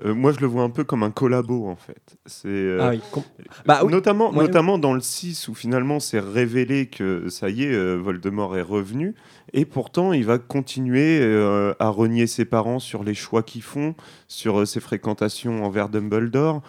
euh, 0.05 0.15
moi, 0.15 0.33
je 0.33 0.41
le 0.41 0.47
vois 0.49 0.65
un 0.65 0.71
peu 0.71 0.83
comme 0.83 1.05
un 1.05 1.13
collabo, 1.13 1.69
en 1.69 1.77
fait. 1.77 2.03
C'est, 2.27 2.49
euh, 2.49 2.79
Ah 2.83 2.91
oui, 2.91 3.01
com- 3.13 3.23
bah 3.67 3.81
oui. 3.85 3.93
notamment, 3.93 4.31
Ouais, 4.33 4.39
notamment 4.43 4.77
dans 4.77 4.93
le 4.93 5.01
6, 5.01 5.47
où 5.47 5.55
finalement 5.55 6.01
c'est 6.01 6.19
révélé 6.21 6.87
que 6.87 7.29
ça 7.29 7.51
y 7.51 7.63
est, 7.63 7.73
euh, 7.73 7.95
Voldemort 8.03 8.57
est 8.57 8.63
revenu, 8.63 9.15
et 9.53 9.65
pourtant 9.65 10.13
il 10.13 10.25
va 10.25 10.39
continuer 10.39 11.21
euh, 11.21 11.75
à 11.79 11.89
renier 11.89 12.27
ses 12.27 12.45
parents 12.45 12.79
sur 12.79 13.05
les 13.05 13.15
choix 13.15 13.43
qu'ils 13.43 13.63
font, 13.63 13.95
sur 14.29 14.61
euh, 14.61 14.65
ses 14.65 14.81
fréquentations 14.81 15.65
envers 15.65 15.89
Dumbledore. 15.89 16.63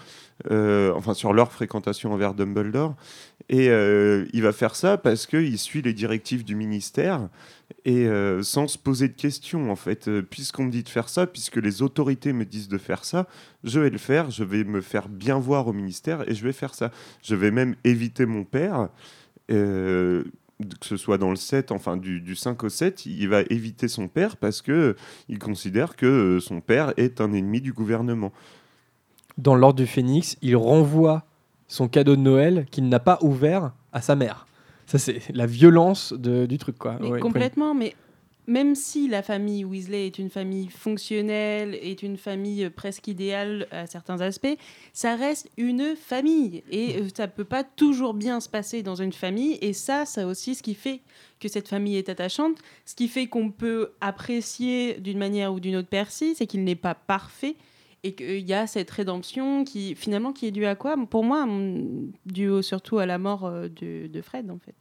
euh, 0.49 0.91
enfin, 0.95 1.13
sur 1.13 1.34
leur 1.34 1.51
fréquentation 1.51 2.11
envers 2.13 2.34
Dumbledore. 2.34 2.95
Et 3.49 3.65
il 3.65 4.41
va 4.41 4.53
faire 4.53 4.75
ça 4.75 4.97
parce 4.97 5.27
qu'il 5.27 5.59
suit 5.59 5.82
les 5.82 5.93
directives 5.93 6.45
du 6.45 6.55
ministère 6.55 7.27
et 7.84 8.07
sans 8.43 8.69
se 8.69 8.77
poser 8.77 9.09
de 9.09 9.13
questions 9.13 9.69
en 9.69 9.75
fait. 9.75 10.09
Puisqu'on 10.21 10.63
me 10.65 10.71
dit 10.71 10.84
de 10.84 10.89
faire 10.89 11.09
ça, 11.09 11.27
puisque 11.27 11.57
les 11.57 11.82
autorités 11.82 12.32
me 12.32 12.45
disent 12.45 12.69
de 12.69 12.77
faire 12.77 13.03
ça, 13.03 13.27
je 13.65 13.82
vais 13.82 13.89
le 13.89 13.97
faire, 13.97 14.32
je 14.32 14.45
vais 14.45 14.63
me 14.63 14.79
faire 14.79 15.09
bien 15.09 15.38
voir 15.38 15.67
au 15.67 15.73
ministère 15.73 16.23
et 16.29 16.34
je 16.34 16.43
vais 16.45 16.53
faire 16.53 16.73
ça. 16.73 16.91
Je 17.21 17.36
vais 17.36 17.51
même 17.51 17.75
éviter 17.84 18.25
mon 18.25 18.45
père. 18.45 18.88
Que 20.80 20.86
ce 20.86 20.97
soit 20.97 21.18
dans 21.18 21.30
le 21.30 21.36
7, 21.36 21.72
enfin 21.72 21.97
du, 21.97 22.22
du 22.22 22.36
5 22.36 22.64
au 22.64 22.70
7, 22.70 23.05
il 23.05 23.28
va 23.30 23.41
éviter 23.49 23.88
son 23.88 24.07
père 24.07 24.38
parce 24.38 24.62
que 24.62 24.95
il 25.30 25.39
considère 25.39 25.95
que 25.95 26.05
euh, 26.05 26.39
son 26.39 26.62
père 26.62 26.93
est 26.97 27.22
un 27.22 27.34
ennemi 27.34 27.62
du 27.62 27.74
gouvernement. 27.74 28.32
Dans 29.38 29.55
l'ordre 29.55 29.78
du 29.78 29.88
Phénix, 29.88 30.38
il 30.41 30.55
renvoie 30.55 31.24
son 31.68 31.88
cadeau 31.88 32.16
de 32.16 32.22
Noël 32.22 32.66
qu'il 32.70 32.89
n'a 32.89 32.99
pas 32.99 33.18
ouvert 33.22 33.72
à 33.93 34.01
sa 34.01 34.16
mère. 34.16 34.45
Ça, 34.88 34.97
c'est 34.97 35.22
la 35.34 35.45
violence 35.45 36.12
de- 36.14 36.45
du 36.45 36.57
truc, 36.57 36.78
quoi. 36.78 36.97
Mais 36.99 37.09
Ouais, 37.12 37.20
complètement, 37.20 37.74
mais 37.74 37.95
même 38.47 38.75
si 38.75 39.07
la 39.07 39.21
famille 39.21 39.63
Weasley 39.63 40.07
est 40.07 40.17
une 40.17 40.29
famille 40.29 40.67
fonctionnelle, 40.67 41.75
est 41.75 42.01
une 42.01 42.17
famille 42.17 42.65
euh, 42.65 42.69
presque 42.69 43.07
idéale 43.07 43.67
à 43.71 43.85
certains 43.87 44.19
aspects, 44.21 44.57
ça 44.93 45.15
reste 45.15 45.49
une 45.57 45.95
famille. 45.95 46.63
Et 46.71 46.97
euh, 46.97 47.07
ça 47.15 47.27
peut 47.27 47.45
pas 47.45 47.63
toujours 47.63 48.13
bien 48.13 48.39
se 48.39 48.49
passer 48.49 48.81
dans 48.83 48.95
une 48.95 49.13
famille. 49.13 49.57
Et 49.61 49.73
ça, 49.73 50.05
c'est 50.05 50.23
aussi 50.23 50.55
ce 50.55 50.63
qui 50.63 50.73
fait 50.73 51.01
que 51.39 51.47
cette 51.47 51.67
famille 51.67 51.97
est 51.97 52.09
attachante. 52.09 52.57
Ce 52.85 52.95
qui 52.95 53.07
fait 53.07 53.27
qu'on 53.27 53.51
peut 53.51 53.91
apprécier 54.01 54.99
d'une 54.99 55.19
manière 55.19 55.53
ou 55.53 55.59
d'une 55.59 55.75
autre 55.75 55.89
Percy, 55.89 56.35
c'est 56.35 56.47
qu'il 56.47 56.63
n'est 56.63 56.75
pas 56.75 56.95
parfait. 56.95 57.55
Et 58.03 58.15
qu'il 58.15 58.49
y 58.49 58.53
a 58.53 58.65
cette 58.65 58.89
rédemption 58.89 59.63
qui, 59.63 59.93
finalement, 59.93 60.33
qui 60.33 60.47
est 60.47 60.51
due 60.51 60.65
à 60.65 60.73
quoi? 60.73 60.95
Pour 61.07 61.23
moi, 61.23 61.47
due 62.25 62.63
surtout 62.63 62.97
à 62.97 63.05
la 63.05 63.19
mort 63.19 63.45
euh, 63.45 63.67
de 63.69 64.21
Fred, 64.23 64.49
en 64.49 64.57
fait. 64.57 64.73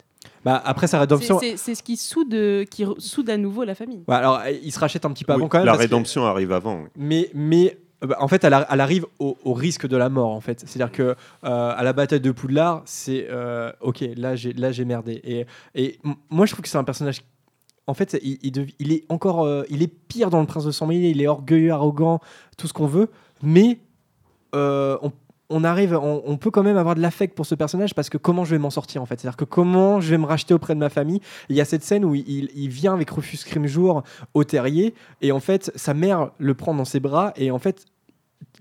Bah, 0.45 0.61
après 0.65 0.87
sa 0.87 0.99
rédemption. 0.99 1.39
C'est- 1.39 1.75
ce 1.75 1.83
qui 1.83 1.97
soude, 1.97 2.65
qui 2.69 2.85
soude 2.97 3.29
à 3.29 3.37
nouveau 3.37 3.63
la 3.63 3.75
famille. 3.75 4.03
Ouais, 4.07 4.15
alors, 4.15 4.39
euh, 4.39 4.51
il 4.63 4.71
se 4.71 4.79
rachète 4.79 5.05
un 5.05 5.11
petit 5.11 5.23
peu 5.23 5.33
Oui, 5.33 5.39
avant 5.39 5.47
quand 5.47 5.57
même. 5.59 5.65
la 5.67 5.73
que- 5.73 5.77
rédemption 5.79 6.25
arrive 6.25 6.51
avant. 6.51 6.81
oui. 6.83 6.89
Mais, 6.95 7.29
mais 7.33 7.77
bah, 8.01 8.17
en 8.19 8.27
fait, 8.27 8.43
elle, 8.43 8.53
a- 8.53 8.67
elle 8.71 8.81
arrive 8.81 9.05
au, 9.19 9.37
au 9.43 9.53
risque 9.53 9.87
de 9.87 9.95
la 9.97 10.09
mort, 10.09 10.31
en 10.31 10.41
fait. 10.41 10.63
C'est-à-dire 10.65 10.91
que 10.91 11.03
euh, 11.03 11.15
à 11.43 11.83
la 11.83 11.93
bataille 11.93 12.21
de 12.21 12.31
Poudlard, 12.31 12.81
c'est 12.85 13.27
euh, 13.29 13.71
ok, 13.81 14.03
là 14.17 14.35
j'ai 14.35 14.53
là 14.53 14.71
j'ai 14.71 14.85
merdé. 14.85 15.21
Et, 15.23 15.45
et 15.75 15.99
moi, 16.31 16.45
je 16.47 16.53
trouve 16.53 16.63
que 16.63 16.69
c'est 16.69 16.77
un 16.79 16.83
personnage. 16.83 17.21
En 17.87 17.93
fait, 17.93 18.17
il, 18.23 18.37
il 18.41 18.51
dev- 18.51 18.71
il 18.79 18.91
est 18.93 19.03
encore, 19.09 19.43
euh, 19.43 19.63
il 19.69 19.83
est 19.83 19.87
pire 19.87 20.29
dans 20.31 20.39
le 20.39 20.47
Prince 20.47 20.65
de 20.65 20.71
Sang. 20.71 20.89
Il 20.91 21.21
est 21.21 21.27
orgueilleux, 21.27 21.71
arrogant, 21.71 22.19
tout 22.57 22.67
ce 22.67 22.73
qu'on 22.73 22.87
veut. 22.87 23.09
Mais 23.43 23.79
euh, 24.55 24.97
on, 25.01 25.11
on 25.51 25.63
arrive, 25.63 25.93
on, 25.93 26.37
peut 26.37 26.51
quand 26.51 26.63
même 26.63 26.77
avoir 26.77 26.95
de 26.95 27.01
l'affect 27.01 27.35
pour 27.35 27.45
ce 27.45 27.55
personnage 27.55 27.93
parce 27.93 28.09
que 28.09 28.17
comment 28.17 28.45
je 28.45 28.51
vais 28.51 28.59
m'en 28.59 28.69
sortir 28.69 29.01
en 29.01 29.05
fait 29.05 29.19
C'est-à-dire 29.19 29.37
que 29.37 29.45
comment 29.45 30.01
je 30.01 30.09
vais 30.09 30.17
me 30.17 30.25
racheter 30.25 30.53
auprès 30.53 30.73
de 30.73 30.79
ma 30.79 30.89
famille 30.89 31.21
Il 31.49 31.55
y 31.55 31.61
a 31.61 31.65
cette 31.65 31.83
scène 31.83 32.05
où 32.05 32.15
il, 32.15 32.49
il 32.55 32.69
vient 32.69 32.93
avec 32.93 33.09
Rufus 33.09 33.37
Scrimgeour 33.37 34.03
au 34.33 34.43
terrier 34.43 34.93
et 35.21 35.31
en 35.31 35.39
fait 35.39 35.71
sa 35.75 35.93
mère 35.93 36.31
le 36.37 36.53
prend 36.53 36.73
dans 36.73 36.85
ses 36.85 36.99
bras 36.99 37.33
et 37.35 37.51
en 37.51 37.59
fait 37.59 37.85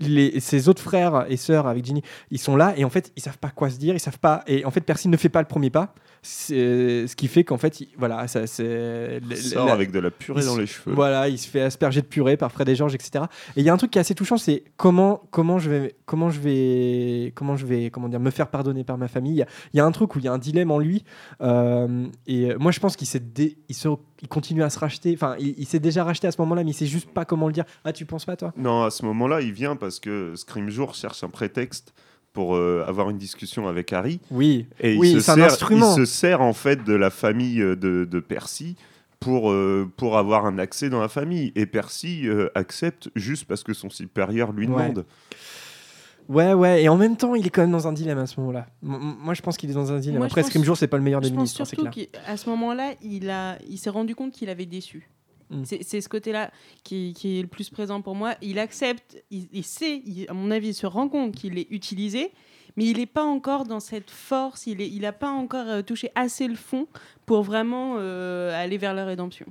les, 0.00 0.40
ses 0.40 0.68
autres 0.68 0.82
frères 0.82 1.26
et 1.28 1.36
sœurs 1.36 1.66
avec 1.66 1.84
Ginny, 1.84 2.02
ils 2.30 2.38
sont 2.38 2.56
là 2.56 2.74
et 2.76 2.84
en 2.84 2.90
fait 2.90 3.12
ils 3.16 3.22
savent 3.22 3.38
pas 3.38 3.50
quoi 3.50 3.70
se 3.70 3.78
dire, 3.78 3.94
ils 3.94 4.00
savent 4.00 4.18
pas 4.18 4.42
et 4.46 4.64
en 4.64 4.70
fait 4.70 4.80
Percy 4.80 5.08
ne 5.08 5.16
fait 5.16 5.28
pas 5.28 5.40
le 5.40 5.48
premier 5.48 5.70
pas. 5.70 5.94
C'est 6.22 7.06
ce 7.06 7.16
qui 7.16 7.28
fait 7.28 7.44
qu'en 7.44 7.56
fait, 7.56 7.80
il- 7.80 7.88
voilà, 7.96 8.28
ça 8.28 8.46
c'est. 8.46 9.20
Sort 9.36 9.70
avec 9.70 9.90
de 9.90 9.98
la 10.00 10.10
purée 10.10 10.44
dans 10.44 10.56
les 10.56 10.66
cheveux. 10.66 10.94
Voilà, 10.94 11.28
il 11.28 11.38
se 11.38 11.48
fait 11.48 11.62
asperger 11.62 12.02
de 12.02 12.06
purée 12.06 12.36
par 12.36 12.52
Fred 12.52 12.68
et 12.68 12.74
Georges, 12.74 12.94
etc. 12.94 13.24
Et 13.56 13.60
il 13.60 13.62
y 13.64 13.70
a 13.70 13.72
un 13.72 13.76
truc 13.78 13.90
qui 13.90 13.98
est 13.98 14.02
assez 14.02 14.14
touchant, 14.14 14.36
c'est 14.36 14.64
comment 14.76 15.22
comment 15.30 15.58
je 15.58 15.70
vais 15.70 15.96
comment 16.04 16.28
je 16.30 16.40
vais 16.40 17.32
comment 17.34 17.56
je 17.56 17.64
vais 17.66 17.90
comment 17.90 18.08
dire 18.08 18.20
me 18.20 18.30
faire 18.30 18.48
pardonner 18.48 18.84
par 18.84 18.98
ma 18.98 19.08
famille. 19.08 19.32
Il 19.32 19.38
y 19.38 19.42
a- 19.42 19.46
Il 19.72 19.76
y, 19.78 19.80
a 19.80 19.84
un 19.86 19.92
truc 19.92 20.14
où 20.14 20.18
il 20.18 20.24
y 20.24 20.28
a 20.28 20.32
un 20.32 20.38
dilemme 20.38 20.70
en 20.70 20.78
lui. 20.78 21.04
euh, 21.40 22.06
et 22.26 22.54
moi, 22.56 22.70
je 22.72 22.80
pense 22.80 22.96
qu'il 22.96 23.06
s'est 23.06 23.22
il 23.68 23.74
se 23.74 23.88
il 24.22 24.28
continue 24.28 24.62
à 24.62 24.68
se 24.70 24.78
racheter. 24.78 25.12
Enfin, 25.14 25.36
il, 25.38 25.54
il 25.56 25.64
s'est 25.66 25.78
déjà 25.80 26.04
racheté 26.04 26.26
à 26.26 26.32
ce 26.32 26.40
moment-là, 26.42 26.62
mais 26.64 26.70
il 26.72 26.74
sait 26.74 26.86
juste 26.86 27.08
pas 27.10 27.24
comment 27.24 27.46
le 27.46 27.52
dire. 27.54 27.64
Ah, 27.84 27.92
tu 27.94 28.04
penses 28.04 28.26
pas 28.26 28.36
toi? 28.36 28.52
Non, 28.56 28.82
à 28.84 28.90
ce 28.90 29.04
moment-là, 29.06 29.40
il 29.40 29.52
vient 29.52 29.76
parce 29.76 29.98
que 30.00 30.34
Scrimgeour 30.36 30.94
cherche 30.94 31.24
un 31.24 31.28
prétexte 31.30 31.94
pour 32.32 32.54
euh, 32.56 32.84
avoir 32.86 33.10
une 33.10 33.18
discussion 33.18 33.66
avec 33.68 33.92
Harry. 33.92 34.20
Oui, 34.30 34.66
Et 34.80 34.96
oui, 34.96 35.10
il, 35.12 35.14
se 35.16 35.20
sert, 35.34 35.44
instrument. 35.44 35.94
il 35.96 35.96
se 35.96 36.04
sert 36.04 36.40
en 36.40 36.52
fait 36.52 36.84
de 36.84 36.92
la 36.94 37.10
famille 37.10 37.60
euh, 37.60 37.74
de, 37.76 38.04
de 38.04 38.20
Percy 38.20 38.76
pour, 39.18 39.50
euh, 39.50 39.90
pour 39.96 40.16
avoir 40.16 40.46
un 40.46 40.58
accès 40.58 40.88
dans 40.90 41.00
la 41.00 41.08
famille. 41.08 41.52
Et 41.56 41.66
Percy 41.66 42.28
euh, 42.28 42.48
accepte 42.54 43.10
juste 43.16 43.44
parce 43.46 43.62
que 43.64 43.72
son 43.74 43.90
supérieur 43.90 44.52
lui 44.52 44.66
Ouais. 44.66 44.88
demande. 44.90 45.04
Ouais, 46.28 46.52
ouais, 46.52 46.84
et 46.84 46.88
en 46.88 46.96
même 46.96 47.16
temps, 47.16 47.34
il 47.34 47.44
est 47.44 47.50
quand 47.50 47.62
même 47.62 47.72
dans 47.72 47.88
un 47.88 47.92
dilemme 47.92 48.18
à 48.18 48.26
ce 48.26 48.38
moment-là. 48.38 48.66
M- 48.84 49.16
Moi, 49.20 49.34
je 49.34 49.42
pense 49.42 49.56
qu'il 49.56 49.68
est 49.68 49.74
dans 49.74 49.90
un 49.90 49.98
dilemme. 49.98 50.18
Moi, 50.18 50.28
je 50.28 50.32
Après, 50.32 50.42
pense- 50.42 50.50
Scrimgeour, 50.50 50.76
c'est 50.76 50.86
pas 50.86 50.96
le 50.96 51.02
meilleur 51.02 51.20
des 51.20 51.26
Je 51.28 51.32
pense 51.32 51.38
ministres, 51.38 51.60
hein, 51.62 51.64
c'est 51.64 51.74
surtout 51.74 51.90
qu'à 51.90 52.36
ce 52.36 52.48
moment-là, 52.50 52.92
il, 53.02 53.28
a, 53.30 53.58
il 53.68 53.78
s'est 53.78 53.90
rendu 53.90 54.14
compte 54.14 54.30
qu'il 54.32 54.48
avait 54.48 54.66
déçu. 54.66 55.10
Mm. 55.50 55.62
C'est 55.64 56.00
ce 56.00 56.08
côté-là 56.08 56.50
qui, 56.84 57.12
qui 57.12 57.38
est 57.38 57.42
le 57.42 57.48
plus 57.48 57.70
présent 57.70 58.00
pour 58.02 58.14
moi. 58.14 58.34
Il 58.40 58.58
accepte, 58.58 59.22
il, 59.30 59.48
il 59.52 59.64
sait, 59.64 60.02
il- 60.06 60.26
à 60.28 60.32
mon 60.32 60.50
avis, 60.50 60.68
il 60.68 60.74
se 60.74 60.86
rend 60.86 61.08
compte 61.08 61.34
qu'il 61.34 61.58
est 61.58 61.66
utilisé, 61.70 62.30
mais 62.76 62.86
il 62.86 62.98
n'est 62.98 63.06
pas 63.06 63.24
encore 63.24 63.64
dans 63.64 63.80
cette 63.80 64.10
force, 64.10 64.66
il 64.66 64.78
n'a 64.78 64.84
il 64.84 65.12
pas 65.18 65.30
encore 65.30 65.66
euh, 65.66 65.82
touché 65.82 66.10
assez 66.14 66.46
le 66.46 66.54
fond 66.54 66.86
pour 67.26 67.42
vraiment 67.42 67.96
euh, 67.98 68.52
aller 68.54 68.78
vers 68.78 68.94
la 68.94 69.04
rédemption. 69.04 69.46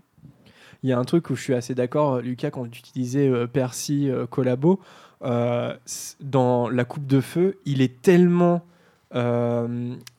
Il 0.84 0.90
y 0.90 0.94
a 0.94 0.98
un 0.98 1.04
truc 1.04 1.30
où 1.30 1.36
je 1.36 1.42
suis 1.42 1.54
assez 1.54 1.76
d'accord, 1.76 2.20
Lucas, 2.20 2.52
quand 2.52 2.70
tu 2.72 2.80
utilisais 2.80 3.28
euh, 3.28 3.46
Percy 3.48 4.10
euh, 4.10 4.26
collabo, 4.26 4.80
dans 5.22 6.70
La 6.70 6.86
Coupe 6.86 7.06
de 7.06 7.20
Feu, 7.20 7.58
il 7.66 7.82
est 7.82 8.02
tellement 8.02 8.62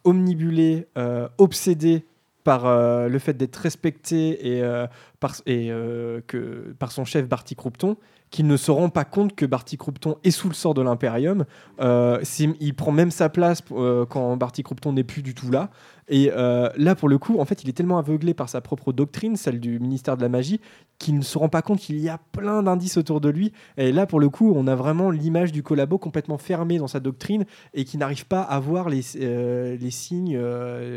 omnibulé, 0.04 0.86
obsédé 1.38 2.04
par 2.44 2.66
euh, 2.66 3.08
le 3.08 3.18
fait 3.18 3.34
d'être 3.34 3.56
respecté 3.56 4.56
et, 4.56 4.62
euh, 4.62 4.86
par, 5.18 5.36
euh, 5.48 6.20
par 6.78 6.92
son 6.92 7.04
chef 7.04 7.28
Barty 7.28 7.54
Croupton 7.54 7.96
qu'il 8.30 8.46
ne 8.46 8.56
se 8.56 8.70
rend 8.70 8.88
pas 8.88 9.04
compte 9.04 9.34
que 9.34 9.44
Barty 9.44 9.76
Croupton 9.76 10.16
est 10.22 10.30
sous 10.30 10.48
le 10.48 10.54
sort 10.54 10.72
de 10.74 10.82
l'Imperium. 10.82 11.44
Euh, 11.80 12.22
il 12.60 12.74
prend 12.74 12.92
même 12.92 13.10
sa 13.10 13.28
place 13.28 13.62
euh, 13.72 14.06
quand 14.06 14.36
Barty 14.36 14.62
Croupton 14.62 14.92
n'est 14.92 15.04
plus 15.04 15.22
du 15.22 15.34
tout 15.34 15.50
là. 15.50 15.70
Et 16.08 16.30
euh, 16.34 16.68
là, 16.76 16.94
pour 16.94 17.08
le 17.08 17.18
coup, 17.18 17.38
en 17.38 17.44
fait, 17.44 17.62
il 17.62 17.68
est 17.68 17.72
tellement 17.72 17.98
aveuglé 17.98 18.34
par 18.34 18.48
sa 18.48 18.60
propre 18.60 18.92
doctrine, 18.92 19.36
celle 19.36 19.60
du 19.60 19.78
ministère 19.78 20.16
de 20.16 20.22
la 20.22 20.28
Magie, 20.28 20.60
qu'il 20.98 21.16
ne 21.16 21.22
se 21.22 21.38
rend 21.38 21.48
pas 21.48 21.62
compte 21.62 21.78
qu'il 21.78 21.98
y 21.98 22.08
a 22.08 22.18
plein 22.32 22.62
d'indices 22.62 22.96
autour 22.96 23.20
de 23.20 23.28
lui. 23.28 23.52
Et 23.76 23.92
là, 23.92 24.06
pour 24.06 24.20
le 24.20 24.28
coup, 24.28 24.52
on 24.56 24.66
a 24.66 24.74
vraiment 24.74 25.10
l'image 25.10 25.52
du 25.52 25.62
collabo 25.62 25.98
complètement 25.98 26.38
fermé 26.38 26.78
dans 26.78 26.88
sa 26.88 27.00
doctrine 27.00 27.44
et 27.74 27.84
qui 27.84 27.96
n'arrive 27.96 28.26
pas 28.26 28.42
à 28.42 28.58
voir 28.58 28.88
les, 28.88 29.02
les 29.14 29.90
signes 29.90 30.38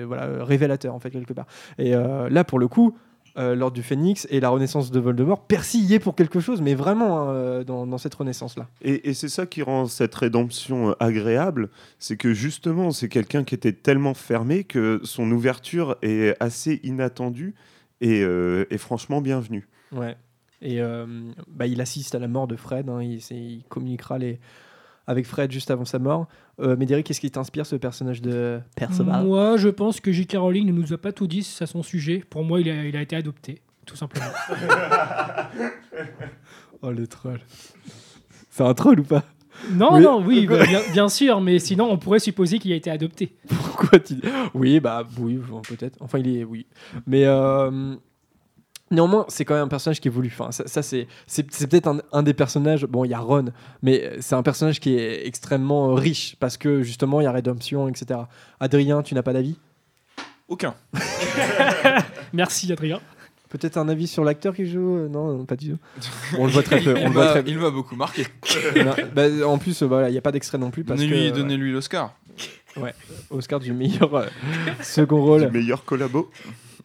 voilà, 0.05 0.43
révélateurs, 0.43 0.95
en 0.95 0.99
fait, 0.99 1.11
quelque 1.11 1.33
part. 1.33 1.47
Et 1.77 1.91
là, 1.91 2.43
pour 2.43 2.57
le 2.57 2.67
coup, 2.67 2.95
euh, 3.37 3.55
lors 3.55 3.71
du 3.71 3.81
Phénix 3.81 4.27
et 4.29 4.39
la 4.39 4.49
renaissance 4.49 4.91
de 4.91 4.99
Voldemort, 4.99 5.45
Percy 5.47 5.79
y 5.79 5.95
est 5.95 5.99
pour 5.99 6.15
quelque 6.15 6.39
chose, 6.39 6.61
mais 6.61 6.75
vraiment 6.75 7.19
hein, 7.19 7.33
euh, 7.33 7.63
dans, 7.63 7.87
dans 7.87 7.97
cette 7.97 8.13
renaissance-là. 8.15 8.67
Et, 8.81 9.09
et 9.09 9.13
c'est 9.13 9.29
ça 9.29 9.45
qui 9.45 9.61
rend 9.61 9.87
cette 9.87 10.13
rédemption 10.15 10.89
euh, 10.89 10.93
agréable, 10.99 11.69
c'est 11.99 12.17
que 12.17 12.33
justement, 12.33 12.91
c'est 12.91 13.09
quelqu'un 13.09 13.43
qui 13.43 13.55
était 13.55 13.73
tellement 13.73 14.13
fermé 14.13 14.63
que 14.63 14.99
son 15.03 15.31
ouverture 15.31 15.97
est 16.01 16.35
assez 16.39 16.79
inattendue 16.83 17.55
et, 18.01 18.21
euh, 18.21 18.65
et 18.69 18.77
franchement 18.77 19.21
bienvenue. 19.21 19.67
Ouais. 19.91 20.15
Et 20.61 20.81
euh, 20.81 21.05
bah, 21.47 21.67
il 21.67 21.81
assiste 21.81 22.15
à 22.15 22.19
la 22.19 22.27
mort 22.27 22.47
de 22.47 22.55
Fred. 22.55 22.89
hein, 22.89 23.01
il 23.01 23.63
communiquera 23.67 24.17
les... 24.17 24.39
avec 25.07 25.25
Fred 25.25 25.51
juste 25.51 25.69
avant 25.71 25.85
sa 25.85 25.99
mort. 25.99 26.27
Euh, 26.59 26.75
Médéric, 26.77 27.05
qu'est-ce 27.07 27.19
qui 27.21 27.29
t'inspire 27.31 27.65
ce 27.65 27.75
personnage 27.75 28.21
de 28.21 28.59
Perceval? 28.75 29.25
Moi, 29.25 29.57
je 29.57 29.69
pense 29.69 29.99
que 29.99 30.11
J.K. 30.11 30.37
Rowling 30.37 30.67
ne 30.67 30.71
nous 30.71 30.93
a 30.93 30.97
pas 30.97 31.11
tout 31.11 31.27
dit 31.27 31.47
à 31.59 31.65
son 31.65 31.83
sujet. 31.83 32.23
Pour 32.29 32.43
moi, 32.43 32.61
il 32.61 32.69
a, 32.69 32.85
il 32.85 32.95
a 32.95 33.01
été 33.01 33.15
adopté, 33.15 33.61
tout 33.85 33.95
simplement. 33.95 34.25
Oh 36.81 36.91
le 36.91 37.07
troll. 37.07 37.39
C'est 38.49 38.63
un 38.63 38.73
troll 38.73 38.99
ou 38.99 39.03
pas? 39.03 39.23
Non, 39.71 39.93
Oui. 39.95 40.01
non, 40.01 40.21
oui, 40.25 40.47
bah, 40.47 40.65
bien, 40.65 40.81
bien 40.91 41.07
sûr, 41.07 41.39
mais 41.39 41.59
sinon 41.59 41.89
on 41.89 41.97
pourrait 41.97 42.19
supposer 42.19 42.59
qu'il 42.59 42.73
a 42.73 42.75
été 42.75 42.91
adopté. 42.91 43.35
Pourquoi 43.47 43.99
tu 43.99 44.15
Oui, 44.53 44.79
bah 44.81 45.07
oui, 45.17 45.39
peut-être. 45.69 45.95
Enfin, 46.01 46.19
il 46.19 46.37
est 46.37 46.43
oui, 46.43 46.65
mais 47.07 47.23
euh, 47.25 47.95
néanmoins, 48.93 49.25
c'est 49.27 49.43
quand 49.43 49.55
même 49.55 49.65
un 49.65 49.67
personnage 49.67 49.99
qui 49.99 50.07
évolue. 50.07 50.31
Enfin, 50.33 50.51
ça, 50.51 50.63
ça, 50.67 50.81
c'est 50.81 51.07
peut-être 51.67 51.87
un, 51.87 51.99
un 52.13 52.23
des 52.23 52.33
personnages. 52.33 52.85
Bon, 52.85 53.03
il 53.03 53.09
y 53.09 53.13
a 53.13 53.19
Ron, 53.19 53.45
mais 53.81 54.11
c'est 54.21 54.35
un 54.35 54.43
personnage 54.43 54.79
qui 54.79 54.95
est 54.95 55.27
extrêmement 55.27 55.93
riche 55.93 56.35
parce 56.39 56.55
que 56.57 56.81
justement, 56.83 57.19
il 57.19 57.25
y 57.25 57.27
a 57.27 57.31
rédemption, 57.31 57.87
etc. 57.89 58.21
Adrien, 58.59 59.01
tu 59.03 59.13
n'as 59.15 59.23
pas 59.23 59.33
d'avis? 59.33 59.57
Aucun. 60.47 60.75
Merci 62.33 62.71
Adrien. 62.71 62.99
Peut-être 63.49 63.77
un 63.77 63.87
avis 63.87 64.07
sur 64.07 64.23
l'acteur 64.23 64.55
qui 64.55 64.65
joue? 64.65 64.97
Euh, 64.97 65.07
Non, 65.09 65.31
non, 65.37 65.45
pas 65.45 65.55
du 65.55 65.71
tout. 65.73 65.77
On 66.39 66.45
le 66.47 66.51
voit 66.51 66.63
très 66.63 66.79
peu. 66.79 66.95
Il 66.97 67.03
On 67.05 67.07
le 67.09 67.13
voit 67.13 67.25
m'a- 67.25 67.31
très 67.41 67.43
il 67.51 67.59
m'a 67.59 67.69
beaucoup 67.69 67.95
marqué. 67.95 68.25
Non, 68.75 68.93
bah, 69.13 69.23
en 69.45 69.57
plus, 69.59 69.81
euh, 69.83 69.85
voilà, 69.85 70.09
il 70.09 70.11
n'y 70.13 70.17
a 70.17 70.21
pas 70.21 70.31
d'extrait 70.31 70.57
non 70.57 70.71
plus 70.71 70.83
parce 70.83 70.99
Donnez-lui 70.99 71.31
que 71.31 71.37
donnez-lui 71.37 71.71
l'Oscar. 71.71 72.15
Ouais, 72.75 72.95
Oscar 73.29 73.59
du 73.59 73.71
meilleur 73.71 74.13
euh, 74.15 74.25
second 74.81 75.21
rôle. 75.23 75.45
Du 75.45 75.51
meilleur 75.59 75.85
collabo. 75.85 76.31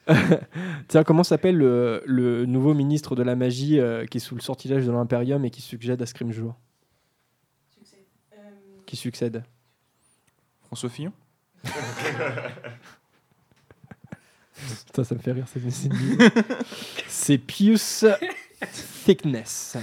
Tiens, 0.89 1.05
comment 1.05 1.23
s'appelle 1.23 1.57
le, 1.57 2.03
le 2.07 2.47
nouveau 2.47 2.75
ministre 2.75 3.15
de 3.15 3.23
la 3.23 3.37
magie 3.37 3.79
euh, 3.79 4.07
qui 4.07 4.19
est 4.19 4.21
sous 4.21 4.35
le 4.35 4.41
sortilège 4.41 4.87
de 4.87 4.91
l'Imperium 4.93 5.45
et 5.45 5.51
qui 5.51 5.61
succède 5.63 6.01
à 6.01 6.07
Scrimgeour 6.07 6.55
Qui 8.87 8.97
succède? 8.97 9.45
François 10.67 10.89
Fillon? 10.89 11.13
Putain, 14.87 15.05
ça 15.05 15.15
me 15.15 15.21
fait 15.21 15.33
rire, 15.33 15.47
c'est 17.09 17.39
Pius 17.39 18.05
Thickness. 19.05 19.77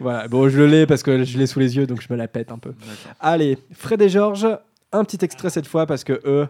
Voilà, 0.00 0.26
bon, 0.26 0.48
je 0.48 0.56
le 0.58 0.66
l'ai 0.66 0.86
parce 0.86 1.02
que 1.02 1.22
je 1.24 1.36
l'ai 1.38 1.46
sous 1.46 1.58
les 1.58 1.76
yeux, 1.76 1.86
donc 1.86 2.00
je 2.00 2.10
me 2.10 2.16
la 2.16 2.26
pète 2.28 2.50
un 2.50 2.58
peu. 2.58 2.74
Allez, 3.20 3.58
Fred 3.72 4.00
et 4.00 4.08
Georges, 4.08 4.48
un 4.92 5.04
petit 5.04 5.22
extrait 5.22 5.50
cette 5.50 5.66
fois 5.66 5.86
parce 5.86 6.02
que 6.02 6.20
eux, 6.24 6.48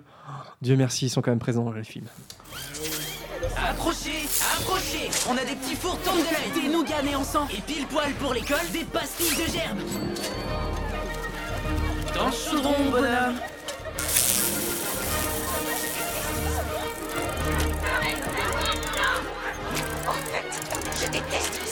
Dieu 0.63 0.77
merci, 0.77 1.07
ils 1.07 1.11
sont 1.11 1.23
quand 1.23 1.33
même 1.33 1.41
présents 1.41 1.65
dans 1.65 1.73
le 1.73 1.83
film. 1.83 2.07
Approchez, 3.55 4.27
approchez 4.59 5.11
On 5.29 5.37
a 5.37 5.45
des 5.45 5.55
petits 5.55 5.77
fours 5.77 5.99
tombent 6.01 6.19
de 6.19 6.25
la 6.25 6.61
des 6.61 6.69
nougats 6.69 7.03
nés 7.03 7.15
en 7.15 7.25
sang 7.25 7.47
et 7.57 7.61
pile 7.61 7.87
poil 7.87 8.13
pour 8.15 8.35
l'école, 8.35 8.67
des 8.73 8.85
pastilles 8.85 9.37
de 9.37 9.53
gerbe 9.53 9.79
Dans 12.15 12.27
le 12.27 12.33
chaudron, 12.33 12.91
bonhomme 12.91 13.37
En 20.09 20.13
fait, 20.13 20.51
je 21.01 21.07
déteste 21.11 21.61
les. 21.63 21.67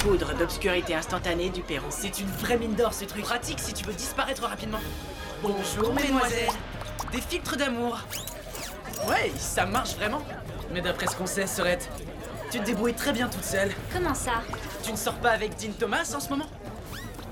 Poudre 0.00 0.34
d'obscurité 0.34 0.94
instantanée 0.94 1.50
du 1.50 1.60
Perron. 1.60 1.88
C'est 1.90 2.20
une 2.20 2.26
vraie 2.26 2.56
mine 2.56 2.74
d'or 2.74 2.94
ce 2.94 3.04
truc. 3.04 3.22
Pratique 3.22 3.60
si 3.60 3.74
tu 3.74 3.84
veux 3.84 3.92
disparaître 3.92 4.42
rapidement. 4.42 4.80
Bonjour 5.42 5.94
mesdemoiselles. 5.94 6.50
Des 7.12 7.20
filtres 7.22 7.56
d'amour. 7.56 7.98
Ouais, 9.08 9.32
ça 9.38 9.64
marche 9.64 9.94
vraiment. 9.94 10.20
Mais 10.70 10.82
d'après 10.82 11.06
ce 11.06 11.16
qu'on 11.16 11.26
sait, 11.26 11.46
Sorette, 11.46 11.88
tu 12.50 12.60
te 12.60 12.64
débrouilles 12.64 12.94
très 12.94 13.12
bien 13.12 13.26
toute 13.26 13.44
seule. 13.44 13.70
Comment 13.90 14.14
ça? 14.14 14.42
Tu 14.82 14.92
ne 14.92 14.96
sors 14.96 15.14
pas 15.14 15.30
avec 15.30 15.56
Dean 15.58 15.72
Thomas 15.78 16.12
en 16.14 16.20
ce 16.20 16.28
moment? 16.28 16.46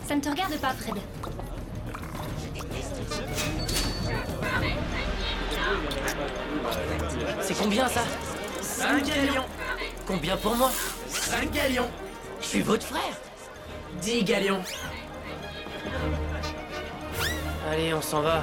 Ça 0.07 0.17
ne 0.17 0.23
te 0.23 0.31
regarde 0.31 0.57
pas, 0.57 0.73
Fred. 0.73 0.95
C'est 7.43 7.59
combien 7.59 7.89
ça? 7.89 8.05
5 8.63 9.05
galions. 9.05 9.45
Combien 10.07 10.37
pour 10.39 10.57
moi? 10.57 10.71
5 11.09 11.51
galions. 11.51 11.91
Je 12.41 12.47
suis 12.47 12.63
votre 12.63 12.87
frère. 12.87 13.17
10 14.01 14.25
galions. 14.25 14.63
Allez, 17.71 17.93
on 17.95 18.01
s'en 18.03 18.23
va. 18.23 18.43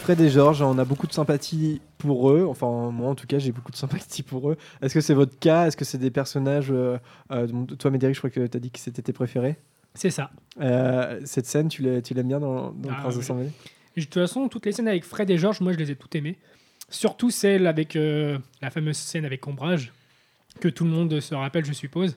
Fred 0.00 0.20
et 0.20 0.28
Georges, 0.30 0.60
on 0.62 0.76
a 0.78 0.84
beaucoup 0.84 1.06
de 1.06 1.12
sympathie 1.12 1.80
pour 1.98 2.30
eux. 2.30 2.44
Enfin, 2.48 2.90
moi 2.90 3.08
en 3.10 3.14
tout 3.14 3.26
cas, 3.26 3.38
j'ai 3.38 3.52
beaucoup 3.52 3.72
de 3.72 3.76
sympathie 3.76 4.22
pour 4.22 4.50
eux. 4.50 4.56
Est-ce 4.82 4.92
que 4.94 5.00
c'est 5.00 5.14
votre 5.14 5.38
cas? 5.38 5.66
Est-ce 5.66 5.76
que 5.76 5.84
c'est 5.84 5.98
des 5.98 6.10
personnages. 6.10 6.70
euh, 6.70 6.98
euh, 7.30 7.46
dont- 7.46 7.66
toi, 7.76 7.90
Médéric, 7.90 8.14
je 8.14 8.20
crois 8.20 8.30
que 8.30 8.46
tu 8.46 8.56
as 8.56 8.60
dit 8.60 8.70
que 8.70 8.78
c'était 8.78 9.02
tes 9.02 9.12
préférés. 9.12 9.56
C'est 9.94 10.10
ça. 10.10 10.30
Euh, 10.60 11.20
cette 11.24 11.46
scène, 11.46 11.68
tu 11.68 11.82
l'aimes 11.82 12.02
bien 12.28 12.40
dans, 12.40 12.72
dans 12.72 12.90
Ah, 12.90 13.00
Prince 13.02 13.16
oui. 13.30 13.46
De 13.96 14.02
toute 14.02 14.14
façon, 14.14 14.48
toutes 14.48 14.66
les 14.66 14.72
scènes 14.72 14.88
avec 14.88 15.04
Fred 15.04 15.30
et 15.30 15.38
Georges, 15.38 15.60
moi 15.60 15.72
je 15.72 15.78
les 15.78 15.90
ai 15.92 15.96
toutes 15.96 16.14
aimées. 16.16 16.36
Surtout 16.90 17.30
celle 17.30 17.66
avec 17.66 17.94
euh, 17.96 18.38
la 18.60 18.70
fameuse 18.70 18.96
scène 18.96 19.24
avec 19.24 19.46
Ombrage, 19.46 19.92
que 20.60 20.68
tout 20.68 20.84
le 20.84 20.90
monde 20.90 21.20
se 21.20 21.34
rappelle, 21.34 21.64
je 21.64 21.72
suppose. 21.72 22.16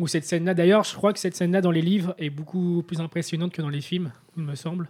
Ou 0.00 0.08
cette 0.08 0.24
scène-là, 0.24 0.54
d'ailleurs, 0.54 0.84
je 0.84 0.94
crois 0.94 1.12
que 1.12 1.18
cette 1.20 1.36
scène-là 1.36 1.60
dans 1.60 1.70
les 1.70 1.82
livres 1.82 2.14
est 2.18 2.30
beaucoup 2.30 2.82
plus 2.86 3.00
impressionnante 3.00 3.52
que 3.52 3.62
dans 3.62 3.68
les 3.68 3.80
films, 3.80 4.12
il 4.36 4.42
me 4.42 4.54
semble. 4.56 4.88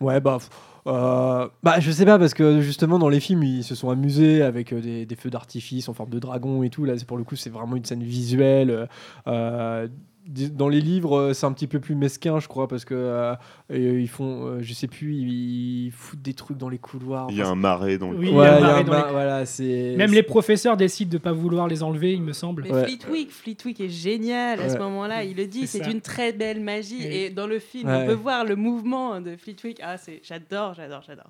Ouais, 0.00 0.20
bah, 0.20 0.38
euh, 0.86 1.48
bah, 1.62 1.80
je 1.80 1.90
sais 1.90 2.04
pas, 2.04 2.18
parce 2.18 2.34
que 2.34 2.60
justement, 2.60 2.98
dans 2.98 3.08
les 3.08 3.20
films, 3.20 3.42
ils 3.42 3.64
se 3.64 3.74
sont 3.74 3.90
amusés 3.90 4.42
avec 4.42 4.72
euh, 4.72 5.04
des, 5.04 5.16
feux 5.16 5.30
d'artifice 5.30 5.88
en 5.88 5.94
forme 5.94 6.10
de 6.10 6.18
dragon 6.18 6.62
et 6.62 6.70
tout. 6.70 6.84
Là, 6.84 6.94
pour 7.06 7.18
le 7.18 7.24
coup, 7.24 7.36
c'est 7.36 7.50
vraiment 7.50 7.76
une 7.76 7.84
scène 7.84 8.02
visuelle. 8.02 8.88
euh, 9.26 9.88
dans 10.28 10.68
les 10.68 10.82
livres, 10.82 11.16
euh, 11.18 11.32
c'est 11.32 11.46
un 11.46 11.52
petit 11.52 11.66
peu 11.66 11.80
plus 11.80 11.94
mesquin, 11.94 12.38
je 12.38 12.48
crois, 12.48 12.68
parce 12.68 12.84
que 12.84 12.94
euh, 12.94 13.34
et, 13.70 13.80
ils 13.98 14.08
font, 14.08 14.44
euh, 14.44 14.58
je 14.60 14.74
sais 14.74 14.86
plus, 14.86 15.14
ils, 15.14 15.86
ils 15.86 15.90
foutent 15.90 16.20
des 16.20 16.34
trucs 16.34 16.58
dans 16.58 16.68
les 16.68 16.76
couloirs. 16.78 17.28
Il 17.30 17.36
y 17.38 17.42
a 17.42 17.48
un 17.48 17.54
marais 17.54 17.96
dans 17.96 18.10
le 18.10 18.18
Oui, 18.18 18.28
Ouais, 18.30 18.32
il 18.32 18.36
y 18.36 18.46
a 18.46 18.54
un 18.54 18.58
il 18.58 18.60
y 18.60 18.64
a 18.64 18.66
marais 18.66 18.80
un 18.80 18.84
dans 18.84 19.06
les- 19.06 19.12
voilà, 19.12 19.46
c'est. 19.46 19.94
Même 19.96 20.12
les 20.12 20.22
professeurs 20.22 20.76
décident 20.76 21.10
de 21.10 21.16
pas 21.18 21.32
vouloir 21.32 21.66
les 21.66 21.82
enlever, 21.82 22.12
il 22.12 22.22
me 22.22 22.32
semble. 22.34 22.64
Mais 22.70 22.84
Fleetwick, 22.84 23.30
Fleetwick 23.32 23.80
est 23.80 23.88
génial 23.88 24.60
à 24.60 24.68
ce 24.68 24.74
Ouais. 24.74 24.80
moment-là. 24.80 25.24
Il 25.24 25.36
le 25.36 25.46
dit, 25.46 25.66
C'est 25.66 25.90
une 25.90 26.02
très 26.02 26.32
belle 26.32 26.60
magie. 26.60 26.96
Oui. 27.00 27.06
Et 27.06 27.30
dans 27.30 27.46
le 27.46 27.58
film, 27.58 27.88
Ouais. 27.88 28.00
on 28.02 28.06
peut 28.06 28.12
voir 28.12 28.44
le 28.44 28.54
mouvement 28.54 29.20
de 29.22 29.34
Fleetwick. 29.36 29.80
Ah, 29.82 29.96
c'est, 29.96 30.20
j'adore, 30.22 30.74
j'adore, 30.74 31.02
j'adore. 31.06 31.26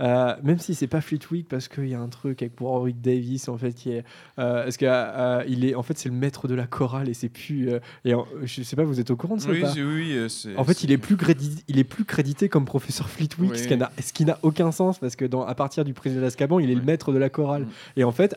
Euh, 0.00 0.34
même 0.42 0.58
si 0.58 0.74
c'est 0.74 0.86
pas 0.86 1.02
Fleetwick 1.02 1.48
parce 1.48 1.68
qu'il 1.68 1.86
y 1.86 1.94
a 1.94 2.00
un 2.00 2.08
truc 2.08 2.40
avec 2.40 2.58
Warwick 2.60 3.00
Davis 3.02 3.48
en 3.48 3.58
fait 3.58 3.72
qui 3.72 3.90
est 3.90 4.04
euh, 4.38 4.62
parce 4.64 4.78
que 4.78 4.86
euh, 4.88 5.44
il 5.46 5.66
est 5.66 5.74
en 5.74 5.82
fait 5.82 5.98
c'est 5.98 6.08
le 6.08 6.14
maître 6.14 6.48
de 6.48 6.54
la 6.54 6.66
chorale 6.66 7.10
et 7.10 7.14
c'est 7.14 7.28
plus 7.28 7.68
euh, 7.70 7.78
et 8.06 8.14
en- 8.14 8.26
je 8.42 8.62
sais 8.62 8.74
pas 8.74 8.84
vous 8.84 9.00
êtes 9.00 9.10
au 9.10 9.16
courant 9.16 9.36
de 9.36 9.42
ça 9.42 9.50
ou 9.50 9.52
Oui, 9.52 9.60
pas 9.60 9.72
oui, 9.76 10.16
c'est- 10.30 10.56
en 10.56 10.64
fait 10.64 10.82
il 10.82 10.92
est 10.92 10.96
plus 10.98 11.16
crédité 11.18 11.62
il 11.68 11.78
est 11.78 11.84
plus 11.84 12.06
crédité 12.06 12.48
comme 12.48 12.64
professeur 12.64 13.08
Fleetwick 13.10 13.54
ce 13.54 13.62
Oui. 13.64 13.68
qui 13.68 13.76
n'a 13.76 13.92
ce 14.00 14.12
qui 14.14 14.24
n'a 14.24 14.38
aucun 14.42 14.72
sens 14.72 14.98
parce 14.98 15.14
que 15.14 15.26
dans 15.26 15.44
à 15.44 15.54
partir 15.54 15.84
du 15.84 15.92
prisonnier 15.92 16.22
d'Azkaban 16.22 16.58
il 16.58 16.70
est 16.70 16.74
le 16.74 16.82
maître 16.82 17.12
de 17.12 17.18
la 17.18 17.28
chorale. 17.28 17.66
Et 17.96 18.04
en 18.04 18.12
fait 18.12 18.34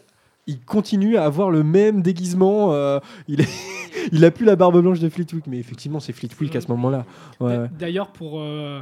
il 0.47 0.59
continue 0.59 1.15
à 1.15 1.23
avoir 1.23 1.49
le 1.49 1.63
même 1.63 2.01
déguisement 2.01 2.73
euh, 2.73 2.99
il 3.29 3.39
est 3.41 3.49
il 4.11 4.23
a 4.25 4.29
plus 4.29 4.45
la 4.45 4.57
barbe 4.57 4.79
blanche 4.81 4.99
de 4.99 5.07
Fleetwick 5.07 5.47
mais 5.47 5.57
effectivement 5.57 6.01
c'est 6.01 6.11
Fleetwick 6.13 6.53
à 6.57 6.61
ce 6.61 6.67
moment-là. 6.67 7.05
Ouais. 7.39 7.59
D'ailleurs, 7.79 8.09
pour 8.11 8.39
euh, 8.41 8.81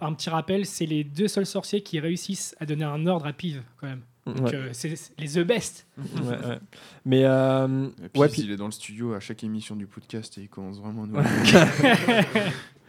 un 0.00 0.12
petit 0.14 0.30
rappel, 0.30 0.66
c'est 0.66 0.86
les 0.86 1.04
deux 1.04 1.28
seuls 1.28 1.46
sorciers 1.46 1.82
qui 1.82 2.00
réussissent 2.00 2.54
à 2.60 2.66
donner 2.66 2.84
un 2.84 3.06
ordre 3.06 3.26
à 3.26 3.32
Pive, 3.32 3.62
quand 3.80 3.86
même. 3.86 4.02
Donc, 4.26 4.38
Ouais. 4.48 4.54
euh, 4.56 4.68
c'est 4.72 4.92
les 5.18 5.28
The 5.28 5.46
Best. 5.46 5.86
Ouais, 5.96 6.28
ouais. 6.30 6.58
Mais 7.04 7.22
euh, 7.24 7.88
il 8.36 8.50
est 8.50 8.56
dans 8.56 8.66
le 8.66 8.72
studio 8.72 9.14
à 9.14 9.20
chaque 9.20 9.44
émission 9.44 9.76
du 9.76 9.86
podcast 9.86 10.36
et 10.38 10.42
il 10.42 10.48
commence 10.48 10.78
vraiment 10.80 11.04
à 11.04 11.06
nous. 11.06 11.16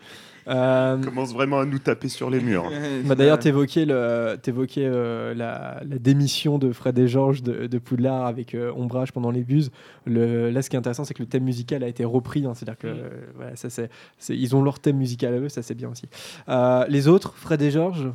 Euh, 0.48 0.98
commence 1.04 1.34
vraiment 1.34 1.60
à 1.60 1.66
nous 1.66 1.80
taper 1.80 2.08
sur 2.10 2.30
les 2.30 2.40
murs. 2.40 2.64
Bah, 3.06 3.16
D'ailleurs, 3.16 3.40
t'évoquais 3.40 3.86
le, 3.86 4.36
t'évoquais, 4.42 4.86
euh, 4.86 5.34
la, 5.34 5.82
la 5.86 5.98
démission 6.00 6.58
de 6.58 6.72
Fred 6.72 6.98
et 6.98 7.08
Georges 7.08 7.44
de, 7.44 7.68
de 7.68 7.78
Poudlard 7.80 8.26
avec 8.26 8.56
euh, 8.56 8.72
Ombrage 8.76 9.12
pendant 9.12 9.32
les 9.32 9.44
buses. 9.44 9.72
Le, 10.06 10.50
là, 10.50 10.62
ce 10.62 10.70
qui 10.70 10.76
est 10.76 10.80
intéressant, 10.80 11.04
c'est 11.04 11.14
que 11.14 11.22
le 11.24 11.28
thème 11.30 11.44
musical 11.44 11.84
a 11.84 11.88
été 11.88 12.06
repris. 12.06 12.46
hein. 12.46 12.54
C'est-à-dire 12.56 12.78
que 12.78 12.88
Mm. 12.88 13.00
euh, 13.42 13.54
ils 14.30 14.56
ont 14.56 14.62
leur 14.64 14.80
thème 14.80 14.98
musical 14.98 15.34
à 15.34 15.38
eux, 15.40 15.50
ça 15.50 15.62
c'est 15.62 15.76
bien 15.76 15.90
aussi. 15.90 16.06
Euh, 16.50 16.86
les 16.88 17.08
autres, 17.08 17.34
Fred 17.36 17.62
et 17.62 17.72
Georges? 17.72 18.08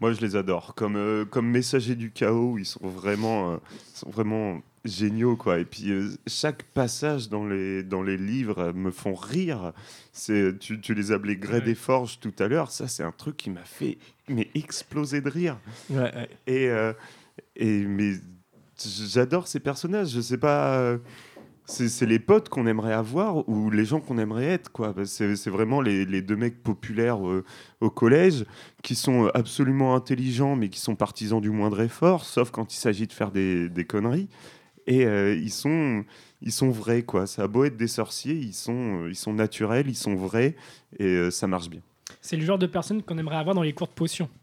Moi, 0.00 0.12
je 0.12 0.20
les 0.20 0.36
adore. 0.36 0.74
Comme, 0.76 0.96
euh, 0.96 1.24
comme 1.24 1.48
messagers 1.48 1.96
du 1.96 2.10
chaos, 2.12 2.56
ils 2.58 2.64
sont 2.64 2.86
vraiment, 2.86 3.52
euh, 3.52 3.56
ils 3.94 3.98
sont 3.98 4.10
vraiment 4.10 4.60
géniaux. 4.84 5.36
Quoi. 5.36 5.58
Et 5.58 5.64
puis, 5.64 5.90
euh, 5.90 6.10
chaque 6.26 6.62
passage 6.62 7.28
dans 7.28 7.46
les, 7.46 7.82
dans 7.82 8.02
les 8.02 8.16
livres 8.16 8.72
me 8.72 8.90
font 8.90 9.14
rire. 9.14 9.72
C'est, 10.12 10.58
tu, 10.58 10.80
tu 10.80 10.94
les 10.94 11.12
appelais 11.12 11.36
Grey 11.36 11.60
des 11.60 11.74
Forges 11.74 12.18
tout 12.20 12.34
à 12.38 12.48
l'heure. 12.48 12.70
Ça, 12.70 12.88
c'est 12.88 13.02
un 13.02 13.12
truc 13.12 13.36
qui 13.36 13.50
m'a 13.50 13.64
fait 13.64 13.98
mais, 14.28 14.48
exploser 14.54 15.20
de 15.20 15.30
rire. 15.30 15.58
Ouais, 15.90 15.98
ouais. 15.98 16.28
Et, 16.46 16.68
euh, 16.68 16.92
et 17.56 17.84
mais 17.84 18.14
j'adore 18.78 19.48
ces 19.48 19.60
personnages. 19.60 20.10
Je 20.10 20.20
sais 20.20 20.38
pas. 20.38 20.76
euh, 20.78 20.98
c'est 21.70 21.90
c'est 21.90 22.06
les 22.06 22.18
potes 22.18 22.48
qu'on 22.48 22.66
aimerait 22.66 22.94
avoir 22.94 23.46
ou 23.46 23.70
les 23.70 23.84
gens 23.84 24.00
qu'on 24.00 24.16
aimerait 24.16 24.46
être. 24.46 24.72
quoi. 24.72 24.94
C'est 25.04 25.36
c'est 25.36 25.50
vraiment 25.50 25.82
les, 25.82 26.06
les 26.06 26.22
deux 26.22 26.36
mecs 26.36 26.62
populaires 26.62 27.28
euh, 27.28 27.44
au 27.82 27.90
collège 27.90 28.46
qui 28.82 28.94
sont 28.94 29.26
absolument 29.34 29.94
intelligents 29.94 30.56
mais 30.56 30.70
qui 30.70 30.80
sont 30.80 30.96
partisans 30.96 31.42
du 31.42 31.50
moindre 31.50 31.80
effort, 31.82 32.24
sauf 32.24 32.50
quand 32.50 32.72
il 32.72 32.78
s'agit 32.78 33.06
de 33.06 33.12
faire 33.12 33.30
des, 33.30 33.68
des 33.68 33.84
conneries. 33.84 34.28
Et 34.88 35.04
euh, 35.04 35.34
ils, 35.34 35.52
sont, 35.52 36.04
ils 36.40 36.50
sont 36.50 36.70
vrais. 36.70 37.02
quoi. 37.02 37.26
Ça 37.26 37.42
a 37.42 37.46
beau 37.46 37.64
être 37.64 37.76
des 37.76 37.86
sorciers, 37.88 38.34
ils 38.34 38.54
sont, 38.54 39.02
euh, 39.04 39.10
ils 39.10 39.14
sont 39.16 39.34
naturels, 39.34 39.86
ils 39.86 39.94
sont 39.96 40.16
vrais 40.16 40.56
et 40.98 41.04
euh, 41.04 41.30
ça 41.30 41.46
marche 41.46 41.68
bien. 41.68 41.80
C'est 42.22 42.36
le 42.36 42.44
genre 42.44 42.58
de 42.58 42.66
personnes 42.66 43.02
qu'on 43.02 43.18
aimerait 43.18 43.36
avoir 43.36 43.54
dans 43.54 43.62
les 43.62 43.72
cours 43.72 43.86
de 43.86 43.92
potions. 43.92 44.28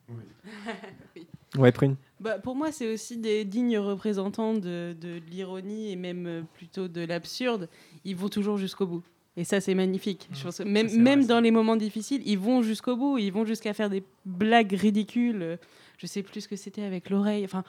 Ouais, 1.58 1.72
Prune. 1.72 1.96
Bah, 2.20 2.38
pour 2.38 2.54
moi, 2.54 2.74
c'est 2.74 2.94
aussi 2.94 3.16
des 3.16 3.46
dignes 3.46 3.78
représentants 3.78 4.54
de, 4.54 4.94
de 5.00 5.22
l'ironie 5.32 5.90
et 5.90 5.96
même 5.96 6.46
plutôt 6.54 6.90
de 6.90 7.00
l'absurde. 7.00 7.70
Ils 8.04 8.18
vont 8.18 8.28
toujours 8.28 8.58
jusqu'au 8.58 8.86
bout. 8.86 9.04
Et 9.38 9.46
ça, 9.46 9.62
c'est 9.62 9.74
magnifique. 9.74 10.28
Je 10.34 10.44
pense 10.44 10.58
que 10.58 10.64
même 10.64 10.94
même 11.02 11.26
dans 11.26 11.40
les 11.40 11.52
moments 11.52 11.78
difficiles, 11.78 12.22
ils 12.26 12.38
vont 12.38 12.62
jusqu'au 12.62 12.98
bout. 12.98 13.20
Ils 13.20 13.32
vont 13.32 13.46
jusqu'à 13.46 13.74
faire 13.74 13.90
des 13.90 14.04
blagues 14.26 14.74
ridicules. 14.74 15.58
Je 15.98 16.08
sais 16.08 16.24
plus 16.24 16.42
ce 16.42 16.50
que 16.50 16.58
c'était 16.58 16.84
avec 16.84 17.10
l'oreille. 17.10 17.46
Enfin, 17.46 17.64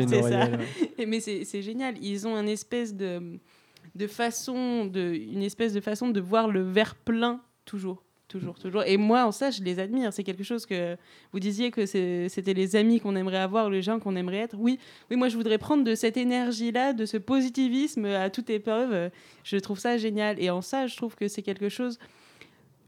une 0.00 0.08
c'est 0.08 0.22
ça. 0.22 0.48
ouais. 0.98 1.06
Mais 1.06 1.20
c'est 1.20 1.62
génial. 1.62 1.94
Ils 2.02 2.26
ont 2.26 2.36
une 2.36 2.48
espèce 2.48 2.94
de, 2.94 3.38
de 3.94 4.06
façon 4.06 4.84
de, 4.86 5.14
une 5.14 5.42
espèce 5.42 5.72
de 5.72 5.80
façon 5.80 6.08
de 6.08 6.20
voir 6.20 6.48
le 6.48 6.62
verre 6.62 6.94
plein 6.96 7.40
toujours. 7.64 8.02
Toujours, 8.28 8.56
toujours. 8.60 8.84
Et 8.84 8.96
moi, 8.96 9.24
en 9.26 9.32
ça, 9.32 9.50
je 9.50 9.60
les 9.60 9.80
admire. 9.80 10.12
C'est 10.12 10.22
quelque 10.22 10.44
chose 10.44 10.64
que 10.64 10.96
vous 11.32 11.40
disiez 11.40 11.72
que 11.72 11.84
c'était 11.84 12.54
les 12.54 12.76
amis 12.76 13.00
qu'on 13.00 13.16
aimerait 13.16 13.38
avoir, 13.38 13.68
les 13.70 13.82
gens 13.82 13.98
qu'on 13.98 14.14
aimerait 14.14 14.36
être. 14.38 14.54
Oui, 14.56 14.78
oui, 15.10 15.16
moi, 15.16 15.28
je 15.28 15.36
voudrais 15.36 15.58
prendre 15.58 15.82
de 15.82 15.96
cette 15.96 16.16
énergie-là, 16.16 16.92
de 16.92 17.06
ce 17.06 17.16
positivisme 17.16 18.04
à 18.04 18.30
toute 18.30 18.48
épreuve. 18.48 19.10
Je 19.42 19.56
trouve 19.56 19.80
ça 19.80 19.98
génial. 19.98 20.40
Et 20.40 20.48
en 20.48 20.62
ça, 20.62 20.86
je 20.86 20.96
trouve 20.96 21.16
que 21.16 21.26
c'est 21.26 21.42
quelque 21.42 21.68
chose, 21.68 21.98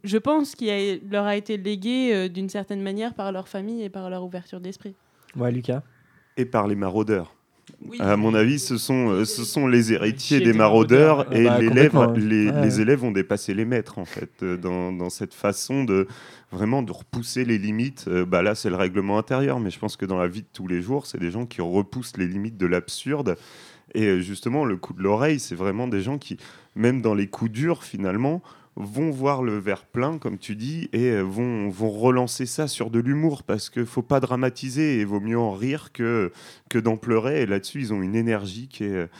je 0.05 0.17
pense, 0.17 0.55
qui 0.55 0.71
a- 0.71 0.99
leur 1.11 1.25
a 1.25 1.35
été 1.37 1.57
légué 1.57 2.15
euh, 2.15 2.29
d'une 2.29 2.49
certaine 2.49 2.81
manière 2.81 3.13
par 3.13 3.33
leur 3.33 3.49
famille 3.49 3.83
et 3.83 3.89
par 3.89 4.11
leur 4.11 4.23
ouverture 4.23 4.61
d'esprit. 4.61 4.95
Ouais, 5.37 5.53
Lucas. 5.53 5.83
Et 6.37 6.45
par 6.45 6.67
les 6.67 6.75
maraudeurs. 6.77 7.35
Oui. 7.87 7.99
À 8.01 8.17
mon 8.17 8.35
avis, 8.35 8.59
ce 8.59 8.77
sont, 8.77 9.09
euh, 9.11 9.25
ce 9.25 9.45
sont 9.45 9.67
les 9.67 9.93
héritiers 9.93 10.41
des 10.41 10.53
maraudeurs 10.53 11.33
et 11.33 11.47
Ah 11.47 11.59
bah, 11.59 12.15
les, 12.17 12.49
Ouais. 12.51 12.63
les 12.63 12.81
élèves 12.81 13.03
ont 13.05 13.11
dépassé 13.13 13.55
les 13.55 13.65
maîtres, 13.65 13.99
en 13.99 14.05
fait, 14.05 14.31
euh, 14.43 14.57
dans, 14.57 14.93
dans 14.93 15.11
cette 15.11 15.35
façon 15.35 15.85
de 15.85 16.07
vraiment 16.51 16.83
de 16.83 16.93
repousser 16.93 17.45
les 17.45 17.59
limites. 17.59 18.07
Euh, 18.09 18.25
bah 18.25 18.43
là, 18.43 18.55
c'est 18.55 18.71
le 18.71 18.77
règlement 18.77 19.19
intérieur, 19.19 19.59
mais 19.61 19.71
je 19.71 19.79
pense 19.79 19.97
que 19.97 20.07
dans 20.07 20.19
la 20.19 20.29
vie 20.29 20.43
de 20.43 20.47
tous 20.53 20.67
les 20.69 20.83
jours, 20.83 21.07
c'est 21.07 21.19
des 21.19 21.31
gens 21.31 21.47
qui 21.47 21.61
repoussent 21.61 22.17
les 22.17 22.27
limites 22.27 22.57
de 22.57 22.67
l'absurde. 22.67 23.37
Et 23.95 24.21
justement, 24.21 24.65
le 24.65 24.77
coup 24.77 24.93
de 24.93 25.03
l'oreille, 25.03 25.39
c'est 25.41 25.55
vraiment 25.57 25.87
des 25.89 26.01
gens 26.03 26.19
qui, 26.19 26.37
même 26.77 27.01
dans 27.03 27.15
les 27.15 27.27
coups 27.29 27.51
durs, 27.51 27.85
finalement, 27.85 28.43
vont 28.77 29.11
voir 29.11 29.43
le 29.43 29.59
verre 29.59 29.85
plein, 29.85 30.17
comme 30.19 30.39
tu 30.39 30.57
dis, 30.57 30.89
et 30.93 31.11
euh, 31.11 31.21
vont, 31.23 31.69
vont 31.69 31.91
relancer 31.91 32.47
ça 32.47 32.69
sur 32.69 32.91
de 32.91 33.01
l'humour, 33.01 33.43
parce 33.43 33.69
qu'il 33.69 33.85
faut 33.87 34.03
pas 34.03 34.19
dramatiser, 34.21 34.99
et 35.01 35.05
vaut 35.05 35.21
mieux 35.21 35.39
en 35.39 35.53
rire 35.53 35.93
que, 35.93 36.33
que 36.71 36.79
d'en 36.79 36.97
pleurer. 36.97 37.43
Et 37.43 37.47
là-dessus, 37.47 37.81
ils 37.81 37.93
ont 37.93 38.03
une 38.03 38.15
énergie 38.17 38.69
qui 38.69 38.85
est, 38.85 39.11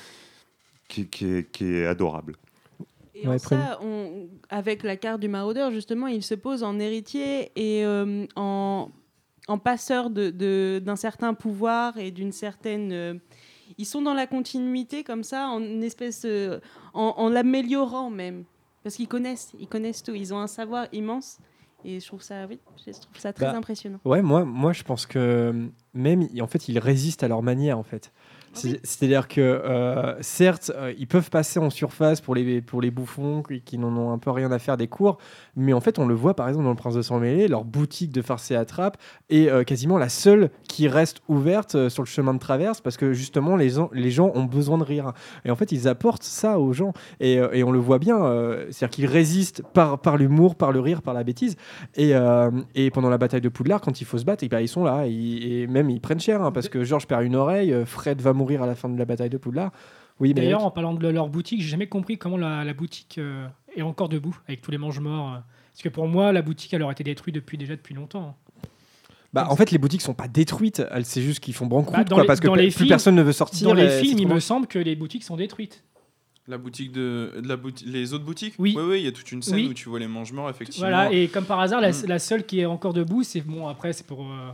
qui, 0.89 1.07
qui 1.07 1.27
est, 1.27 1.51
qui 1.51 1.65
est 1.75 1.87
adorable. 1.87 2.37
Et 3.15 3.29
en 3.29 3.39
ça, 3.39 3.79
on- 3.83 4.29
avec 4.49 4.83
la 4.83 4.97
carte 4.97 5.21
du 5.21 5.29
maraudeur, 5.29 5.71
justement, 5.71 6.07
il 6.07 6.23
se 6.23 6.35
pose 6.35 6.63
en 6.63 6.79
héritier 6.79 7.53
et 7.55 7.85
euh, 7.85 8.27
en, 8.37 8.89
en 9.49 9.59
passeur 9.59 10.09
de- 10.11 10.31
de- 10.31 10.81
d'un 10.85 10.97
certain 10.97 11.35
pouvoir 11.35 11.99
et 11.99 12.11
d'une 12.11 12.33
certaine. 12.33 12.91
euh, 12.93 13.15
ils 13.79 13.87
sont 13.87 14.03
dans 14.03 14.15
la 14.15 14.27
continuité 14.27 15.05
comme 15.05 15.25
ça, 15.25 15.49
en 15.49 15.61
une 15.63 15.83
espèce, 15.85 16.23
euh, 16.25 16.59
en, 16.95 17.15
en 17.17 17.29
l'améliorant 17.29 18.11
même, 18.11 18.45
parce 18.83 18.97
qu'ils 18.97 19.09
connaissent, 19.09 19.53
ils 19.59 19.69
connaissent 19.69 20.03
tout, 20.03 20.15
ils 20.15 20.33
ont 20.35 20.39
un 20.39 20.47
savoir 20.47 20.87
immense. 20.93 21.39
Et 21.85 21.99
je 21.99 22.07
trouve 22.07 22.23
ça, 22.23 22.47
oui, 22.49 22.61
je 22.87 22.93
trouve 22.93 23.19
ça 23.19 23.33
très 23.33 23.47
Bah, 23.47 23.57
impressionnant. 23.57 23.99
Ouais, 24.05 24.23
moi, 24.23 24.45
moi, 24.45 24.73
je 24.73 24.85
pense 24.85 25.05
que 25.05 25.69
même, 25.95 26.29
en 26.41 26.47
fait, 26.47 26.69
ils 26.69 26.79
résistent 26.79 27.25
à 27.25 27.29
leur 27.29 27.43
manière, 27.43 27.77
en 27.79 27.83
fait. 27.83 28.13
C'est- 28.55 28.81
C'est-à-dire 28.85 29.29
que, 29.29 29.41
euh, 29.41 30.15
certes, 30.21 30.71
euh, 30.77 30.93
ils 30.99 31.07
peuvent 31.07 31.31
passer 31.31 31.59
en 31.59 31.71
surface 31.71 32.21
pour 32.21 32.35
les, 32.35 32.61
pour 32.61 32.81
les 32.83 32.91
bouffons 32.91 33.43
qui, 33.43 33.61
qui 33.63 33.79
n'en 33.79 33.97
ont 33.97 34.13
un 34.13 34.19
peu 34.19 34.31
rien 34.31 34.53
à 34.53 34.59
faire 34.59 34.77
des 34.77 34.89
cours, 34.89 35.19
mais 35.57 35.73
en 35.73 35.81
fait, 35.81 35.99
on 35.99 36.07
le 36.07 36.15
voit 36.15 36.35
par 36.35 36.49
exemple 36.49 36.65
dans 36.65 36.71
Le 36.71 36.77
Prince 36.77 36.95
de 36.95 37.03
Sang 37.03 37.19
Mêlé, 37.19 37.49
leur 37.49 37.65
boutique 37.65 38.13
de 38.13 38.21
farce 38.23 38.51
et 38.51 38.57
attrape 38.57 38.97
est 39.31 39.49
euh, 39.49 39.65
quasiment 39.65 39.97
la 39.99 40.09
seule 40.09 40.51
qui 40.69 40.87
reste 40.89 41.21
ouverte 41.29 41.89
sur 41.89 42.03
le 42.03 42.09
chemin 42.09 42.35
de 42.35 42.39
traverse 42.39 42.81
parce 42.81 42.97
que 42.97 43.13
justement, 43.13 43.57
les, 43.57 43.71
gens- 43.71 43.91
les 43.93 44.11
gens 44.11 44.31
ont 44.35 44.45
besoin 44.45 44.79
de 44.79 44.85
rire. 44.85 45.13
Et 45.45 45.51
en 45.51 45.57
fait, 45.57 45.73
ils 45.73 45.89
apportent 45.89 46.23
ça 46.23 46.59
aux 46.59 46.73
gens. 46.73 46.93
Et, 47.21 47.35
et 47.53 47.65
on 47.65 47.73
le 47.73 47.79
voit 47.79 47.99
bien, 47.99 48.19
c'est-à-dire 48.71 48.91
qu'ils 48.91 49.07
résistent 49.07 49.63
par, 49.73 49.99
par 49.99 50.17
l'humour, 50.17 50.57
par 50.57 50.73
le 50.73 50.81
rire, 50.81 51.03
par 51.03 51.15
la 51.15 51.25
bêtise. 51.25 51.57
Et, 51.97 52.13
et 52.75 52.91
pendant 52.91 53.09
la 53.11 53.19
bataille 53.19 53.41
de 53.41 53.49
Poudlard, 53.49 53.81
quand 53.81 54.01
il 54.01 54.05
faut 54.05 54.19
se 54.19 54.25
battre, 54.25 54.45
et 54.45 54.49
ben, 54.49 54.61
ils 54.61 54.69
sont 54.69 54.85
là. 54.85 55.05
Et, 55.07 55.63
et 55.63 55.67
même, 55.67 55.89
ils 55.91 56.01
prennent 56.01 56.21
cher 56.21 56.43
hein, 56.43 56.53
parce 56.53 56.69
que 56.69 56.85
Georges 56.85 57.07
perd 57.07 57.23
une 57.25 57.37
oreille, 57.37 57.75
Fred 57.87 58.21
va 58.21 58.33
mourir 58.33 58.42
à 58.51 58.67
la 58.67 58.75
fin 58.75 58.89
de 58.89 58.99
la 58.99 59.05
bataille 59.05 59.31
de 59.31 59.39
Poudlard. 59.39 59.73
Oui, 60.21 60.29
mais 60.35 60.43
D'ailleurs, 60.43 60.65
en 60.65 60.71
parlant 60.71 60.95
de 60.95 61.09
leur 61.09 61.29
boutique, 61.29 61.61
j'ai 61.63 61.69
jamais 61.69 61.87
compris 61.89 62.19
comment 62.19 62.37
la, 62.37 62.65
la 62.65 62.75
boutique 62.75 63.17
euh, 63.19 63.47
est 63.75 63.83
encore 63.83 64.09
debout 64.09 64.37
avec 64.47 64.61
tous 64.61 64.71
les 64.71 64.79
mange-morts. 64.79 65.35
euh. 65.35 65.39
Parce 65.73 65.83
que 65.83 65.89
pour 65.89 66.07
moi, 66.07 66.33
la 66.33 66.43
boutique, 66.43 66.75
elle 66.75 66.83
aurait 66.83 66.93
été 66.93 67.03
détruite 67.05 67.35
depuis 67.35 67.57
déjà 67.59 67.75
depuis 67.75 67.95
longtemps. 67.95 68.37
Bah, 69.33 69.47
en 69.49 69.57
fait, 69.57 69.71
les 69.71 69.79
boutiques 69.79 70.03
sont 70.03 70.13
pas 70.13 70.29
détruites, 70.29 70.83
c'est 71.05 71.23
juste 71.23 71.41
qu'ils 71.41 71.55
font 71.55 71.65
banqueroute, 71.67 71.97
Bah, 71.97 72.05
dans 72.05 72.17
quoi, 72.17 72.23
les- 72.25 72.27
parce 72.27 72.41
que 72.41 72.49
les 72.49 72.65
plus 72.65 72.71
films- 72.73 72.89
personne 72.89 73.15
ne 73.15 73.23
veut 73.23 73.33
sortir. 73.33 73.67
Dans 73.69 73.75
les 73.75 73.89
films, 73.89 74.19
il 74.19 74.27
trop 74.27 74.35
me 74.35 74.41
semble 74.41 74.67
que 74.67 74.79
les 74.79 74.95
boutiques 74.95 75.25
sont 75.25 75.37
détruites. 75.37 75.83
La 76.49 76.59
boutique 76.59 76.93
de, 76.93 77.33
de 77.43 77.49
la 77.49 77.57
bouti- 77.57 77.87
les 77.87 78.13
autres 78.13 78.25
boutiques 78.25 78.55
Oui. 78.59 78.77
Oui, 78.79 78.99
il 79.01 79.05
y 79.05 79.09
a 79.09 79.13
toute 79.13 79.31
une 79.33 79.41
scène 79.43 79.55
Oui. 79.55 79.69
où 79.71 79.75
tu 79.75 79.89
vois 79.89 80.01
les 80.01 80.09
mange-morts, 80.09 80.51
effectivement. 80.51 80.89
Voilà, 80.89 81.11
et 81.13 81.29
comme 81.29 81.45
par 81.45 81.61
hasard, 81.61 81.81
la, 81.81 81.91
Mm. 81.91 82.07
la 82.09 82.19
seule 82.19 82.45
qui 82.45 82.61
est 82.61 82.67
encore 82.67 82.93
debout, 82.93 83.23
c'est 83.23 83.41
bon. 83.41 83.69
Après, 83.69 83.93
c'est 83.95 84.07
pour, 84.07 84.21
euh, 84.23 84.51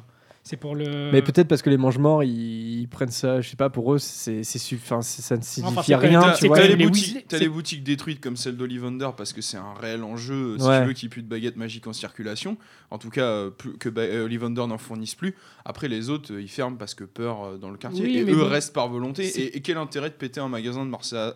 c'est 0.48 0.56
pour 0.56 0.74
le. 0.74 1.10
Mais 1.12 1.22
peut-être 1.22 1.46
parce 1.48 1.62
que 1.62 1.70
les 1.70 1.76
mange-morts, 1.76 2.24
ils, 2.24 2.80
ils 2.80 2.88
prennent 2.88 3.10
ça, 3.10 3.40
je 3.40 3.48
sais 3.50 3.56
pas, 3.56 3.68
pour 3.70 3.92
eux, 3.94 3.98
c'est 3.98 4.42
c'est 4.44 4.58
su- 4.58 4.80
enfin, 4.82 5.02
c'est- 5.02 5.22
ça 5.22 5.36
ne 5.36 5.42
signifie 5.42 5.92
quand 5.92 5.98
rien, 5.98 6.20
T'as 6.22 6.32
tu 6.34 6.46
vois. 6.48 6.56
t'as 6.56 6.66
les, 6.66 6.76
les 6.76 6.84
boutiques, 6.86 7.04
Weasley, 7.06 7.24
t'as 7.28 7.36
c'est- 7.38 7.42
les 7.44 7.48
boutiques 7.50 7.82
détruites 7.84 8.20
comme 8.20 8.36
celle 8.36 8.56
d'Ollivander 8.56 9.10
parce 9.16 9.32
que 9.32 9.42
c'est 9.42 9.56
un 9.58 9.74
réel 9.80 10.02
enjeu, 10.02 10.56
si 10.58 10.64
Ouais. 10.64 10.80
tu 10.80 10.86
veux, 10.86 10.92
qu'il 10.94 11.06
n'y 11.06 11.10
ait 11.10 11.14
plus 11.14 11.22
de 11.22 11.28
baguettes 11.28 11.56
magiques 11.56 11.86
en 11.86 11.92
circulation. 11.92 12.56
En 12.90 12.96
tout 12.98 13.10
cas, 13.10 13.22
euh, 13.24 13.50
plus, 13.50 13.74
que 13.76 13.88
ba- 13.90 14.00
euh, 14.02 14.24
Ollivander 14.24 14.66
n'en 14.66 14.78
fournisse 14.78 15.14
plus. 15.14 15.34
Après, 15.66 15.88
les 15.88 16.08
autres, 16.08 16.32
euh, 16.32 16.40
ils 16.40 16.48
ferment 16.48 16.76
parce 16.76 16.94
que 16.94 17.04
peur 17.04 17.58
dans 17.58 17.70
le 17.70 17.76
quartier. 17.76 18.04
Oui, 18.04 18.16
et 18.18 18.22
eux 18.22 18.34
bon, 18.36 18.48
restent 18.48 18.72
par 18.72 18.88
volonté. 18.88 19.26
Et, 19.26 19.56
et 19.58 19.60
quel 19.60 19.76
intérêt 19.76 20.08
de 20.08 20.14
péter 20.14 20.40
un 20.40 20.48
magasin 20.48 20.84
de 20.86 20.90
Marse 20.90 21.12
à, 21.12 21.34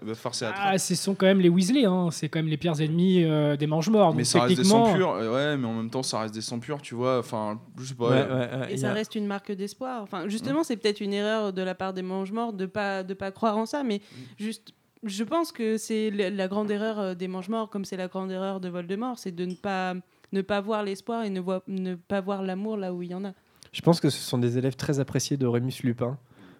Ah, 0.56 0.78
ce 0.78 0.94
sont 0.94 1.14
quand 1.14 1.26
même 1.26 1.40
les 1.40 1.48
Weasley, 1.50 1.84
hein. 1.84 2.08
c'est 2.10 2.28
quand 2.28 2.38
même 2.38 2.48
les 2.48 2.56
pires 2.56 2.80
ennemis 2.80 3.24
euh, 3.24 3.56
des 3.56 3.66
mange-morts. 3.66 4.12
mais 4.14 4.22
donc 4.22 4.26
ça 4.26 4.42
reste 4.42 4.56
des 4.56 4.64
sangs 4.64 4.94
purs, 4.94 5.10
ouais, 5.12 5.56
mais 5.56 5.66
en 5.66 5.74
même 5.74 5.90
temps, 5.90 6.02
ça 6.02 6.20
reste 6.20 6.34
des 6.34 6.40
sangs 6.40 6.58
purs, 6.58 6.80
tu 6.80 6.94
vois. 6.94 7.18
Enfin, 7.18 7.60
je 7.78 7.84
sais 7.84 7.94
pas. 7.94 8.08
Ouais, 8.08 8.16
ouais, 8.16 9.01
reste 9.02 9.14
une 9.14 9.26
marque 9.26 9.52
d'espoir. 9.52 10.02
Enfin, 10.02 10.28
justement, 10.28 10.62
c'est 10.62 10.76
peut-être 10.76 11.00
une 11.00 11.12
erreur 11.12 11.52
de 11.52 11.62
la 11.62 11.74
part 11.74 11.92
des 11.92 12.02
mange-morts 12.02 12.52
de 12.52 12.66
pas 12.66 13.02
de 13.02 13.14
pas 13.14 13.30
croire 13.30 13.56
en 13.56 13.66
ça, 13.66 13.82
mais 13.82 14.00
juste, 14.38 14.74
je 15.02 15.24
pense 15.24 15.52
que 15.52 15.76
c'est 15.76 16.10
la, 16.10 16.48
grande 16.48 16.70
erreur 16.70 16.98
euh, 16.98 17.14
des 17.14 17.28
mange-morts, 17.28 17.68
comme 17.68 17.84
c'est 17.84 17.96
la 17.96 18.08
grande 18.08 18.30
erreur 18.30 18.60
de 18.60 18.68
Voldemort, 18.68 19.18
c'est 19.18 19.32
de 19.32 19.44
ne 19.44 19.54
pas 19.54 19.94
ne 20.32 20.40
pas 20.40 20.60
voir 20.60 20.82
l'espoir 20.82 21.24
et 21.24 21.30
ne, 21.30 21.42
ne 21.68 21.94
pas 21.94 22.20
voir 22.20 22.42
l'amour 22.42 22.76
là 22.78 22.94
où 22.94 23.02
il 23.02 23.10
y 23.10 23.14
en 23.14 23.24
a. 23.24 23.32
Je 23.72 23.82
pense 23.82 24.00
que 24.00 24.08
ce 24.08 24.18
sont 24.18 24.38
des 24.38 24.56
élèves 24.56 24.76
très 24.76 24.98
appréciés 24.98 25.36
de 25.36 25.46
Rémus 25.46 25.82
Lupin. 25.82 26.18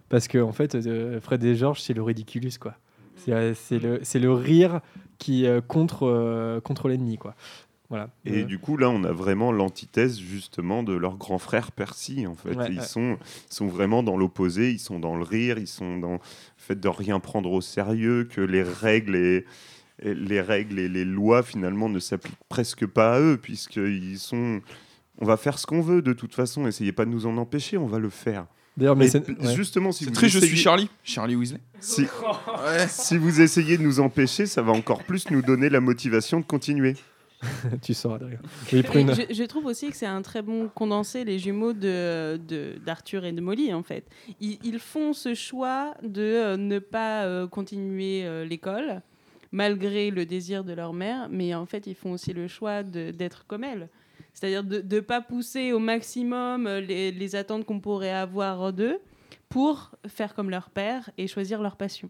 Parce 0.08 0.28
que, 0.28 0.38
en 0.38 0.52
fait, 0.52 0.74
euh, 0.74 1.20
Fred 1.22 1.42
et 1.42 1.54
Georges, 1.54 1.80
c'est 1.80 1.94
le 1.94 2.02
ridiculus, 2.02 2.52
quoi. 2.60 2.74
C'est 3.16 3.32
euh, 3.32 3.54
le, 3.70 4.18
le 4.18 4.32
rire 4.32 4.80
qui 5.18 5.46
euh, 5.46 5.60
contre, 5.60 6.06
euh, 6.06 6.60
contre 6.60 6.88
l'ennemi, 6.88 7.18
quoi. 7.18 7.34
Voilà. 7.92 8.08
Et 8.24 8.40
Euh, 8.40 8.44
du 8.44 8.58
coup, 8.58 8.76
là, 8.78 8.88
on 8.88 9.04
a 9.04 9.12
vraiment 9.12 9.52
l'antithèse 9.52 10.18
justement 10.18 10.82
de 10.82 10.94
leur 10.94 11.16
grand 11.18 11.38
frère 11.38 11.72
Percy. 11.72 12.26
En 12.26 12.34
fait, 12.34 12.56
Ouais, 12.56 12.68
ils 12.70 12.78
ouais. 12.78 12.84
sont, 12.84 13.18
sont 13.50 13.66
vraiment 13.68 14.02
dans 14.02 14.16
l'opposé. 14.16 14.70
Ils 14.72 14.78
sont 14.78 14.98
dans 14.98 15.14
le 15.14 15.22
rire. 15.22 15.58
Ils 15.58 15.66
sont 15.68 15.98
dans 15.98 16.12
le 16.12 16.18
fait 16.56 16.80
de 16.80 16.88
rien 16.88 17.20
prendre 17.20 17.52
au 17.52 17.60
sérieux, 17.60 18.24
que 18.24 18.40
les 18.40 18.62
règles 18.62 19.14
et, 19.16 19.44
les 20.02 20.40
règles 20.40 20.78
et 20.78 20.88
les 20.88 21.04
lois 21.04 21.42
finalement 21.42 21.88
ne 21.90 21.98
s'appliquent 21.98 22.34
presque 22.48 22.86
pas 22.86 23.16
à 23.16 23.20
eux, 23.20 23.36
puisqu'ils 23.36 24.18
sont. 24.18 24.60
On 25.18 25.26
va 25.26 25.36
faire 25.36 25.58
ce 25.58 25.66
qu'on 25.66 25.82
veut 25.82 26.00
de 26.02 26.12
toute 26.14 26.34
façon. 26.34 26.66
Essayez 26.66 26.92
pas 26.92 27.04
de 27.04 27.10
nous 27.10 27.26
en 27.26 27.36
empêcher. 27.36 27.76
On 27.76 27.86
va 27.86 27.98
le 27.98 28.08
faire. 28.08 28.46
D'ailleurs, 28.78 28.96
mais 28.96 29.14
ouais. 29.14 29.54
justement, 29.54 29.92
si 29.92 30.04
C'est 30.04 30.10
vous 30.10 30.16
très 30.16 30.28
je 30.30 30.38
suis 30.38 30.46
essayez- 30.48 30.62
Charlie. 30.62 30.90
Charlie 31.04 31.36
Weasley. 31.36 31.60
si, 31.78 32.00
Ouais. 32.02 32.86
si 32.88 33.18
vous 33.18 33.42
essayez 33.42 33.76
de 33.76 33.82
nous 33.82 34.00
empêcher, 34.00 34.46
ça 34.46 34.62
va 34.62 34.72
encore 34.72 35.04
plus 35.04 35.30
nous 35.30 35.42
donner 35.42 35.68
la 35.68 35.80
motivation 35.80 36.40
de 36.40 36.46
continuer. 36.46 36.94
tu 37.82 37.92
sors, 37.94 38.14
Adrien. 38.14 38.38
Oui, 38.72 38.82
je, 39.28 39.34
je 39.34 39.42
trouve 39.44 39.66
aussi 39.66 39.90
que 39.90 39.96
c'est 39.96 40.06
un 40.06 40.22
très 40.22 40.42
bon 40.42 40.68
condensé, 40.68 41.24
les 41.24 41.38
jumeaux 41.38 41.72
de, 41.72 42.36
de- 42.48 42.74
d'Arthur 42.84 43.24
et 43.24 43.32
de 43.32 43.40
Molly, 43.40 43.74
en 43.74 43.82
fait. 43.82 44.04
Ils, 44.40 44.58
ils 44.64 44.78
font 44.78 45.12
ce 45.12 45.34
choix 45.34 45.94
de 46.02 46.22
euh, 46.22 46.56
ne 46.56 46.78
pas 46.78 47.24
euh, 47.24 47.46
continuer 47.48 48.24
euh, 48.24 48.44
l'école, 48.44 49.02
malgré 49.50 50.10
le 50.10 50.24
désir 50.24 50.62
de 50.64 50.72
leur 50.72 50.92
mère, 50.92 51.28
mais 51.30 51.54
en 51.54 51.66
fait, 51.66 51.86
ils 51.86 51.94
font 51.96 52.12
aussi 52.12 52.32
le 52.32 52.46
choix 52.48 52.82
d'être 52.82 53.44
comme 53.46 53.64
elle. 53.64 53.88
C'est-à-dire 54.34 54.64
de 54.64 54.80
ne 54.80 55.00
pas 55.00 55.20
pousser 55.20 55.72
au 55.72 55.78
maximum 55.78 56.66
les, 56.68 57.12
les 57.12 57.36
attentes 57.36 57.66
qu'on 57.66 57.80
pourrait 57.80 58.12
avoir 58.12 58.72
d'eux 58.72 58.98
pour 59.50 59.90
faire 60.06 60.34
comme 60.34 60.48
leur 60.48 60.70
père 60.70 61.10
et 61.18 61.26
choisir 61.26 61.60
leur 61.60 61.76
passion. 61.76 62.08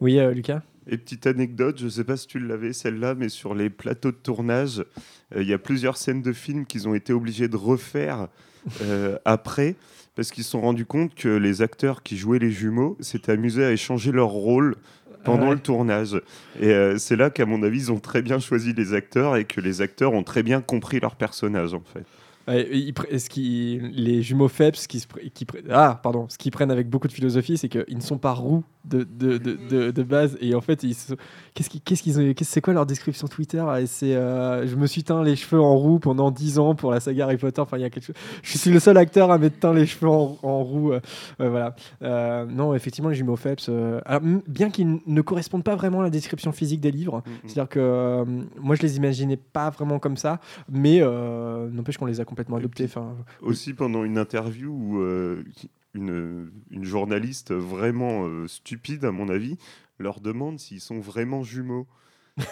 Oui, 0.00 0.18
euh, 0.18 0.32
Lucas? 0.32 0.60
Et 0.86 0.98
petite 0.98 1.26
anecdote, 1.26 1.78
je 1.78 1.84
ne 1.86 1.90
sais 1.90 2.04
pas 2.04 2.16
si 2.16 2.26
tu 2.26 2.38
l'avais 2.38 2.72
celle-là, 2.72 3.14
mais 3.14 3.28
sur 3.28 3.54
les 3.54 3.70
plateaux 3.70 4.10
de 4.10 4.16
tournage, 4.16 4.84
euh, 5.34 5.42
il 5.42 5.48
y 5.48 5.52
a 5.54 5.58
plusieurs 5.58 5.96
scènes 5.96 6.22
de 6.22 6.32
films 6.32 6.66
qu'ils 6.66 6.86
ont 6.88 6.94
été 6.94 7.12
obligés 7.12 7.48
de 7.48 7.56
refaire 7.56 8.28
euh, 8.82 9.16
après, 9.24 9.76
parce 10.14 10.30
qu'ils 10.30 10.44
se 10.44 10.50
sont 10.50 10.60
rendus 10.60 10.86
compte 10.86 11.14
que 11.14 11.28
les 11.28 11.62
acteurs 11.62 12.02
qui 12.02 12.16
jouaient 12.16 12.38
les 12.38 12.50
jumeaux 12.50 12.96
s'étaient 13.00 13.32
amusés 13.32 13.64
à 13.64 13.72
échanger 13.72 14.12
leur 14.12 14.28
rôle 14.28 14.76
pendant 15.24 15.44
Ah 15.44 15.48
ouais. 15.48 15.54
le 15.54 15.60
tournage. 15.60 16.20
Et 16.60 16.68
euh, 16.68 16.98
c'est 16.98 17.16
là 17.16 17.30
qu'à 17.30 17.46
mon 17.46 17.62
avis, 17.62 17.78
ils 17.78 17.92
ont 17.92 17.98
très 18.00 18.20
bien 18.20 18.38
choisi 18.38 18.74
les 18.74 18.92
acteurs 18.92 19.36
et 19.36 19.46
que 19.46 19.60
les 19.62 19.80
acteurs 19.80 20.12
ont 20.12 20.22
très 20.22 20.42
bien 20.42 20.60
compris 20.60 21.00
leur 21.00 21.16
personnage, 21.16 21.72
en 21.72 21.80
fait. 21.82 22.04
Ce 22.46 23.28
qui, 23.30 23.80
les 23.94 24.20
jumeaux 24.22 24.48
Phelps, 24.48 24.86
qui, 24.86 25.06
ah, 25.70 25.98
pardon, 26.02 26.28
ce 26.28 26.36
qu'ils 26.36 26.52
prennent 26.52 26.70
avec 26.70 26.90
beaucoup 26.90 27.08
de 27.08 27.12
philosophie, 27.14 27.56
c'est 27.56 27.70
qu'ils 27.70 27.96
ne 27.96 28.02
sont 28.02 28.18
pas 28.18 28.32
roux 28.32 28.62
de, 28.84 29.02
de, 29.04 29.38
de, 29.38 29.90
de, 29.90 30.02
base. 30.02 30.36
Et 30.40 30.54
en 30.54 30.60
fait, 30.60 30.82
ils 30.82 30.94
qu'est-ce 31.54 31.70
qu'ils, 31.70 31.80
qu'est-ce 31.80 32.02
qu'ils 32.02 32.20
ont, 32.20 32.32
qu'est-ce- 32.34 32.50
c'est 32.52 32.60
quoi 32.60 32.74
leur 32.74 32.86
description 32.86 33.26
Twitter? 33.28 33.64
Et 33.80 33.86
c'est, 33.86 34.14
euh, 34.14 34.66
Je 34.66 34.76
me 34.76 34.86
suis 34.86 35.02
teint 35.04 35.22
les 35.22 35.36
cheveux 35.36 35.60
en 35.60 35.76
roux 35.76 35.98
pendant 35.98 36.30
10 36.30 36.58
ans 36.58 36.74
pour 36.74 36.90
la 36.90 37.00
saga 37.00 37.24
Harry 37.24 37.36
Potter. 37.36 37.60
Enfin, 37.60 37.78
il 37.78 37.80
y 37.82 37.84
a 37.84 37.90
quelque 37.90 38.04
chose. 38.04 38.16
Je 38.42 38.58
suis 38.58 38.70
le 38.70 38.78
seul 38.80 38.96
acteur 38.96 39.30
à 39.30 39.38
m'être 39.38 39.58
teint 39.60 39.72
les 39.72 39.86
cheveux 39.86 40.08
en, 40.10 40.38
en 40.42 40.62
roux. 40.62 40.92
euh, 40.92 41.00
euh, 41.40 41.48
voilà. 41.50 41.74
Euh, 42.02 42.44
non, 42.46 42.74
effectivement, 42.74 43.08
les 43.10 43.14
jumeaux 43.16 43.36
Phelps, 43.36 43.68
alors, 44.04 44.20
bien 44.46 44.70
qu'ils 44.70 44.98
ne 45.06 45.20
correspondent 45.22 45.64
pas 45.64 45.76
vraiment 45.76 46.00
à 46.00 46.04
la 46.04 46.10
description 46.10 46.52
physique 46.52 46.80
des 46.80 46.90
livres, 46.90 47.22
c'est-à-dire 47.44 47.68
que 47.68 48.24
moi, 48.60 48.76
je 48.76 48.82
les 48.82 48.96
imaginais 48.96 49.36
pas 49.36 49.70
vraiment 49.70 49.98
comme 49.98 50.16
ça, 50.16 50.40
mais 50.70 51.00
n'empêche 51.00 51.96
qu'on 51.98 52.06
les 52.06 52.20
a 52.20 52.24
complètement 52.24 52.56
adoptés. 52.56 52.84
Enfin, 52.84 53.14
Aussi 53.42 53.72
pendant 53.74 54.04
une 54.04 54.18
interview 54.18 54.70
où 54.72 55.02
une, 55.94 56.50
une 56.70 56.84
journaliste 56.84 57.52
vraiment 57.52 58.26
euh, 58.26 58.46
stupide, 58.48 59.04
à 59.04 59.12
mon 59.12 59.28
avis, 59.28 59.56
leur 59.98 60.20
demande 60.20 60.58
s'ils 60.58 60.80
sont 60.80 61.00
vraiment 61.00 61.42
jumeaux. 61.42 61.86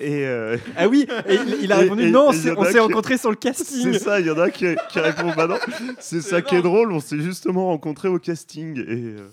Et 0.00 0.26
euh, 0.26 0.56
Ah 0.76 0.88
oui, 0.88 1.06
et 1.28 1.34
il- 1.34 1.64
il 1.64 1.72
a 1.72 1.76
répondu, 1.76 2.10
non, 2.10 2.28
on 2.28 2.32
s'est- 2.32 2.50
on 2.56 2.64
qui- 2.64 2.78
rencontrés 2.78 3.18
sur 3.18 3.28
le 3.30 3.36
casting. 3.36 3.92
C'est 3.92 3.98
ça, 4.00 4.18
il 4.18 4.26
y 4.26 4.30
en 4.30 4.38
a 4.38 4.50
qui, 4.50 4.64
qui 4.88 4.98
répond 4.98 5.30
bah 5.36 5.46
non. 5.46 5.58
C'est 6.00 6.22
ça 6.22 6.40
qui 6.42 6.56
est 6.56 6.62
drôle, 6.62 6.90
on 6.90 6.98
s'est 7.00 7.20
justement 7.20 7.66
rencontrés 7.66 8.08
au 8.08 8.18
casting. 8.18 8.78
Et, 8.78 9.16
euh, 9.18 9.28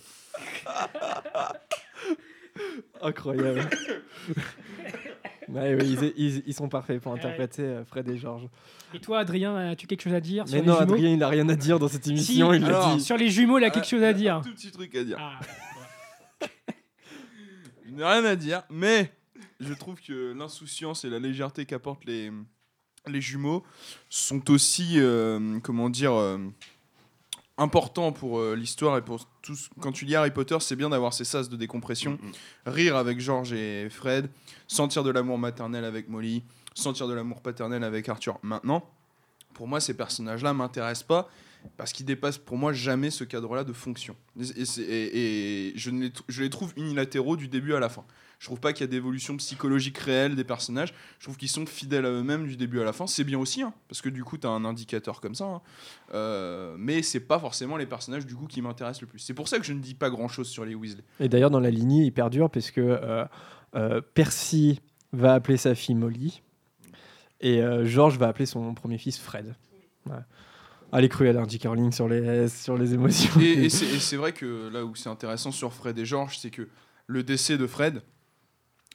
Incroyable. 3.01 3.67
Ouais, 5.51 5.75
oui, 5.75 5.97
ils, 5.99 6.13
ils- 6.25 6.43
ils 6.47 6.53
sont 6.53 6.69
parfaits 6.69 7.01
pour 7.01 7.13
interpréter 7.13 7.63
euh, 7.63 7.83
Fred 7.85 8.07
et 8.07 8.17
Georges. 8.17 8.47
Et 8.93 8.99
toi, 8.99 9.19
Adrien, 9.19 9.55
as-tu 9.55 9.87
quelque 9.87 10.01
chose 10.03 10.13
à 10.13 10.21
dire 10.21 10.43
Mais 10.45 10.59
sur 10.59 10.65
non, 10.65 10.73
les 10.73 10.79
jumeaux 10.79 10.93
Adrien, 10.93 11.13
il 11.13 11.23
a 11.23 11.27
rien 11.27 11.49
à 11.49 11.55
dire 11.55 11.79
dans 11.79 11.87
cette 11.87 12.03
Si, 12.03 12.11
émission, 12.11 12.53
il 12.53 12.61
l'a 12.61 12.67
alors, 12.67 12.95
dit. 12.95 13.01
Sur 13.03 13.17
les 13.17 13.29
jumeaux, 13.29 13.57
il 13.57 13.63
a 13.63 13.69
quelque 13.69 13.87
chose 13.87 14.03
à 14.03 14.13
dire. 14.13 14.35
Un 14.35 14.41
tout 14.41 14.53
petit 14.53 14.71
truc 14.71 14.93
à 14.95 15.03
dire. 15.03 15.17
Ah. 15.19 15.39
Je 17.85 17.91
n'ai 17.95 18.03
rien 18.05 18.23
à 18.25 18.35
dire, 18.35 18.63
mais 18.69 19.11
je 19.59 19.73
trouve 19.73 19.99
que 19.99 20.33
l'insouciance 20.37 21.03
et 21.05 21.09
la 21.09 21.19
légèreté 21.19 21.65
qu'apportent 21.65 22.05
les, 22.05 22.31
les 23.07 23.21
jumeaux 23.21 23.63
sont 24.09 24.49
aussi, 24.51 24.93
euh, 24.97 25.59
comment 25.63 25.89
dire, 25.89 26.13
euh, 26.13 26.37
importants 27.59 28.11
pour 28.11 28.39
euh, 28.39 28.55
l'histoire 28.55 28.97
et 28.97 29.01
pour 29.03 29.25
tout. 29.41 29.55
ce- 29.55 29.69
Quand 29.79 29.91
tu 29.91 30.05
lis 30.05 30.15
Harry 30.15 30.31
Potter, 30.31 30.57
c'est 30.59 30.75
bien 30.75 30.89
d'avoir 30.89 31.13
ces 31.13 31.25
sas 31.25 31.49
de 31.49 31.55
décompression, 31.55 32.17
rire 32.65 32.95
avec 32.95 33.19
George 33.19 33.53
et 33.53 33.89
Fred, 33.89 34.29
sentir 34.67 35.03
de 35.03 35.11
l'amour 35.11 35.37
maternel 35.37 35.85
avec 35.85 36.09
Molly, 36.09 36.43
sentir 36.73 37.07
de 37.07 37.13
l'amour 37.13 37.41
paternel 37.41 37.83
avec 37.83 38.07
Arthur. 38.09 38.39
Maintenant, 38.41 38.89
pour 39.53 39.67
moi, 39.67 39.79
ces 39.79 39.93
personnages-là 39.95 40.53
m'intéressent 40.53 41.03
pas 41.07 41.29
parce 41.75 41.91
qu'ils 41.91 42.05
dépassent 42.05 42.37
pour 42.37 42.57
moi 42.57 42.71
jamais 42.71 43.09
ce 43.09 43.23
cadre-là 43.25 43.63
de 43.65 43.73
fonction. 43.73 44.15
Et, 44.55 44.65
c'est- 44.65 44.81
et- 44.81 45.67
et 45.69 45.73
je, 45.77 45.89
ne 45.91 46.03
les, 46.03 46.09
tr- 46.09 46.21
je 46.29 46.41
les 46.43 46.49
trouve 46.49 46.71
unilatéraux 46.77 47.35
du 47.35 47.47
début 47.49 47.73
à 47.73 47.79
la 47.79 47.89
fin. 47.89 48.05
Je 48.39 48.45
trouve 48.45 48.59
pas 48.61 48.71
qu'il 48.71 48.81
y 48.81 48.83
a 48.85 48.87
d'évolution 48.87 49.35
psychologique 49.35 49.97
réelle 49.97 50.35
des 50.35 50.45
personnages. 50.45 50.93
Je 51.19 51.25
trouve 51.25 51.35
qu'ils 51.35 51.49
sont 51.49 51.65
fidèles 51.65 52.05
à 52.05 52.09
eux-mêmes 52.09 52.47
du 52.47 52.55
début 52.55 52.79
à 52.79 52.85
la 52.85 52.93
fin. 52.93 53.05
C'est 53.05 53.25
bien 53.25 53.37
aussi, 53.37 53.61
hein, 53.61 53.73
parce 53.89 54.01
que 54.01 54.07
du 54.07 54.23
coup, 54.23 54.37
tu 54.37 54.47
as 54.47 54.49
un 54.49 54.63
indicateur 54.63 55.19
comme 55.19 55.35
ça. 55.35 55.43
hein. 55.43 55.61
Euh, 56.13 56.75
mais 56.79 57.01
c'est 57.01 57.19
pas 57.19 57.37
forcément 57.37 57.75
les 57.75 57.85
personnages 57.85 58.25
du 58.25 58.35
coup 58.35 58.47
qui 58.47 58.61
m'intéressent 58.61 59.01
le 59.01 59.07
plus. 59.07 59.19
C'est 59.19 59.33
pour 59.33 59.49
ça 59.49 59.59
que 59.59 59.65
je 59.65 59.73
ne 59.73 59.81
dis 59.81 59.93
pas 59.93 60.09
grand-chose 60.09 60.47
sur 60.47 60.63
les 60.63 60.73
Weasley. 60.73 61.03
Et 61.19 61.27
d'ailleurs, 61.27 61.51
dans 61.51 61.59
la 61.59 61.69
lignée, 61.69 62.05
il 62.05 62.11
perdure 62.13 62.49
parce 62.49 62.71
que 62.71 62.79
euh, 62.79 63.25
euh, 63.75 64.01
Percy 64.13 64.79
va 65.11 65.33
appeler 65.33 65.57
sa 65.57 65.75
fille 65.75 65.95
Molly 65.95 66.41
et 67.41 67.61
euh, 67.61 67.85
George 67.85 68.17
va 68.17 68.29
appeler 68.29 68.45
son 68.45 68.73
premier 68.73 68.97
fils 68.97 69.19
Fred. 69.19 69.53
Ouais. 70.05 70.15
Allez, 70.91 71.09
cru 71.09 71.27
à 71.27 71.47
J.K. 71.47 71.65
Rowling 71.67 71.91
sur 71.91 72.07
les, 72.07 72.47
sur 72.47 72.77
les 72.77 72.93
émotions. 72.93 73.39
Et, 73.41 73.65
et 73.65 73.69
c'est 73.69 74.15
vrai 74.15 74.31
que 74.31 74.69
là 74.69 74.85
où 74.85 74.95
c'est 74.95 75.09
intéressant 75.09 75.51
sur 75.51 75.73
Fred 75.73 75.99
et 75.99 76.05
George, 76.05 76.37
c'est 76.39 76.49
que 76.49 76.67
le 77.05 77.21
décès 77.23 77.57
de 77.57 77.67
Fred, 77.67 78.01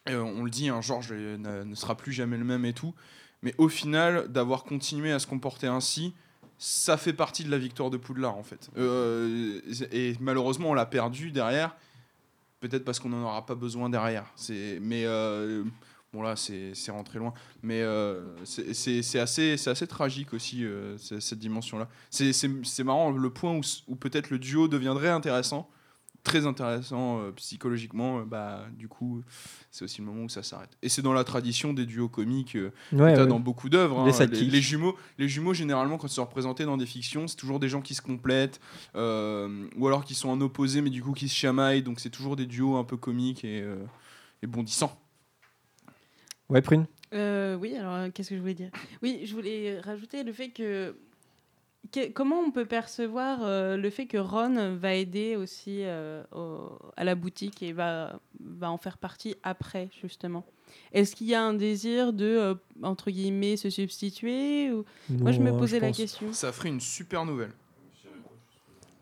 euh, 0.09 0.21
on 0.21 0.45
le 0.45 0.51
dit, 0.51 0.69
hein, 0.69 0.81
George 0.81 1.09
euh, 1.13 1.65
ne, 1.65 1.75
sera 1.75 1.97
plus 1.97 2.13
jamais 2.13 2.37
le 2.37 2.45
même 2.45 2.65
et 2.65 2.73
tout, 2.73 2.95
mais 3.43 3.55
au 3.59 3.69
final, 3.69 4.29
d'avoir 4.29 4.65
continué 4.65 5.13
à 5.13 5.19
se 5.19 5.27
comporter 5.27 5.67
ainsi, 5.67 6.15
ça 6.59 6.97
fait 6.97 7.13
partie 7.13 7.45
de 7.45 7.51
la 7.51 7.59
victoire 7.59 7.91
de 7.91 7.97
Poudlard 7.97 8.37
en 8.37 8.43
fait. 8.43 8.71
Euh, 8.77 9.61
et 9.93 10.15
malheureusement, 10.21 10.71
on 10.71 10.75
l'a 10.75 10.87
perdu 10.87 11.31
derrière, 11.31 11.75
peut-être 12.61 12.85
parce 12.85 13.01
qu'on 13.01 13.09
n'en 13.09 13.23
aura 13.23 13.45
pas 13.45 13.55
besoin 13.55 13.91
derrière. 13.91 14.27
C'est, 14.37 14.79
mais 14.81 15.05
euh, 15.05 15.65
bon 16.13 16.23
là, 16.23 16.37
c'est 16.37 16.73
rentré 16.91 17.19
loin. 17.19 17.35
Mais 17.63 17.83
euh, 17.83 18.23
c'est- 18.45 19.19
assez, 19.19 19.57
c'est 19.57 19.71
assez 19.71 19.87
tragique 19.87 20.33
aussi 20.33 20.65
cette 20.99 21.39
dimension-là. 21.39 21.89
C'est 22.11 22.85
marrant 22.85 23.11
le 23.11 23.31
point 23.31 23.57
où, 23.57 23.61
où 23.89 23.97
peut-être 23.97 24.31
le 24.31 24.39
duo 24.39 24.69
deviendrait 24.69 25.09
intéressant, 25.11 25.69
très 26.25 26.47
intéressant 26.47 27.21
euh, 27.21 27.31
psychologiquement. 27.33 28.19
euh, 28.19 28.25
bah 28.25 28.67
du 28.77 28.89
coup, 28.89 29.23
c'est 29.71 29.85
aussi 29.85 30.01
le 30.01 30.07
moment 30.07 30.25
où 30.25 30.29
ça 30.29 30.43
s'arrête. 30.43 30.71
Et 30.83 30.89
c'est 30.89 31.03
dans 31.03 31.13
la 31.13 31.23
tradition 31.23 31.73
des 31.73 31.87
duos 31.87 32.09
comiques 32.09 32.57
euh, 32.57 32.73
Ouais, 32.93 33.13
que 33.13 33.17
t'as 33.17 33.23
ouais. 33.23 33.27
dans 33.29 33.39
beaucoup 33.39 33.69
d'œuvres. 33.69 34.05
Les 34.07 34.21
hein. 34.21 34.27
Les, 34.33 34.41
les 34.41 34.61
jumeaux, 34.61 34.97
les 35.19 35.29
jumeaux 35.29 35.55
généralement 35.55 35.99
quand 35.99 36.09
ils 36.09 36.15
sont 36.15 36.25
représentés 36.25 36.65
dans 36.65 36.77
des 36.77 36.87
fictions, 36.87 37.29
c'est 37.29 37.37
toujours 37.37 37.61
des 37.61 37.69
gens 37.69 37.83
qui 37.83 37.95
se 37.95 38.03
complètent, 38.03 38.61
euh, 38.97 39.69
ou 39.77 39.87
alors 39.87 40.05
qui 40.05 40.15
sont 40.15 40.29
en 40.31 40.41
opposé 40.41 40.81
mais 40.81 40.91
du 40.91 41.03
coup 41.03 41.13
qui 41.13 41.29
se 41.29 41.37
chamaillent. 41.37 41.83
Donc 41.83 42.01
c'est 42.01 42.11
toujours 42.11 42.35
des 42.35 42.47
duos 42.47 42.77
un 42.77 42.85
peu 42.85 42.97
comiques 42.97 43.45
et, 43.45 43.61
euh, 43.63 43.77
et 44.43 44.47
bondissants. 44.49 44.99
Ouais, 46.49 46.61
Prune? 46.61 46.87
Euh, 47.15 47.57
oui, 47.57 47.77
alors 47.77 48.13
qu'est-ce 48.13 48.31
que 48.31 48.35
je 48.35 48.41
voulais 48.41 48.55
dire? 48.55 48.71
Oui, 49.03 49.21
je 49.25 49.35
voulais 49.35 49.81
rajouter 49.81 50.25
le 50.25 50.33
fait 50.33 50.51
que, 50.51 50.95
que- 51.93 52.11
comment 52.12 52.40
on 52.40 52.51
peut 52.51 52.65
percevoir 52.66 53.40
euh, 53.43 53.77
le 53.77 53.90
fait 53.90 54.06
que 54.06 54.19
Ron 54.19 54.74
va 54.77 54.94
aider 54.94 55.36
aussi 55.36 55.81
euh, 55.82 56.23
au- 56.32 56.78
à 56.97 57.05
la 57.05 57.15
boutique 57.15 57.62
et 57.62 57.73
va, 57.73 58.19
va 58.40 58.70
en 58.70 58.78
faire 58.78 58.98
partie 58.98 59.36
après 59.43 59.89
justement? 60.01 60.44
Est-ce 60.93 61.15
qu'il 61.15 61.28
y 61.28 61.35
a 61.35 61.43
un 61.43 61.55
désir 61.55 62.12
de 62.12 62.24
euh, 62.24 62.55
entre 62.82 63.11
guillemets 63.11 63.56
se 63.56 63.70
substituer 63.70 64.73
ou... 64.73 64.85
Moi, 65.09 65.31
je 65.32 65.40
me 65.40 65.52
posais 65.56 65.77
je 65.77 65.82
la 65.82 65.89
pense- 65.89 65.97
question. 65.97 66.32
Ça 66.32 66.51
ferait 66.52 66.70
une 66.70 66.81
super 66.81 67.24
nouvelle. 67.24 67.52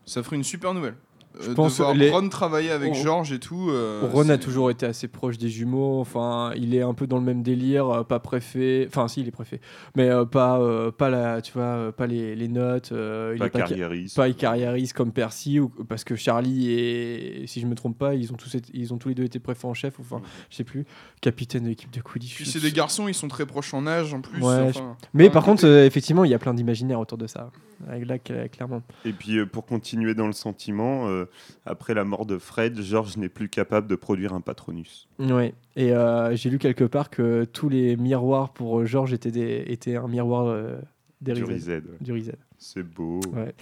Ça 0.05 0.21
ferait 0.21 0.35
une 0.35 0.43
super 0.43 0.73
nouvelle. 0.73 0.95
Je 1.41 1.49
Euh, 1.49 1.53
pense 1.55 1.77
de 1.77 1.83
voir 1.83 1.95
les- 1.95 2.09
Ron 2.11 2.29
travailler 2.29 2.69
avec 2.69 2.93
Oh. 2.95 2.99
George 3.01 3.31
et 3.33 3.39
tout. 3.39 3.69
euh, 3.71 4.07
Ron 4.11 4.29
a 4.29 4.37
toujours 4.37 4.69
été 4.69 4.85
assez 4.85 5.07
proche 5.07 5.37
des 5.39 5.49
jumeaux. 5.49 5.99
Enfin, 5.99 6.51
il 6.55 6.75
est 6.75 6.81
un 6.83 6.93
peu 6.93 7.07
dans 7.07 7.17
le 7.17 7.23
même 7.23 7.41
délire, 7.41 7.89
euh, 7.89 8.03
pas 8.03 8.19
préfet. 8.19 8.85
Enfin, 8.87 9.07
si, 9.07 9.21
il 9.21 9.27
est 9.27 9.31
préfet, 9.31 9.59
mais 9.95 10.09
euh, 10.09 10.25
pas, 10.25 10.59
euh, 10.59 10.91
pas 10.91 11.09
la, 11.09 11.41
tu 11.41 11.53
vois, 11.53 11.91
pas 11.91 12.05
les, 12.05 12.35
les 12.35 12.47
notes. 12.47 12.91
euh, 12.91 13.31
il 13.35 13.39
Pas 13.39 13.47
est 13.47 13.49
carriériste. 13.49 14.15
Pas 14.15 14.31
carriériste 14.33 14.93
comme 14.93 15.11
Percy, 15.11 15.59
ou, 15.59 15.69
parce 15.69 16.03
que 16.03 16.15
Charlie 16.15 16.69
et, 16.71 17.47
si 17.47 17.61
je 17.61 17.65
me 17.65 17.73
trompe 17.75 17.97
pas, 17.97 18.13
ils 18.13 18.31
ont 18.31 18.35
tous, 18.37 18.53
été- 18.55 18.71
ils 18.73 18.93
ont 18.93 18.97
tous 18.97 19.09
les 19.09 19.15
deux 19.15 19.23
été 19.23 19.39
préfets 19.39 19.65
en 19.65 19.73
chef. 19.73 19.97
ou 19.99 20.03
Enfin, 20.03 20.21
je 20.49 20.55
sais 20.57 20.63
plus, 20.63 20.85
capitaine 21.21 21.63
de 21.63 21.69
l'équipe 21.69 21.91
de 21.91 22.01
Quidditch. 22.01 22.35
Puis 22.35 22.45
c'est 22.45 22.59
des 22.61 22.71
garçons, 22.71 23.07
ils 23.07 23.13
sont 23.15 23.27
très 23.27 23.45
proches 23.45 23.73
en 23.73 23.87
âge 23.87 24.13
en 24.13 24.21
plus. 24.21 24.39
Ouais, 24.41 24.53
enfin, 24.69 24.95
je- 25.01 25.07
Mais 25.13 25.29
par 25.29 25.43
côté- 25.43 25.51
contre, 25.51 25.65
euh, 25.65 25.85
effectivement, 25.85 26.25
il 26.25 26.31
y 26.31 26.33
a 26.35 26.39
plein 26.39 26.53
d'imaginaires 26.53 26.99
autour 26.99 27.17
de 27.17 27.25
ça. 27.27 27.49
Avec 27.89 28.07
là, 28.07 28.15
cl- 28.17 28.49
clairement. 28.49 28.81
Et 29.03 29.11
puis 29.11 29.37
euh, 29.39 29.45
pour 29.45 29.65
continuer 29.65 30.13
dans 30.13 30.27
le 30.27 30.31
sentiment, 30.33 31.07
euh, 31.23 31.61
après 31.65 31.93
la 31.93 32.03
mort 32.03 32.25
de 32.25 32.37
Fred, 32.37 32.81
George 32.81 33.17
n'est 33.17 33.29
plus 33.29 33.49
capable 33.49 33.87
de 33.87 33.95
produire 33.95 34.33
un 34.33 34.41
Patronus. 34.41 35.07
Ouais. 35.19 35.53
Et 35.75 35.91
euh, 35.91 36.35
j'ai 36.35 36.49
lu 36.49 36.59
quelque 36.59 36.83
part 36.83 37.09
que 37.09 37.45
tous 37.45 37.69
les 37.69 37.95
miroirs 37.97 38.53
pour 38.53 38.79
euh, 38.79 38.85
Georges 38.85 39.13
étaient, 39.13 39.31
des, 39.31 39.63
étaient 39.67 39.95
un 39.95 40.07
miroir 40.07 40.47
euh, 40.47 40.77
Du 41.21 41.31
ouais. 41.43 41.59
Rized. 42.07 42.35
C'est 42.57 42.83
beau. 42.83 43.19
Ouais. 43.33 43.53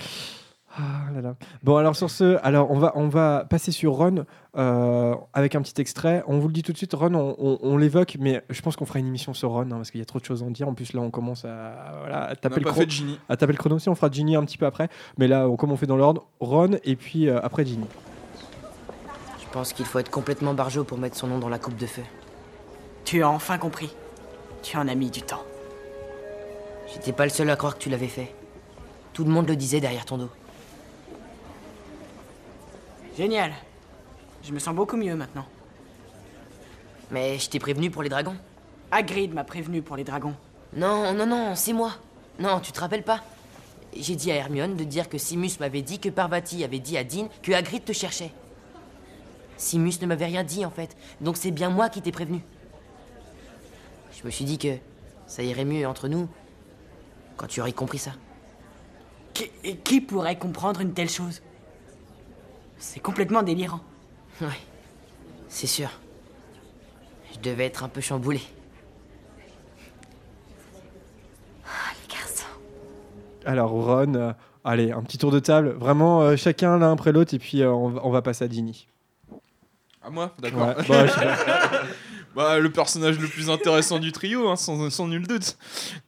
Ah 0.78 1.12
là 1.14 1.22
là. 1.22 1.36
Bon, 1.64 1.76
alors 1.76 1.96
sur 1.98 2.10
ce, 2.10 2.38
alors 2.44 2.72
on 2.72 2.80
va, 2.80 2.94
on 2.96 3.10
va 3.10 3.46
passer 3.50 3.72
sur 3.74 3.94
Ron 3.94 4.26
euh, 4.58 5.16
avec 5.34 5.56
un 5.56 5.62
petit 5.62 5.80
extrait. 5.82 6.24
On 6.28 6.40
vous 6.40 6.48
le 6.48 6.54
dit 6.54 6.64
tout 6.64 6.72
de 6.72 6.78
suite, 6.78 6.94
Ron, 6.94 7.14
on, 7.14 7.36
on- 7.38 7.60
on 7.62 7.76
l'évoque, 7.78 8.16
mais 8.20 8.42
je 8.50 8.62
pense 8.62 8.78
qu'on 8.78 8.86
fera 8.86 9.00
une 9.00 9.08
émission 9.08 9.34
sur 9.34 9.50
Ron 9.50 9.64
hein, 9.64 9.68
parce 9.78 9.92
qu'il 9.92 10.00
y 10.00 10.02
a 10.02 10.06
trop 10.06 10.20
de 10.20 10.24
choses 10.26 10.44
à 10.44 10.46
en 10.46 10.52
dire. 10.52 10.70
En 10.70 10.74
plus, 10.74 10.94
là, 10.94 11.02
on 11.02 11.12
commence 11.12 11.44
à, 11.44 11.74
voilà, 12.00 12.24
à 12.24 12.36
taper 12.36 12.56
n'a 12.56 12.60
le 12.60 12.64
pas 12.66 12.72
chro- 12.72 12.82
fait 12.84 12.90
Ginny. 12.90 13.20
à 13.28 13.36
taper 13.36 13.52
le 13.54 13.58
chrono 13.58 13.76
aussi. 13.76 13.90
On 13.90 13.96
fera 13.96 14.10
Ginny 14.10 14.36
un 14.38 14.46
petit 14.46 14.58
peu 14.58 14.66
après, 14.66 14.88
mais 15.18 15.28
là, 15.28 15.50
on- 15.50 15.58
comme 15.58 15.72
on 15.74 15.78
fait 15.78 15.88
dans 15.88 15.98
l'ordre, 15.98 16.26
Ron 16.40 16.78
et 16.86 16.96
puis 16.96 17.28
euh, 17.28 17.40
après 17.44 17.66
Ginny. 17.66 17.86
Je 19.42 19.46
pense 19.54 19.74
qu'il 19.74 19.86
faut 19.86 20.00
être 20.00 20.10
complètement 20.12 20.54
barjot 20.54 20.86
pour 20.86 20.98
mettre 20.98 21.18
son 21.18 21.28
nom 21.28 21.38
dans 21.40 21.50
la 21.50 21.60
coupe 21.60 21.76
de 21.76 21.86
feu. 21.86 22.04
Tu 23.04 23.24
as 23.24 23.30
enfin 23.30 23.58
compris. 23.58 23.94
Tu 24.64 24.78
en 24.78 24.88
as 24.88 24.96
mis 24.96 25.10
du 25.10 25.22
temps. 25.22 25.42
J'étais 26.94 27.12
pas 27.12 27.26
le 27.26 27.30
seul 27.30 27.50
à 27.50 27.56
croire 27.58 27.76
que 27.78 27.82
tu 27.84 27.90
l'avais 27.90 28.08
fait. 28.08 28.34
Tout 29.14 29.26
le 29.26 29.30
monde 29.32 29.50
le 29.50 29.58
disait 29.58 29.82
derrière 29.82 30.06
ton 30.06 30.18
dos. 30.18 30.30
Génial. 33.18 33.54
Je 34.44 34.52
me 34.52 34.60
sens 34.60 34.74
beaucoup 34.74 34.98
mieux 34.98 35.16
maintenant. 35.16 35.46
Mais 37.12 37.38
je 37.38 37.50
t'ai 37.50 37.60
prévenu 37.60 37.92
pour 37.92 38.04
les 38.04 38.10
dragons. 38.10 38.36
Hagrid 38.92 39.34
m'a 39.34 39.44
prévenu 39.44 39.82
pour 39.82 39.96
les 39.96 40.04
dragons. 40.04 40.36
Non, 40.74 41.14
non, 41.14 41.26
non, 41.26 41.56
c'est 41.56 41.74
moi. 41.74 41.92
Non, 42.40 42.60
tu 42.60 42.72
te 42.72 42.80
rappelles 42.80 43.04
pas? 43.04 43.22
J'ai 43.96 44.16
dit 44.16 44.32
à 44.32 44.36
Hermione 44.36 44.78
de 44.78 44.86
dire 44.86 45.10
que 45.10 45.18
Simus 45.18 45.60
m'avait 45.60 45.82
dit 45.82 46.00
que 46.00 46.08
Parvati 46.08 46.64
avait 46.64 46.80
dit 46.80 46.98
à 46.98 47.04
Dean 47.04 47.28
que 47.42 47.52
Hagrid 47.52 47.84
te 47.84 47.92
cherchait. 47.92 48.32
Simus 49.58 49.96
ne 50.02 50.08
m'avait 50.08 50.26
rien 50.26 50.44
dit 50.44 50.66
en 50.66 50.72
fait, 50.72 50.96
donc 51.20 51.36
c'est 51.38 51.52
bien 51.52 51.70
moi 51.70 51.90
qui 51.90 52.02
t'ai 52.02 52.12
prévenu. 52.12 52.42
Je 54.18 54.26
me 54.26 54.32
suis 54.32 54.46
dit 54.46 54.58
que 54.58 54.78
ça 55.28 55.44
irait 55.44 55.66
mieux 55.66 55.86
entre 55.86 56.08
nous 56.08 56.30
quand 57.36 57.48
tu 57.48 57.60
aurais 57.60 57.74
compris 57.74 57.98
ça. 57.98 58.12
Qui, 59.34 59.50
qui 59.84 60.00
pourrait 60.02 60.38
comprendre 60.38 60.80
une 60.80 60.94
telle 60.94 61.10
chose? 61.10 61.42
C'est 62.82 63.00
complètement 63.00 63.44
délirant. 63.44 63.80
Ouais, 64.42 64.48
c'est 65.48 65.68
sûr. 65.68 65.90
Je 67.34 67.40
devais 67.40 67.66
être 67.66 67.84
un 67.84 67.90
peu 67.90 68.02
chamboulé. 68.02 68.42
Alors 73.46 73.72
Ron, 73.72 74.14
euh, 74.16 74.34
allez, 74.64 74.92
un 74.92 75.02
petit 75.02 75.18
tour 75.18 75.32
de 75.32 75.40
table. 75.40 75.70
Vraiment, 75.70 76.22
euh, 76.22 76.36
chacun 76.36 76.78
l'un 76.78 76.92
après 76.92 77.12
l'autre, 77.12 77.34
et 77.34 77.40
puis 77.40 77.62
euh, 77.62 77.72
on, 77.72 77.90
va, 77.90 78.02
on 78.04 78.10
va 78.12 78.22
passer 78.22 78.46
à 78.46 78.50
Ginny. 78.50 78.88
À 80.04 80.10
moi 80.10 80.34
D'accord. 80.40 80.68
Ouais, 80.68 80.76
bah, 80.88 81.06
je 81.08 81.12
sais 81.12 81.20
pas. 81.26 81.82
Bah, 82.36 82.60
le 82.60 82.72
personnage 82.72 83.20
le 83.20 83.28
plus 83.28 83.50
intéressant 83.50 84.00
du 84.00 84.14
trio, 84.14 84.48
hein, 84.48 84.56
sans, 84.56 85.08
nul 85.08 85.28
doute. 85.28 85.58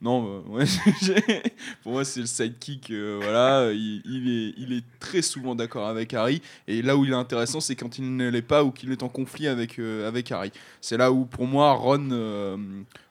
Non, 0.02 0.42
bah, 0.48 0.64
pour 1.84 1.92
moi, 1.92 2.06
c'est 2.06 2.22
le 2.22 2.26
sidekick. 2.26 2.92
euh, 2.92 3.20
voilà, 3.22 3.72
il, 3.74 4.74
est, 4.74 4.84
très 5.00 5.22
souvent 5.22 5.54
d'accord 5.54 5.88
avec 5.88 6.14
Harry. 6.14 6.42
Et 6.68 6.82
là 6.82 6.96
où 6.96 7.04
il 7.04 7.12
est 7.12 7.16
intéressant, 7.16 7.60
c'est 7.60 7.76
quand 7.76 7.98
il 7.98 8.16
ne 8.16 8.30
l'est 8.30 8.42
pas 8.42 8.64
ou 8.64 8.72
qu'il 8.72 8.92
est 8.92 9.04
en 9.04 9.10
conflit 9.10 9.48
avec, 9.48 9.80
euh, 9.80 10.08
avec 10.08 10.32
Harry. 10.32 10.52
C'est 10.80 10.98
là 10.98 11.12
où, 11.12 11.26
pour 11.26 11.46
moi, 11.46 11.74
Ron, 11.74 12.10
euh, 12.12 12.58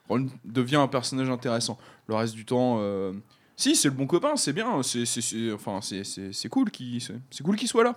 Ron 0.09 0.27
devient 0.43 0.77
un 0.77 0.87
personnage 0.87 1.29
intéressant. 1.29 1.77
Le 2.07 2.15
reste 2.15 2.33
du 2.33 2.45
temps. 2.45 2.81
si, 3.55 3.75
c'est 3.75 3.89
le 3.89 3.95
bon 3.95 4.07
copain, 4.07 4.35
c'est 4.35 4.53
bien, 4.53 4.81
c'est 4.81 5.53
enfin, 5.53 5.79
cool 6.49 6.71
qu'il 6.71 7.67
soit 7.67 7.83
là. 7.83 7.95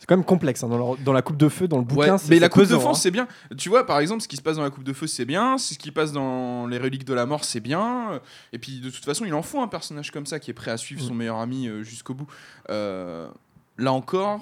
C'est 0.00 0.06
quand 0.06 0.16
même 0.16 0.24
complexe 0.24 0.64
hein, 0.64 0.68
dans, 0.68 1.12
la 1.12 1.22
coupe 1.22 1.36
de 1.36 1.48
feu, 1.48 1.68
dans 1.68 1.76
le 1.76 1.84
bouquin. 1.84 2.16
Ouais, 2.16 2.22
mais 2.28 2.38
la 2.38 2.48
coupe 2.48 2.62
de 2.62 2.66
feu, 2.66 2.86
hein. 2.88 2.94
c'est 2.94 3.10
bien. 3.10 3.28
Tu 3.56 3.68
vois, 3.68 3.86
par 3.86 4.00
exemple, 4.00 4.22
ce 4.22 4.28
qui 4.28 4.36
se 4.36 4.42
passe 4.42 4.56
dans 4.56 4.62
la 4.62 4.70
coupe 4.70 4.82
de 4.82 4.94
feu, 4.94 5.06
c'est 5.06 5.26
bien. 5.26 5.58
Ce 5.58 5.76
qui 5.76 5.92
passe 5.92 6.10
dans 6.10 6.66
les 6.66 6.78
reliques 6.78 7.04
de 7.04 7.14
la 7.14 7.26
mort, 7.26 7.44
c'est 7.44 7.60
bien. 7.60 8.20
Et 8.52 8.58
puis, 8.58 8.80
de 8.80 8.90
toute 8.90 9.04
façon, 9.04 9.24
il 9.26 9.34
en 9.34 9.42
faut 9.42 9.60
un 9.60 9.68
personnage 9.68 10.10
comme 10.10 10.26
ça 10.26 10.40
qui 10.40 10.50
est 10.50 10.54
prêt 10.54 10.70
à 10.70 10.78
suivre 10.78 11.02
son 11.02 11.14
Mm. 11.14 11.18
meilleur 11.18 11.36
ami 11.36 11.68
euh, 11.68 11.82
jusqu'au 11.82 12.14
bout. 12.14 12.26
Euh, 12.70 13.28
là 13.76 13.92
encore, 13.92 14.40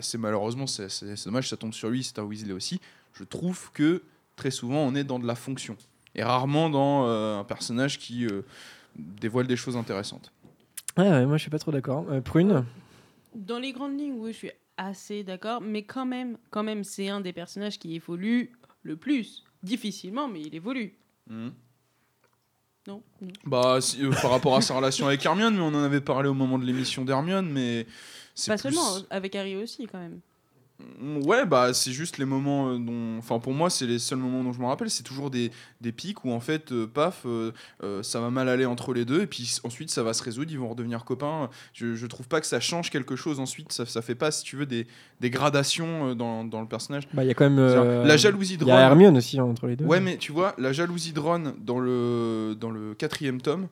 c'est 0.00 0.18
malheureusement, 0.18 0.66
c'est 0.66 0.88
dommage, 1.24 1.48
ça 1.48 1.56
tombe 1.56 1.72
sur 1.72 1.88
lui, 1.88 2.04
c'est 2.04 2.18
un 2.18 2.24
Weasley 2.24 2.52
aussi. 2.52 2.80
Je 3.12 3.24
trouve 3.24 3.70
que 3.72 4.02
très 4.36 4.50
souvent, 4.50 4.78
on 4.78 4.94
est 4.94 5.04
dans 5.04 5.18
de 5.18 5.26
la 5.26 5.34
fonction. 5.34 5.76
Et 6.14 6.22
rarement 6.22 6.70
dans 6.70 7.06
euh, 7.06 7.40
un 7.40 7.44
personnage 7.44 7.98
qui 7.98 8.26
euh, 8.26 8.42
dévoile 8.96 9.46
des 9.46 9.56
choses 9.56 9.76
intéressantes. 9.76 10.32
Ouais, 10.96 11.08
ouais, 11.08 11.26
moi 11.26 11.36
je 11.36 11.42
suis 11.42 11.50
pas 11.50 11.58
trop 11.58 11.72
d'accord. 11.72 12.06
Euh, 12.10 12.20
Prune? 12.20 12.64
Dans 13.34 13.58
les 13.58 13.72
grandes 13.72 13.98
lignes, 13.98 14.14
oui, 14.16 14.32
je 14.32 14.38
suis 14.38 14.50
assez 14.76 15.22
d'accord, 15.24 15.60
mais 15.60 15.84
quand 15.84 16.06
même, 16.06 16.36
quand 16.50 16.62
même, 16.62 16.84
c'est 16.84 17.08
un 17.08 17.20
des 17.20 17.32
personnages 17.32 17.78
qui 17.78 17.94
évolue 17.94 18.52
le 18.82 18.96
plus. 18.96 19.44
Difficilement, 19.62 20.28
mais 20.28 20.42
il 20.42 20.54
évolue. 20.54 20.94
Mhm. 21.28 21.52
Non, 22.86 23.02
non. 23.22 23.28
Bah, 23.46 23.78
si, 23.80 24.04
euh, 24.04 24.10
par 24.10 24.30
rapport 24.30 24.56
à 24.56 24.60
sa 24.60 24.74
relation 24.76 25.06
avec 25.06 25.24
Hermione, 25.24 25.54
mais 25.54 25.62
on 25.62 25.68
en 25.68 25.82
avait 25.84 26.02
parlé 26.02 26.28
au 26.28 26.34
moment 26.34 26.58
de 26.58 26.66
l'émission 26.66 27.04
d'Hermione, 27.04 27.50
mais 27.50 27.86
Pas 28.46 28.58
plus- 28.58 28.74
seulement, 28.74 28.96
avec 29.08 29.34
Harry 29.36 29.56
aussi, 29.56 29.86
quand 29.86 29.98
même. 29.98 30.20
Mm, 31.00 31.24
Ouais, 31.24 31.46
bah 31.46 31.72
c'est 31.72 31.92
juste 31.92 32.18
les 32.18 32.24
moments 32.24 32.70
euh, 32.70 32.78
dont. 32.78 33.16
Enfin, 33.18 33.38
pour 33.38 33.52
moi, 33.54 33.70
c'est 33.70 33.86
les 33.86 34.00
seuls 34.00 34.18
moments 34.18 34.42
dont 34.42 34.52
je 34.52 34.58
me 34.60 34.66
rappelle. 34.66 34.90
C'est 34.90 35.04
toujours 35.04 35.30
des, 35.30 35.52
des 35.80 35.92
pics 35.92 36.24
où, 36.24 36.32
en 36.32 36.40
fait, 36.40 36.72
euh, 36.72 36.86
paf, 36.86 37.22
euh, 37.26 37.52
euh, 37.84 38.02
ça 38.02 38.20
va 38.20 38.30
mal 38.30 38.48
aller 38.48 38.66
entre 38.66 38.92
les 38.92 39.04
deux, 39.04 39.22
et 39.22 39.26
puis 39.28 39.58
ensuite, 39.62 39.90
ça 39.90 40.02
va 40.02 40.12
se 40.12 40.22
résoudre, 40.22 40.50
ils 40.50 40.58
vont 40.58 40.68
redevenir 40.68 41.04
copains. 41.04 41.48
Je, 41.72 41.94
je 41.94 42.06
trouve 42.06 42.26
pas 42.26 42.40
que 42.40 42.46
ça 42.46 42.58
change 42.58 42.90
quelque 42.90 43.14
chose 43.14 43.38
ensuite. 43.38 43.70
Ça, 43.72 43.86
ça 43.86 44.02
fait 44.02 44.16
pas, 44.16 44.32
si 44.32 44.42
tu 44.42 44.56
veux, 44.56 44.66
des, 44.66 44.86
des 45.20 45.30
gradations 45.30 46.14
dans, 46.16 46.44
dans 46.44 46.60
le 46.60 46.66
personnage. 46.68 47.04
Bah, 47.14 47.22
il 47.24 47.28
y 47.28 47.30
a 47.30 47.34
quand 47.34 47.48
même, 47.48 48.04
la 48.04 48.16
jalousie 48.16 48.56
de 48.56 48.64
il 48.64 48.68
y 48.68 48.70
a 48.72 48.74
Ron- 48.74 48.80
Hermione 48.82 49.16
aussi, 49.16 49.38
hein, 49.38 49.44
entre 49.44 49.68
les 49.68 49.76
deux. 49.76 49.84
Ouais, 49.84 50.00
mais 50.00 50.16
tu 50.16 50.32
vois, 50.32 50.54
la 50.58 50.72
jalousie 50.72 51.12
de 51.12 51.20
Ron 51.20 51.54
dans 51.60 51.78
le, 51.78 52.56
dans 52.58 52.70
le 52.70 52.94
quatrième 52.94 53.40
tome 53.40 53.68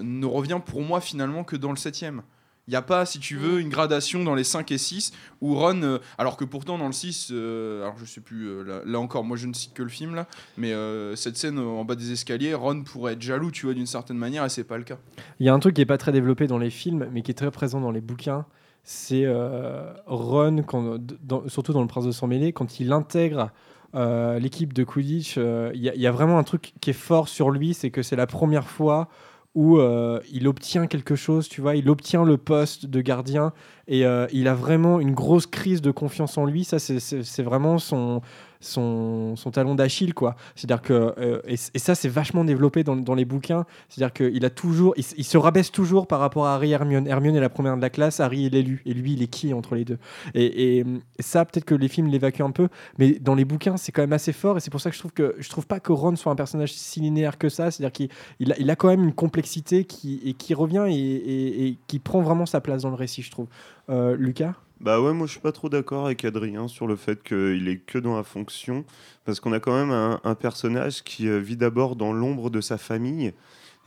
ne 0.00 0.26
revient 0.26 0.60
pour 0.64 0.82
moi 0.82 1.00
finalement 1.00 1.42
que 1.44 1.56
dans 1.56 1.70
le 1.70 1.76
septième. 1.76 2.22
Il 2.66 2.70
n'y 2.70 2.76
a 2.76 2.82
pas, 2.82 3.04
si 3.04 3.18
tu 3.18 3.36
veux, 3.36 3.60
une 3.60 3.68
gradation 3.68 4.24
dans 4.24 4.34
les 4.34 4.42
5 4.44 4.72
et 4.72 4.78
6 4.78 5.12
où 5.42 5.54
Ron, 5.54 5.82
euh, 5.82 5.98
alors 6.16 6.38
que 6.38 6.44
pourtant 6.46 6.78
dans 6.78 6.86
le 6.86 6.92
6, 6.92 7.28
euh, 7.30 7.82
alors 7.82 7.98
je 7.98 8.06
sais 8.06 8.22
plus, 8.22 8.46
euh, 8.48 8.62
là, 8.62 8.80
là 8.86 8.98
encore, 9.00 9.22
moi 9.22 9.36
je 9.36 9.46
ne 9.46 9.52
cite 9.52 9.74
que 9.74 9.82
le 9.82 9.90
film 9.90 10.14
là, 10.14 10.26
mais 10.56 10.72
euh, 10.72 11.14
cette 11.14 11.36
scène 11.36 11.58
euh, 11.58 11.62
en 11.66 11.84
bas 11.84 11.94
des 11.94 12.12
escaliers, 12.12 12.54
Ron 12.54 12.82
pourrait 12.82 13.12
être 13.12 13.20
jaloux, 13.22 13.50
tu 13.50 13.66
vois, 13.66 13.74
d'une 13.74 13.84
certaine 13.86 14.16
manière, 14.16 14.44
et 14.46 14.48
c'est 14.48 14.64
pas 14.64 14.78
le 14.78 14.84
cas. 14.84 14.96
Il 15.40 15.46
y 15.46 15.50
a 15.50 15.54
un 15.54 15.58
truc 15.58 15.74
qui 15.74 15.82
est 15.82 15.86
pas 15.86 15.98
très 15.98 16.10
développé 16.12 16.46
dans 16.46 16.56
les 16.58 16.70
films, 16.70 17.06
mais 17.12 17.20
qui 17.20 17.30
est 17.30 17.34
très 17.34 17.50
présent 17.50 17.80
dans 17.82 17.90
les 17.90 18.00
bouquins. 18.00 18.46
C'est 18.82 19.24
euh, 19.26 19.92
Ron, 20.06 20.62
quand, 20.66 20.96
dans- 21.22 21.46
surtout 21.48 21.72
dans 21.74 21.82
Le 21.82 21.86
Prince 21.88 22.06
de 22.06 22.12
Sang 22.12 22.26
Mêlé, 22.28 22.52
quand 22.54 22.80
il 22.80 22.92
intègre 22.92 23.50
euh, 23.94 24.38
l'équipe 24.38 24.72
de 24.72 24.84
Quidditch, 24.84 25.34
euh, 25.36 25.70
il 25.74 25.82
y, 25.82 25.88
a- 25.90 25.94
il 25.94 26.00
y 26.00 26.06
a 26.06 26.12
vraiment 26.12 26.38
un 26.38 26.42
truc 26.44 26.72
qui 26.80 26.90
est 26.90 26.94
fort 26.94 27.28
sur 27.28 27.50
lui, 27.50 27.74
c'est 27.74 27.90
que 27.90 28.02
c'est 28.02 28.16
la 28.16 28.26
première 28.26 28.68
fois 28.68 29.08
où 29.54 29.78
euh, 29.78 30.20
il 30.32 30.48
obtient 30.48 30.86
quelque 30.86 31.14
chose, 31.14 31.48
tu 31.48 31.60
vois, 31.60 31.76
il 31.76 31.88
obtient 31.88 32.24
le 32.24 32.36
poste 32.36 32.86
de 32.86 33.00
gardien 33.00 33.52
et 33.86 34.04
euh, 34.04 34.26
il 34.32 34.48
a 34.48 34.54
vraiment 34.54 34.98
une 35.00 35.12
grosse 35.14 35.46
crise 35.46 35.80
de 35.80 35.90
confiance 35.92 36.36
en 36.38 36.44
lui. 36.44 36.64
Ça, 36.64 36.78
c'est- 36.78 37.42
vraiment 37.42 37.78
son, 37.78 38.20
son, 38.64 39.34
talon 39.52 39.74
d'Achille, 39.74 40.14
quoi. 40.14 40.36
C'est-à-dire 40.54 40.82
que, 40.82 41.14
euh, 41.18 41.40
et, 41.46 41.56
ça, 41.56 41.94
c'est 41.94 42.08
vachement 42.08 42.44
développé 42.44 42.84
dans, 42.84 43.14
les 43.14 43.24
bouquins. 43.24 43.64
C'est-à-dire 43.88 44.12
qu'il 44.12 44.44
a 44.44 44.50
toujours, 44.50 44.94
il, 44.96 45.24
se 45.24 45.38
rabaisse 45.38 45.70
toujours 45.70 46.06
par 46.06 46.20
rapport 46.20 46.46
à 46.46 46.54
Harry 46.54 46.70
et 46.70 46.74
Hermione. 46.74 47.06
Hermione 47.06 47.36
est 47.36 47.40
la 47.40 47.48
première 47.48 47.76
de 47.76 47.82
la 47.82 47.90
classe, 47.90 48.20
Harry 48.20 48.46
est 48.46 48.50
l'élu, 48.50 48.82
et 48.86 48.94
lui, 48.94 49.12
il 49.12 49.22
est 49.22 49.28
qui 49.28 49.54
entre 49.54 49.74
les 49.74 49.84
deux? 49.84 49.98
Et, 50.34 50.84
ça, 51.20 51.44
peut-être 51.44 51.64
que 51.64 51.74
les 51.74 51.88
films 51.88 52.08
l'évacuent 52.08 52.42
un 52.42 52.50
peu, 52.50 52.68
mais 52.98 53.12
dans 53.12 53.34
les 53.34 53.44
bouquins, 53.44 53.76
c'est 53.76 53.92
quand 53.92 54.02
même 54.02 54.12
assez 54.12 54.32
fort, 54.32 54.56
et 54.56 54.60
c'est 54.60 54.70
pour 54.70 54.80
ça 54.80 54.90
que 54.90 54.96
je 54.96 55.00
trouve 55.00 55.12
que 55.12 55.34
je 55.38 55.48
trouve 55.48 55.66
pas 55.66 55.80
que 55.80 55.92
Ron 55.92 56.16
soit 56.16 56.32
un 56.32 56.36
personnage 56.36 56.72
si 56.72 57.00
linéaire 57.00 57.38
que 57.38 57.48
ça. 57.48 57.70
C'est-à-dire 57.70 57.92
qu'il 57.92 58.08
il 58.40 58.70
a, 58.70 58.76
quand 58.76 58.88
même 58.88 59.04
une 59.04 59.12
complexité 59.12 59.84
qui, 59.84 60.20
et 60.24 60.34
qui 60.34 60.54
revient 60.54 60.86
et 60.88 61.78
qui 61.86 61.98
prend 61.98 62.20
vraiment 62.20 62.46
sa 62.46 62.60
place 62.60 62.82
dans 62.82 62.90
le 62.90 62.96
récit, 62.96 63.22
je 63.22 63.30
trouve. 63.30 63.46
Euh, 63.90 64.16
Lucas? 64.16 64.54
Bah 64.84 65.00
ouais, 65.00 65.14
moi 65.14 65.26
je 65.26 65.32
suis 65.32 65.40
pas 65.40 65.50
trop 65.50 65.70
d'accord 65.70 66.04
avec 66.04 66.26
Adrien 66.26 66.68
sur 66.68 66.86
le 66.86 66.94
fait 66.94 67.22
qu'il 67.22 67.68
est 67.68 67.78
que 67.78 67.96
dans 67.96 68.16
la 68.16 68.22
fonction, 68.22 68.84
parce 69.24 69.40
qu'on 69.40 69.54
a 69.54 69.58
quand 69.58 69.74
même 69.74 70.18
un, 70.22 70.34
personnage 70.34 71.02
qui 71.02 71.26
euh, 71.26 71.38
vit 71.38 71.56
d'abord 71.56 71.96
dans 71.96 72.12
l'ombre 72.12 72.50
de 72.50 72.60
sa 72.60 72.76
famille 72.76 73.32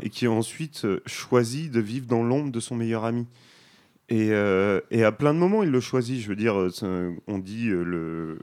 et 0.01 0.09
qui 0.09 0.27
ensuite 0.27 0.85
euh, 0.85 1.03
choisit 1.05 1.71
de 1.71 1.79
vivre 1.79 2.07
dans 2.07 2.23
l'ombre 2.23 2.51
de 2.51 2.59
son 2.59 2.75
meilleur 2.75 3.05
ami. 3.05 3.27
Et, 4.09 4.29
euh, 4.31 4.81
et 4.89 5.03
à 5.03 5.11
plein 5.11 5.35
de 5.35 5.39
moments, 5.39 5.61
il 5.61 5.69
le 5.69 5.79
choisit. 5.81 6.19
Je 6.19 6.29
veux 6.29 6.35
dire, 6.35 6.55
on 7.27 7.37
dit 7.37 7.67
le, 7.67 8.39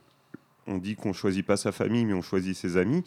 on 0.69 0.79
dit 0.79 0.95
qu'on 0.95 1.13
choisit 1.13 1.45
pas 1.45 1.57
sa 1.57 1.73
famille, 1.73 2.05
mais 2.05 2.15
on 2.15 2.23
choisit 2.23 2.55
ses 2.55 2.77
amis. 2.77 3.03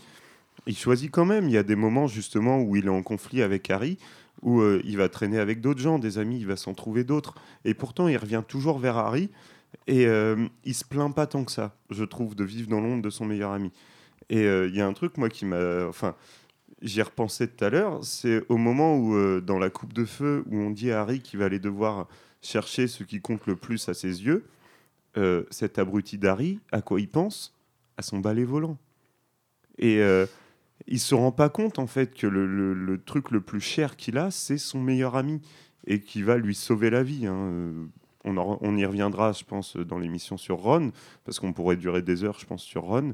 Il 0.65 0.76
choisit 0.76 1.10
quand 1.10 1.24
même. 1.24 1.48
Il 1.48 1.53
y 1.53 1.57
a 1.57 1.64
des 1.64 1.78
moments 1.78 2.07
justement 2.07 2.60
où 2.60 2.76
il 2.76 2.88
est 2.88 2.90
en 2.90 3.02
conflit 3.02 3.41
avec 3.41 3.69
Harry, 3.69 3.98
où 4.41 4.61
euh, 4.61 4.81
il 4.85 4.97
va 4.97 5.09
traîner 5.09 5.39
avec 5.39 5.61
d'autres 5.61 5.80
gens, 5.80 5.99
des 5.99 6.18
amis, 6.18 6.39
il 6.39 6.47
va 6.47 6.55
s'en 6.55 6.73
trouver 6.73 7.03
d'autres. 7.03 7.35
Et 7.65 7.73
pourtant, 7.73 8.07
il 8.07 8.18
revient 8.18 8.43
toujours 8.47 8.80
vers 8.80 8.97
Harry. 8.97 9.30
Et 9.88 10.05
euh, 10.05 10.47
il 10.64 10.73
se 10.73 10.85
plaint 10.85 11.14
pas 11.14 11.27
tant 11.27 11.43
que 11.43 11.51
ça, 11.51 11.76
je 11.89 12.03
trouve, 12.03 12.35
de 12.35 12.43
vivre 12.43 12.69
dans 12.69 12.81
l'ombre 12.81 13.01
de 13.01 13.09
son 13.09 13.26
meilleur 13.26 13.51
ami. 13.51 13.72
Et 14.30 14.43
euh, 14.43 14.68
il 14.68 14.76
y 14.76 14.81
a 14.81 14.88
un 14.88 14.93
truc, 14.93 15.18
moi, 15.18 15.30
qui 15.30 15.45
m'a. 15.45 15.85
Enfin, 15.88 16.15
j'y 16.81 16.99
ai 16.99 17.03
repensé 17.03 17.47
tout 17.47 17.64
à 17.64 17.69
l'heure. 17.69 18.03
C'est 18.03 18.43
au 18.49 18.57
moment 18.57 18.97
où, 18.97 19.15
euh, 19.15 19.41
dans 19.41 19.59
la 19.59 19.69
coupe 19.69 19.93
de 19.93 20.05
feu, 20.05 20.43
où 20.47 20.57
on 20.57 20.72
dit 20.72 20.91
à 20.91 21.01
Harry 21.01 21.22
qu'il 21.22 21.39
va 21.39 21.45
aller 21.45 21.59
devoir 21.59 22.07
chercher 22.41 22.88
ce 22.88 23.03
qui 23.03 23.22
compte 23.22 23.45
le 23.45 23.55
plus 23.55 23.88
à 23.89 23.93
ses 23.93 24.23
yeux, 24.23 24.45
cet 25.49 25.80
abruti 25.80 26.19
d'Harry, 26.19 26.59
à 26.72 26.84
quoi 26.84 27.01
il 27.01 27.09
pense? 27.09 27.55
À 27.97 28.03
son 28.03 28.19
balai 28.19 28.43
volant. 28.43 28.77
Et 29.80 29.99
il 30.86 30.99
se 30.99 31.16
rend 31.16 31.32
pas 31.32 31.49
compte, 31.49 31.80
en 31.80 31.88
fait, 31.88 32.14
que 32.14 32.28
le, 32.28 32.45
le- 32.45 32.74
le 32.74 33.04
truc 33.04 33.32
le 33.32 33.41
plus 33.41 33.62
cher 33.62 33.95
qu'il 33.95 34.18
a, 34.18 34.32
c'est 34.32 34.58
son 34.58 34.80
meilleur 34.80 35.16
ami. 35.16 35.41
Et 35.90 36.02
qui 36.02 36.22
va 36.22 36.38
lui 36.38 36.54
sauver 36.54 36.90
la 36.90 37.02
vie. 37.02 37.28
hein. 37.28 37.72
On, 38.26 38.36
en- 38.36 38.58
on 38.62 38.76
y 38.76 38.84
reviendra, 38.86 39.32
je 39.32 39.45
pense, 39.45 39.78
dans 39.78 39.98
l'émission 39.98 40.36
sur 40.36 40.58
Ron, 40.58 40.91
parce 41.24 41.40
qu'on 41.40 41.54
pourrait 41.54 41.78
durer 41.78 42.02
des 42.02 42.26
heures, 42.26 42.38
je 42.40 42.45
pense, 42.45 42.62
sur 42.62 42.84
Ron, 42.84 43.14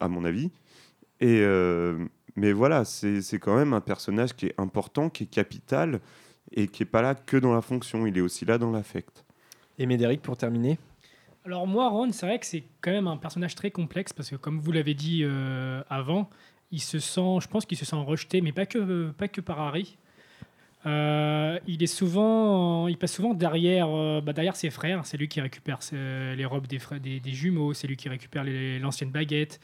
à 0.00 0.08
mon 0.08 0.24
avis. 0.24 0.50
Et, 1.20 1.42
euh, 1.42 2.04
mais 2.34 2.52
voilà, 2.52 2.84
c'est 2.84 3.22
c'est 3.22 3.38
quand 3.38 3.54
même 3.56 3.72
un 3.72 3.80
personnage 3.80 4.34
qui 4.34 4.46
est 4.46 4.54
important, 4.58 5.10
qui 5.10 5.24
est 5.24 5.26
capital, 5.28 6.00
et 6.50 6.66
qui 6.66 6.82
est 6.82 6.86
pas 6.86 7.02
là 7.02 7.14
que 7.14 7.36
dans 7.36 7.54
la 7.54 7.60
fonction, 7.62 8.04
il 8.04 8.18
est 8.18 8.20
aussi 8.20 8.44
là 8.44 8.58
dans 8.58 8.72
l'affect. 8.72 9.24
Et 9.78 9.86
Médéric, 9.86 10.22
pour 10.22 10.36
terminer? 10.36 10.78
Alors 11.44 11.68
moi, 11.68 11.88
Ron, 11.88 12.10
c'est 12.10 12.26
vrai 12.26 12.40
que 12.40 12.46
c'est 12.46 12.64
quand 12.80 12.90
même 12.90 13.06
un 13.06 13.16
personnage 13.18 13.54
très 13.54 13.70
complexe 13.70 14.12
parce 14.12 14.30
que 14.30 14.36
comme 14.36 14.58
vous 14.58 14.72
l'avez 14.72 14.94
dit 14.94 15.20
euh, 15.22 15.82
avant, 15.88 16.28
il 16.72 16.80
se 16.80 16.98
sent, 16.98 17.38
je 17.40 17.48
pense 17.48 17.66
qu'il 17.66 17.78
se 17.78 17.84
sent 17.84 17.96
rejeté, 17.96 18.40
mais 18.40 18.52
pas 18.52 18.66
que, 18.66 19.10
pas 19.10 19.28
que 19.28 19.40
par 19.40 19.60
Harry. 19.60 19.96
Euh, 20.86 21.58
il 21.66 21.82
est 21.82 21.88
souvent, 21.88 22.86
il 22.86 22.96
passe 22.96 23.14
souvent 23.14 23.34
derrière, 23.34 23.88
euh, 23.90 24.20
bah, 24.20 24.32
derrière 24.32 24.54
ses 24.54 24.70
frères. 24.70 25.04
C'est 25.04 25.16
lui 25.16 25.26
qui 25.26 25.40
récupère 25.40 25.80
les 25.92 26.44
robes 26.44 26.68
des, 26.68 26.78
frères, 26.78 27.00
des, 27.00 27.20
jumeaux. 27.24 27.74
C'est 27.74 27.88
lui 27.88 27.96
qui 27.96 28.08
récupère 28.08 28.44
l'ancienne 28.80 29.10
baguette. 29.10 29.60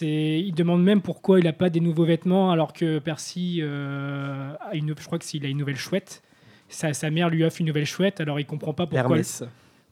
Il 0.00 0.52
demande 0.52 0.82
même 0.82 1.02
pourquoi 1.02 1.38
il 1.38 1.44
n'a 1.44 1.52
pas 1.52 1.70
des 1.70 1.78
nouveaux 1.78 2.04
vêtements 2.04 2.50
alors 2.50 2.72
que 2.72 2.98
Percy 2.98 3.60
euh, 3.62 4.54
a 4.60 4.74
une, 4.74 4.94
je 4.98 5.06
crois 5.06 5.20
que 5.20 5.24
s'il 5.24 5.44
a 5.46 5.48
une 5.48 5.58
nouvelle 5.58 5.76
chouette. 5.76 6.22
Sa, 6.68 7.10
mère 7.10 7.28
lui 7.30 7.44
offre 7.44 7.60
une 7.60 7.68
nouvelle 7.68 7.86
chouette, 7.86 8.20
alors 8.20 8.40
il 8.40 8.46
comprend 8.46 8.74
pas 8.74 8.88
pourquoi. 8.88 9.18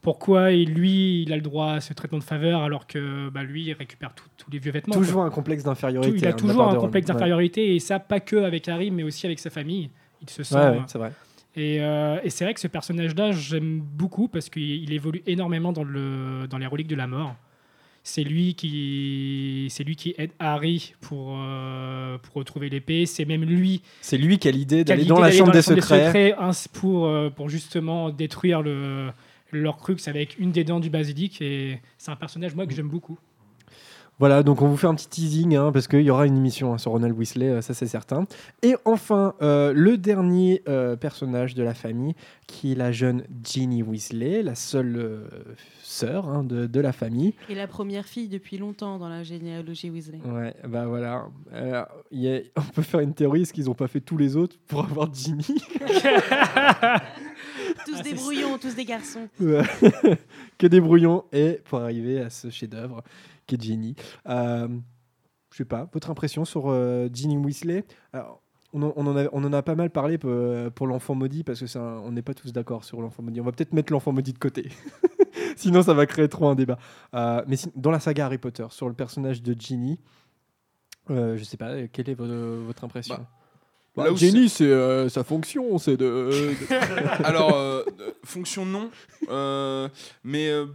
Pourquoi 0.05 0.51
lui, 0.53 1.23
il 1.23 1.33
a 1.33 1.37
le 1.37 1.43
droit 1.43 1.73
à 1.73 1.81
ce 1.81 1.95
traitement 1.95 2.19
de 2.19 2.25
faveur 2.25 2.63
alors 2.63 2.87
que 2.87 3.31
bah, 3.31 3.43
lui, 3.43 3.65
il 3.65 3.73
récupère 3.73 4.13
tous 4.15 4.51
les 4.51 4.59
vieux 4.59 4.71
vêtements. 4.71 4.95
Toujours 4.95 5.15
quoi. 5.23 5.25
un 5.25 5.31
complexe 5.31 5.65
d'infériorité. 5.65 6.17
il 6.17 6.25
hein, 6.25 6.29
a 6.29 6.31
la 6.31 6.37
toujours 6.37 6.69
un 6.69 6.77
complexe 6.77 7.09
Ouais. 7.09 7.15
d'infériorité 7.15 7.75
et 7.75 7.81
ça 7.81 7.99
pas 7.99 8.21
que 8.21 8.37
avec 8.37 8.69
Harry 8.69 8.91
mais 8.91 9.03
aussi 9.03 9.25
avec 9.27 9.39
sa 9.39 9.51
famille. 9.51 9.89
Il 10.23 10.31
se 10.31 10.43
sent. 10.43 10.55
Ouais, 10.55 10.69
ouais, 10.69 10.79
c'est 10.87 10.99
vrai. 10.99 11.13
Et, 11.57 11.79
euh, 11.81 12.19
et 12.23 12.31
c'est 12.31 12.45
vrai 12.45 12.53
que 12.53 12.61
ce 12.61 12.67
personnage-là, 12.69 13.33
j'aime 13.33 13.81
beaucoup 13.81 14.29
parce 14.29 14.51
qu'il 14.51 14.63
il 14.83 14.93
évolue 14.93 15.23
énormément 15.27 15.73
dans, 15.73 15.85
le, 15.85 16.47
dans 16.51 16.59
les 16.59 16.67
reliques 16.67 16.89
de 16.89 16.97
la 16.97 17.07
mort. 17.07 17.35
C'est 18.03 18.25
lui 18.25 18.55
qui, 18.55 19.69
c'est 19.71 19.83
lui 19.85 19.97
qui 19.97 20.15
aide 20.19 20.33
Harry 20.39 20.93
pour, 21.01 21.37
euh, 21.39 22.19
pour 22.19 22.35
retrouver 22.35 22.69
l'épée. 22.69 23.07
C'est 23.07 23.25
même 23.25 23.45
lui. 23.45 23.81
C'est 24.03 24.19
lui 24.19 24.39
qui 24.39 24.49
a 24.49 24.51
l'idée 24.51 24.85
d'aller 24.85 25.07
dans 25.07 25.21
la 25.21 25.31
chambre 25.31 25.53
des 25.53 25.63
secrets. 25.63 26.35
hein, 26.39 26.53
c'est 26.53 26.71
pour, 26.71 27.07
euh, 27.07 27.31
pour 27.31 27.49
justement 27.49 28.11
détruire 28.11 28.61
le, 28.61 29.11
leur 29.59 29.77
crux 29.79 29.97
avec 30.07 30.39
une 30.39 30.53
des 30.53 30.65
dents 30.65 30.81
du 30.81 30.91
basilic. 30.91 31.41
Et 31.43 31.81
c'est 31.99 32.11
un 32.11 32.17
personnage, 32.17 32.55
moi, 32.55 32.67
que 32.67 32.75
j'aime 32.75 32.89
beaucoup. 32.89 33.19
Voilà, 34.21 34.45
donc 34.45 34.63
on 34.63 34.69
vous 34.69 34.77
fait 34.77 34.87
un 34.87 34.95
petit 34.95 35.09
teasing, 35.09 35.57
hein, 35.57 35.73
parce 35.73 35.89
qu'il 35.89 36.03
y 36.03 36.11
aura 36.11 36.25
une 36.29 36.37
émission 36.37 36.73
hein, 36.73 36.79
sur 36.79 36.93
Ronald 36.93 37.19
Weasley, 37.19 37.49
euh, 37.49 37.61
ça 37.63 37.75
c'est 37.75 37.89
certain. 37.89 38.27
Et 38.63 38.77
enfin, 38.85 39.35
euh, 39.43 39.73
le 39.75 39.99
dernier 39.99 40.63
euh, 40.69 40.95
personnage 40.95 41.57
de 41.57 41.65
la 41.65 41.75
famille, 41.75 42.15
qui 42.47 42.71
est 42.71 42.75
la 42.77 42.93
jeune 42.93 43.25
Ginny 43.43 43.83
Weasley, 43.83 44.45
la 44.45 44.55
seule 44.55 44.95
euh, 44.99 45.27
sœur 45.83 46.29
hein, 46.29 46.45
de, 46.45 46.69
de 46.69 46.81
la 46.81 46.93
famille. 46.93 47.35
Et 47.49 47.57
la 47.57 47.67
première 47.67 48.05
fille 48.05 48.29
depuis 48.29 48.57
longtemps 48.57 48.99
dans 49.01 49.09
la 49.09 49.25
généalogie 49.25 49.91
Weasley. 49.91 50.21
Ouais, 50.25 50.55
bah 50.69 50.87
voilà. 50.87 51.27
Il 52.13 52.21
y 52.21 52.33
a- 52.33 52.41
on 52.57 52.63
peut 52.73 52.83
faire 52.83 53.01
une 53.01 53.15
théorie, 53.15 53.43
est-ce 53.43 53.53
qu'ils 53.53 53.65
n'ont 53.65 53.75
pas 53.75 53.89
fait 53.89 54.01
tous 54.01 54.17
les 54.17 54.37
autres 54.37 54.55
pour 54.69 54.85
avoir 54.85 55.13
Ginny 55.13 55.45
tous 57.87 58.03
des 58.03 58.15
brouillons, 58.15 58.59
tous 58.59 58.75
des 58.75 58.85
garçons. 58.85 59.29
Que 60.59 60.67
des 60.67 60.81
brouillons 60.81 61.25
et 61.33 61.61
pour 61.65 61.81
arriver 61.81 62.21
à 62.21 62.31
ce 62.31 62.49
chef-d'œuvre 62.51 63.03
qui 63.47 63.57
est 63.57 63.63
Ginny. 63.63 63.95
Euh, 64.29 64.69
je 65.51 65.57
sais 65.59 65.65
pas, 65.65 65.89
votre 65.93 66.11
impression 66.11 66.45
sur 66.45 66.65
euh, 66.71 67.09
Ginny 67.13 67.37
Weasley? 67.37 67.85
Alors, 68.13 68.41
on, 68.73 68.83
en, 68.83 68.93
on 68.97 69.07
en 69.07 69.17
a, 69.17 69.27
on 69.33 69.45
en 69.45 69.53
a 69.53 69.63
pas 69.63 69.75
mal 69.75 69.91
parlé 69.91 70.19
pour, 70.19 70.33
pour 70.75 70.87
l'enfant 70.87 71.15
maudit 71.15 71.45
parce 71.45 71.61
que 71.61 71.79
on 71.79 72.11
n'est 72.13 72.23
pas 72.23 72.35
tous 72.35 72.53
d'accord 72.53 72.85
sur 72.85 73.01
l'enfant 73.01 73.23
maudit. 73.23 73.41
On 73.41 73.45
va 73.45 73.53
peut-être 73.53 73.73
mettre 73.73 73.93
l'enfant 73.93 74.13
maudit 74.13 74.33
de 74.33 74.39
côté. 74.39 74.69
Sinon, 75.57 75.83
ça 75.83 75.95
va 75.95 76.07
créer 76.07 76.29
trop 76.29 76.49
un 76.49 76.55
débat. 76.55 76.79
Euh, 77.15 77.43
mais 77.47 77.57
si- 77.57 77.71
dans 77.77 77.91
la 77.91 78.01
saga 78.01 78.27
Harry 78.27 78.39
Potter, 78.39 78.67
sur 78.71 78.89
le 78.89 78.95
personnage 78.95 79.43
de 79.43 79.55
Ginny, 79.59 80.01
euh, 81.11 81.37
je 81.37 81.45
sais 81.45 81.57
pas, 81.57 81.87
quelle 81.89 82.09
est 82.11 82.15
vo- 82.15 82.65
votre 82.65 82.83
impression? 82.85 83.25
Ginny, 84.17 84.49
c'est 84.49 84.65
euh, 84.65 85.09
sa 85.09 85.23
fonction, 85.25 85.79
c'est 85.79 85.97
de. 85.97 86.07
de- 86.69 86.75
Alors, 87.25 87.55
euh, 87.55 87.83
euh, 88.01 88.11
fonction 88.25 88.67
non, 88.67 88.91
euh, 89.31 89.89
mais 90.25 90.49
euh, 90.49 90.67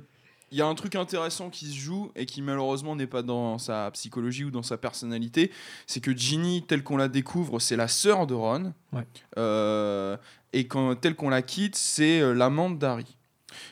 il 0.51 0.57
y 0.57 0.61
a 0.61 0.65
un 0.65 0.73
truc 0.73 0.95
intéressant 0.95 1.49
qui 1.49 1.65
se 1.67 1.75
joue 1.75 2.11
et 2.15 2.25
qui 2.25 2.41
malheureusement 2.41 2.95
n'est 2.95 3.07
pas 3.07 3.21
dans 3.21 3.57
sa 3.57 3.91
psychologie 3.91 4.45
ou 4.45 4.51
dans 4.51 4.63
sa 4.63 4.77
personnalité, 4.77 5.51
c'est 5.85 5.99
que 5.99 6.15
Ginny, 6.15 6.63
telle 6.65 6.81
qu'on 6.83 6.97
la 6.97 7.07
découvre, 7.07 7.59
c'est 7.59 7.75
la 7.75 7.87
sœur 7.87 8.25
de 8.25 8.33
Ron, 8.33 8.73
Ouais. 8.93 9.05
euh, 9.37 10.17
et 10.53 10.67
quand, 10.67 10.95
telle 10.95 11.15
qu'on 11.15 11.29
la 11.29 11.41
quitte, 11.43 11.75
c'est 11.75 12.21
euh, 12.21 12.33
l'amante 12.33 12.79
d'Harry. 12.79 13.17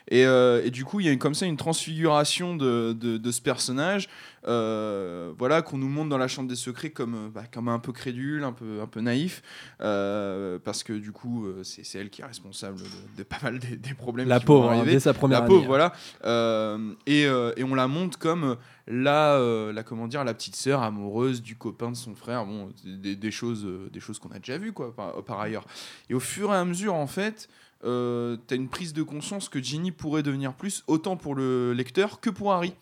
Et, 0.10 0.26
euh, 0.26 0.62
et 0.64 0.72
du 0.72 0.86
coup, 0.86 1.00
il 1.00 1.06
y 1.08 1.10
a 1.10 1.16
comme 1.16 1.34
ça 1.34 1.46
une 1.46 1.58
transfiguration 1.58 2.56
de, 2.56 2.94
de- 2.94 3.18
de 3.18 3.32
ce 3.32 3.42
personnage, 3.42 4.08
euh, 4.48 5.34
voilà, 5.38 5.62
qu'on 5.62 5.78
nous 5.78 5.90
montre 5.90 6.10
dans 6.10 6.18
la 6.18 6.28
Chambre 6.28 6.48
des 6.48 6.56
Secrets 6.56 6.92
comme, 6.92 7.16
euh, 7.16 7.30
bah, 7.34 7.44
comme 7.52 7.68
un 7.68 7.80
peu 7.80 7.92
crédule, 7.92 8.44
un 8.44 8.54
peu, 8.54 8.82
un 8.82 8.88
peu 8.88 9.02
naïf, 9.02 9.42
euh, 9.82 10.58
parce 10.64 10.84
que 10.84 10.94
du 10.94 11.12
coup, 11.12 11.46
c'est 11.64 11.84
c'est 11.86 12.00
elle 12.00 12.10
qui 12.10 12.22
est 12.22 12.26
responsable 12.26 12.78
de, 12.80 13.18
de 13.18 13.24
pas 13.24 13.38
mal 13.44 13.60
des, 13.60 13.76
des 13.76 13.94
problèmes. 13.94 14.28
La 14.28 14.40
qui 14.40 14.46
vont 14.46 14.54
pauvre, 14.62 14.70
hein, 14.72 14.78
arriver. 14.78 14.94
dès 14.94 15.00
sa 15.00 15.14
première 15.14 15.42
La 15.42 15.48
pauvre, 15.48 15.64
hein. 15.76 15.92
voilà. 16.24 16.98
Et, 17.06 17.24
et 17.24 17.64
on 17.64 17.76
la 17.76 17.88
montre 17.88 18.18
comme 18.18 18.58
la, 18.88 19.40
la 19.74 19.84
comment 19.84 20.08
dire, 20.08 20.24
la 20.24 20.34
petite 20.34 20.56
sœur 20.56 20.82
amoureuse 20.82 21.42
du 21.42 21.56
copain 21.56 21.92
de 21.92 21.96
son 21.98 22.16
frère. 22.16 22.46
Bon, 22.46 22.70
des, 22.86 23.16
des 23.16 23.32
choses, 23.32 23.68
des 23.92 24.00
choses 24.00 24.20
qu'on 24.20 24.30
a 24.32 24.40
déjà 24.40 24.58
vues 24.58 24.72
quoi, 24.74 24.96
par, 24.96 25.24
par 25.24 25.40
ailleurs. 25.40 25.66
Et 26.10 26.14
au 26.14 26.20
fur 26.20 26.54
et 26.54 26.58
à 26.58 26.64
mesure, 26.66 26.94
en 26.96 27.08
fait, 27.08 27.50
euh, 27.84 28.38
t'as 28.48 28.56
une 28.56 28.70
prise 28.70 28.94
de 28.94 29.04
conscience 29.04 29.50
que 29.50 29.62
Ginny 29.62 29.92
pourrait 29.92 30.24
devenir 30.24 30.54
plus, 30.54 30.84
autant 30.88 31.16
pour 31.18 31.36
le 31.36 31.74
lecteur 31.74 32.20
que 32.20 32.30
pour 32.30 32.52
Harry. 32.54 32.74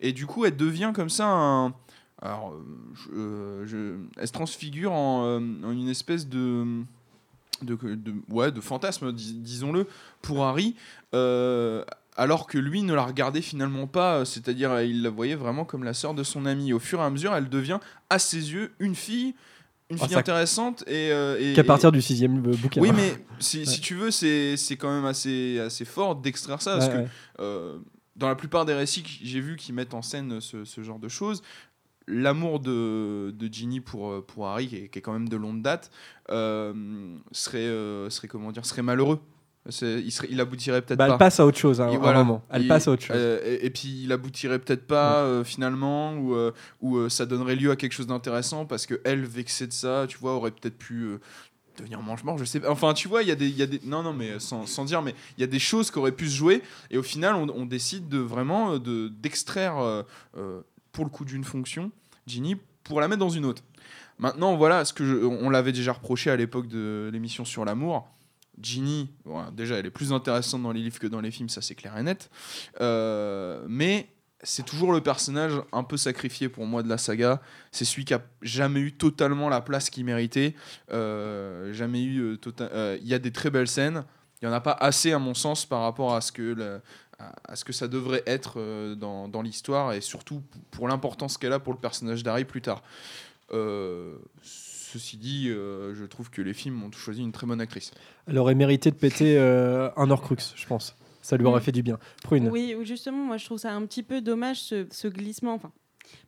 Et 0.00 0.12
du 0.12 0.26
coup, 0.26 0.44
elle 0.44 0.56
devient 0.56 0.92
comme 0.94 1.10
ça 1.10 1.26
un. 1.28 1.74
Alors, 2.22 2.54
je- 2.94 3.10
euh, 3.16 3.96
elle 4.16 4.26
se 4.26 4.32
transfigure 4.32 4.92
en, 4.92 5.24
euh, 5.26 5.38
en 5.64 5.72
une 5.72 5.88
espèce 5.88 6.28
de. 6.28 6.64
De, 7.62 7.78
ouais, 8.30 8.50
de 8.52 8.60
fantasme, 8.60 9.12
dis- 9.12 9.34
disons-le, 9.34 9.86
pour 10.22 10.44
Harry, 10.44 10.74
euh, 11.14 11.82
alors 12.16 12.46
que 12.46 12.58
lui 12.58 12.82
ne 12.82 12.92
la 12.92 13.04
regardait 13.04 13.40
finalement 13.40 13.86
pas, 13.86 14.24
c'est-à-dire 14.24 14.82
il 14.82 15.02
la 15.02 15.08
voyait 15.08 15.36
vraiment 15.36 15.64
comme 15.64 15.82
la 15.84 15.94
sœur 15.94 16.14
de 16.14 16.24
son 16.24 16.44
ami. 16.46 16.72
Au 16.72 16.78
fur 16.78 16.98
et 17.00 17.04
à 17.04 17.10
mesure, 17.10 17.34
elle 17.34 17.48
devient, 17.48 17.78
à 18.10 18.18
ses 18.18 18.52
yeux, 18.52 18.72
une 18.80 18.94
fille, 18.96 19.34
une 19.94 19.98
Oh, 20.00 20.04
fille 20.04 20.14
ça- 20.14 20.20
intéressante. 20.20 20.82
Et, 20.86 21.10
euh, 21.12 21.38
et- 21.40 21.54
Qu'à 21.54 21.64
partir 21.64 21.88
et- 21.88 21.92
du 21.92 22.02
sixième 22.02 22.36
euh, 22.46 22.54
bouquin. 22.56 22.80
oui, 22.80 22.90
mais 22.94 23.14
si, 23.38 23.64
tu 23.80 23.94
veux, 23.94 24.10
c'est 24.10 24.56
c'est 24.56 24.76
quand 24.76 24.94
même 24.94 25.04
assez, 25.06 25.58
assez 25.60 25.84
fort 25.84 26.16
d'extraire 26.16 26.60
ça. 26.62 26.78
Parce 26.78 26.88
Ouais, 26.94 27.04
que 27.04 27.42
euh, 27.42 27.78
dans 28.16 28.28
la 28.28 28.34
plupart 28.36 28.64
des 28.64 28.74
récits 28.74 29.02
que 29.02 29.08
j'ai 29.22 29.40
vus 29.40 29.56
qui 29.56 29.72
mettent 29.72 29.94
en 29.94 30.02
scène 30.02 30.40
ce, 30.40 30.64
ce 30.64 30.82
genre 30.82 30.98
de 30.98 31.08
choses, 31.08 31.42
l'amour 32.06 32.60
de, 32.60 33.30
de 33.36 33.52
Ginny 33.52 33.80
pour, 33.80 34.10
euh, 34.10 34.20
pour 34.26 34.46
Harry, 34.46 34.68
qui 34.68 34.76
est, 34.76 34.88
qui 34.88 34.98
est 34.98 35.02
quand 35.02 35.12
même 35.14 35.28
de 35.28 35.36
longue 35.36 35.62
date, 35.62 35.90
euh, 36.30 36.72
serait, 37.32 37.58
euh, 37.60 38.10
serait, 38.10 38.28
comment 38.28 38.52
dire, 38.52 38.66
serait 38.66 38.82
malheureux. 38.82 39.20
Il, 39.66 40.10
serait, 40.12 40.28
il 40.30 40.38
aboutirait 40.40 40.82
peut-être 40.82 40.98
Bah, 40.98 41.06
elle 41.06 41.12
pas. 41.12 41.18
passe 41.18 41.40
à 41.40 41.46
autre 41.46 41.56
chose, 41.56 41.80
hein, 41.80 41.88
Et 41.90 41.96
à 41.96 41.98
un 41.98 42.12
moment. 42.24 42.44
Elle 42.50 42.62
Il- 42.62 42.68
passe 42.68 42.86
à 42.86 42.90
autre 42.90 43.02
chose. 43.02 43.16
euh, 43.18 43.40
et, 43.44 43.64
et 43.64 43.70
puis 43.70 44.02
il 44.04 44.12
aboutirait 44.12 44.58
peut-être 44.58 44.86
pas 44.86 45.20
euh, 45.22 45.42
finalement, 45.42 46.14
ou, 46.16 46.34
euh, 46.34 46.52
ou 46.82 47.08
ça 47.08 47.24
donnerait 47.24 47.56
lieu 47.56 47.70
à 47.70 47.76
quelque 47.76 47.92
chose 47.92 48.06
d'intéressant 48.06 48.66
parce 48.66 48.84
que 48.84 49.00
elle, 49.04 49.24
vexée 49.24 49.66
de 49.66 49.72
ça, 49.72 50.04
tu 50.06 50.18
vois, 50.18 50.32
aurait 50.34 50.50
peut-être 50.50 50.76
pu 50.76 51.12
devenir 51.78 52.02
mange-mort, 52.02 52.36
je 52.36 52.44
sais 52.44 52.60
pas. 52.60 52.70
Enfin, 52.70 52.92
tu 52.92 53.08
vois, 53.08 53.22
il 53.22 53.28
y, 53.28 53.32
a 53.32 53.34
des- 53.36 53.48
y 53.48 53.62
a 53.62 53.66
des. 53.66 53.80
Non, 53.86 54.02
non, 54.02 54.12
mais 54.12 54.38
sans, 54.38 54.66
sans 54.66 54.84
dire, 54.84 55.00
mais 55.00 55.14
il 55.38 55.40
y 55.40 55.44
a 55.44 55.48
des 55.48 55.58
choses 55.58 55.90
qui 55.90 55.98
auraient 55.98 56.12
pu 56.12 56.28
se 56.28 56.36
jouer, 56.36 56.60
et 56.90 56.98
au 56.98 57.02
final, 57.02 57.34
on, 57.34 57.48
on 57.48 57.64
décide 57.64 58.08
de 58.08 58.18
vraiment 58.18 58.78
de- 58.78 59.08
d'extraire, 59.08 60.04
pour 60.92 61.04
le 61.04 61.10
coup 61.10 61.24
d'une 61.24 61.42
fonction, 61.44 61.90
Ginny, 62.26 62.56
pour 62.84 63.00
la 63.00 63.08
mettre 63.08 63.20
dans 63.20 63.30
une 63.30 63.44
autre. 63.46 63.62
Maintenant, 64.18 64.54
voilà, 64.56 64.84
ce 64.84 64.92
que 64.92 65.04
je- 65.04 65.24
on 65.24 65.50
l'avait 65.50 65.72
déjà 65.72 65.92
reproché 65.92 66.30
à 66.30 66.36
l'époque 66.36 66.68
de 66.68 67.10
l'émission 67.12 67.44
sur 67.44 67.64
l'amour. 67.64 68.08
Ginny, 68.60 69.10
déjà, 69.52 69.76
elle 69.76 69.86
est 69.86 69.90
plus 69.90 70.12
intéressante 70.12 70.62
dans 70.62 70.72
les 70.72 70.80
livres 70.80 70.98
que 70.98 71.06
dans 71.06 71.20
les 71.20 71.30
films, 71.30 71.48
ça 71.48 71.60
c'est 71.60 71.74
clair 71.74 71.96
et 71.98 72.02
net. 72.02 72.30
Euh, 72.80 73.64
mais 73.68 74.08
c'est 74.42 74.64
toujours 74.64 74.92
le 74.92 75.00
personnage 75.00 75.52
un 75.72 75.82
peu 75.84 75.96
sacrifié 75.96 76.48
pour 76.48 76.66
moi 76.66 76.82
de 76.82 76.88
la 76.88 76.98
saga. 76.98 77.40
C'est 77.72 77.84
celui 77.84 78.04
qui 78.04 78.14
a 78.14 78.22
jamais 78.42 78.80
eu 78.80 78.92
totalement 78.92 79.48
la 79.48 79.60
place 79.60 79.90
qu'il 79.90 80.04
méritait. 80.04 80.54
Euh, 80.92 81.72
jamais 81.72 82.02
eu. 82.02 82.20
euh, 82.20 82.36
tota- 82.36 82.96
Il 83.00 83.08
y 83.08 83.14
a 83.14 83.18
des 83.18 83.32
très 83.32 83.50
belles 83.50 83.68
scènes. 83.68 84.04
Il 84.42 84.44
y 84.44 84.48
en 84.48 84.52
a 84.52 84.60
pas 84.60 84.76
assez 84.78 85.12
à 85.12 85.18
mon 85.18 85.32
sens 85.34 85.64
par 85.64 85.80
rapport 85.80 86.14
à 86.14 86.20
ce 86.20 86.30
que 86.30 86.80
à, 87.48 87.56
ce 87.56 87.64
que 87.64 87.72
ça 87.72 87.88
devrait 87.88 88.22
être 88.26 88.94
dans, 88.96 89.28
dans 89.28 89.40
l'histoire 89.40 89.92
et 89.94 90.00
surtout 90.00 90.42
pour 90.72 90.88
l'importance 90.88 91.38
qu'elle 91.38 91.52
a 91.52 91.60
pour 91.60 91.72
le 91.72 91.78
personnage 91.78 92.22
d'Harry 92.22 92.44
plus 92.44 92.60
tard. 92.60 92.82
Ceci 94.98 95.16
dit, 95.16 95.48
euh, 95.48 95.94
je 95.94 96.04
trouve 96.04 96.30
que 96.30 96.40
les 96.42 96.54
films 96.54 96.82
ont 96.82 96.92
choisi 96.92 97.20
une 97.22 97.32
très 97.32 97.46
bonne 97.46 97.60
actrice. 97.60 97.90
Elle 98.26 98.38
aurait 98.38 98.54
mérité 98.54 98.90
de 98.90 98.96
péter 98.96 99.36
euh, 99.38 99.90
un 99.96 100.10
Horcrux, 100.10 100.36
je 100.54 100.66
pense. 100.66 100.96
Ça 101.22 101.36
lui 101.36 101.44
aurait 101.46 101.60
Mm. 101.60 101.64
fait 101.64 101.72
du 101.72 101.82
bien. 101.82 101.98
Prune. 102.22 102.48
Oui, 102.50 102.74
ou 102.78 102.84
justement, 102.84 103.24
moi 103.24 103.36
je 103.38 103.44
trouve 103.46 103.58
ça 103.58 103.72
un 103.72 103.84
petit 103.86 104.02
peu 104.02 104.20
dommage 104.20 104.60
ce, 104.60 104.86
ce 104.90 105.08
glissement, 105.08 105.54
enfin, 105.54 105.72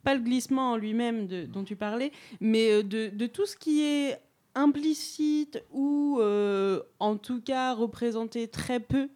pas 0.02 0.14
le 0.14 0.20
glissement 0.22 0.72
en 0.72 0.76
lui-même 0.76 1.26
de- 1.26 1.44
dont 1.44 1.64
tu 1.64 1.76
parlais, 1.76 2.12
mais 2.40 2.70
euh, 2.72 2.82
de, 2.82 3.08
de 3.08 3.26
tout 3.26 3.46
ce 3.46 3.56
qui 3.56 3.82
est 3.82 4.18
implicite 4.54 5.62
ou 5.72 6.18
euh, 6.20 6.80
en 6.98 7.16
tout 7.16 7.40
cas 7.42 7.74
représenté 7.74 8.48
très 8.48 8.80
peu 8.80 9.08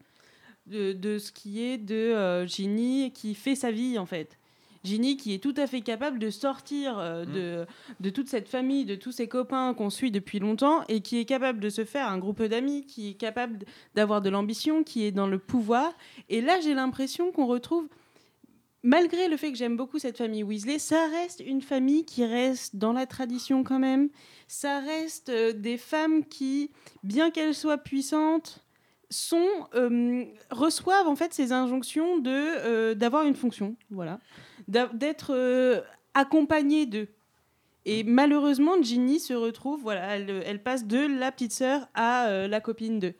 de, 0.66 0.92
de 0.92 1.18
ce 1.18 1.32
qui 1.32 1.62
est 1.62 1.78
de 1.78 1.94
euh, 1.94 2.46
Ginny 2.46 3.10
qui 3.12 3.34
fait 3.34 3.56
sa 3.56 3.70
vie 3.70 3.98
en 3.98 4.06
fait. 4.06 4.38
Ginny 4.82 5.16
qui 5.16 5.34
est 5.34 5.38
tout 5.38 5.54
à 5.56 5.66
fait 5.66 5.82
capable 5.82 6.18
de 6.18 6.30
sortir 6.30 6.98
euh, 6.98 7.24
de, 7.24 7.66
de 8.00 8.10
toute 8.10 8.28
cette 8.28 8.48
famille, 8.48 8.84
de 8.84 8.94
tous 8.94 9.12
ses 9.12 9.28
copains 9.28 9.74
qu'on 9.74 9.90
suit 9.90 10.10
depuis 10.10 10.38
longtemps 10.38 10.82
et 10.88 11.00
qui 11.00 11.18
est 11.18 11.24
capable 11.24 11.60
de 11.60 11.68
se 11.68 11.84
faire 11.84 12.08
un 12.08 12.18
groupe 12.18 12.42
d'amis, 12.42 12.84
qui 12.86 13.10
est 13.10 13.14
capable 13.14 13.58
d'avoir 13.94 14.22
de 14.22 14.30
l'ambition, 14.30 14.82
qui 14.82 15.04
est 15.04 15.12
dans 15.12 15.26
le 15.26 15.38
pouvoir. 15.38 15.92
Et 16.28 16.40
là, 16.40 16.60
j'ai 16.60 16.74
l'impression 16.74 17.30
qu'on 17.30 17.46
retrouve, 17.46 17.88
malgré 18.82 19.28
le 19.28 19.36
fait 19.36 19.52
que 19.52 19.58
j'aime 19.58 19.76
beaucoup 19.76 19.98
cette 19.98 20.16
famille 20.16 20.42
Weasley, 20.42 20.78
ça 20.78 21.08
reste 21.08 21.42
une 21.44 21.60
famille 21.60 22.04
qui 22.04 22.24
reste 22.24 22.76
dans 22.76 22.92
la 22.92 23.06
tradition 23.06 23.64
quand 23.64 23.78
même. 23.78 24.08
Ça 24.48 24.80
reste 24.80 25.28
euh, 25.28 25.52
des 25.52 25.76
femmes 25.76 26.24
qui, 26.24 26.70
bien 27.02 27.30
qu'elles 27.30 27.54
soient 27.54 27.78
puissantes, 27.78 28.64
sont 29.10 29.66
euh, 29.74 30.24
reçoivent 30.50 31.08
en 31.08 31.16
fait 31.16 31.34
ces 31.34 31.52
injonctions 31.52 32.18
de 32.18 32.30
euh, 32.30 32.94
d'avoir 32.94 33.24
une 33.24 33.34
fonction, 33.34 33.76
voilà, 33.90 34.18
d'être 34.68 35.34
euh, 35.34 35.80
accompagnées 36.14 36.86
d'eux. 36.86 37.08
Et 37.86 38.04
malheureusement, 38.04 38.80
Ginny 38.80 39.18
se 39.18 39.32
retrouve, 39.32 39.80
voilà, 39.80 40.16
elle, 40.16 40.42
elle 40.46 40.62
passe 40.62 40.86
de 40.86 41.06
la 41.18 41.32
petite 41.32 41.52
sœur 41.52 41.88
à 41.94 42.46
la 42.46 42.60
copine 42.60 42.98
d'eux. 42.98 43.14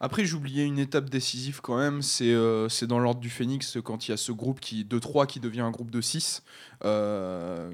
Après, 0.00 0.24
j'oubliais 0.24 0.64
une 0.66 0.78
étape 0.78 1.08
décisive 1.08 1.60
quand 1.62 1.78
même, 1.78 2.02
c'est 2.02 2.32
euh, 2.32 2.68
c'est 2.68 2.86
dans 2.86 2.98
l'ordre 2.98 3.20
du 3.20 3.30
Phénix, 3.30 3.78
quand 3.82 4.06
il 4.06 4.10
y 4.10 4.14
a 4.14 4.16
ce 4.16 4.32
groupe 4.32 4.60
qui, 4.60 4.84
de 4.84 4.98
3 4.98 5.26
qui 5.26 5.40
devient 5.40 5.60
un 5.62 5.70
groupe 5.70 5.90
de 5.90 6.00
6. 6.00 6.42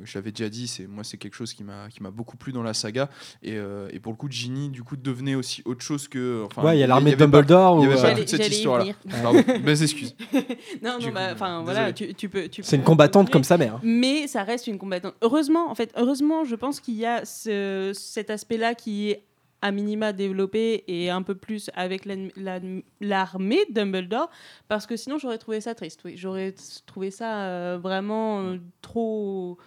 J'avais 0.04 0.30
déjà 0.32 0.48
dit, 0.48 0.68
c'est 0.68 0.86
moi 0.86 1.04
c'est 1.04 1.16
quelque 1.16 1.34
chose 1.34 1.52
qui 1.54 1.64
m'a 1.64 1.88
qui 1.88 2.02
m'a 2.02 2.10
beaucoup 2.10 2.36
plu 2.36 2.52
dans 2.52 2.62
la 2.62 2.74
saga. 2.74 3.08
Et, 3.42 3.56
euh, 3.56 3.88
et 3.92 3.98
pour 4.00 4.12
le 4.12 4.16
coup, 4.16 4.28
Ginny, 4.30 4.68
du 4.68 4.82
coup, 4.82 4.96
devenait 4.96 5.34
aussi 5.34 5.62
autre 5.64 5.82
chose 5.82 6.08
que... 6.08 6.44
Enfin, 6.46 6.62
Ouais, 6.62 6.76
il 6.76 6.80
y 6.80 6.82
a 6.82 6.86
l'armée 6.86 7.12
de 7.12 7.16
Dumbledore 7.16 7.76
Il 7.78 7.80
n'y 7.80 7.86
ou, 7.88 7.92
avait 7.92 8.00
pas 8.02 8.08
euh, 8.12 8.16
toute 8.18 8.28
cette 8.28 8.48
histoire-là. 8.48 8.92
Pardon, 9.22 9.42
mes 9.64 9.82
excuses. 9.82 10.14
non, 10.82 10.98
non, 11.00 11.10
bah, 11.12 11.30
enfin 11.32 11.62
voilà, 11.62 11.92
tu, 11.92 12.14
tu 12.14 12.28
peux. 12.28 12.48
tu 12.48 12.62
C'est 12.62 12.76
une 12.76 12.82
combattante 12.84 13.30
comme 13.30 13.44
sa 13.44 13.56
mère. 13.58 13.80
Mais 13.82 14.26
ça 14.26 14.42
reste 14.44 14.66
une 14.66 14.78
combattante. 14.78 15.14
Heureusement, 15.22 15.70
en 15.70 15.74
fait, 15.74 15.92
heureusement, 15.96 16.44
je 16.44 16.54
pense 16.54 16.80
qu'il 16.80 16.94
y 16.94 17.06
a 17.06 17.24
ce- 17.24 17.92
cet 17.94 18.30
aspect-là 18.30 18.74
qui 18.74 19.10
est 19.10 19.24
à 19.62 19.72
minima 19.72 20.12
développé 20.12 20.84
et 20.88 21.10
un 21.10 21.22
peu 21.22 21.34
plus 21.34 21.70
avec 21.74 22.06
l'armée 23.00 23.58
de 23.68 23.74
Dumbledore, 23.74 24.30
parce 24.68 24.86
que 24.86 24.96
sinon 24.96 25.18
j'aurais 25.18 25.38
trouvé 25.38 25.60
ça 25.60 25.74
triste. 25.74 26.00
Oui, 26.04 26.14
j'aurais 26.16 26.54
trouvé 26.86 27.10
ça 27.10 27.42
euh, 27.42 27.78
vraiment 27.80 28.40
euh, 28.40 28.56
trop, 28.82 29.58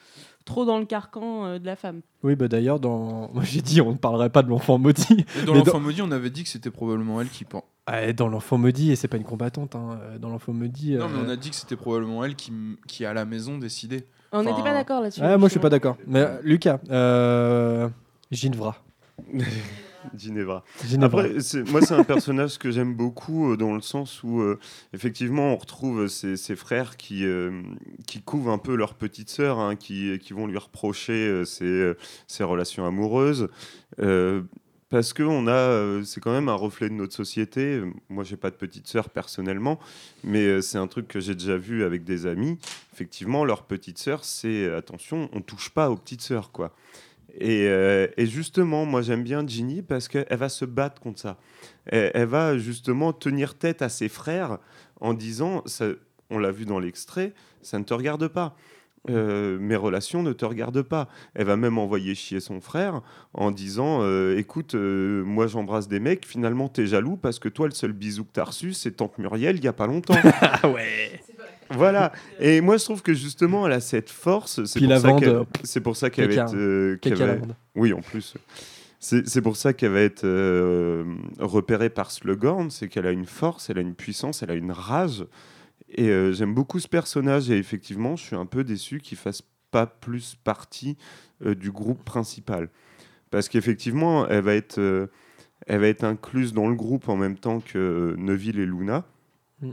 trop 0.45 0.65
dans 0.65 0.79
le 0.79 0.85
carcan 0.85 1.45
euh, 1.45 1.59
de 1.59 1.65
la 1.65 1.75
femme. 1.75 2.01
Oui, 2.23 2.35
bah 2.35 2.47
d'ailleurs, 2.47 2.79
dans... 2.79 3.29
moi 3.33 3.43
j'ai 3.43 3.61
dit 3.61 3.81
on 3.81 3.91
ne 3.91 3.97
parlerait 3.97 4.29
pas 4.29 4.41
de 4.43 4.49
l'enfant 4.49 4.77
maudit. 4.77 5.25
Et 5.41 5.45
dans 5.45 5.53
l'enfant 5.53 5.79
maudit, 5.79 6.01
on 6.01 6.11
avait 6.11 6.29
dit 6.29 6.43
que 6.43 6.49
c'était 6.49 6.71
probablement 6.71 7.21
elle 7.21 7.29
qui 7.29 7.45
pen- 7.45 7.61
Ah, 7.85 8.11
dans 8.13 8.29
l'enfant 8.29 8.57
maudit, 8.57 8.91
et 8.91 8.95
c'est 8.95 9.07
pas 9.07 9.17
une 9.17 9.23
combattante, 9.23 9.75
hein, 9.75 9.99
dans 10.19 10.29
l'enfant 10.29 10.53
maudit. 10.53 10.95
Non, 10.95 11.07
mais 11.09 11.19
on 11.25 11.29
a 11.29 11.35
dit 11.35 11.49
que 11.51 11.55
c'était 11.55 11.75
probablement 11.75 12.23
elle 12.23 12.35
qui, 12.35 12.51
qui 12.87 13.05
à 13.05 13.13
la 13.13 13.25
maison 13.25 13.57
décidait. 13.57 14.07
On 14.31 14.39
n'était 14.39 14.53
Enfin, 14.53 14.63
pas 14.63 14.73
d'accord 14.73 15.01
là-dessus. 15.01 15.21
Ah, 15.23 15.37
moi 15.37 15.47
je 15.47 15.51
suis 15.51 15.59
pas 15.59 15.69
d'accord. 15.69 15.97
Mais 16.07 16.27
Lucas, 16.41 16.79
euh... 16.89 17.87
Ginevra. 18.31 18.77
Ginevra. 20.15 20.63
Ginevra. 20.85 21.23
Après, 21.23 21.33
moi, 21.71 21.81
c'est 21.81 21.93
un 21.93 22.03
personnage 22.03 22.57
que 22.57 22.71
j'aime 22.71 22.93
beaucoup 22.93 23.51
euh, 23.51 23.57
dans 23.57 23.73
le 23.73 23.81
sens 23.81 24.23
où, 24.23 24.41
euh, 24.41 24.59
effectivement, 24.93 25.53
on 25.53 25.55
retrouve 25.55 26.07
ses, 26.07 26.37
ses 26.37 26.55
frères 26.55 26.97
qui, 26.97 27.25
euh, 27.25 27.61
qui 28.07 28.21
couvrent 28.21 28.51
un 28.51 28.57
peu 28.57 28.75
leur 28.75 28.93
petite 28.95 29.29
sœur, 29.29 29.59
hein, 29.59 29.75
qui, 29.75 30.17
qui 30.19 30.33
vont 30.33 30.47
lui 30.47 30.57
reprocher 30.57 31.27
euh, 31.27 31.45
ses, 31.45 31.65
euh, 31.65 31.97
ses 32.27 32.43
relations 32.43 32.85
amoureuses. 32.85 33.49
Euh, 33.99 34.41
parce 34.89 35.11
que 35.11 35.23
on 35.23 35.47
a, 35.47 35.51
euh, 35.51 36.03
c'est 36.03 36.21
quand 36.21 36.31
même 36.31 36.49
un 36.49 36.53
reflet 36.53 36.87
de 36.87 36.93
notre 36.93 37.15
société. 37.15 37.81
Moi, 38.09 38.23
j'ai 38.23 38.37
pas 38.37 38.51
de 38.51 38.55
petite 38.55 38.85
sœur 38.85 39.09
personnellement, 39.09 39.79
mais 40.23 40.45
euh, 40.45 40.61
c'est 40.61 40.77
un 40.77 40.85
truc 40.85 41.07
que 41.07 41.19
j'ai 41.19 41.33
déjà 41.33 41.57
vu 41.57 41.83
avec 41.83 42.03
des 42.03 42.27
amis. 42.27 42.59
Effectivement, 42.93 43.43
leur 43.43 43.63
petite 43.63 43.97
sœur, 43.97 44.23
c'est 44.23 44.71
attention, 44.71 45.31
on 45.33 45.41
touche 45.41 45.71
pas 45.71 45.89
aux 45.89 45.95
petites 45.95 46.21
sœurs, 46.21 46.51
quoi. 46.51 46.75
Et, 47.35 47.67
euh, 47.67 48.07
et 48.17 48.25
justement, 48.25 48.85
moi 48.85 49.01
j'aime 49.01 49.23
bien 49.23 49.45
Ginny 49.45 49.81
parce 49.81 50.07
qu'elle 50.07 50.37
va 50.37 50.49
se 50.49 50.65
battre 50.65 51.01
contre 51.01 51.19
ça. 51.19 51.37
Elle, 51.85 52.11
elle 52.13 52.27
va 52.27 52.57
justement 52.57 53.13
tenir 53.13 53.55
tête 53.57 53.81
à 53.81 53.89
ses 53.89 54.09
frères 54.09 54.59
en 54.99 55.13
disant, 55.13 55.63
ça, 55.65 55.87
on 56.29 56.37
l'a 56.37 56.51
vu 56.51 56.65
dans 56.65 56.79
l'extrait, 56.79 57.33
ça 57.61 57.79
ne 57.79 57.83
te 57.83 57.93
regarde 57.93 58.27
pas. 58.27 58.55
Euh, 59.09 59.57
mes 59.59 59.75
relations 59.75 60.23
ne 60.23 60.31
te 60.31 60.45
regardent 60.45 60.81
pas. 60.81 61.09
Elle 61.33 61.45
va 61.45 61.57
même 61.57 61.77
envoyer 61.77 62.15
chier 62.15 62.39
son 62.39 62.61
frère 62.61 63.01
en 63.33 63.51
disant 63.51 63.99
euh, 64.01 64.37
Écoute, 64.37 64.75
euh, 64.75 65.23
moi 65.25 65.47
j'embrasse 65.47 65.89
des 65.89 65.99
mecs, 65.99 66.25
finalement 66.25 66.69
t'es 66.69 66.87
jaloux 66.87 67.17
parce 67.17 67.37
que 67.39 67.49
toi 67.49 67.67
le 67.67 67.73
seul 67.73 67.91
bisou 67.91 68.23
que 68.23 68.31
t'as 68.31 68.45
reçu 68.45 68.71
c'est 68.71 68.91
Tante 68.91 69.17
Muriel 69.17 69.57
il 69.57 69.63
y 69.63 69.67
a 69.67 69.73
pas 69.73 69.87
longtemps. 69.87 70.15
Ah 70.41 70.69
ouais 70.69 71.19
Voilà. 71.75 72.11
Et 72.39 72.61
moi, 72.61 72.77
je 72.77 72.83
trouve 72.85 73.01
que 73.01 73.13
justement, 73.13 73.65
elle 73.67 73.73
a 73.73 73.79
cette 73.79 74.09
force. 74.09 74.63
C'est 74.65 74.79
Puis 74.79 74.85
pour, 74.87 74.93
la 74.95 74.99
ça 74.99 75.07
vende, 75.09 75.19
qu'elle- 75.19 75.29
euh, 75.29 75.43
c'est 75.63 75.81
pour 75.81 75.95
ça 75.97 76.09
qu'elle 76.09 76.29
va 76.29 76.35
caca. 76.35 76.45
être. 76.47 76.55
euh, 76.55 76.97
qu'elle 76.97 77.13
Caca 77.13 77.25
va- 77.25 77.33
lavande. 77.33 77.55
Oui, 77.75 77.93
en 77.93 78.01
plus. 78.01 78.35
C'est 78.99 79.27
c'est 79.27 79.41
pour 79.41 79.57
ça 79.57 79.73
qu'elle 79.73 79.91
va 79.91 79.99
être 80.01 80.23
euh, 80.23 81.03
repérée 81.39 81.89
par 81.89 82.09
Slughorn. 82.11 82.69
C'est 82.71 82.87
qu'elle 82.87 83.05
a 83.07 83.11
une 83.11 83.25
force, 83.25 83.69
elle 83.69 83.77
a 83.77 83.81
une 83.81 83.95
puissance, 83.95 84.43
elle 84.43 84.51
a 84.51 84.55
une 84.55 84.71
rage. 84.71 85.25
Et 85.95 86.09
euh, 86.09 86.31
j'aime 86.31 86.53
beaucoup 86.53 86.79
ce 86.79 86.87
personnage. 86.87 87.49
Et 87.51 87.57
effectivement, 87.57 88.15
je 88.15 88.23
suis 88.23 88.35
un 88.35 88.45
peu 88.45 88.63
déçu 88.63 88.99
qu'il 88.99 89.17
fasse 89.17 89.41
pas 89.71 89.85
plus 89.87 90.35
partie 90.43 90.97
euh, 91.45 91.53
du 91.55 91.71
groupe 91.71 92.03
principal. 92.05 92.69
Parce 93.29 93.49
qu'effectivement, 93.49 94.27
elle 94.27 94.43
va 94.43 94.53
être. 94.55 94.77
euh, 94.79 95.07
elle 95.67 95.79
va 95.81 95.87
être 95.87 96.03
incluse 96.03 96.53
dans 96.53 96.67
le 96.67 96.75
groupe 96.75 97.07
en 97.09 97.15
même 97.15 97.37
temps 97.37 97.59
que 97.61 98.15
Neville 98.17 98.59
et 98.59 98.65
Luna. 98.65 99.05
Mm. 99.61 99.69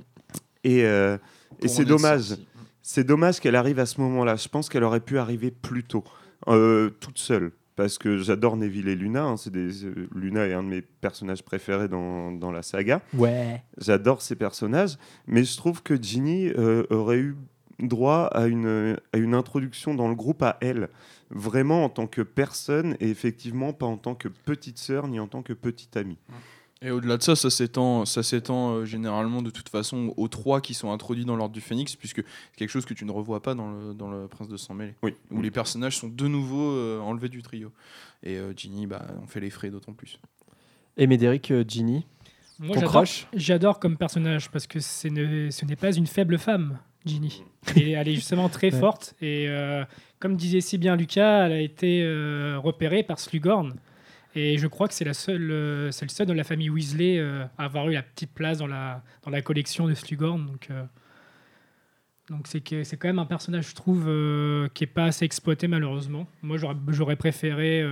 Et, 0.65 0.85
euh, 0.85 1.19
et 1.63 1.69
c'est 1.69 1.85
dommage. 1.85 2.37
C'est 2.83 3.05
dommage 3.05 3.41
qu'elle 3.41 3.57
arrive 3.57 3.79
à 3.79 3.87
ce 3.87 4.01
moment-là. 4.01 4.37
Je 4.37 4.49
pense 4.49 4.69
qu'elle 4.69 4.85
aurait 4.85 5.01
pu 5.01 5.19
arriver 5.19 5.51
plus 5.51 5.85
tôt, 5.85 6.05
euh, 6.49 6.91
toute 7.01 7.19
seule. 7.19 7.53
Parce 7.77 7.99
que 7.99 8.19
j'adore 8.19 8.57
Neville 8.57 8.89
et 8.89 8.97
Luna. 8.97 9.25
hein. 9.25 9.35
Des, 9.47 9.85
euh, 9.87 10.09
Luna 10.15 10.47
est 10.47 10.53
un 10.53 10.63
de 10.63 10.69
mes 10.69 10.83
personnages 10.83 11.43
préférés 11.43 11.89
dans, 11.89 12.31
dans 12.33 12.51
la 12.51 12.63
saga. 12.63 13.01
Ouais. 13.15 13.63
J'adore 13.79 14.21
ces 14.23 14.35
personnages. 14.37 14.97
Mais 15.27 15.45
je 15.45 15.57
trouve 15.57 15.83
que 15.83 16.01
Ginny 16.01 16.49
euh, 16.49 16.85
aurait 16.91 17.19
eu 17.19 17.37
droit 17.79 18.25
à 18.33 18.47
une, 18.49 18.99
à 19.15 19.17
une 19.19 19.35
introduction 19.35 19.95
dans 19.95 20.09
le 20.09 20.15
groupe 20.15 20.43
à 20.43 20.59
elle. 20.61 20.89
Vraiment 21.31 21.85
en 21.85 21.89
tant 21.89 22.07
que 22.07 22.21
personne 22.23 22.97
et 23.01 23.09
effectivement 23.09 23.73
pas 23.73 23.87
en 23.87 23.97
tant 23.97 24.15
que 24.15 24.29
petite 24.29 24.79
sœur 24.79 25.07
ni 25.09 25.19
en 25.21 25.27
tant 25.29 25.43
que 25.43 25.53
petite 25.55 25.97
amie. 25.97 26.19
Et 26.82 26.90
au-delà 26.90 27.19
de 27.19 27.23
ça, 27.23 27.36
ça 27.36 27.51
s'étend, 27.51 28.07
ça 28.07 28.23
s'étend 28.23 28.70
euh, 28.73 28.85
généralement 28.86 29.43
de 29.43 29.51
toute 29.51 29.69
façon 29.69 30.15
aux 30.16 30.28
trois 30.28 30.62
qui 30.62 30.73
sont 30.73 30.90
introduits 30.90 31.27
dans 31.27 31.36
l'ordre 31.36 31.52
du 31.52 31.61
Phénix, 31.61 31.94
puisque 31.94 32.23
c'est 32.23 32.57
quelque 32.57 32.70
chose 32.70 32.86
que 32.86 32.94
tu 32.94 33.05
ne 33.05 33.11
revois 33.12 33.43
pas 33.43 33.55
dans 33.55 33.70
le, 33.70 33.93
dans 33.93 34.11
le 34.11 34.27
Prince 34.28 34.48
de 34.48 34.57
Sang 34.57 34.73
Mêlé, 34.73 34.94
Oui. 35.02 35.15
où 35.31 35.43
les 35.43 35.51
personnages 35.51 35.98
sont 35.98 36.09
de 36.09 36.27
nouveau 36.27 36.70
euh, 36.70 36.98
enlevés 37.01 37.28
du 37.28 37.43
trio. 37.43 37.70
Et 38.23 38.39
euh, 38.39 38.55
Ginny, 38.57 38.86
bah, 38.86 39.07
on 39.23 39.27
fait 39.27 39.40
les 39.40 39.51
frais 39.51 39.69
d'autant 39.69 39.93
plus. 39.93 40.19
Et 40.97 41.07
Médéric, 41.07 41.51
euh, 41.51 41.65
Ginny. 41.69 42.07
Moi, 42.59 42.69
Ton 42.74 42.81
j'adore- 42.81 42.93
crush 42.93 43.27
J'adore 43.35 43.78
comme 43.78 43.97
personnage 43.98 44.51
parce 44.51 44.66
que 44.66 44.81
c'est 44.81 45.11
ne- 45.11 45.51
ce 45.51 45.65
n'est 45.66 45.77
pas 45.77 45.93
une 45.94 46.07
faible 46.07 46.39
femme, 46.39 46.78
Ginny. 47.05 47.43
Et 47.77 47.90
elle 47.93 48.09
est 48.09 48.15
justement 48.15 48.48
très 48.48 48.70
Ouais. 48.73 48.81
forte. 48.81 49.15
Et 49.20 49.48
euh, 49.48 49.85
comme 50.19 50.35
disait 50.36 50.61
si 50.62 50.78
bien 50.78 50.97
Lucas, 50.97 51.44
elle 51.47 51.52
a 51.52 51.61
été 51.61 52.02
euh, 52.05 52.59
repérée 52.59 53.02
par 53.02 53.19
Slughorn. 53.19 53.74
Et 54.35 54.59
je 54.59 54.66
crois 54.66 54.86
que 54.86 54.94
c'est 54.94 55.05
la 55.05 55.12
euh, 55.28 55.86
le 55.86 56.09
seul 56.09 56.27
de 56.27 56.32
la 56.32 56.44
famille 56.44 56.70
Weasley 56.70 57.19
euh, 57.19 57.44
à 57.59 57.65
avoir 57.65 57.89
eu 57.89 57.94
la 57.94 58.02
petite 58.02 58.32
place 58.32 58.59
dans 58.59 58.66
la, 58.66 59.02
dans 59.23 59.31
la 59.31 59.43
collection 59.43 59.89
de 59.89 59.94
Slughorn. 59.94 60.47
Donc, 60.47 60.69
euh, 60.70 60.85
donc 62.28 62.47
c'est 62.47 62.85
c'est 62.85 62.97
quand 62.97 63.09
même 63.09 63.19
un 63.19 63.27
personnage, 63.27 63.70
je 63.70 63.74
trouve, 63.74 64.05
qui 64.73 64.85
est 64.85 64.93
pas 64.93 65.07
assez 65.07 65.24
exploité 65.24 65.66
malheureusement. 65.66 66.28
Moi, 66.43 66.59
j'aurais, 66.59 67.16
préféré 67.16 67.85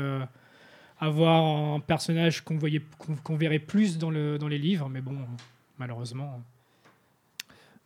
avoir 1.00 1.74
un 1.74 1.80
personnage 1.80 2.44
qu'on 2.44 2.56
voyait, 2.56 2.82
qu'on, 3.24 3.36
verrait 3.36 3.58
plus 3.58 3.98
dans, 3.98 4.10
le, 4.10 4.38
dans 4.38 4.46
les 4.46 4.58
livres, 4.58 4.88
mais 4.88 5.00
bon, 5.00 5.16
malheureusement. 5.78 6.40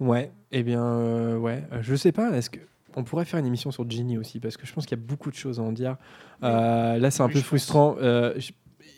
Ouais, 0.02 0.32
eh 0.50 0.64
bien, 0.64 0.84
euh, 0.84 1.38
ouais, 1.38 1.62
je 1.80 1.94
sais 1.94 2.10
pas, 2.10 2.36
est-ce 2.36 2.50
que. 2.50 2.58
On 2.96 3.04
pourrait 3.04 3.24
faire 3.24 3.40
une 3.40 3.46
émission 3.46 3.70
sur 3.70 3.88
Ginny 3.88 4.18
aussi, 4.18 4.40
parce 4.40 4.56
que 4.56 4.66
je 4.66 4.72
pense 4.72 4.84
qu'il 4.86 4.98
y 4.98 5.00
a 5.00 5.04
beaucoup 5.04 5.30
de 5.30 5.34
choses 5.36 5.58
à 5.60 5.62
en 5.62 5.72
dire. 5.72 5.96
Euh, 6.42 6.98
là, 6.98 7.10
c'est 7.10 7.22
un 7.22 7.26
Oui, 7.26 7.32
peu 7.34 7.40
frustrant. 7.40 7.96
euh, 8.00 8.34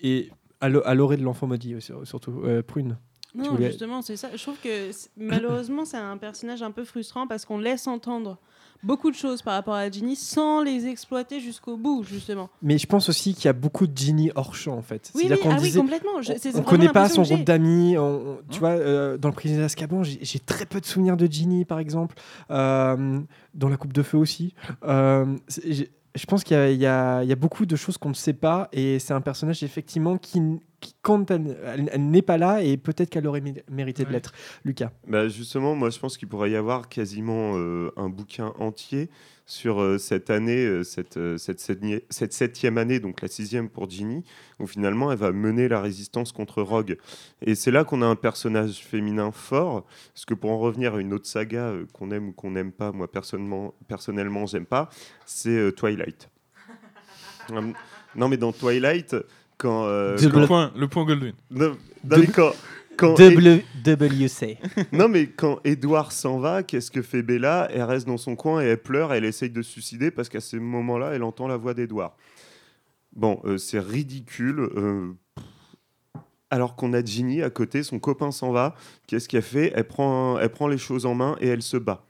et 0.03 0.31
à 0.61 0.69
l'o- 0.69 0.83
à 0.85 0.95
l'orée 0.95 1.17
de 1.17 1.23
l'enfant 1.23 1.47
maudit, 1.47 1.75
aussi, 1.75 1.93
surtout. 2.05 2.43
Euh, 2.45 2.63
Prune. 2.63 2.97
Non, 3.35 3.51
voulais- 3.51 3.67
justement, 3.71 4.01
c'est 4.03 4.17
ça. 4.17 4.29
Je 4.35 4.41
trouve 4.43 4.57
que 4.63 4.91
malheureusement, 5.17 5.85
c'est 5.85 5.97
un 5.97 6.17
personnage 6.17 6.63
un 6.63 6.71
peu 6.71 6.85
frustrant 6.85 7.27
parce 7.27 7.45
qu'on 7.45 7.59
laisse 7.59 7.87
entendre 7.89 8.39
beaucoup 8.85 9.11
de 9.11 9.17
choses 9.17 9.43
par 9.43 9.55
rapport 9.55 9.75
à 9.75 9.91
Ginny 9.91 10.17
sans 10.17 10.63
les 10.63 10.87
exploiter 10.87 11.41
jusqu'au 11.41 11.77
bout, 11.77 12.05
justement. 12.05 12.49
Mais 12.63 12.79
je 12.79 12.87
pense 12.87 13.09
aussi 13.09 13.35
qu'il 13.35 13.47
y 13.47 13.49
a 13.49 13.53
beaucoup 13.53 13.87
de 13.87 13.97
Ginny 13.97 14.31
hors 14.35 14.55
champ, 14.55 14.77
en 14.77 14.83
fait. 14.83 15.11
Oui, 15.15 15.27
oui, 15.29 15.39
qu'on 15.39 15.51
ah 15.51 15.57
oui, 15.59 15.63
disait- 15.65 15.81
complètement. 15.81 16.23
Je- 16.23 16.33
on, 16.59 16.63
connaît 16.63 16.89
pas 16.89 17.09
son 17.09 17.23
groupe 17.23 17.45
d'amis. 17.45 17.97
on- 17.99 18.03
on- 18.05 18.39
Tu 18.51 18.61
vois, 18.61 18.71
euh, 18.71 19.17
dans 19.19 19.29
le 19.29 19.35
prisonnier 19.35 19.61
d'Azkaban, 19.63 20.03
j'ai 20.03 20.19
j'ai 20.23 20.39
très 20.39 20.67
peu 20.67 20.81
de 20.81 20.87
souvenirs 20.87 21.17
de 21.17 21.27
Ginny, 21.27 21.65
par 21.65 21.79
exemple. 21.79 22.15
Euh, 22.51 23.21
dans 23.55 23.69
la 23.69 23.77
Coupe 23.77 23.93
de 23.93 24.03
Feu 24.03 24.19
aussi. 24.19 24.55
Euh, 24.85 25.37
je 26.17 26.27
pense 26.27 26.45
qu'il 26.45 26.57
y, 26.57 26.87
a- 26.87 27.23
y 27.25 27.29
y 27.29 27.35
beaucoup 27.35 27.67
de 27.67 27.77
choses 27.77 27.99
qu'on 27.99 28.11
ne 28.11 28.15
sait 28.15 28.33
pas. 28.35 28.69
Et 28.73 28.99
c'est 28.99 29.13
un 29.15 29.21
personnage, 29.21 29.63
effectivement, 29.63 30.17
qui 30.17 30.41
quand 31.03 31.31
elle, 31.31 31.57
elle- 31.65 31.91
elle 31.93 32.11
n'est 32.11 32.23
pas 32.23 32.39
là, 32.39 32.63
et 32.63 32.77
peut-être 32.77 33.11
qu'elle 33.11 33.27
aurait 33.27 33.41
mé- 33.41 33.63
mérité 33.71 34.05
de 34.05 34.11
l'être. 34.11 34.33
Lucas. 34.65 34.91
Bah 35.07 35.29
justement, 35.29 35.75
moi 35.75 35.91
je 35.91 35.99
pense 35.99 36.17
qu'il 36.17 36.29
pourrait 36.29 36.51
y 36.51 36.57
avoir 36.57 36.89
quasiment 36.89 37.53
euh, 37.57 37.91
un 37.97 38.09
bouquin 38.09 38.53
entier 38.59 39.11
sur 39.47 39.83
euh, 39.83 39.99
cette 39.99 40.31
année, 40.31 40.65
euh, 40.65 40.83
cette, 40.85 41.19
euh, 41.19 41.37
cette, 41.37 41.61
septième- 41.61 42.01
cette 42.09 42.33
septième 42.33 42.79
année, 42.79 42.99
donc 42.99 43.21
la 43.21 43.29
sixième 43.29 43.69
pour 43.69 43.91
Ginny, 43.91 44.25
où 44.59 44.67
finalement 44.67 45.13
elle 45.13 45.19
va 45.19 45.33
mener 45.33 45.69
la 45.69 45.81
résistance 45.83 46.33
contre 46.33 46.63
Rogue. 46.63 46.97
Et 47.43 47.55
c'est 47.55 47.71
là 47.71 47.85
qu'on 47.85 48.01
a 48.01 48.07
un 48.07 48.17
personnage 48.17 48.79
féminin 48.83 49.33
fort, 49.33 49.85
parce 50.15 50.25
que 50.25 50.33
pour 50.33 50.51
en 50.51 50.59
revenir 50.59 50.95
à 50.95 51.01
une 51.01 51.13
autre 51.13 51.27
saga 51.27 51.67
euh, 51.69 51.85
qu'on 51.93 52.11
aime 52.11 52.29
ou 52.29 52.33
qu'on 52.33 52.53
n'aime 52.53 52.73
pas, 52.73 52.91
moi 52.93 53.11
personnellement, 53.11 53.75
personnellement 53.87 54.47
j'aime 54.47 54.65
pas, 54.67 54.89
c'est 55.27 55.51
euh, 55.51 55.71
Twilight. 55.73 56.31
Hum, 57.51 57.75
non 58.17 58.29
mais 58.29 58.39
dans 58.39 58.53
Twilight, 58.53 59.15
quand... 59.59 59.85
euh, 59.87 60.17
quand- 60.19 60.41
Le 60.41 60.47
point, 60.47 60.73
le 60.77 60.89
point 60.89 61.05
Goldwyn. 61.05 61.33
non, 61.51 61.69
non, 61.71 61.77
mais 62.05 62.17
Double- 62.19 62.33
quand- 62.33 62.53
quand- 62.97 63.15
W- 63.15 63.65
WC. 63.85 64.59
non, 64.93 65.09
mais 65.09 65.27
quand 65.27 65.59
Edouard 65.65 66.13
s'en 66.13 66.39
va, 66.39 66.63
qu'est-ce 66.63 66.91
que 66.91 67.03
fait 67.03 67.23
Bella? 67.23 67.69
Elle 67.73 67.83
reste 67.83 68.07
dans 68.07 68.17
son 68.19 68.37
coin 68.37 68.63
et 68.63 68.67
elle 68.67 68.83
pleure, 68.83 69.13
elle 69.13 69.25
essaye 69.25 69.51
de 69.51 69.63
se 69.63 69.71
suicider 69.73 70.11
parce 70.11 70.29
qu'à 70.29 70.41
ce 70.41 70.57
moment-là, 70.57 71.11
elle 71.15 71.23
entend 71.23 71.49
la 71.49 71.57
voix 71.57 71.75
d'Edouard. 71.75 72.17
Bon, 73.15 73.41
euh, 73.45 73.59
c'est 73.59 73.79
ridicule. 73.81 74.61
euh, 74.77 75.13
alors 76.51 76.77
qu'on 76.77 76.93
a 76.93 77.05
Ginny 77.05 77.43
à 77.43 77.51
côté, 77.51 77.83
son 77.83 77.99
copain 77.99 78.31
s'en 78.31 78.53
va. 78.53 78.75
Qu'est-ce 79.09 79.29
qu'elle 79.29 79.43
fait? 79.43 79.73
Elle 79.75 79.85
prend, 79.89 80.39
elle 80.39 80.51
prend 80.51 80.69
les 80.69 80.79
choses 80.79 81.05
en 81.07 81.15
main 81.15 81.37
et 81.41 81.49
elle 81.49 81.63
se 81.63 81.77
bat. 81.77 82.05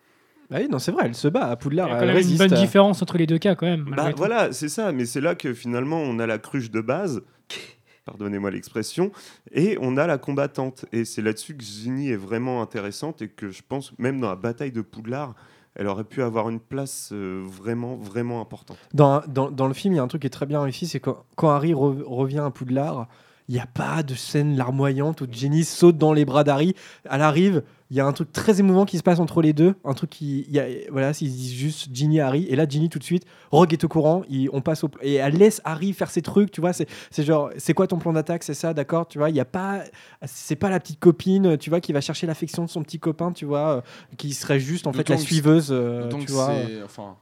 Bah 0.50 0.58
oui, 0.60 0.68
non, 0.70 0.78
c'est 0.78 0.92
vrai, 0.92 1.04
elle 1.06 1.14
se 1.14 1.28
bat 1.28 1.46
à 1.46 1.56
Poudlard. 1.56 1.88
Il 1.88 1.90
y 1.90 1.94
a 1.94 1.96
elle 2.02 2.08
quand 2.08 2.14
même 2.20 2.30
une 2.30 2.36
bonne 2.36 2.48
différence 2.58 3.00
entre 3.00 3.16
les 3.16 3.26
deux 3.26 3.38
cas, 3.38 3.54
quand 3.54 3.64
même. 3.66 3.84
Bah, 3.96 4.12
voilà, 4.16 4.52
c'est 4.52 4.68
ça, 4.68 4.92
mais 4.92 5.06
c'est 5.06 5.22
là 5.22 5.34
que 5.34 5.54
finalement 5.54 5.98
on 6.02 6.18
a 6.18 6.26
la 6.26 6.36
cruche 6.38 6.70
de 6.70 6.82
base, 6.82 7.22
pardonnez-moi 8.04 8.50
l'expression, 8.50 9.10
et 9.52 9.78
on 9.80 9.96
a 9.96 10.06
la 10.06 10.18
combattante. 10.18 10.84
Et 10.92 11.04
c'est 11.04 11.22
là-dessus 11.22 11.56
que 11.56 11.64
Ginny 11.64 12.10
est 12.10 12.16
vraiment 12.16 12.60
intéressante 12.62 13.22
et 13.22 13.28
que 13.28 13.50
je 13.50 13.62
pense, 13.66 13.96
même 13.98 14.20
dans 14.20 14.28
la 14.28 14.36
bataille 14.36 14.72
de 14.72 14.82
Poudlard, 14.82 15.34
elle 15.74 15.88
aurait 15.88 16.04
pu 16.04 16.22
avoir 16.22 16.48
une 16.50 16.60
place 16.60 17.10
euh, 17.12 17.42
vraiment, 17.44 17.96
vraiment 17.96 18.40
importante. 18.40 18.78
Dans, 18.92 19.22
dans, 19.26 19.50
dans 19.50 19.66
le 19.66 19.74
film, 19.74 19.94
il 19.94 19.96
y 19.96 20.00
a 20.00 20.02
un 20.02 20.08
truc 20.08 20.20
qui 20.20 20.26
est 20.26 20.30
très 20.30 20.46
bien 20.46 20.60
réussi, 20.60 20.86
c'est 20.86 21.00
quand, 21.00 21.24
quand 21.34 21.48
Harry 21.50 21.72
re- 21.72 22.02
revient 22.02 22.42
à 22.44 22.50
Poudlard, 22.50 23.08
il 23.48 23.54
n'y 23.54 23.60
a 23.60 23.66
pas 23.66 24.02
de 24.02 24.14
scène 24.14 24.56
larmoyante 24.56 25.20
où 25.20 25.26
Ginny 25.30 25.64
saute 25.64 25.98
dans 25.98 26.12
les 26.12 26.24
bras 26.24 26.44
d'Harry. 26.44 26.74
Elle 27.10 27.20
arrive, 27.20 27.62
il 27.90 27.96
y 27.96 28.00
a 28.00 28.06
un 28.06 28.12
truc 28.12 28.32
très 28.32 28.58
émouvant 28.58 28.86
qui 28.86 28.96
se 28.96 29.02
passe 29.02 29.18
entre 29.20 29.42
les 29.42 29.52
deux. 29.52 29.74
Un 29.84 29.92
truc 29.92 30.08
qui. 30.10 30.46
Y 30.50 30.58
a, 30.58 30.64
voilà, 30.90 31.12
s'ils 31.12 31.30
disent 31.30 31.52
juste 31.52 31.88
Ginny, 31.92 32.20
Harry. 32.20 32.46
Et 32.48 32.56
là, 32.56 32.66
Ginny, 32.66 32.88
tout 32.88 32.98
de 32.98 33.04
suite, 33.04 33.24
Rogue 33.50 33.72
est 33.74 33.84
au 33.84 33.88
courant. 33.88 34.22
il- 34.30 34.48
on 34.52 34.62
passe 34.62 34.82
au, 34.84 34.90
et 35.02 35.14
elle 35.14 35.34
laisse 35.36 35.60
Harry 35.64 35.92
faire 35.92 36.10
ses 36.10 36.22
trucs, 36.22 36.50
tu 36.50 36.60
vois. 36.62 36.72
C'est 36.72 36.86
genre, 37.22 37.50
c'est 37.58 37.74
quoi 37.74 37.86
ton 37.86 37.98
plan 37.98 38.12
d'attaque? 38.14 38.42
C'est 38.44 38.54
ça, 38.54 38.72
d'accord 38.72 39.06
Tu 39.08 39.18
vois, 39.18 39.28
il 39.28 39.36
y 39.36 39.40
a 39.40 39.44
pas. 39.44 39.82
C'est 40.24 40.56
pas 40.56 40.70
la 40.70 40.80
petite 40.80 40.98
copine, 40.98 41.58
tu 41.58 41.68
vois, 41.70 41.80
qui 41.80 41.92
va 41.92 42.00
chercher 42.00 42.26
l'affection 42.26 42.64
de 42.64 42.70
son 42.70 42.82
petit 42.82 42.98
copain, 42.98 43.32
tu 43.32 43.44
vois, 43.44 43.68
euh, 43.76 43.80
qui 44.16 44.32
serait 44.32 44.58
juste, 44.60 44.86
en 44.86 44.92
fait, 44.92 45.08
la 45.08 45.18
suiveuse, 45.18 45.68
euh, 45.70 46.04
d'autant 46.04 46.18
tu 46.18 46.32
vois. 46.32 46.50
Enfin, 46.84 47.16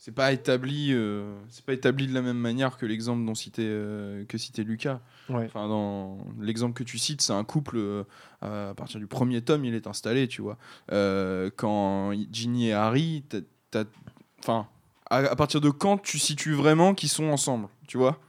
c'est 0.00 0.14
pas 0.14 0.32
établi, 0.32 0.92
euh, 0.92 1.34
c'est 1.50 1.64
pas 1.64 1.72
établi 1.72 2.06
de 2.06 2.14
la 2.14 2.22
même 2.22 2.38
manière 2.38 2.78
que 2.78 2.86
l'exemple 2.86 3.24
dont 3.26 3.34
citait 3.34 3.62
euh, 3.64 4.24
que 4.26 4.38
citait 4.38 4.62
Lucas. 4.62 5.00
Ouais. 5.28 5.44
Enfin, 5.46 5.66
dans 5.68 6.18
l'exemple 6.40 6.72
que 6.72 6.84
tu 6.84 6.98
cites, 6.98 7.20
c'est 7.20 7.32
un 7.32 7.42
couple 7.44 7.76
euh, 7.76 8.04
à 8.40 8.74
partir 8.74 9.00
du 9.00 9.08
premier 9.08 9.42
tome, 9.42 9.64
il 9.64 9.74
est 9.74 9.88
installé, 9.88 10.28
tu 10.28 10.40
vois. 10.40 10.56
Quand 11.56 12.12
Ginny 12.32 12.68
et 12.68 12.72
Harry, 12.72 13.24
t'as- 13.70 13.84
enfin, 14.38 14.68
à, 15.10 15.16
à 15.16 15.36
partir 15.36 15.60
de 15.60 15.70
quand 15.70 15.98
tu 15.98 16.18
situes 16.18 16.54
vraiment 16.54 16.94
qu'ils 16.94 17.08
sont 17.08 17.26
ensemble, 17.30 17.68
tu 17.86 17.98
vois? 17.98 18.20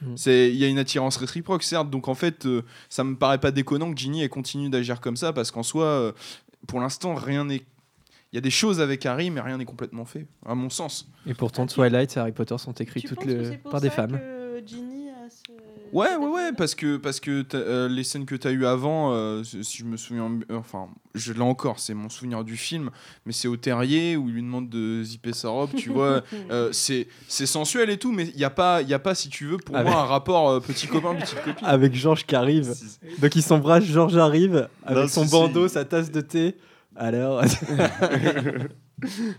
Mm. 0.00 0.16
C'est, 0.16 0.50
il 0.50 0.56
y 0.56 0.64
a 0.64 0.68
une 0.68 0.78
attirance 0.78 1.16
réciproque, 1.16 1.64
certes. 1.64 1.90
Donc 1.90 2.06
en 2.06 2.14
fait, 2.14 2.46
ça 2.88 3.02
me 3.02 3.16
paraît 3.16 3.40
pas 3.40 3.50
déconnant 3.50 3.92
que 3.92 3.98
Ginny 3.98 4.22
elle 4.22 4.28
continue 4.28 4.70
d'agir 4.70 5.00
comme 5.00 5.16
ça, 5.16 5.32
parce 5.32 5.50
qu'en 5.50 5.64
soi, 5.64 6.14
pour 6.68 6.78
l'instant, 6.78 7.16
rien 7.16 7.44
n'est. 7.44 7.62
Il 8.32 8.36
y 8.36 8.38
a 8.38 8.42
des 8.42 8.50
choses 8.50 8.80
avec 8.80 9.06
Harry, 9.06 9.30
mais 9.30 9.40
rien 9.40 9.56
n'est 9.56 9.64
complètement 9.64 10.04
fait, 10.04 10.26
à 10.44 10.54
mon 10.54 10.68
sens. 10.68 11.08
Et 11.26 11.32
pourtant, 11.34 11.66
Twilight 11.66 12.16
et 12.16 12.20
Harry 12.20 12.32
Potter 12.32 12.58
sont 12.58 12.72
écrits 12.72 13.02
toutes 13.02 13.24
les- 13.24 13.56
par 13.70 13.80
des 13.80 13.88
femmes. 13.90 14.18
que 14.20 14.62
Ginny 14.66 15.08
a 15.08 15.30
ce- 15.30 15.52
Ouais, 15.94 16.14
ouais, 16.16 16.26
ouais, 16.26 16.52
parce 16.52 16.74
que, 16.74 16.98
parce 16.98 17.18
que 17.20 17.42
euh, 17.54 17.88
les 17.88 18.04
scènes 18.04 18.26
que 18.26 18.34
tu 18.34 18.46
as 18.46 18.50
eues 18.50 18.66
avant, 18.66 19.12
euh, 19.14 19.42
si 19.42 19.78
je 19.78 19.84
me 19.84 19.96
souviens, 19.96 20.30
euh, 20.50 20.58
enfin, 20.58 20.88
je 21.14 21.32
l'ai 21.32 21.40
encore, 21.40 21.78
c'est 21.78 21.94
mon 21.94 22.10
souvenir 22.10 22.44
du 22.44 22.58
film, 22.58 22.90
mais 23.24 23.32
c'est 23.32 23.48
au 23.48 23.56
terrier 23.56 24.14
où 24.18 24.28
il 24.28 24.34
lui 24.34 24.42
demande 24.42 24.68
de 24.68 25.02
zipper 25.02 25.32
sa 25.32 25.48
robe, 25.48 25.70
tu 25.74 25.88
vois. 25.88 26.22
euh, 26.50 26.68
c'est 26.72 27.08
c'est 27.28 27.46
sensuel 27.46 27.88
et 27.88 27.96
tout, 27.96 28.12
mais 28.12 28.26
il 28.26 28.36
n'y 28.36 28.44
a, 28.44 28.50
pas- 28.50 28.82
y 28.82 28.92
a 28.92 28.98
pas, 28.98 29.14
si 29.14 29.30
tu 29.30 29.46
veux, 29.46 29.56
pour 29.56 29.74
Avec- 29.76 29.90
moi, 29.90 30.02
un 30.02 30.04
rapport 30.04 30.50
euh, 30.50 30.60
petit 30.60 30.86
copain, 30.86 31.14
petite 31.14 31.42
copine. 31.42 31.66
Avec 31.66 31.94
Georges 31.94 32.26
qui 32.26 32.36
arrive. 32.36 32.74
Donc 33.22 33.34
il 33.34 33.42
s'embrasse, 33.42 33.84
Georges 33.84 34.18
arrive 34.18 34.68
avec 34.84 35.04
Non, 35.04 35.08
son 35.08 35.24
bandeau, 35.24 35.68
sa 35.68 35.86
tasse 35.86 36.10
de 36.10 36.20
thé. 36.20 36.54
Alors. 36.98 37.42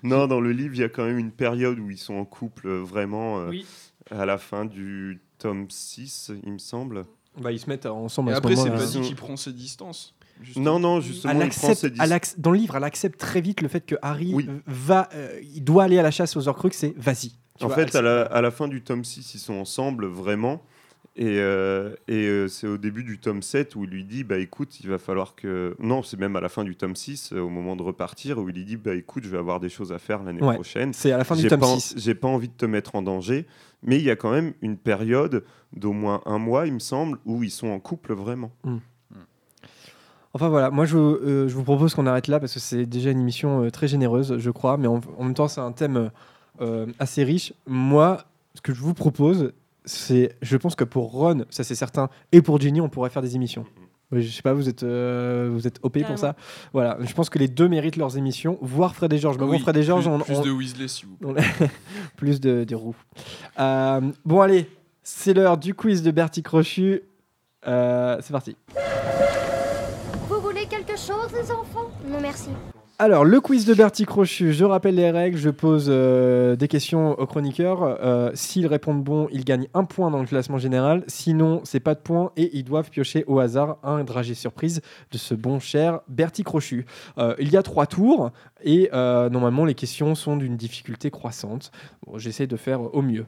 non, 0.04 0.28
dans 0.28 0.40
le 0.40 0.52
livre, 0.52 0.76
il 0.76 0.80
y 0.80 0.84
a 0.84 0.90
quand 0.90 1.06
même 1.06 1.20
une 1.20 1.32
période 1.32 1.80
où 1.80 1.90
ils 1.90 1.98
sont 1.98 2.16
en 2.16 2.26
couple 2.26 2.68
euh, 2.68 2.82
vraiment 2.82 3.40
euh, 3.40 3.50
Oui. 3.50 3.66
à 4.12 4.26
la 4.26 4.38
fin 4.38 4.66
du 4.66 5.22
tome 5.38 5.70
6, 5.70 6.32
il 6.46 6.54
me 6.54 6.58
semble. 6.58 7.04
Bah, 7.40 7.52
ils 7.52 7.60
se 7.60 7.70
mettent 7.70 7.86
ensemble 7.86 8.30
Et 8.30 8.34
à 8.34 8.36
ce 8.36 8.40
après, 8.40 8.56
c'est 8.56 8.70
pas 8.70 8.86
dit 8.86 9.02
qu'il 9.02 9.16
prend 9.16 9.38
ses 9.38 9.54
distances. 9.54 10.16
Non, 10.56 10.80
non, 10.80 11.02
justement, 11.02 11.34
Elle 11.34 11.48
il 11.48 11.50
prend 11.50 11.74
ses 11.74 11.90
dans 12.38 12.52
le 12.52 12.58
livre, 12.58 12.78
elle 12.78 12.84
accepte 12.86 13.20
très 13.20 13.42
vite 13.42 13.62
le 13.62 13.68
fait 13.68 13.86
que 13.86 13.96
Harry 14.02 14.34
Oui. 14.34 14.50
va, 14.66 15.10
euh, 15.14 15.38
il 15.54 15.64
doit 15.64 15.84
aller 15.84 16.00
à 16.00 16.02
la 16.02 16.12
chasse 16.12 16.38
aux 16.38 16.48
Horcruxes, 16.48 16.78
c'est 16.78 16.94
vas-y. 16.98 17.34
En 17.62 17.68
vois, 17.68 17.76
fait, 17.76 17.94
à 17.94 18.02
la, 18.02 18.22
à 18.22 18.40
la 18.40 18.52
fin 18.52 18.70
du 18.70 18.82
tome 18.82 19.04
6, 19.04 19.34
ils 19.36 19.40
sont 19.40 19.56
ensemble 19.56 20.06
vraiment. 20.06 20.64
Et, 21.16 21.40
euh, 21.40 21.96
et 22.08 22.28
euh, 22.28 22.48
c'est 22.48 22.68
au 22.68 22.78
début 22.78 23.04
du 23.04 23.18
tome 23.20 23.42
7 23.42 23.76
où 23.76 23.84
il 23.84 23.90
lui 23.90 24.04
dit 24.06 24.24
Bah 24.24 24.38
écoute, 24.38 24.80
il 24.80 24.90
va 24.90 24.98
falloir 24.98 25.36
que. 25.36 25.76
Non, 25.80 26.02
c'est 26.02 26.18
même 26.18 26.36
à 26.36 26.42
la 26.42 26.48
fin 26.50 26.64
du 26.64 26.76
tome 26.78 26.96
6, 26.96 27.34
euh, 27.34 27.40
au 27.42 27.50
moment 27.50 27.76
de 27.76 27.82
repartir, 27.84 28.38
où 28.38 28.48
il 28.48 28.56
lui 28.56 28.64
dit 28.64 28.78
Bah 28.78 28.96
écoute, 28.96 29.24
je 29.26 29.30
vais 29.30 29.38
avoir 29.38 29.60
des 29.60 29.68
choses 29.70 29.92
à 29.92 30.00
faire 30.00 30.24
l'année 30.24 30.42
Ouais, 30.42 30.54
prochaine. 30.56 30.94
c'est 30.94 31.12
à 31.12 31.18
la 31.18 31.24
fin 31.26 31.36
du 31.36 31.48
tome 31.48 31.60
pas 31.60 31.68
en- 31.68 31.80
6. 31.80 31.96
J'ai 31.98 32.16
pas 32.16 32.28
envie 32.30 32.48
de 32.48 32.54
te 32.54 32.66
mettre 32.66 32.96
en 32.96 33.02
danger. 33.02 33.46
Mais 33.84 33.98
il 33.98 34.04
y 34.04 34.10
a 34.12 34.16
quand 34.16 34.32
même 34.32 34.54
une 34.62 34.78
période 34.78 35.44
d'au 35.74 35.92
moins 35.94 36.22
un 36.26 36.38
mois, 36.38 36.68
il 36.68 36.74
me 36.74 36.80
semble, 36.80 37.18
où 37.26 37.44
ils 37.44 37.52
sont 37.52 37.68
en 37.70 37.80
couple 37.80 38.14
vraiment. 38.14 38.52
Enfin 40.34 40.48
voilà, 40.50 40.70
moi 40.70 40.86
je, 40.86 40.96
euh, 40.98 41.48
je 41.48 41.56
vous 41.56 41.64
propose 41.64 41.96
qu'on 41.96 42.06
arrête 42.06 42.28
là 42.28 42.40
parce 42.40 42.54
que 42.54 42.60
c'est 42.60 42.86
déjà 42.86 43.10
une 43.10 43.20
émission 43.20 43.64
euh, 43.64 43.72
très 43.72 43.88
généreuse, 43.88 44.38
je 44.38 44.52
crois, 44.52 44.78
mais 44.78 44.88
en, 44.88 45.02
en 45.18 45.24
même 45.24 45.34
temps 45.34 45.48
c'est 45.48 45.60
un 45.62 45.72
thème 45.72 46.12
euh, 46.62 46.86
assez 47.00 47.24
riche. 47.24 47.54
Moi, 47.66 48.24
ce 48.54 48.62
que 48.62 48.72
je 48.74 48.82
vous 48.82 48.94
propose, 48.94 49.54
c'est, 49.86 50.36
je 50.42 50.58
pense 50.58 50.76
que 50.76 50.84
pour 50.84 51.12
Ron, 51.12 51.46
ça 51.50 51.64
c'est 51.64 51.76
certain, 51.76 52.10
et 52.32 52.42
pour 52.42 52.60
Ginny, 52.60 52.82
on 52.82 52.90
pourrait 52.90 53.10
faire 53.10 53.22
des 53.22 53.36
émissions. 53.36 53.66
Ouais, 54.12 54.22
Je 54.22 54.32
sais 54.32 54.42
pas, 54.42 54.54
vous 54.54 54.68
êtes, 54.68 54.82
euh, 54.84 55.50
vous 55.52 55.68
êtes 55.68 55.78
OP 55.84 56.00
pour 56.04 56.18
ça 56.18 56.36
Voilà, 56.74 56.98
je 57.02 57.14
pense 57.14 57.30
que 57.30 57.38
les 57.38 57.48
deux 57.48 57.68
méritent 57.68 57.96
leurs 57.96 58.18
émissions, 58.18 58.58
voire 58.62 58.96
Fred 58.96 59.14
et 59.14 59.20
Georges. 59.20 59.38
Mais 59.38 59.44
Ah 59.44 59.46
bon, 59.46 59.52
oui, 59.54 59.60
Fred 59.60 59.78
et 59.78 59.84
Georges, 59.84 60.06
plus- 60.06 60.12
on, 60.14 60.20
plus 60.20 60.36
on- 60.36 60.42
de 60.42 60.50
Weasley, 60.52 60.88
s'il 60.88 61.06
vous 61.08 61.16
plaît. 61.34 61.44
plus 62.18 62.42
de, 62.42 62.64
de 62.64 62.76
roues. 62.76 62.96
Euh, 63.60 64.02
bon, 64.26 64.42
allez, 64.42 64.68
c'est 65.04 65.34
l'heure 65.36 65.58
du 65.60 65.76
quiz 65.76 66.02
de 66.02 66.10
Bertie 66.12 66.42
Crochu. 66.42 67.02
Euh, 67.68 68.18
c'est 68.22 68.32
parti. 68.32 68.56
Vous 70.28 70.42
voulez 70.42 70.66
quelque 70.66 70.98
chose, 70.98 71.30
les 71.34 71.52
enfants? 71.52 71.92
Non, 72.08 72.20
merci. 72.20 72.50
Alors, 73.02 73.24
le 73.24 73.40
quiz 73.40 73.64
de 73.64 73.74
Bertie 73.74 74.04
Crochu, 74.04 74.52
je 74.52 74.66
rappelle 74.66 74.96
les 74.96 75.10
règles, 75.10 75.38
je 75.38 75.50
pose 75.50 75.86
euh, 75.88 76.58
des 76.58 76.68
questions 76.68 77.18
aux 77.18 77.26
chroniqueurs. 77.26 77.82
Euh, 77.82 78.30
S'ils 78.34 78.68
répondent 78.68 79.02
bon, 79.02 79.30
ils 79.32 79.46
gagnent 79.46 79.70
un 79.74 79.86
point 79.86 80.12
dans 80.12 80.20
le 80.20 80.26
classement 80.26 80.58
général. 80.58 81.06
Sinon, 81.08 81.62
c'est 81.64 81.80
pas 81.80 81.96
de 81.96 82.02
points 82.02 82.34
et 82.36 82.50
ils 82.58 82.66
doivent 82.66 82.90
piocher 82.90 83.24
au 83.28 83.40
hasard 83.40 83.78
un 83.84 84.04
dragé 84.04 84.34
surprise 84.34 84.82
de 85.14 85.18
ce 85.18 85.34
bon 85.34 85.62
cher 85.62 86.02
Bertie 86.10 86.44
Crochu. 86.44 86.86
Euh, 87.18 87.36
il 87.40 87.50
y 87.50 87.56
a 87.56 87.64
trois 87.64 87.86
tours 87.86 88.32
et 88.66 88.90
normalement, 88.92 89.64
les 89.64 89.76
questions 89.76 90.14
sont 90.14 90.36
d'une 90.36 90.58
difficulté 90.58 91.10
croissante. 91.10 91.72
Bon, 92.06 92.18
J'essaie 92.18 92.48
de 92.48 92.58
faire 92.58 92.94
au 92.94 93.02
mieux. 93.02 93.28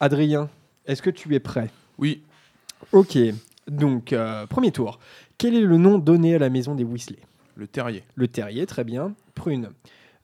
Adrien, 0.00 0.48
est-ce 0.86 1.00
que 1.00 1.10
tu 1.10 1.32
es 1.36 1.38
prêt? 1.38 1.70
Oui. 1.96 2.22
Ok, 2.90 3.16
donc, 3.68 4.16
premier 4.50 4.72
tour. 4.72 4.98
Quel 5.38 5.54
est 5.54 5.60
le 5.60 5.76
nom 5.76 5.98
donné 5.98 6.34
à 6.34 6.40
la 6.40 6.50
maison 6.50 6.74
des 6.74 6.82
Weasley? 6.82 7.20
Le 7.54 7.66
terrier. 7.66 8.04
Le 8.14 8.28
terrier, 8.28 8.66
très 8.66 8.84
bien. 8.84 9.14
Prune. 9.34 9.70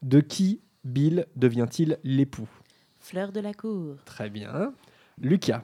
De 0.01 0.19
qui 0.19 0.61
Bill 0.83 1.25
devient-il 1.35 1.99
l'époux 2.03 2.47
Fleur 2.99 3.31
de 3.31 3.39
la 3.39 3.53
cour. 3.53 3.95
Très 4.05 4.29
bien. 4.29 4.73
Lucas. 5.19 5.63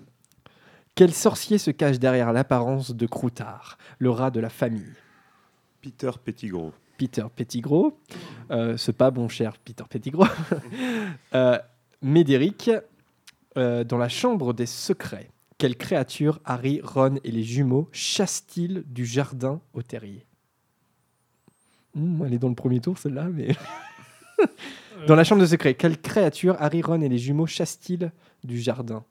Quel 0.95 1.13
sorcier 1.13 1.57
se 1.57 1.71
cache 1.71 1.99
derrière 1.99 2.31
l'apparence 2.31 2.95
de 2.95 3.05
Croutard, 3.05 3.77
le 3.99 4.09
rat 4.09 4.31
de 4.31 4.39
la 4.39 4.49
famille 4.49 4.93
Peter 5.81 6.11
Pettigrew. 6.23 6.71
Peter 6.97 7.25
Pettigrew. 7.35 7.91
Euh, 8.51 8.77
ce 8.77 8.91
pas 8.91 9.11
bon 9.11 9.27
cher 9.27 9.57
Peter 9.57 9.83
Pettigrew. 9.89 10.25
euh, 11.35 11.59
Médéric. 12.01 12.71
euh, 13.57 13.83
dans 13.83 13.97
la 13.97 14.09
chambre 14.09 14.53
des 14.53 14.65
secrets. 14.65 15.29
Quelle 15.57 15.77
créature 15.77 16.39
Harry, 16.43 16.81
Ron 16.83 17.15
et 17.23 17.31
les 17.31 17.43
jumeaux 17.43 17.87
chassent-ils 17.91 18.83
du 18.87 19.05
jardin 19.05 19.61
au 19.73 19.81
terrier 19.81 20.25
Elle 21.95 22.33
est 22.33 22.39
dans 22.39 22.49
le 22.49 22.55
premier 22.55 22.79
tour 22.79 22.97
celle-là, 22.97 23.27
mais... 23.31 23.55
dans 25.07 25.15
la 25.15 25.23
chambre 25.23 25.41
des 25.41 25.47
secrets, 25.47 25.75
quelle 25.75 25.99
créature 25.99 26.55
Harry, 26.59 26.81
Ron 26.81 27.01
et 27.01 27.09
les 27.09 27.17
jumeaux 27.17 27.47
chassent-ils 27.47 28.11
du 28.43 28.59
jardin? 28.59 29.03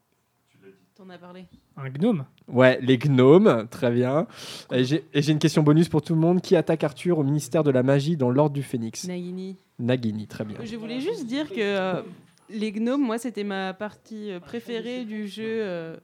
T'en 0.95 1.09
as 1.09 1.17
parlé. 1.17 1.45
Un 1.75 1.89
gnome 1.89 2.25
Ouais, 2.47 2.79
les 2.81 2.97
gnomes, 2.97 3.67
très 3.69 3.91
bien. 3.91 4.27
Et 4.71 4.85
j'ai 4.85 5.03
et 5.13 5.21
j'ai 5.21 5.33
une 5.33 5.39
question 5.39 5.61
bonus 5.61 5.89
pour 5.89 6.01
tout 6.01 6.13
le 6.13 6.21
monde. 6.21 6.41
Qui 6.41 6.55
attaque 6.55 6.85
Arthur 6.85 7.19
au 7.19 7.23
ministère 7.23 7.63
de 7.63 7.71
la 7.71 7.83
magie 7.83 8.15
dans 8.15 8.29
l'ordre 8.29 8.53
du 8.53 8.63
Phénix? 8.63 9.05
Nagini. 9.05 9.57
Nagini, 9.77 10.25
très 10.25 10.45
bien. 10.45 10.57
Je 10.63 10.75
voulais 10.77 11.01
juste 11.01 11.25
dire 11.25 11.49
que 11.49 11.55
euh, 11.59 12.01
les 12.49 12.71
gnomes, 12.71 13.01
moi, 13.01 13.17
c'était 13.17 13.43
ma 13.43 13.73
partie 13.73 14.31
euh, 14.31 14.39
préférée 14.39 15.03
du 15.03 15.27
jeu 15.27 15.43
euh, 15.43 15.97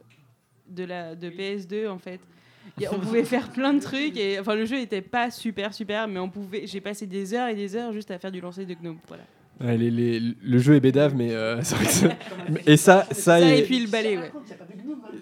de, 0.67 0.83
la, 0.83 1.15
de 1.15 1.29
PS2, 1.29 1.87
en 1.87 1.97
fait. 1.97 2.19
On 2.91 2.99
pouvait 2.99 3.23
faire 3.23 3.49
plein 3.49 3.73
de 3.73 3.79
trucs. 3.79 4.17
Et, 4.17 4.39
enfin, 4.39 4.55
le 4.55 4.65
jeu 4.65 4.79
était 4.79 5.01
pas 5.01 5.29
super, 5.31 5.73
super, 5.73 6.07
mais 6.07 6.19
on 6.19 6.29
pouvait. 6.29 6.65
J'ai 6.65 6.81
passé 6.81 7.05
des 7.07 7.33
heures 7.33 7.47
et 7.49 7.55
des 7.55 7.75
heures 7.75 7.93
juste 7.93 8.11
à 8.11 8.17
faire 8.19 8.31
du 8.31 8.41
lancer 8.41 8.65
de 8.65 8.73
gnomes. 8.73 8.97
Voilà. 9.07 9.23
Ouais, 9.59 9.77
les- 9.77 9.91
les- 9.91 10.19
le 10.19 10.57
jeu 10.59 10.73
est 10.75 10.79
bédave, 10.79 11.13
mais 11.15 11.31
euh, 11.33 11.59
c'est 11.63 11.75
vrai 11.75 11.85
que 11.85 11.91
c'est- 11.91 12.17
et 12.71 12.77
ça, 12.77 13.05
ça, 13.11 13.13
Ça, 13.13 13.39
est- 13.41 13.59
et 13.59 13.63
puis 13.63 13.79
le 13.79 13.88
balai, 13.89 14.17
ouais. 14.17 14.31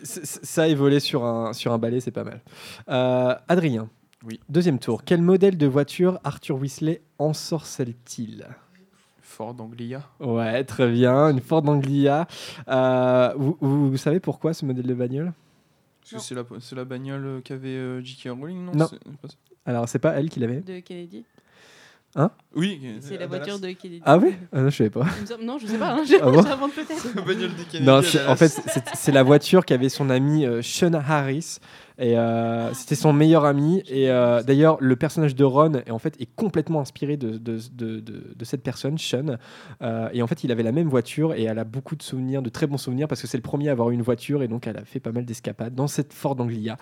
c- 0.04 0.22
ça 0.24 0.70
est 0.70 0.76
volé 0.76 1.00
sur 1.02 1.26
un 1.26 1.52
sur 1.54 1.74
un 1.74 1.78
balai, 1.78 2.00
c'est 2.00 2.12
pas 2.12 2.24
mal. 2.24 2.42
Euh, 2.90 3.36
Adrien. 3.50 3.90
Oui. 4.26 4.40
Deuxième 4.50 4.80
tour. 4.80 5.04
Quel 5.06 5.22
modèle 5.22 5.58
de 5.58 5.66
voiture 5.68 6.20
Arthur 6.24 6.58
Weasley 6.58 7.02
ensorcelle-t-il 7.20 8.46
Ford 9.22 9.56
Anglia. 9.60 10.02
Ouais, 10.20 10.64
très 10.66 10.90
bien. 10.92 11.30
Une 11.30 11.40
Ford 11.40 11.68
Anglia. 11.70 12.28
Euh, 12.68 13.34
vous, 13.38 13.58
vous- 13.62 13.90
vous 13.92 13.98
savez 13.98 14.20
pourquoi 14.20 14.54
ce 14.54 14.66
modèle 14.66 14.86
de 14.88 14.94
bagnole? 14.94 15.32
Parce 16.12 16.24
que 16.24 16.28
c'est 16.28 16.36
la, 16.36 16.44
c'est 16.60 16.76
la 16.76 16.86
bagnole 16.86 17.26
euh, 17.26 17.42
qu'avait 17.42 17.70
euh, 17.70 18.02
J.K. 18.02 18.30
Rowling, 18.30 18.66
non? 18.66 18.72
Non. 18.74 18.88
C'est 18.90 19.00
pas 19.00 19.28
ça 19.28 19.36
Alors, 19.66 19.88
c'est 19.90 20.00
pas 20.00 20.12
elle 20.14 20.30
qui 20.30 20.40
l'avait 20.40 20.62
De 20.62 20.80
Kennedy. 20.80 21.26
Hein? 22.16 22.32
Oui. 22.56 22.82
C'est 23.02 23.18
la 23.18 23.28
voiture 23.28 23.60
Dallas. 23.60 23.74
de 23.74 23.80
Kennedy. 23.80 24.02
Ah 24.04 24.18
oui 24.18 24.36
ah, 24.52 24.62
non, 24.62 24.70
Je 24.70 24.78
savais 24.78 24.90
pas. 24.90 25.06
Non, 25.42 25.60
je 25.60 25.68
sais 25.68 25.78
pas. 25.78 25.94
hein, 25.94 26.04
Ah 26.22 26.32
bon? 26.32 26.42
J'invente 26.42 26.74
peut-être. 26.74 27.08
La 27.16 27.22
bagnole 27.22 27.56
de 27.56 27.64
Kennedy 27.64 27.84
Non, 27.86 28.00
en 28.28 28.36
fait, 28.36 28.48
c'est 28.48 28.84
c'est 28.96 29.12
la 29.12 29.22
voiture 29.24 29.64
qu'avait 29.64 29.90
son 29.90 30.10
ami 30.10 30.46
euh, 30.46 30.62
Sean 30.64 30.94
Harris. 30.94 31.60
Et 32.02 32.18
euh, 32.18 32.74
c'était 32.74 32.96
son 32.96 33.12
meilleur 33.12 33.44
ami. 33.44 33.84
Et 33.90 34.10
euh, 34.10 34.42
d'ailleurs, 34.42 34.78
le 34.80 34.96
personnage 34.96 35.36
de 35.36 35.44
Ron 35.44 35.74
est, 35.86 35.92
en 35.92 36.00
fait, 36.00 36.16
est 36.22 36.34
complètement 36.36 36.80
inspiré 36.80 37.18
de, 37.18 37.32
de, 37.38 37.60
de- 37.74 38.00
de- 38.00 38.34
de 38.36 38.46
cette 38.46 38.64
personne, 38.64 38.98
Sean. 38.98 39.36
Euh, 39.82 40.10
et 40.14 40.22
en 40.22 40.28
fait, 40.28 40.44
il 40.46 40.52
avait 40.52 40.64
la 40.64 40.72
même 40.72 40.88
voiture 40.88 41.34
et 41.34 41.44
elle 41.44 41.60
a 41.60 41.66
beaucoup 41.66 41.96
de 41.98 42.02
souvenirs, 42.04 42.42
de 42.42 42.50
très 42.50 42.68
bons 42.68 42.78
souvenirs, 42.78 43.08
parce 43.10 43.22
que 43.22 43.28
c'est 43.28 43.38
le 43.38 43.44
premier 43.44 43.68
à 43.68 43.74
avoir 43.74 43.90
eu 43.90 43.94
une 43.94 44.02
voiture. 44.02 44.42
Et 44.44 44.48
donc, 44.48 44.66
elle 44.66 44.78
a 44.78 44.86
fait 44.86 45.02
pas 45.02 45.12
mal 45.12 45.26
d'escapades 45.26 45.76
dans 45.76 45.88
cette 45.88 46.14
Ford 46.14 46.36
Anglia, 46.40 46.78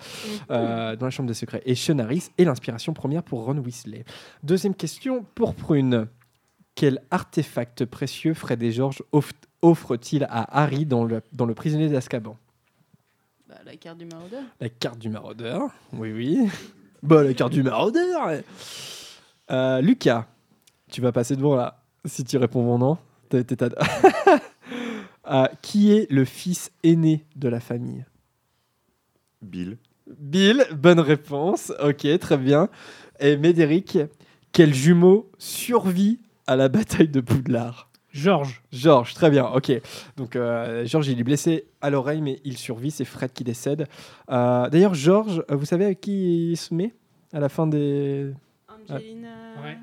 dans 0.50 0.98
la 1.02 1.10
chambre 1.10 1.28
des 1.28 1.34
secrets. 1.34 1.62
Et 1.66 1.74
Sean 1.76 1.98
Harris 2.00 2.30
est 2.38 2.44
l'inspiration 2.44 2.94
première 2.94 3.24
pour 3.24 3.44
Ron 3.46 3.58
Weasley. 3.58 4.06
Deuxième 4.44 4.76
question 4.76 5.26
pour 5.36 5.56
Prune. 5.56 6.08
Quel 6.76 7.02
artefact 7.10 7.86
précieux 7.86 8.36
Fred 8.36 8.62
et 8.62 8.72
George 8.72 9.02
off- 9.12 9.32
offrent-ils 9.64 10.26
à 10.30 10.62
Harry 10.62 10.86
dans 10.86 11.06
le, 11.06 11.22
dans 11.34 11.48
le 11.48 11.56
prisonnier 11.56 11.90
d'Azkaban? 11.90 12.38
Bah, 13.48 13.56
la 13.66 13.76
carte 13.78 13.98
du 13.98 14.06
maraudeur. 14.06 14.44
La 14.60 14.70
carte 14.70 15.00
du 15.00 15.10
maraudeur. 15.10 15.70
Oui, 15.94 16.12
oui. 16.12 16.50
Bah, 17.04 17.24
la 17.24 17.34
carte 17.34 17.54
du 17.54 17.64
maraudeur. 17.64 18.28
ouais. 18.28 18.44
Euh, 19.52 19.80
Lucas, 19.82 20.28
tu 20.92 21.00
vas 21.02 21.12
passer 21.12 21.36
devant 21.36 21.56
là. 21.56 21.84
Si 22.06 22.24
tu 22.24 22.38
réponds 22.38 22.64
bon 22.64 22.78
non. 22.78 22.98
T'as- 23.30 23.44
t'es- 23.44 23.56
t'as- 23.56 23.70
Euh, 25.30 25.46
qui 25.62 25.92
est 25.92 26.10
le 26.10 26.24
fils 26.24 26.72
aîné 26.84 27.26
de 27.36 27.50
la 27.50 27.60
famille? 27.60 28.06
Bill. 29.42 29.78
Bill, 30.18 30.66
bonne 30.74 31.02
réponse. 31.02 31.74
Ok, 31.84 32.08
très 32.20 32.38
bien. 32.38 32.70
Et 33.20 33.36
Médéric, 33.36 33.98
quel 34.54 34.74
jumeau 34.74 35.30
survit 35.38 36.20
à 36.48 36.56
la 36.56 36.70
bataille 36.70 37.10
de 37.10 37.20
Poudlard? 37.20 37.87
Georges. 38.18 38.64
Georges, 38.72 39.14
très 39.14 39.30
bien, 39.30 39.46
ok. 39.46 39.72
Donc 40.16 40.36
euh, 40.36 40.86
Georges, 40.86 41.08
il 41.08 41.20
est 41.20 41.24
blessé 41.24 41.68
à 41.82 41.90
l'oreille, 41.90 42.22
mais 42.22 42.40
il 42.44 42.58
survit, 42.58 42.90
c'est 42.92 43.06
Fred 43.06 43.32
qui 43.32 43.44
décède. 43.44 43.88
Euh, 44.32 44.68
D'ailleurs, 44.70 44.96
Georges, 44.96 45.44
euh, 45.52 45.56
vous 45.56 45.66
savez 45.66 45.86
avec 45.86 46.02
qui 46.02 46.52
il 46.52 46.58
se 46.58 46.74
met 46.74 46.94
à 47.32 47.40
la 47.40 47.50
fin 47.50 47.68
des... 47.68 48.34
Angelina. 48.90 49.30
Ouais. 49.64 49.78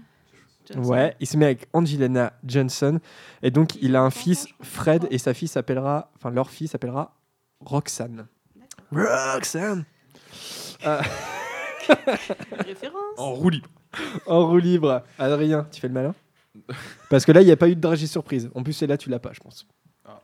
Johnson. 0.67 0.91
Ouais, 0.91 1.15
il 1.21 1.27
se 1.27 1.37
met 1.37 1.45
avec 1.45 1.69
Angelina 1.75 2.33
Johnson. 2.45 2.99
Et 3.43 3.51
donc, 3.51 3.77
il 3.83 3.95
a 3.97 4.03
un 4.03 4.11
fils, 4.11 4.47
Fred, 4.63 5.07
et 5.11 5.19
sa 5.19 5.35
fille 5.35 5.49
s'appellera... 5.49 6.11
Enfin, 6.17 6.31
leur 6.31 6.51
fille 6.51 6.69
s'appellera 6.69 7.15
Roxane. 7.61 8.27
Roxane 8.91 9.85
Euh, 10.87 11.01
Référence. 12.67 13.19
En 13.19 13.33
roue 13.35 13.51
libre. 13.51 13.69
En 14.27 14.47
roue 14.49 14.59
libre. 14.59 15.03
Adrien, 15.19 15.67
tu 15.71 15.81
fais 15.81 15.89
le 15.89 15.95
malin? 15.95 16.15
Parce 17.11 17.25
que 17.25 17.33
là, 17.33 17.43
il 17.43 17.47
n'y 17.47 17.53
a 17.53 17.57
pas 17.57 17.69
eu 17.69 17.75
de 17.75 17.81
dragée 17.81 18.07
surprise. 18.07 18.51
En 18.55 18.63
plus, 18.63 18.73
c'est 18.73 18.87
là 18.87 18.97
tu 18.97 19.11
l'as 19.11 19.19
pas, 19.19 19.33
je 19.33 19.41
pense. 19.41 19.67
Ah. 20.05 20.21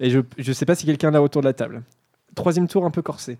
Et 0.00 0.10
je 0.10 0.20
ne 0.38 0.52
sais 0.52 0.66
pas 0.66 0.74
si 0.74 0.86
quelqu'un 0.86 1.10
l'a 1.10 1.22
autour 1.22 1.42
de 1.42 1.46
la 1.46 1.52
table. 1.54 1.82
Troisième 2.34 2.68
tour 2.68 2.84
un 2.84 2.90
peu 2.90 3.02
corsé. 3.02 3.38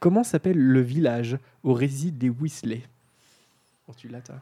Comment 0.00 0.24
s'appelle 0.24 0.58
le 0.58 0.80
village 0.80 1.36
où 1.64 1.72
résident 1.72 2.18
les 2.22 2.30
Weasley? 2.30 2.82
Oh, 3.88 3.92
Tu 3.96 4.08
l'as, 4.08 4.20
toi 4.20 4.36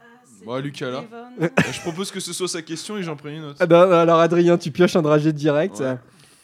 Bon, 0.45 0.61
Lucas, 0.61 0.89
là. 0.91 1.03
Bah, 1.39 1.49
je 1.71 1.81
propose 1.81 2.11
que 2.11 2.19
ce 2.19 2.31
soit 2.31 2.47
sa 2.47 2.61
question 2.61 2.97
et 2.97 3.03
j'en 3.03 3.15
prends 3.15 3.29
une 3.29 3.43
autre. 3.43 3.57
Ah 3.59 3.65
bah, 3.65 4.01
Alors, 4.01 4.19
Adrien, 4.19 4.57
tu 4.57 4.71
pioches 4.71 4.95
un 4.95 5.01
dragée 5.01 5.33
direct. 5.33 5.79
Ouais. 5.79 5.97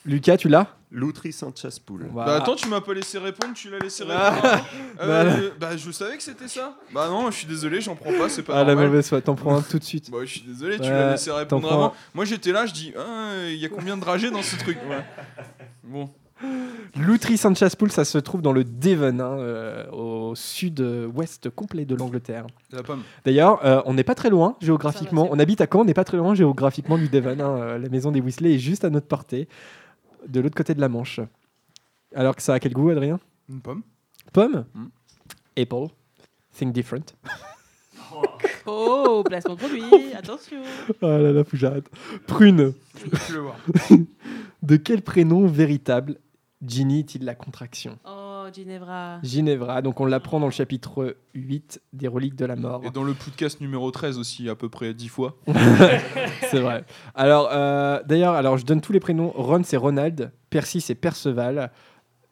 Lucas, 0.05 0.37
tu 0.37 0.49
l'as 0.49 0.67
Loutry 0.91 1.33
Saint-Chaspoul. 1.33 2.05
Bah 2.13 2.35
attends, 2.35 2.55
tu 2.55 2.67
m'as 2.69 2.81
pas 2.81 2.93
laissé 2.93 3.17
répondre, 3.17 3.53
tu 3.55 3.69
l'as 3.71 3.79
laissé 3.79 4.03
Ah. 4.09 4.29
répondre. 4.29 4.65
Euh, 5.01 5.23
Bah, 5.25 5.33
euh, 5.39 5.49
bah 5.59 5.77
je 5.77 5.89
savais 5.89 6.17
que 6.17 6.21
c'était 6.23 6.47
ça. 6.47 6.75
Bah 6.93 7.07
non, 7.09 7.31
je 7.31 7.37
suis 7.37 7.47
désolé, 7.47 7.81
j'en 7.81 7.95
prends 7.95 8.11
pas, 8.13 8.29
c'est 8.29 8.43
pas 8.43 8.59
Ah, 8.59 8.63
la 8.63 8.75
mauvaise 8.75 9.09
foi, 9.09 9.19
t'en 9.21 9.33
prends 9.33 9.57
un 9.57 9.61
tout 9.61 9.79
de 9.79 9.83
suite. 9.83 10.11
Bah 10.11 10.19
je 10.21 10.29
suis 10.29 10.41
désolé, 10.41 10.75
tu 10.77 10.83
Ouais, 10.83 10.89
l'as 10.91 11.11
laissé 11.11 11.31
t'en 11.31 11.37
répondre 11.37 11.67
prends 11.67 11.75
avant. 11.75 11.85
un. 11.87 11.93
Moi 12.13 12.25
j'étais 12.25 12.51
là, 12.51 12.67
je 12.67 12.73
dis, 12.73 12.93
ah, 12.95 13.31
il 13.47 13.55
y 13.55 13.65
a 13.65 13.69
combien 13.69 13.95
de 13.95 14.01
dragées 14.01 14.29
dans 14.29 14.43
ce 14.43 14.55
truc 14.57 14.77
Ouais. 14.87 15.03
Bon. 15.83 16.09
Loutry 16.97 17.37
Saint-Chaspool, 17.37 17.89
ça 17.91 18.03
se 18.05 18.17
trouve 18.17 18.41
dans 18.41 18.51
le 18.51 18.63
Devon, 18.65 19.17
hein, 19.19 19.37
euh, 19.39 19.89
au 19.91 20.35
sud-ouest 20.35 21.49
complet 21.49 21.85
de 21.85 21.95
l'Angleterre. 21.95 22.45
C'est 22.69 22.75
la 22.75 22.83
pomme. 22.83 23.01
D'ailleurs, 23.25 23.65
euh, 23.65 23.81
on 23.85 23.93
n'est 23.93 24.03
pas 24.03 24.15
très 24.15 24.29
loin 24.29 24.57
géographiquement. 24.61 25.27
On 25.31 25.39
habite 25.39 25.61
à 25.61 25.67
Caen, 25.71 25.81
on 25.81 25.85
n'est 25.85 25.93
pas 25.93 26.03
très 26.03 26.17
loin 26.17 26.35
géographiquement 26.35 26.97
du 26.97 27.07
Devon. 27.07 27.39
hein. 27.39 27.57
Euh, 27.61 27.77
La 27.79 27.87
maison 27.89 28.11
des 28.11 28.19
Weasley 28.19 28.55
est 28.55 28.59
juste 28.59 28.83
à 28.83 28.89
notre 28.89 29.07
portée, 29.07 29.47
de 30.27 30.39
l'autre 30.39 30.55
côté 30.55 30.73
de 30.73 30.81
la 30.81 30.89
Manche. 30.89 31.19
Alors 32.15 32.35
que 32.35 32.41
ça 32.41 32.53
a 32.53 32.59
quel 32.59 32.73
goût, 32.73 32.89
Adrien? 32.89 33.19
Une 33.49 33.61
pomme. 33.61 33.81
Pomme? 34.31 34.65
Mm. 34.73 34.85
Apple. 35.57 35.87
Think 36.57 36.73
different. 36.73 37.15
Oh, 38.65 39.23
placement 39.25 39.55
produit, 39.55 40.13
attention. 40.17 40.61
Oh 41.01 41.07
là 41.07 41.31
là, 41.33 41.43
faut 41.43 41.51
que 41.51 41.57
j'arrête. 41.57 41.89
Prune. 42.27 42.73
Je 43.27 43.33
le 43.33 43.39
voir. 43.41 43.57
de 44.61 44.75
quel 44.77 45.01
prénom 45.01 45.45
véritable 45.47 46.17
Ginny 46.65 46.99
est-il 46.99 47.25
la 47.25 47.35
contraction? 47.35 47.97
Oh, 48.05 48.22
Ginevra. 48.53 49.19
Ginevra, 49.23 49.81
donc 49.81 49.99
on 49.99 50.05
l'apprend 50.05 50.39
dans 50.39 50.45
le 50.47 50.51
chapitre 50.51 51.17
8 51.33 51.81
des 51.93 52.07
reliques 52.07 52.35
de 52.35 52.45
la 52.45 52.55
mort. 52.55 52.81
Et 52.85 52.91
dans 52.91 53.03
le 53.03 53.13
podcast 53.13 53.59
numéro 53.61 53.89
13 53.91 54.17
aussi, 54.17 54.49
à 54.49 54.55
peu 54.55 54.69
près 54.69 54.93
10 54.93 55.07
fois. 55.09 55.35
c'est 56.51 56.59
vrai. 56.59 56.85
Alors, 57.15 57.49
euh, 57.51 58.01
d'ailleurs, 58.05 58.33
alors 58.33 58.57
je 58.57 58.65
donne 58.65 58.81
tous 58.81 58.93
les 58.93 58.99
prénoms. 58.99 59.31
Ron, 59.35 59.63
c'est 59.63 59.77
Ronald. 59.77 60.31
Percy, 60.49 60.81
c'est 60.81 60.95
Perceval. 60.95 61.71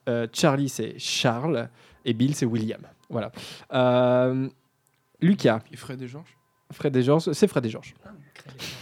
euh, 0.09 0.27
Charlie, 0.33 0.69
c'est 0.69 0.95
Charles. 0.97 1.69
Et 2.05 2.13
Bill, 2.13 2.35
c'est 2.35 2.45
William. 2.45 2.81
Voilà. 3.09 3.31
Euh, 3.73 4.47
Lucas. 5.21 5.59
Et 5.71 5.75
Fred 5.75 6.01
et 6.01 6.07
Georges? 6.07 6.37
Fred 6.71 6.95
et 6.95 7.03
Georges, 7.03 7.31
c'est 7.33 7.47
Fred 7.47 7.65
et 7.65 7.69
Georges. 7.69 7.93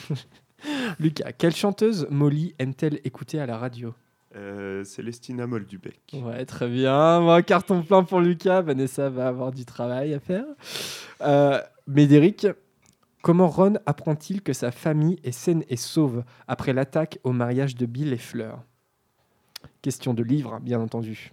Lucas, 1.00 1.32
quelle 1.34 1.56
chanteuse 1.56 2.08
Molly 2.10 2.54
aime-t-elle 2.60 3.00
écouter 3.04 3.40
à 3.40 3.46
la 3.46 3.58
radio? 3.58 3.94
Euh, 4.36 4.84
Célestina 4.84 5.48
Moldubec. 5.48 6.00
Ouais, 6.14 6.46
très 6.46 6.70
bien. 6.70 7.20
Bon, 7.20 7.44
carton 7.44 7.82
plein 7.82 8.04
pour 8.04 8.20
Lucas. 8.20 8.62
Vanessa 8.62 9.10
va 9.10 9.28
avoir 9.28 9.52
du 9.52 9.66
travail 9.66 10.14
à 10.14 10.20
faire. 10.20 10.46
Euh, 11.22 11.60
Médéric, 11.88 12.46
comment 13.24 13.48
Ron 13.48 13.80
apprend-il 13.88 14.44
que 14.44 14.54
sa 14.54 14.72
famille 14.72 15.20
est 15.24 15.32
saine 15.32 15.64
et 15.68 15.78
sauve 15.78 16.24
après 16.48 16.74
l'attaque 16.74 17.18
au 17.24 17.32
mariage 17.32 17.76
de 17.76 17.88
Bill 17.88 18.14
et 18.14 18.18
Fleur? 18.18 18.64
Question 19.82 20.14
de 20.14 20.22
livre, 20.22 20.60
bien 20.60 20.80
entendu. 20.80 21.32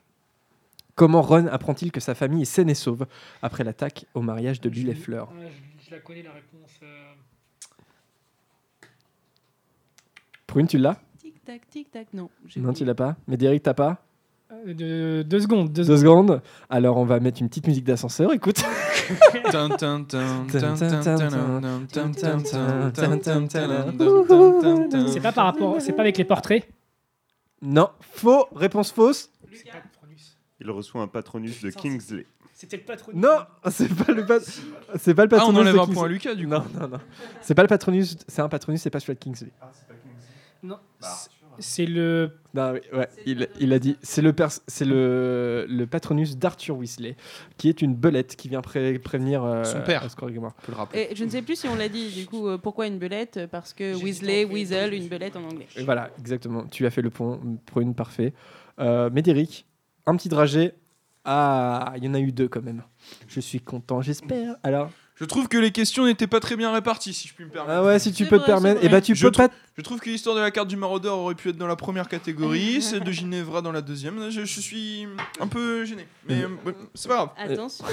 Comment 0.94 1.20
Ron 1.20 1.48
apprend-il 1.48 1.92
que 1.92 2.00
sa 2.00 2.14
famille 2.14 2.42
est 2.42 2.46
saine 2.46 2.70
et 2.70 2.74
sauve 2.74 3.06
après 3.42 3.62
l'attaque 3.62 4.06
au 4.14 4.22
mariage 4.22 4.62
de 4.62 4.70
Bill 4.70 4.88
et 4.88 4.94
Fleur? 4.94 5.28
Ah, 5.32 5.48
je, 5.78 5.86
je 5.86 5.90
la 5.90 6.00
connais 6.00 6.22
la 6.22 6.32
réponse. 6.32 6.80
euh, 6.82 7.12
Prune, 10.46 10.66
tu 10.66 10.78
l'as? 10.78 10.98
Non. 12.12 12.72
Tu 12.72 12.84
l'as 12.84 12.94
pas. 12.94 13.16
Mais 13.26 13.36
Derek, 13.36 13.62
t'as 13.62 13.74
pas 13.74 14.06
de, 14.66 15.22
deux, 15.22 15.40
secondes, 15.40 15.72
deux, 15.72 15.84
secondes. 15.84 16.42
Alors 16.70 16.96
on 16.96 17.04
va 17.04 17.20
mettre 17.20 17.40
une 17.40 17.48
petite 17.48 17.66
musique 17.66 17.84
d'ascenseur, 17.84 18.32
écoute. 18.32 18.58
c'est 18.58 18.64
pas 25.20 25.32
par 25.32 25.46
rapport, 25.46 25.80
c'est 25.80 25.92
pas 25.92 26.02
avec 26.02 26.18
les 26.18 26.24
portraits. 26.24 26.68
Non, 27.62 27.88
faux, 28.00 28.46
réponse 28.54 28.92
fausse. 28.92 29.30
Il 30.60 30.70
reçoit 30.70 31.02
un 31.02 31.08
patronus 31.08 31.62
de 31.62 31.70
Kingsley. 31.70 32.26
C'était 32.52 32.76
le 32.78 32.84
patronus. 32.84 33.22
Non, 33.22 33.38
c'est 33.70 33.94
pas 33.94 34.12
le 34.12 34.24
patronus. 34.24 34.62
Ah, 35.32 35.44
on 35.46 35.56
enlève 35.56 35.78
un 35.78 35.86
point 35.86 36.06
à 36.06 36.08
Lucas 36.08 36.34
du 36.34 36.44
coup. 36.44 36.52
Non, 36.52 36.64
non, 36.80 36.88
non. 36.88 37.00
C'est 37.42 37.54
pas 37.54 37.62
le 37.62 37.68
patronus, 37.68 38.16
c'est 38.26 38.40
un 38.40 38.48
patronus, 38.48 38.80
c'est 38.80 38.90
pas 38.90 39.00
celui 39.00 39.14
de 39.14 39.18
Kingsley. 39.18 39.50
Ah, 39.60 39.70
c'est 39.72 39.86
pas 39.86 39.94
Kingsley. 39.94 40.12
Non. 40.62 40.78
C'est 41.58 41.86
le. 41.86 42.32
Non, 42.54 42.72
oui, 42.72 42.80
ouais, 42.98 43.08
il, 43.26 43.48
il 43.60 43.72
a 43.72 43.78
dit. 43.78 43.96
C'est 44.02 44.22
le 44.22 44.32
pers- 44.32 44.60
c'est 44.66 44.84
le, 44.84 45.66
le 45.68 45.86
patronus 45.86 46.36
d'Arthur 46.38 46.76
Weasley, 46.76 47.16
qui 47.58 47.68
est 47.68 47.82
une 47.82 47.94
belette 47.94 48.34
qui 48.36 48.48
vient 48.48 48.62
pré- 48.62 48.98
prévenir 48.98 49.44
euh, 49.44 49.62
Son 49.64 49.80
père. 49.82 50.00
Peut 50.06 50.72
le 50.72 50.74
rappeler. 50.76 51.08
Et 51.10 51.16
je 51.16 51.24
ne 51.24 51.30
sais 51.30 51.42
plus 51.42 51.56
si 51.56 51.68
on 51.68 51.74
l'a 51.74 51.88
dit, 51.88 52.08
du 52.10 52.26
coup, 52.26 52.48
euh, 52.48 52.56
pourquoi 52.58 52.86
une 52.86 52.98
belette 52.98 53.40
Parce 53.50 53.72
que 53.74 53.94
Weasley, 54.02 54.44
Weasel, 54.44 54.94
une 54.94 55.08
belette 55.08 55.36
en 55.36 55.44
anglais. 55.44 55.66
Et 55.76 55.84
Voilà, 55.84 56.10
exactement. 56.18 56.64
Tu 56.66 56.86
as 56.86 56.90
fait 56.90 57.02
le 57.02 57.10
point. 57.10 57.38
Prune, 57.66 57.94
parfait. 57.94 58.32
Euh, 58.80 59.10
Médéric, 59.10 59.66
un 60.06 60.16
petit 60.16 60.28
dragé. 60.28 60.72
Ah, 61.24 61.92
il 61.96 62.04
y 62.04 62.08
en 62.08 62.14
a 62.14 62.20
eu 62.20 62.30
deux 62.32 62.48
quand 62.48 62.62
même. 62.62 62.82
Je 63.28 63.40
suis 63.40 63.60
content, 63.60 64.00
j'espère. 64.00 64.56
Alors. 64.62 64.90
Je 65.18 65.24
trouve 65.24 65.48
que 65.48 65.56
les 65.56 65.70
questions 65.70 66.04
n'étaient 66.04 66.26
pas 66.26 66.40
très 66.40 66.56
bien 66.56 66.70
réparties, 66.72 67.14
si 67.14 67.26
je 67.26 67.32
puis 67.32 67.44
me 67.46 67.50
permettre. 67.50 67.74
Ah 67.74 67.82
ouais, 67.82 67.98
si 67.98 68.12
tu 68.12 68.26
peux 68.26 68.36
vrai, 68.36 68.44
te 68.44 68.50
permettre. 68.50 68.80
Et 68.82 68.84
bah, 68.84 68.90
vrai. 68.90 69.00
tu 69.00 69.14
je, 69.14 69.26
peux 69.26 69.32
pas. 69.32 69.48
trou- 69.48 69.56
je 69.78 69.82
trouve 69.82 69.98
que 69.98 70.10
l'histoire 70.10 70.36
de 70.36 70.42
la 70.42 70.50
carte 70.50 70.68
du 70.68 70.76
maraudeur 70.76 71.16
aurait 71.16 71.34
pu 71.34 71.48
être 71.48 71.56
dans 71.56 71.66
la 71.66 71.74
première 71.74 72.06
catégorie, 72.06 72.82
celle 72.82 73.02
de 73.02 73.10
Ginevra 73.10 73.62
dans 73.62 73.72
la 73.72 73.80
deuxième. 73.80 74.30
Je, 74.30 74.44
je 74.44 74.60
suis 74.60 75.06
un 75.40 75.46
peu 75.46 75.86
gêné, 75.86 76.06
mais 76.28 76.42
euh, 76.42 76.48
c'est 76.94 77.08
pas 77.08 77.14
grave. 77.14 77.28
Attention. 77.38 77.84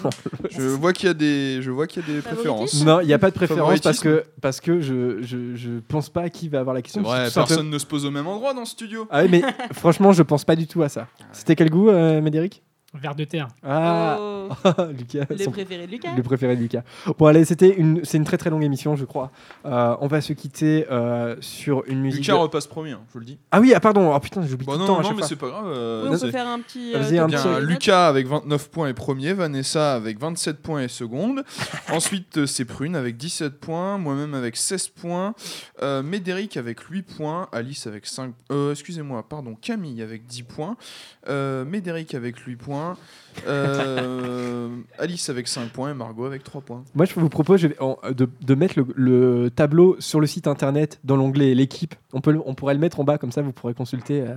Je 0.50 0.62
vois 0.62 0.92
qu'il 0.92 1.06
y 1.06 1.10
a 1.10 1.14
des, 1.14 1.62
je 1.62 1.70
vois 1.70 1.86
qu'il 1.86 2.02
y 2.06 2.10
a 2.10 2.14
des 2.14 2.20
préférences. 2.20 2.84
Non, 2.84 3.00
il 3.00 3.06
n'y 3.06 3.12
a 3.12 3.18
pas 3.18 3.30
de 3.30 3.34
préférence 3.34 3.80
parce 3.80 4.00
que, 4.00 4.24
parce 4.40 4.60
que 4.60 4.80
je, 4.80 5.22
je, 5.22 5.54
je 5.54 5.70
pense 5.86 6.10
pas 6.10 6.22
à 6.22 6.28
qui 6.30 6.48
va 6.48 6.58
avoir 6.60 6.74
la 6.74 6.82
question. 6.82 7.00
vrai, 7.02 7.26
simplement- 7.30 7.46
personne 7.46 7.70
ne 7.70 7.78
se 7.78 7.86
pose 7.86 8.04
au 8.04 8.10
même 8.10 8.26
endroit 8.26 8.54
dans 8.54 8.64
ce 8.64 8.72
studio. 8.72 9.06
Ah 9.10 9.22
oui, 9.22 9.28
mais 9.30 9.42
franchement, 9.72 10.12
je 10.12 10.22
pense 10.22 10.44
pas 10.44 10.56
du 10.56 10.66
tout 10.66 10.82
à 10.82 10.88
ça. 10.88 11.06
C'était 11.32 11.54
quel 11.54 11.70
goût, 11.70 11.88
euh, 11.90 12.20
Médéric? 12.20 12.62
Vers 12.94 13.14
de 13.14 13.24
terre. 13.24 13.48
Ah, 13.62 14.18
Oh. 14.20 14.48
Lucas. 14.98 15.24
Le 15.30 15.38
son- 15.38 15.50
préféré 15.50 15.86
de 15.86 15.92
Lucas. 15.92 16.10
Le 16.14 16.22
préféré 16.22 16.56
de 16.56 16.60
Lucas. 16.60 16.82
Bon, 17.18 17.24
allez, 17.26 17.44
c'était 17.46 17.70
une, 17.74 18.04
c'est 18.04 18.18
une 18.18 18.24
très 18.24 18.36
très 18.36 18.50
longue 18.50 18.64
émission, 18.64 18.96
je 18.96 19.06
crois. 19.06 19.30
Euh, 19.64 19.96
on 20.00 20.08
va 20.08 20.20
se 20.20 20.34
quitter 20.34 20.84
euh, 20.90 21.36
sur 21.40 21.84
une 21.86 22.00
musique. 22.00 22.20
Lucas 22.20 22.34
de- 22.34 22.38
repasse 22.38 22.66
premier, 22.66 22.90
hein, 22.92 23.00
je 23.08 23.12
vous 23.14 23.20
le 23.20 23.24
dis. 23.24 23.38
Ah 23.50 23.60
oui, 23.60 23.72
ah 23.74 23.80
pardon, 23.80 24.12
oh 24.14 24.20
putain, 24.20 24.42
j'oublie 24.46 24.66
Bah 24.66 24.74
tout 24.74 24.78
non, 24.80 24.84
le 24.84 24.86
temps. 24.88 24.94
non, 24.94 25.00
à 25.00 25.02
chaque 25.04 25.16
mais 25.16 25.22
c'est 25.22 25.36
pas 25.36 25.48
grave. 25.48 25.64
euh, 25.68 26.02
Oui, 26.10 26.16
on 26.16 26.18
peut 26.20 26.30
faire 26.30 26.46
un 26.48 26.60
petit. 26.60 26.92
Vas-y, 26.92 27.18
euh, 27.18 27.24
un 27.24 27.28
petit-. 27.28 27.66
Lucas 27.66 28.08
avec 28.08 28.26
29 28.26 28.68
points 28.70 28.88
est 28.88 28.94
premier, 28.94 29.32
Vanessa 29.32 29.94
avec 29.94 30.18
27 30.18 30.60
points 30.60 30.80
est 30.82 30.88
seconde. 30.88 31.44
Ensuite, 31.90 32.44
c'est 32.44 32.66
Prune 32.66 32.94
avec 32.94 33.16
17 33.16 33.58
points, 33.58 33.96
moi-même 33.96 34.34
avec 34.34 34.56
16 34.56 34.88
points, 34.88 35.34
euh, 35.82 36.02
Médéric 36.02 36.58
avec 36.58 36.80
8 36.80 37.02
points, 37.02 37.48
Alice 37.52 37.86
avec 37.86 38.04
5 38.06 38.34
euh, 38.50 38.72
excusez-moi, 38.72 39.22
pardon, 39.26 39.54
Camille 39.54 40.02
avec 40.02 40.26
10 40.26 40.42
points, 40.42 40.76
euh, 41.28 41.64
Médéric 41.64 42.14
avec 42.14 42.36
8 42.38 42.56
points, 42.56 42.81
euh, 43.46 44.68
Alice 44.98 45.28
avec 45.30 45.48
5 45.48 45.70
points 45.70 45.90
et 45.90 45.94
Margot 45.94 46.24
avec 46.26 46.42
3 46.44 46.60
points. 46.60 46.84
Moi, 46.94 47.06
je 47.06 47.14
vous 47.14 47.28
propose 47.28 47.60
je 47.60 47.68
vais- 47.68 47.80
en- 47.80 47.98
de, 48.14 48.28
de 48.40 48.54
mettre 48.54 48.78
le, 48.78 48.86
le 48.94 49.50
tableau 49.50 49.96
sur 50.00 50.20
le 50.20 50.26
site 50.26 50.46
internet 50.46 51.00
dans 51.04 51.16
l'onglet 51.16 51.54
l'équipe. 51.54 51.94
On, 52.12 52.20
peut, 52.20 52.38
on 52.44 52.54
pourrait 52.54 52.74
le 52.74 52.80
mettre 52.80 53.00
en 53.00 53.04
bas, 53.04 53.18
comme 53.18 53.32
ça 53.32 53.42
vous 53.42 53.52
pourrez 53.52 53.74
consulter. 53.74 54.20
euh, 54.22 54.34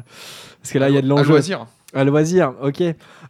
parce 0.61 0.71
que 0.71 0.79
là, 0.79 0.89
il 0.89 0.95
y 0.95 0.97
a 0.97 1.01
de 1.01 1.05
À 1.07 1.09
l'enjeu. 1.09 1.29
loisir. 1.31 1.65
À 1.93 2.03
loisir, 2.03 2.53
ok. 2.61 2.83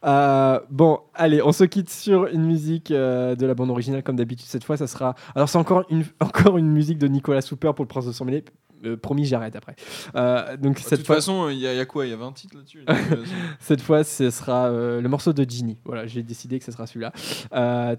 Euh, 0.05 0.59
bon, 0.71 0.99
allez, 1.13 1.41
on 1.43 1.51
se 1.51 1.63
quitte 1.65 1.89
sur 1.89 2.25
une 2.27 2.43
musique 2.45 2.91
de 2.91 3.45
la 3.45 3.53
bande 3.53 3.69
originale, 3.69 4.01
comme 4.01 4.15
d'habitude. 4.15 4.47
Cette 4.47 4.63
fois, 4.63 4.75
ça 4.77 4.87
sera. 4.87 5.13
Alors, 5.35 5.49
c'est 5.49 5.57
encore 5.59 5.83
une, 5.89 6.03
encore 6.19 6.57
une 6.57 6.69
musique 6.71 6.97
de 6.97 7.07
Nicolas 7.07 7.41
Souper 7.41 7.71
pour 7.75 7.83
le 7.85 7.87
Prince 7.87 8.07
de 8.07 8.11
Sang 8.11 8.25
Mêlé. 8.25 8.43
Euh, 8.83 8.97
promis, 8.97 9.25
j'arrête 9.25 9.55
après. 9.55 9.75
Euh, 10.15 10.57
donc, 10.57 10.75
De 10.75 10.79
cette 10.81 10.99
toute 10.99 11.07
fois, 11.07 11.15
façon, 11.15 11.49
il 11.49 11.57
y, 11.57 11.67
a- 11.67 11.73
il 11.73 11.77
y 11.77 11.79
a 11.79 11.85
quoi? 11.85 12.05
Il 12.05 12.09
y 12.09 12.13
a 12.13 12.17
20 12.17 12.31
titres 12.33 12.55
là-dessus 12.57 12.83
cette 13.59 13.81
fois, 13.81 14.03
ce 14.03 14.29
sera 14.29 14.67
euh, 14.67 15.01
le 15.01 15.09
morceau 15.09 15.33
de 15.33 15.43
Ginny. 15.49 15.77
Voilà, 15.85 16.05
j'ai 16.07 16.21
décidé 16.23 16.59
que 16.59 16.65
ce 16.65 16.71
sera 16.71 16.85
celui-là. 16.87 17.11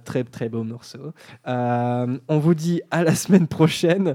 Très 0.04 0.24
très 0.24 0.48
beau 0.48 0.62
morceau. 0.62 1.12
On 1.46 2.38
vous 2.38 2.54
dit 2.54 2.82
à 2.90 3.02
la 3.02 3.14
semaine 3.14 3.46
prochaine. 3.48 4.14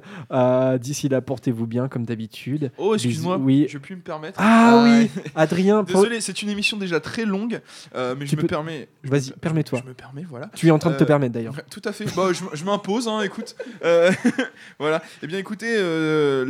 D'ici 0.79 1.09
là, 1.09 1.21
portez-vous 1.21 1.67
bien 1.67 1.87
comme 1.87 2.05
d'habitude. 2.05 2.71
Oh, 2.77 2.93
excuse-moi. 2.95 3.37
Oui. 3.37 3.65
je 3.69 3.77
peux 3.77 3.95
me 3.95 4.01
permettre. 4.01 4.39
Ah 4.41 4.83
Euh, 4.85 5.01
oui, 5.03 5.09
Adrien. 5.35 5.83
pour- 5.83 6.01
Désolé, 6.01 6.21
c'est 6.21 6.41
une 6.41 6.49
émission 6.49 6.77
déjà 6.77 6.99
très 6.99 7.25
longue, 7.25 7.61
mais 7.95 8.15
Tu 8.19 8.27
je 8.27 8.35
me 8.37 8.43
permets. 8.47 8.87
Vas-y, 9.03 9.31
per- 9.31 9.39
permets-toi. 9.41 9.79
Je 9.83 9.89
me 9.89 9.93
permets, 9.93 10.25
voilà. 10.29 10.49
Tu 10.55 10.67
es 10.67 10.71
en 10.71 10.79
train 10.79 10.91
de 10.91 10.97
te 10.97 11.03
permettre 11.03 11.33
d'ailleurs. 11.33 11.55
Tout 11.69 11.81
à 11.85 11.91
fait. 11.91 12.05
Bah, 12.15 12.29
je, 12.31 12.43
je 12.53 12.63
m'impose, 12.65 13.07
hein, 13.07 13.21
écoute. 13.21 13.55
Voilà. 14.79 15.01
Eh 15.23 15.27
bien, 15.27 15.37
écoutez, 15.37 15.67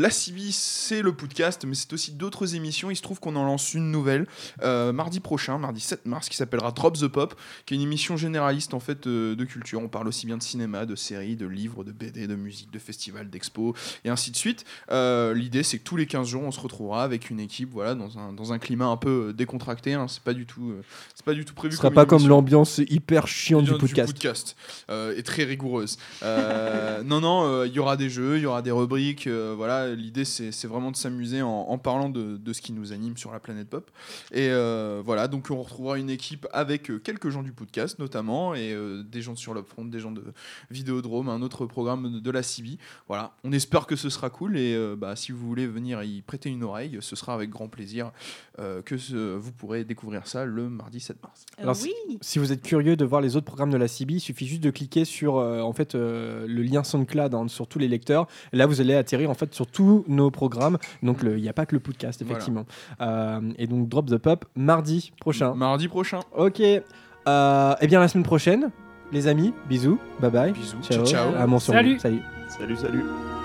la 0.01 0.09
CB, 0.09 0.41
c'est 0.51 1.01
le 1.01 1.13
podcast, 1.13 1.63
mais 1.65 1.75
c'est 1.75 1.93
aussi 1.93 2.11
d'autres 2.11 2.55
émissions. 2.55 2.89
Il 2.89 2.95
se 2.95 3.01
trouve 3.03 3.19
qu'on 3.19 3.35
en 3.35 3.45
lance 3.45 3.73
une 3.75 3.91
nouvelle 3.91 4.25
euh, 4.63 4.91
mardi 4.91 5.19
prochain, 5.19 5.57
mardi 5.59 5.79
7 5.79 6.05
mars, 6.07 6.27
qui 6.27 6.35
s'appellera 6.35 6.71
Drop 6.71 6.97
the 6.97 7.07
Pop, 7.07 7.35
qui 7.65 7.73
est 7.73 7.77
une 7.77 7.83
émission 7.83 8.17
généraliste 8.17 8.73
en 8.73 8.79
fait 8.79 9.05
euh, 9.05 9.35
de 9.35 9.45
culture. 9.45 9.79
On 9.79 9.87
parle 9.89 10.07
aussi 10.07 10.25
bien 10.25 10.37
de 10.37 10.43
cinéma, 10.43 10.85
de 10.87 10.95
séries, 10.95 11.35
de 11.35 11.45
livres, 11.45 11.83
de 11.83 11.91
BD, 11.91 12.25
de 12.27 12.35
musique, 12.35 12.71
de 12.71 12.79
festivals, 12.79 13.29
d'expos 13.29 13.75
et 14.03 14.09
ainsi 14.09 14.31
de 14.31 14.35
suite. 14.35 14.65
Euh, 14.91 15.33
L'idée, 15.33 15.61
c'est 15.63 15.77
que 15.77 15.83
tous 15.83 15.97
les 15.97 16.07
15 16.07 16.27
jours, 16.27 16.41
on 16.43 16.51
se 16.51 16.59
retrouvera 16.59 17.03
avec 17.03 17.29
une 17.29 17.39
équipe, 17.39 17.69
voilà, 17.71 17.93
dans 17.93 18.17
un, 18.17 18.33
dans 18.33 18.53
un 18.53 18.59
climat 18.59 18.87
un 18.87 18.97
peu 18.97 19.33
décontracté. 19.33 19.93
hein. 19.93 20.07
C'est 20.09 20.23
pas 20.23 20.33
du 20.33 20.45
tout, 20.47 20.73
c'est 21.15 21.25
pas 21.25 21.33
du 21.33 21.45
tout 21.45 21.53
prévu. 21.53 21.73
Ce 21.73 21.77
sera 21.77 21.89
comme 21.89 21.95
pas 21.95 22.05
comme 22.07 22.27
l'ambiance 22.27 22.79
hyper 22.89 23.27
chiante 23.27 23.65
du 23.65 23.71
du 23.71 23.77
podcast. 23.77 24.13
podcast, 24.13 24.55
euh, 24.89 25.13
et 25.15 25.23
très 25.23 25.43
rigoureuse. 25.43 25.97
Non, 27.03 27.19
non, 27.19 27.65
il 27.65 27.71
y 27.73 27.79
aura 27.79 27.97
des 27.97 28.09
jeux, 28.09 28.37
il 28.37 28.43
y 28.43 28.45
aura 28.45 28.61
des 28.61 28.71
rubriques. 28.71 29.27
voilà, 29.27 29.90
l'idée 29.95 30.25
c'est 30.25 30.51
c'est 30.51 30.67
vraiment 30.67 30.91
de 30.91 30.95
s'amuser 30.95 31.41
en, 31.41 31.49
en 31.49 31.77
parlant 31.77 32.09
de, 32.09 32.37
de 32.37 32.53
ce 32.53 32.61
qui 32.61 32.73
nous 32.73 32.93
anime 32.93 33.17
sur 33.17 33.31
la 33.31 33.39
planète 33.39 33.69
pop. 33.69 33.89
Et 34.31 34.49
euh, 34.49 35.01
voilà, 35.05 35.27
donc 35.27 35.47
on 35.49 35.61
retrouvera 35.61 35.97
une 35.97 36.09
équipe 36.09 36.47
avec 36.53 36.89
euh, 36.89 36.99
quelques 36.99 37.29
gens 37.29 37.43
du 37.43 37.51
podcast 37.51 37.99
notamment 37.99 38.53
et 38.55 38.71
euh, 38.73 39.03
des 39.03 39.21
gens 39.21 39.33
de 39.33 39.37
sur 39.37 39.53
l'upfront, 39.53 39.85
des 39.85 39.99
gens 39.99 40.11
de 40.11 40.23
Vidéodrome, 40.69 41.29
un 41.29 41.41
autre 41.41 41.65
programme 41.65 42.11
de, 42.13 42.19
de 42.19 42.31
la 42.31 42.43
CB. 42.43 42.77
Voilà, 43.07 43.33
on 43.43 43.51
espère 43.51 43.85
que 43.87 43.95
ce 43.95 44.09
sera 44.09 44.29
cool 44.29 44.57
et 44.57 44.73
euh, 44.75 44.95
bah, 44.97 45.15
si 45.15 45.31
vous 45.31 45.45
voulez 45.47 45.67
venir 45.67 46.03
y 46.03 46.21
prêter 46.21 46.49
une 46.49 46.63
oreille, 46.63 46.97
ce 47.01 47.15
sera 47.15 47.33
avec 47.33 47.49
grand 47.49 47.67
plaisir 47.67 48.11
euh, 48.59 48.81
que 48.81 48.97
ce- 48.97 49.35
vous 49.35 49.51
pourrez 49.51 49.83
découvrir 49.83 50.27
ça 50.27 50.45
le 50.45 50.69
mardi 50.69 50.99
7 50.99 51.21
mars. 51.23 51.45
Alors, 51.57 51.75
si, 51.75 51.91
si 52.21 52.39
vous 52.39 52.51
êtes 52.51 52.61
curieux 52.61 52.95
de 52.95 53.05
voir 53.05 53.21
les 53.21 53.35
autres 53.35 53.45
programmes 53.45 53.71
de 53.71 53.77
la 53.77 53.87
CB, 53.87 54.15
il 54.15 54.19
suffit 54.19 54.47
juste 54.47 54.61
de 54.63 54.69
cliquer 54.69 55.05
sur 55.05 55.37
euh, 55.37 55.61
en 55.61 55.73
fait 55.73 55.95
euh, 55.95 56.45
le 56.47 56.61
lien 56.63 56.83
SoundCloud 56.83 57.33
hein, 57.33 57.47
sur 57.47 57.67
tous 57.67 57.79
les 57.79 57.87
lecteurs. 57.87 58.27
Et 58.53 58.57
là, 58.57 58.65
vous 58.65 58.81
allez 58.81 58.93
atterrir 58.95 59.29
en 59.29 59.33
fait 59.33 59.53
sur 59.53 59.67
tous 59.81 60.03
nos 60.07 60.31
programmes. 60.31 60.77
Donc, 61.03 61.19
il 61.23 61.41
n'y 61.41 61.49
a 61.49 61.53
pas 61.53 61.65
que 61.65 61.75
le 61.75 61.79
podcast, 61.79 62.21
Voilà. 62.21 62.33
effectivement. 62.33 62.65
Euh, 63.01 63.39
et 63.57 63.67
donc, 63.67 63.89
Drop 63.89 64.05
the 64.09 64.17
Pop 64.17 64.45
mardi 64.55 65.11
prochain. 65.19 65.53
Mardi 65.55 65.87
prochain. 65.87 66.19
Ok. 66.37 66.61
Euh, 66.61 67.75
et 67.81 67.87
bien, 67.87 67.99
la 67.99 68.07
semaine 68.07 68.23
prochaine, 68.23 68.69
les 69.11 69.27
amis, 69.27 69.53
bisous, 69.67 69.99
bye 70.19 70.31
bye. 70.31 70.51
Bisous, 70.51 70.77
ciao. 70.81 71.05
ciao, 71.05 71.31
ciao. 71.31 71.35
À 71.35 71.47
mon 71.47 71.59
Salut. 71.59 71.99
Salut. 71.99 72.21
Salut, 72.49 72.75
salut. 72.75 73.03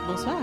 Bonsoir. 0.09 0.35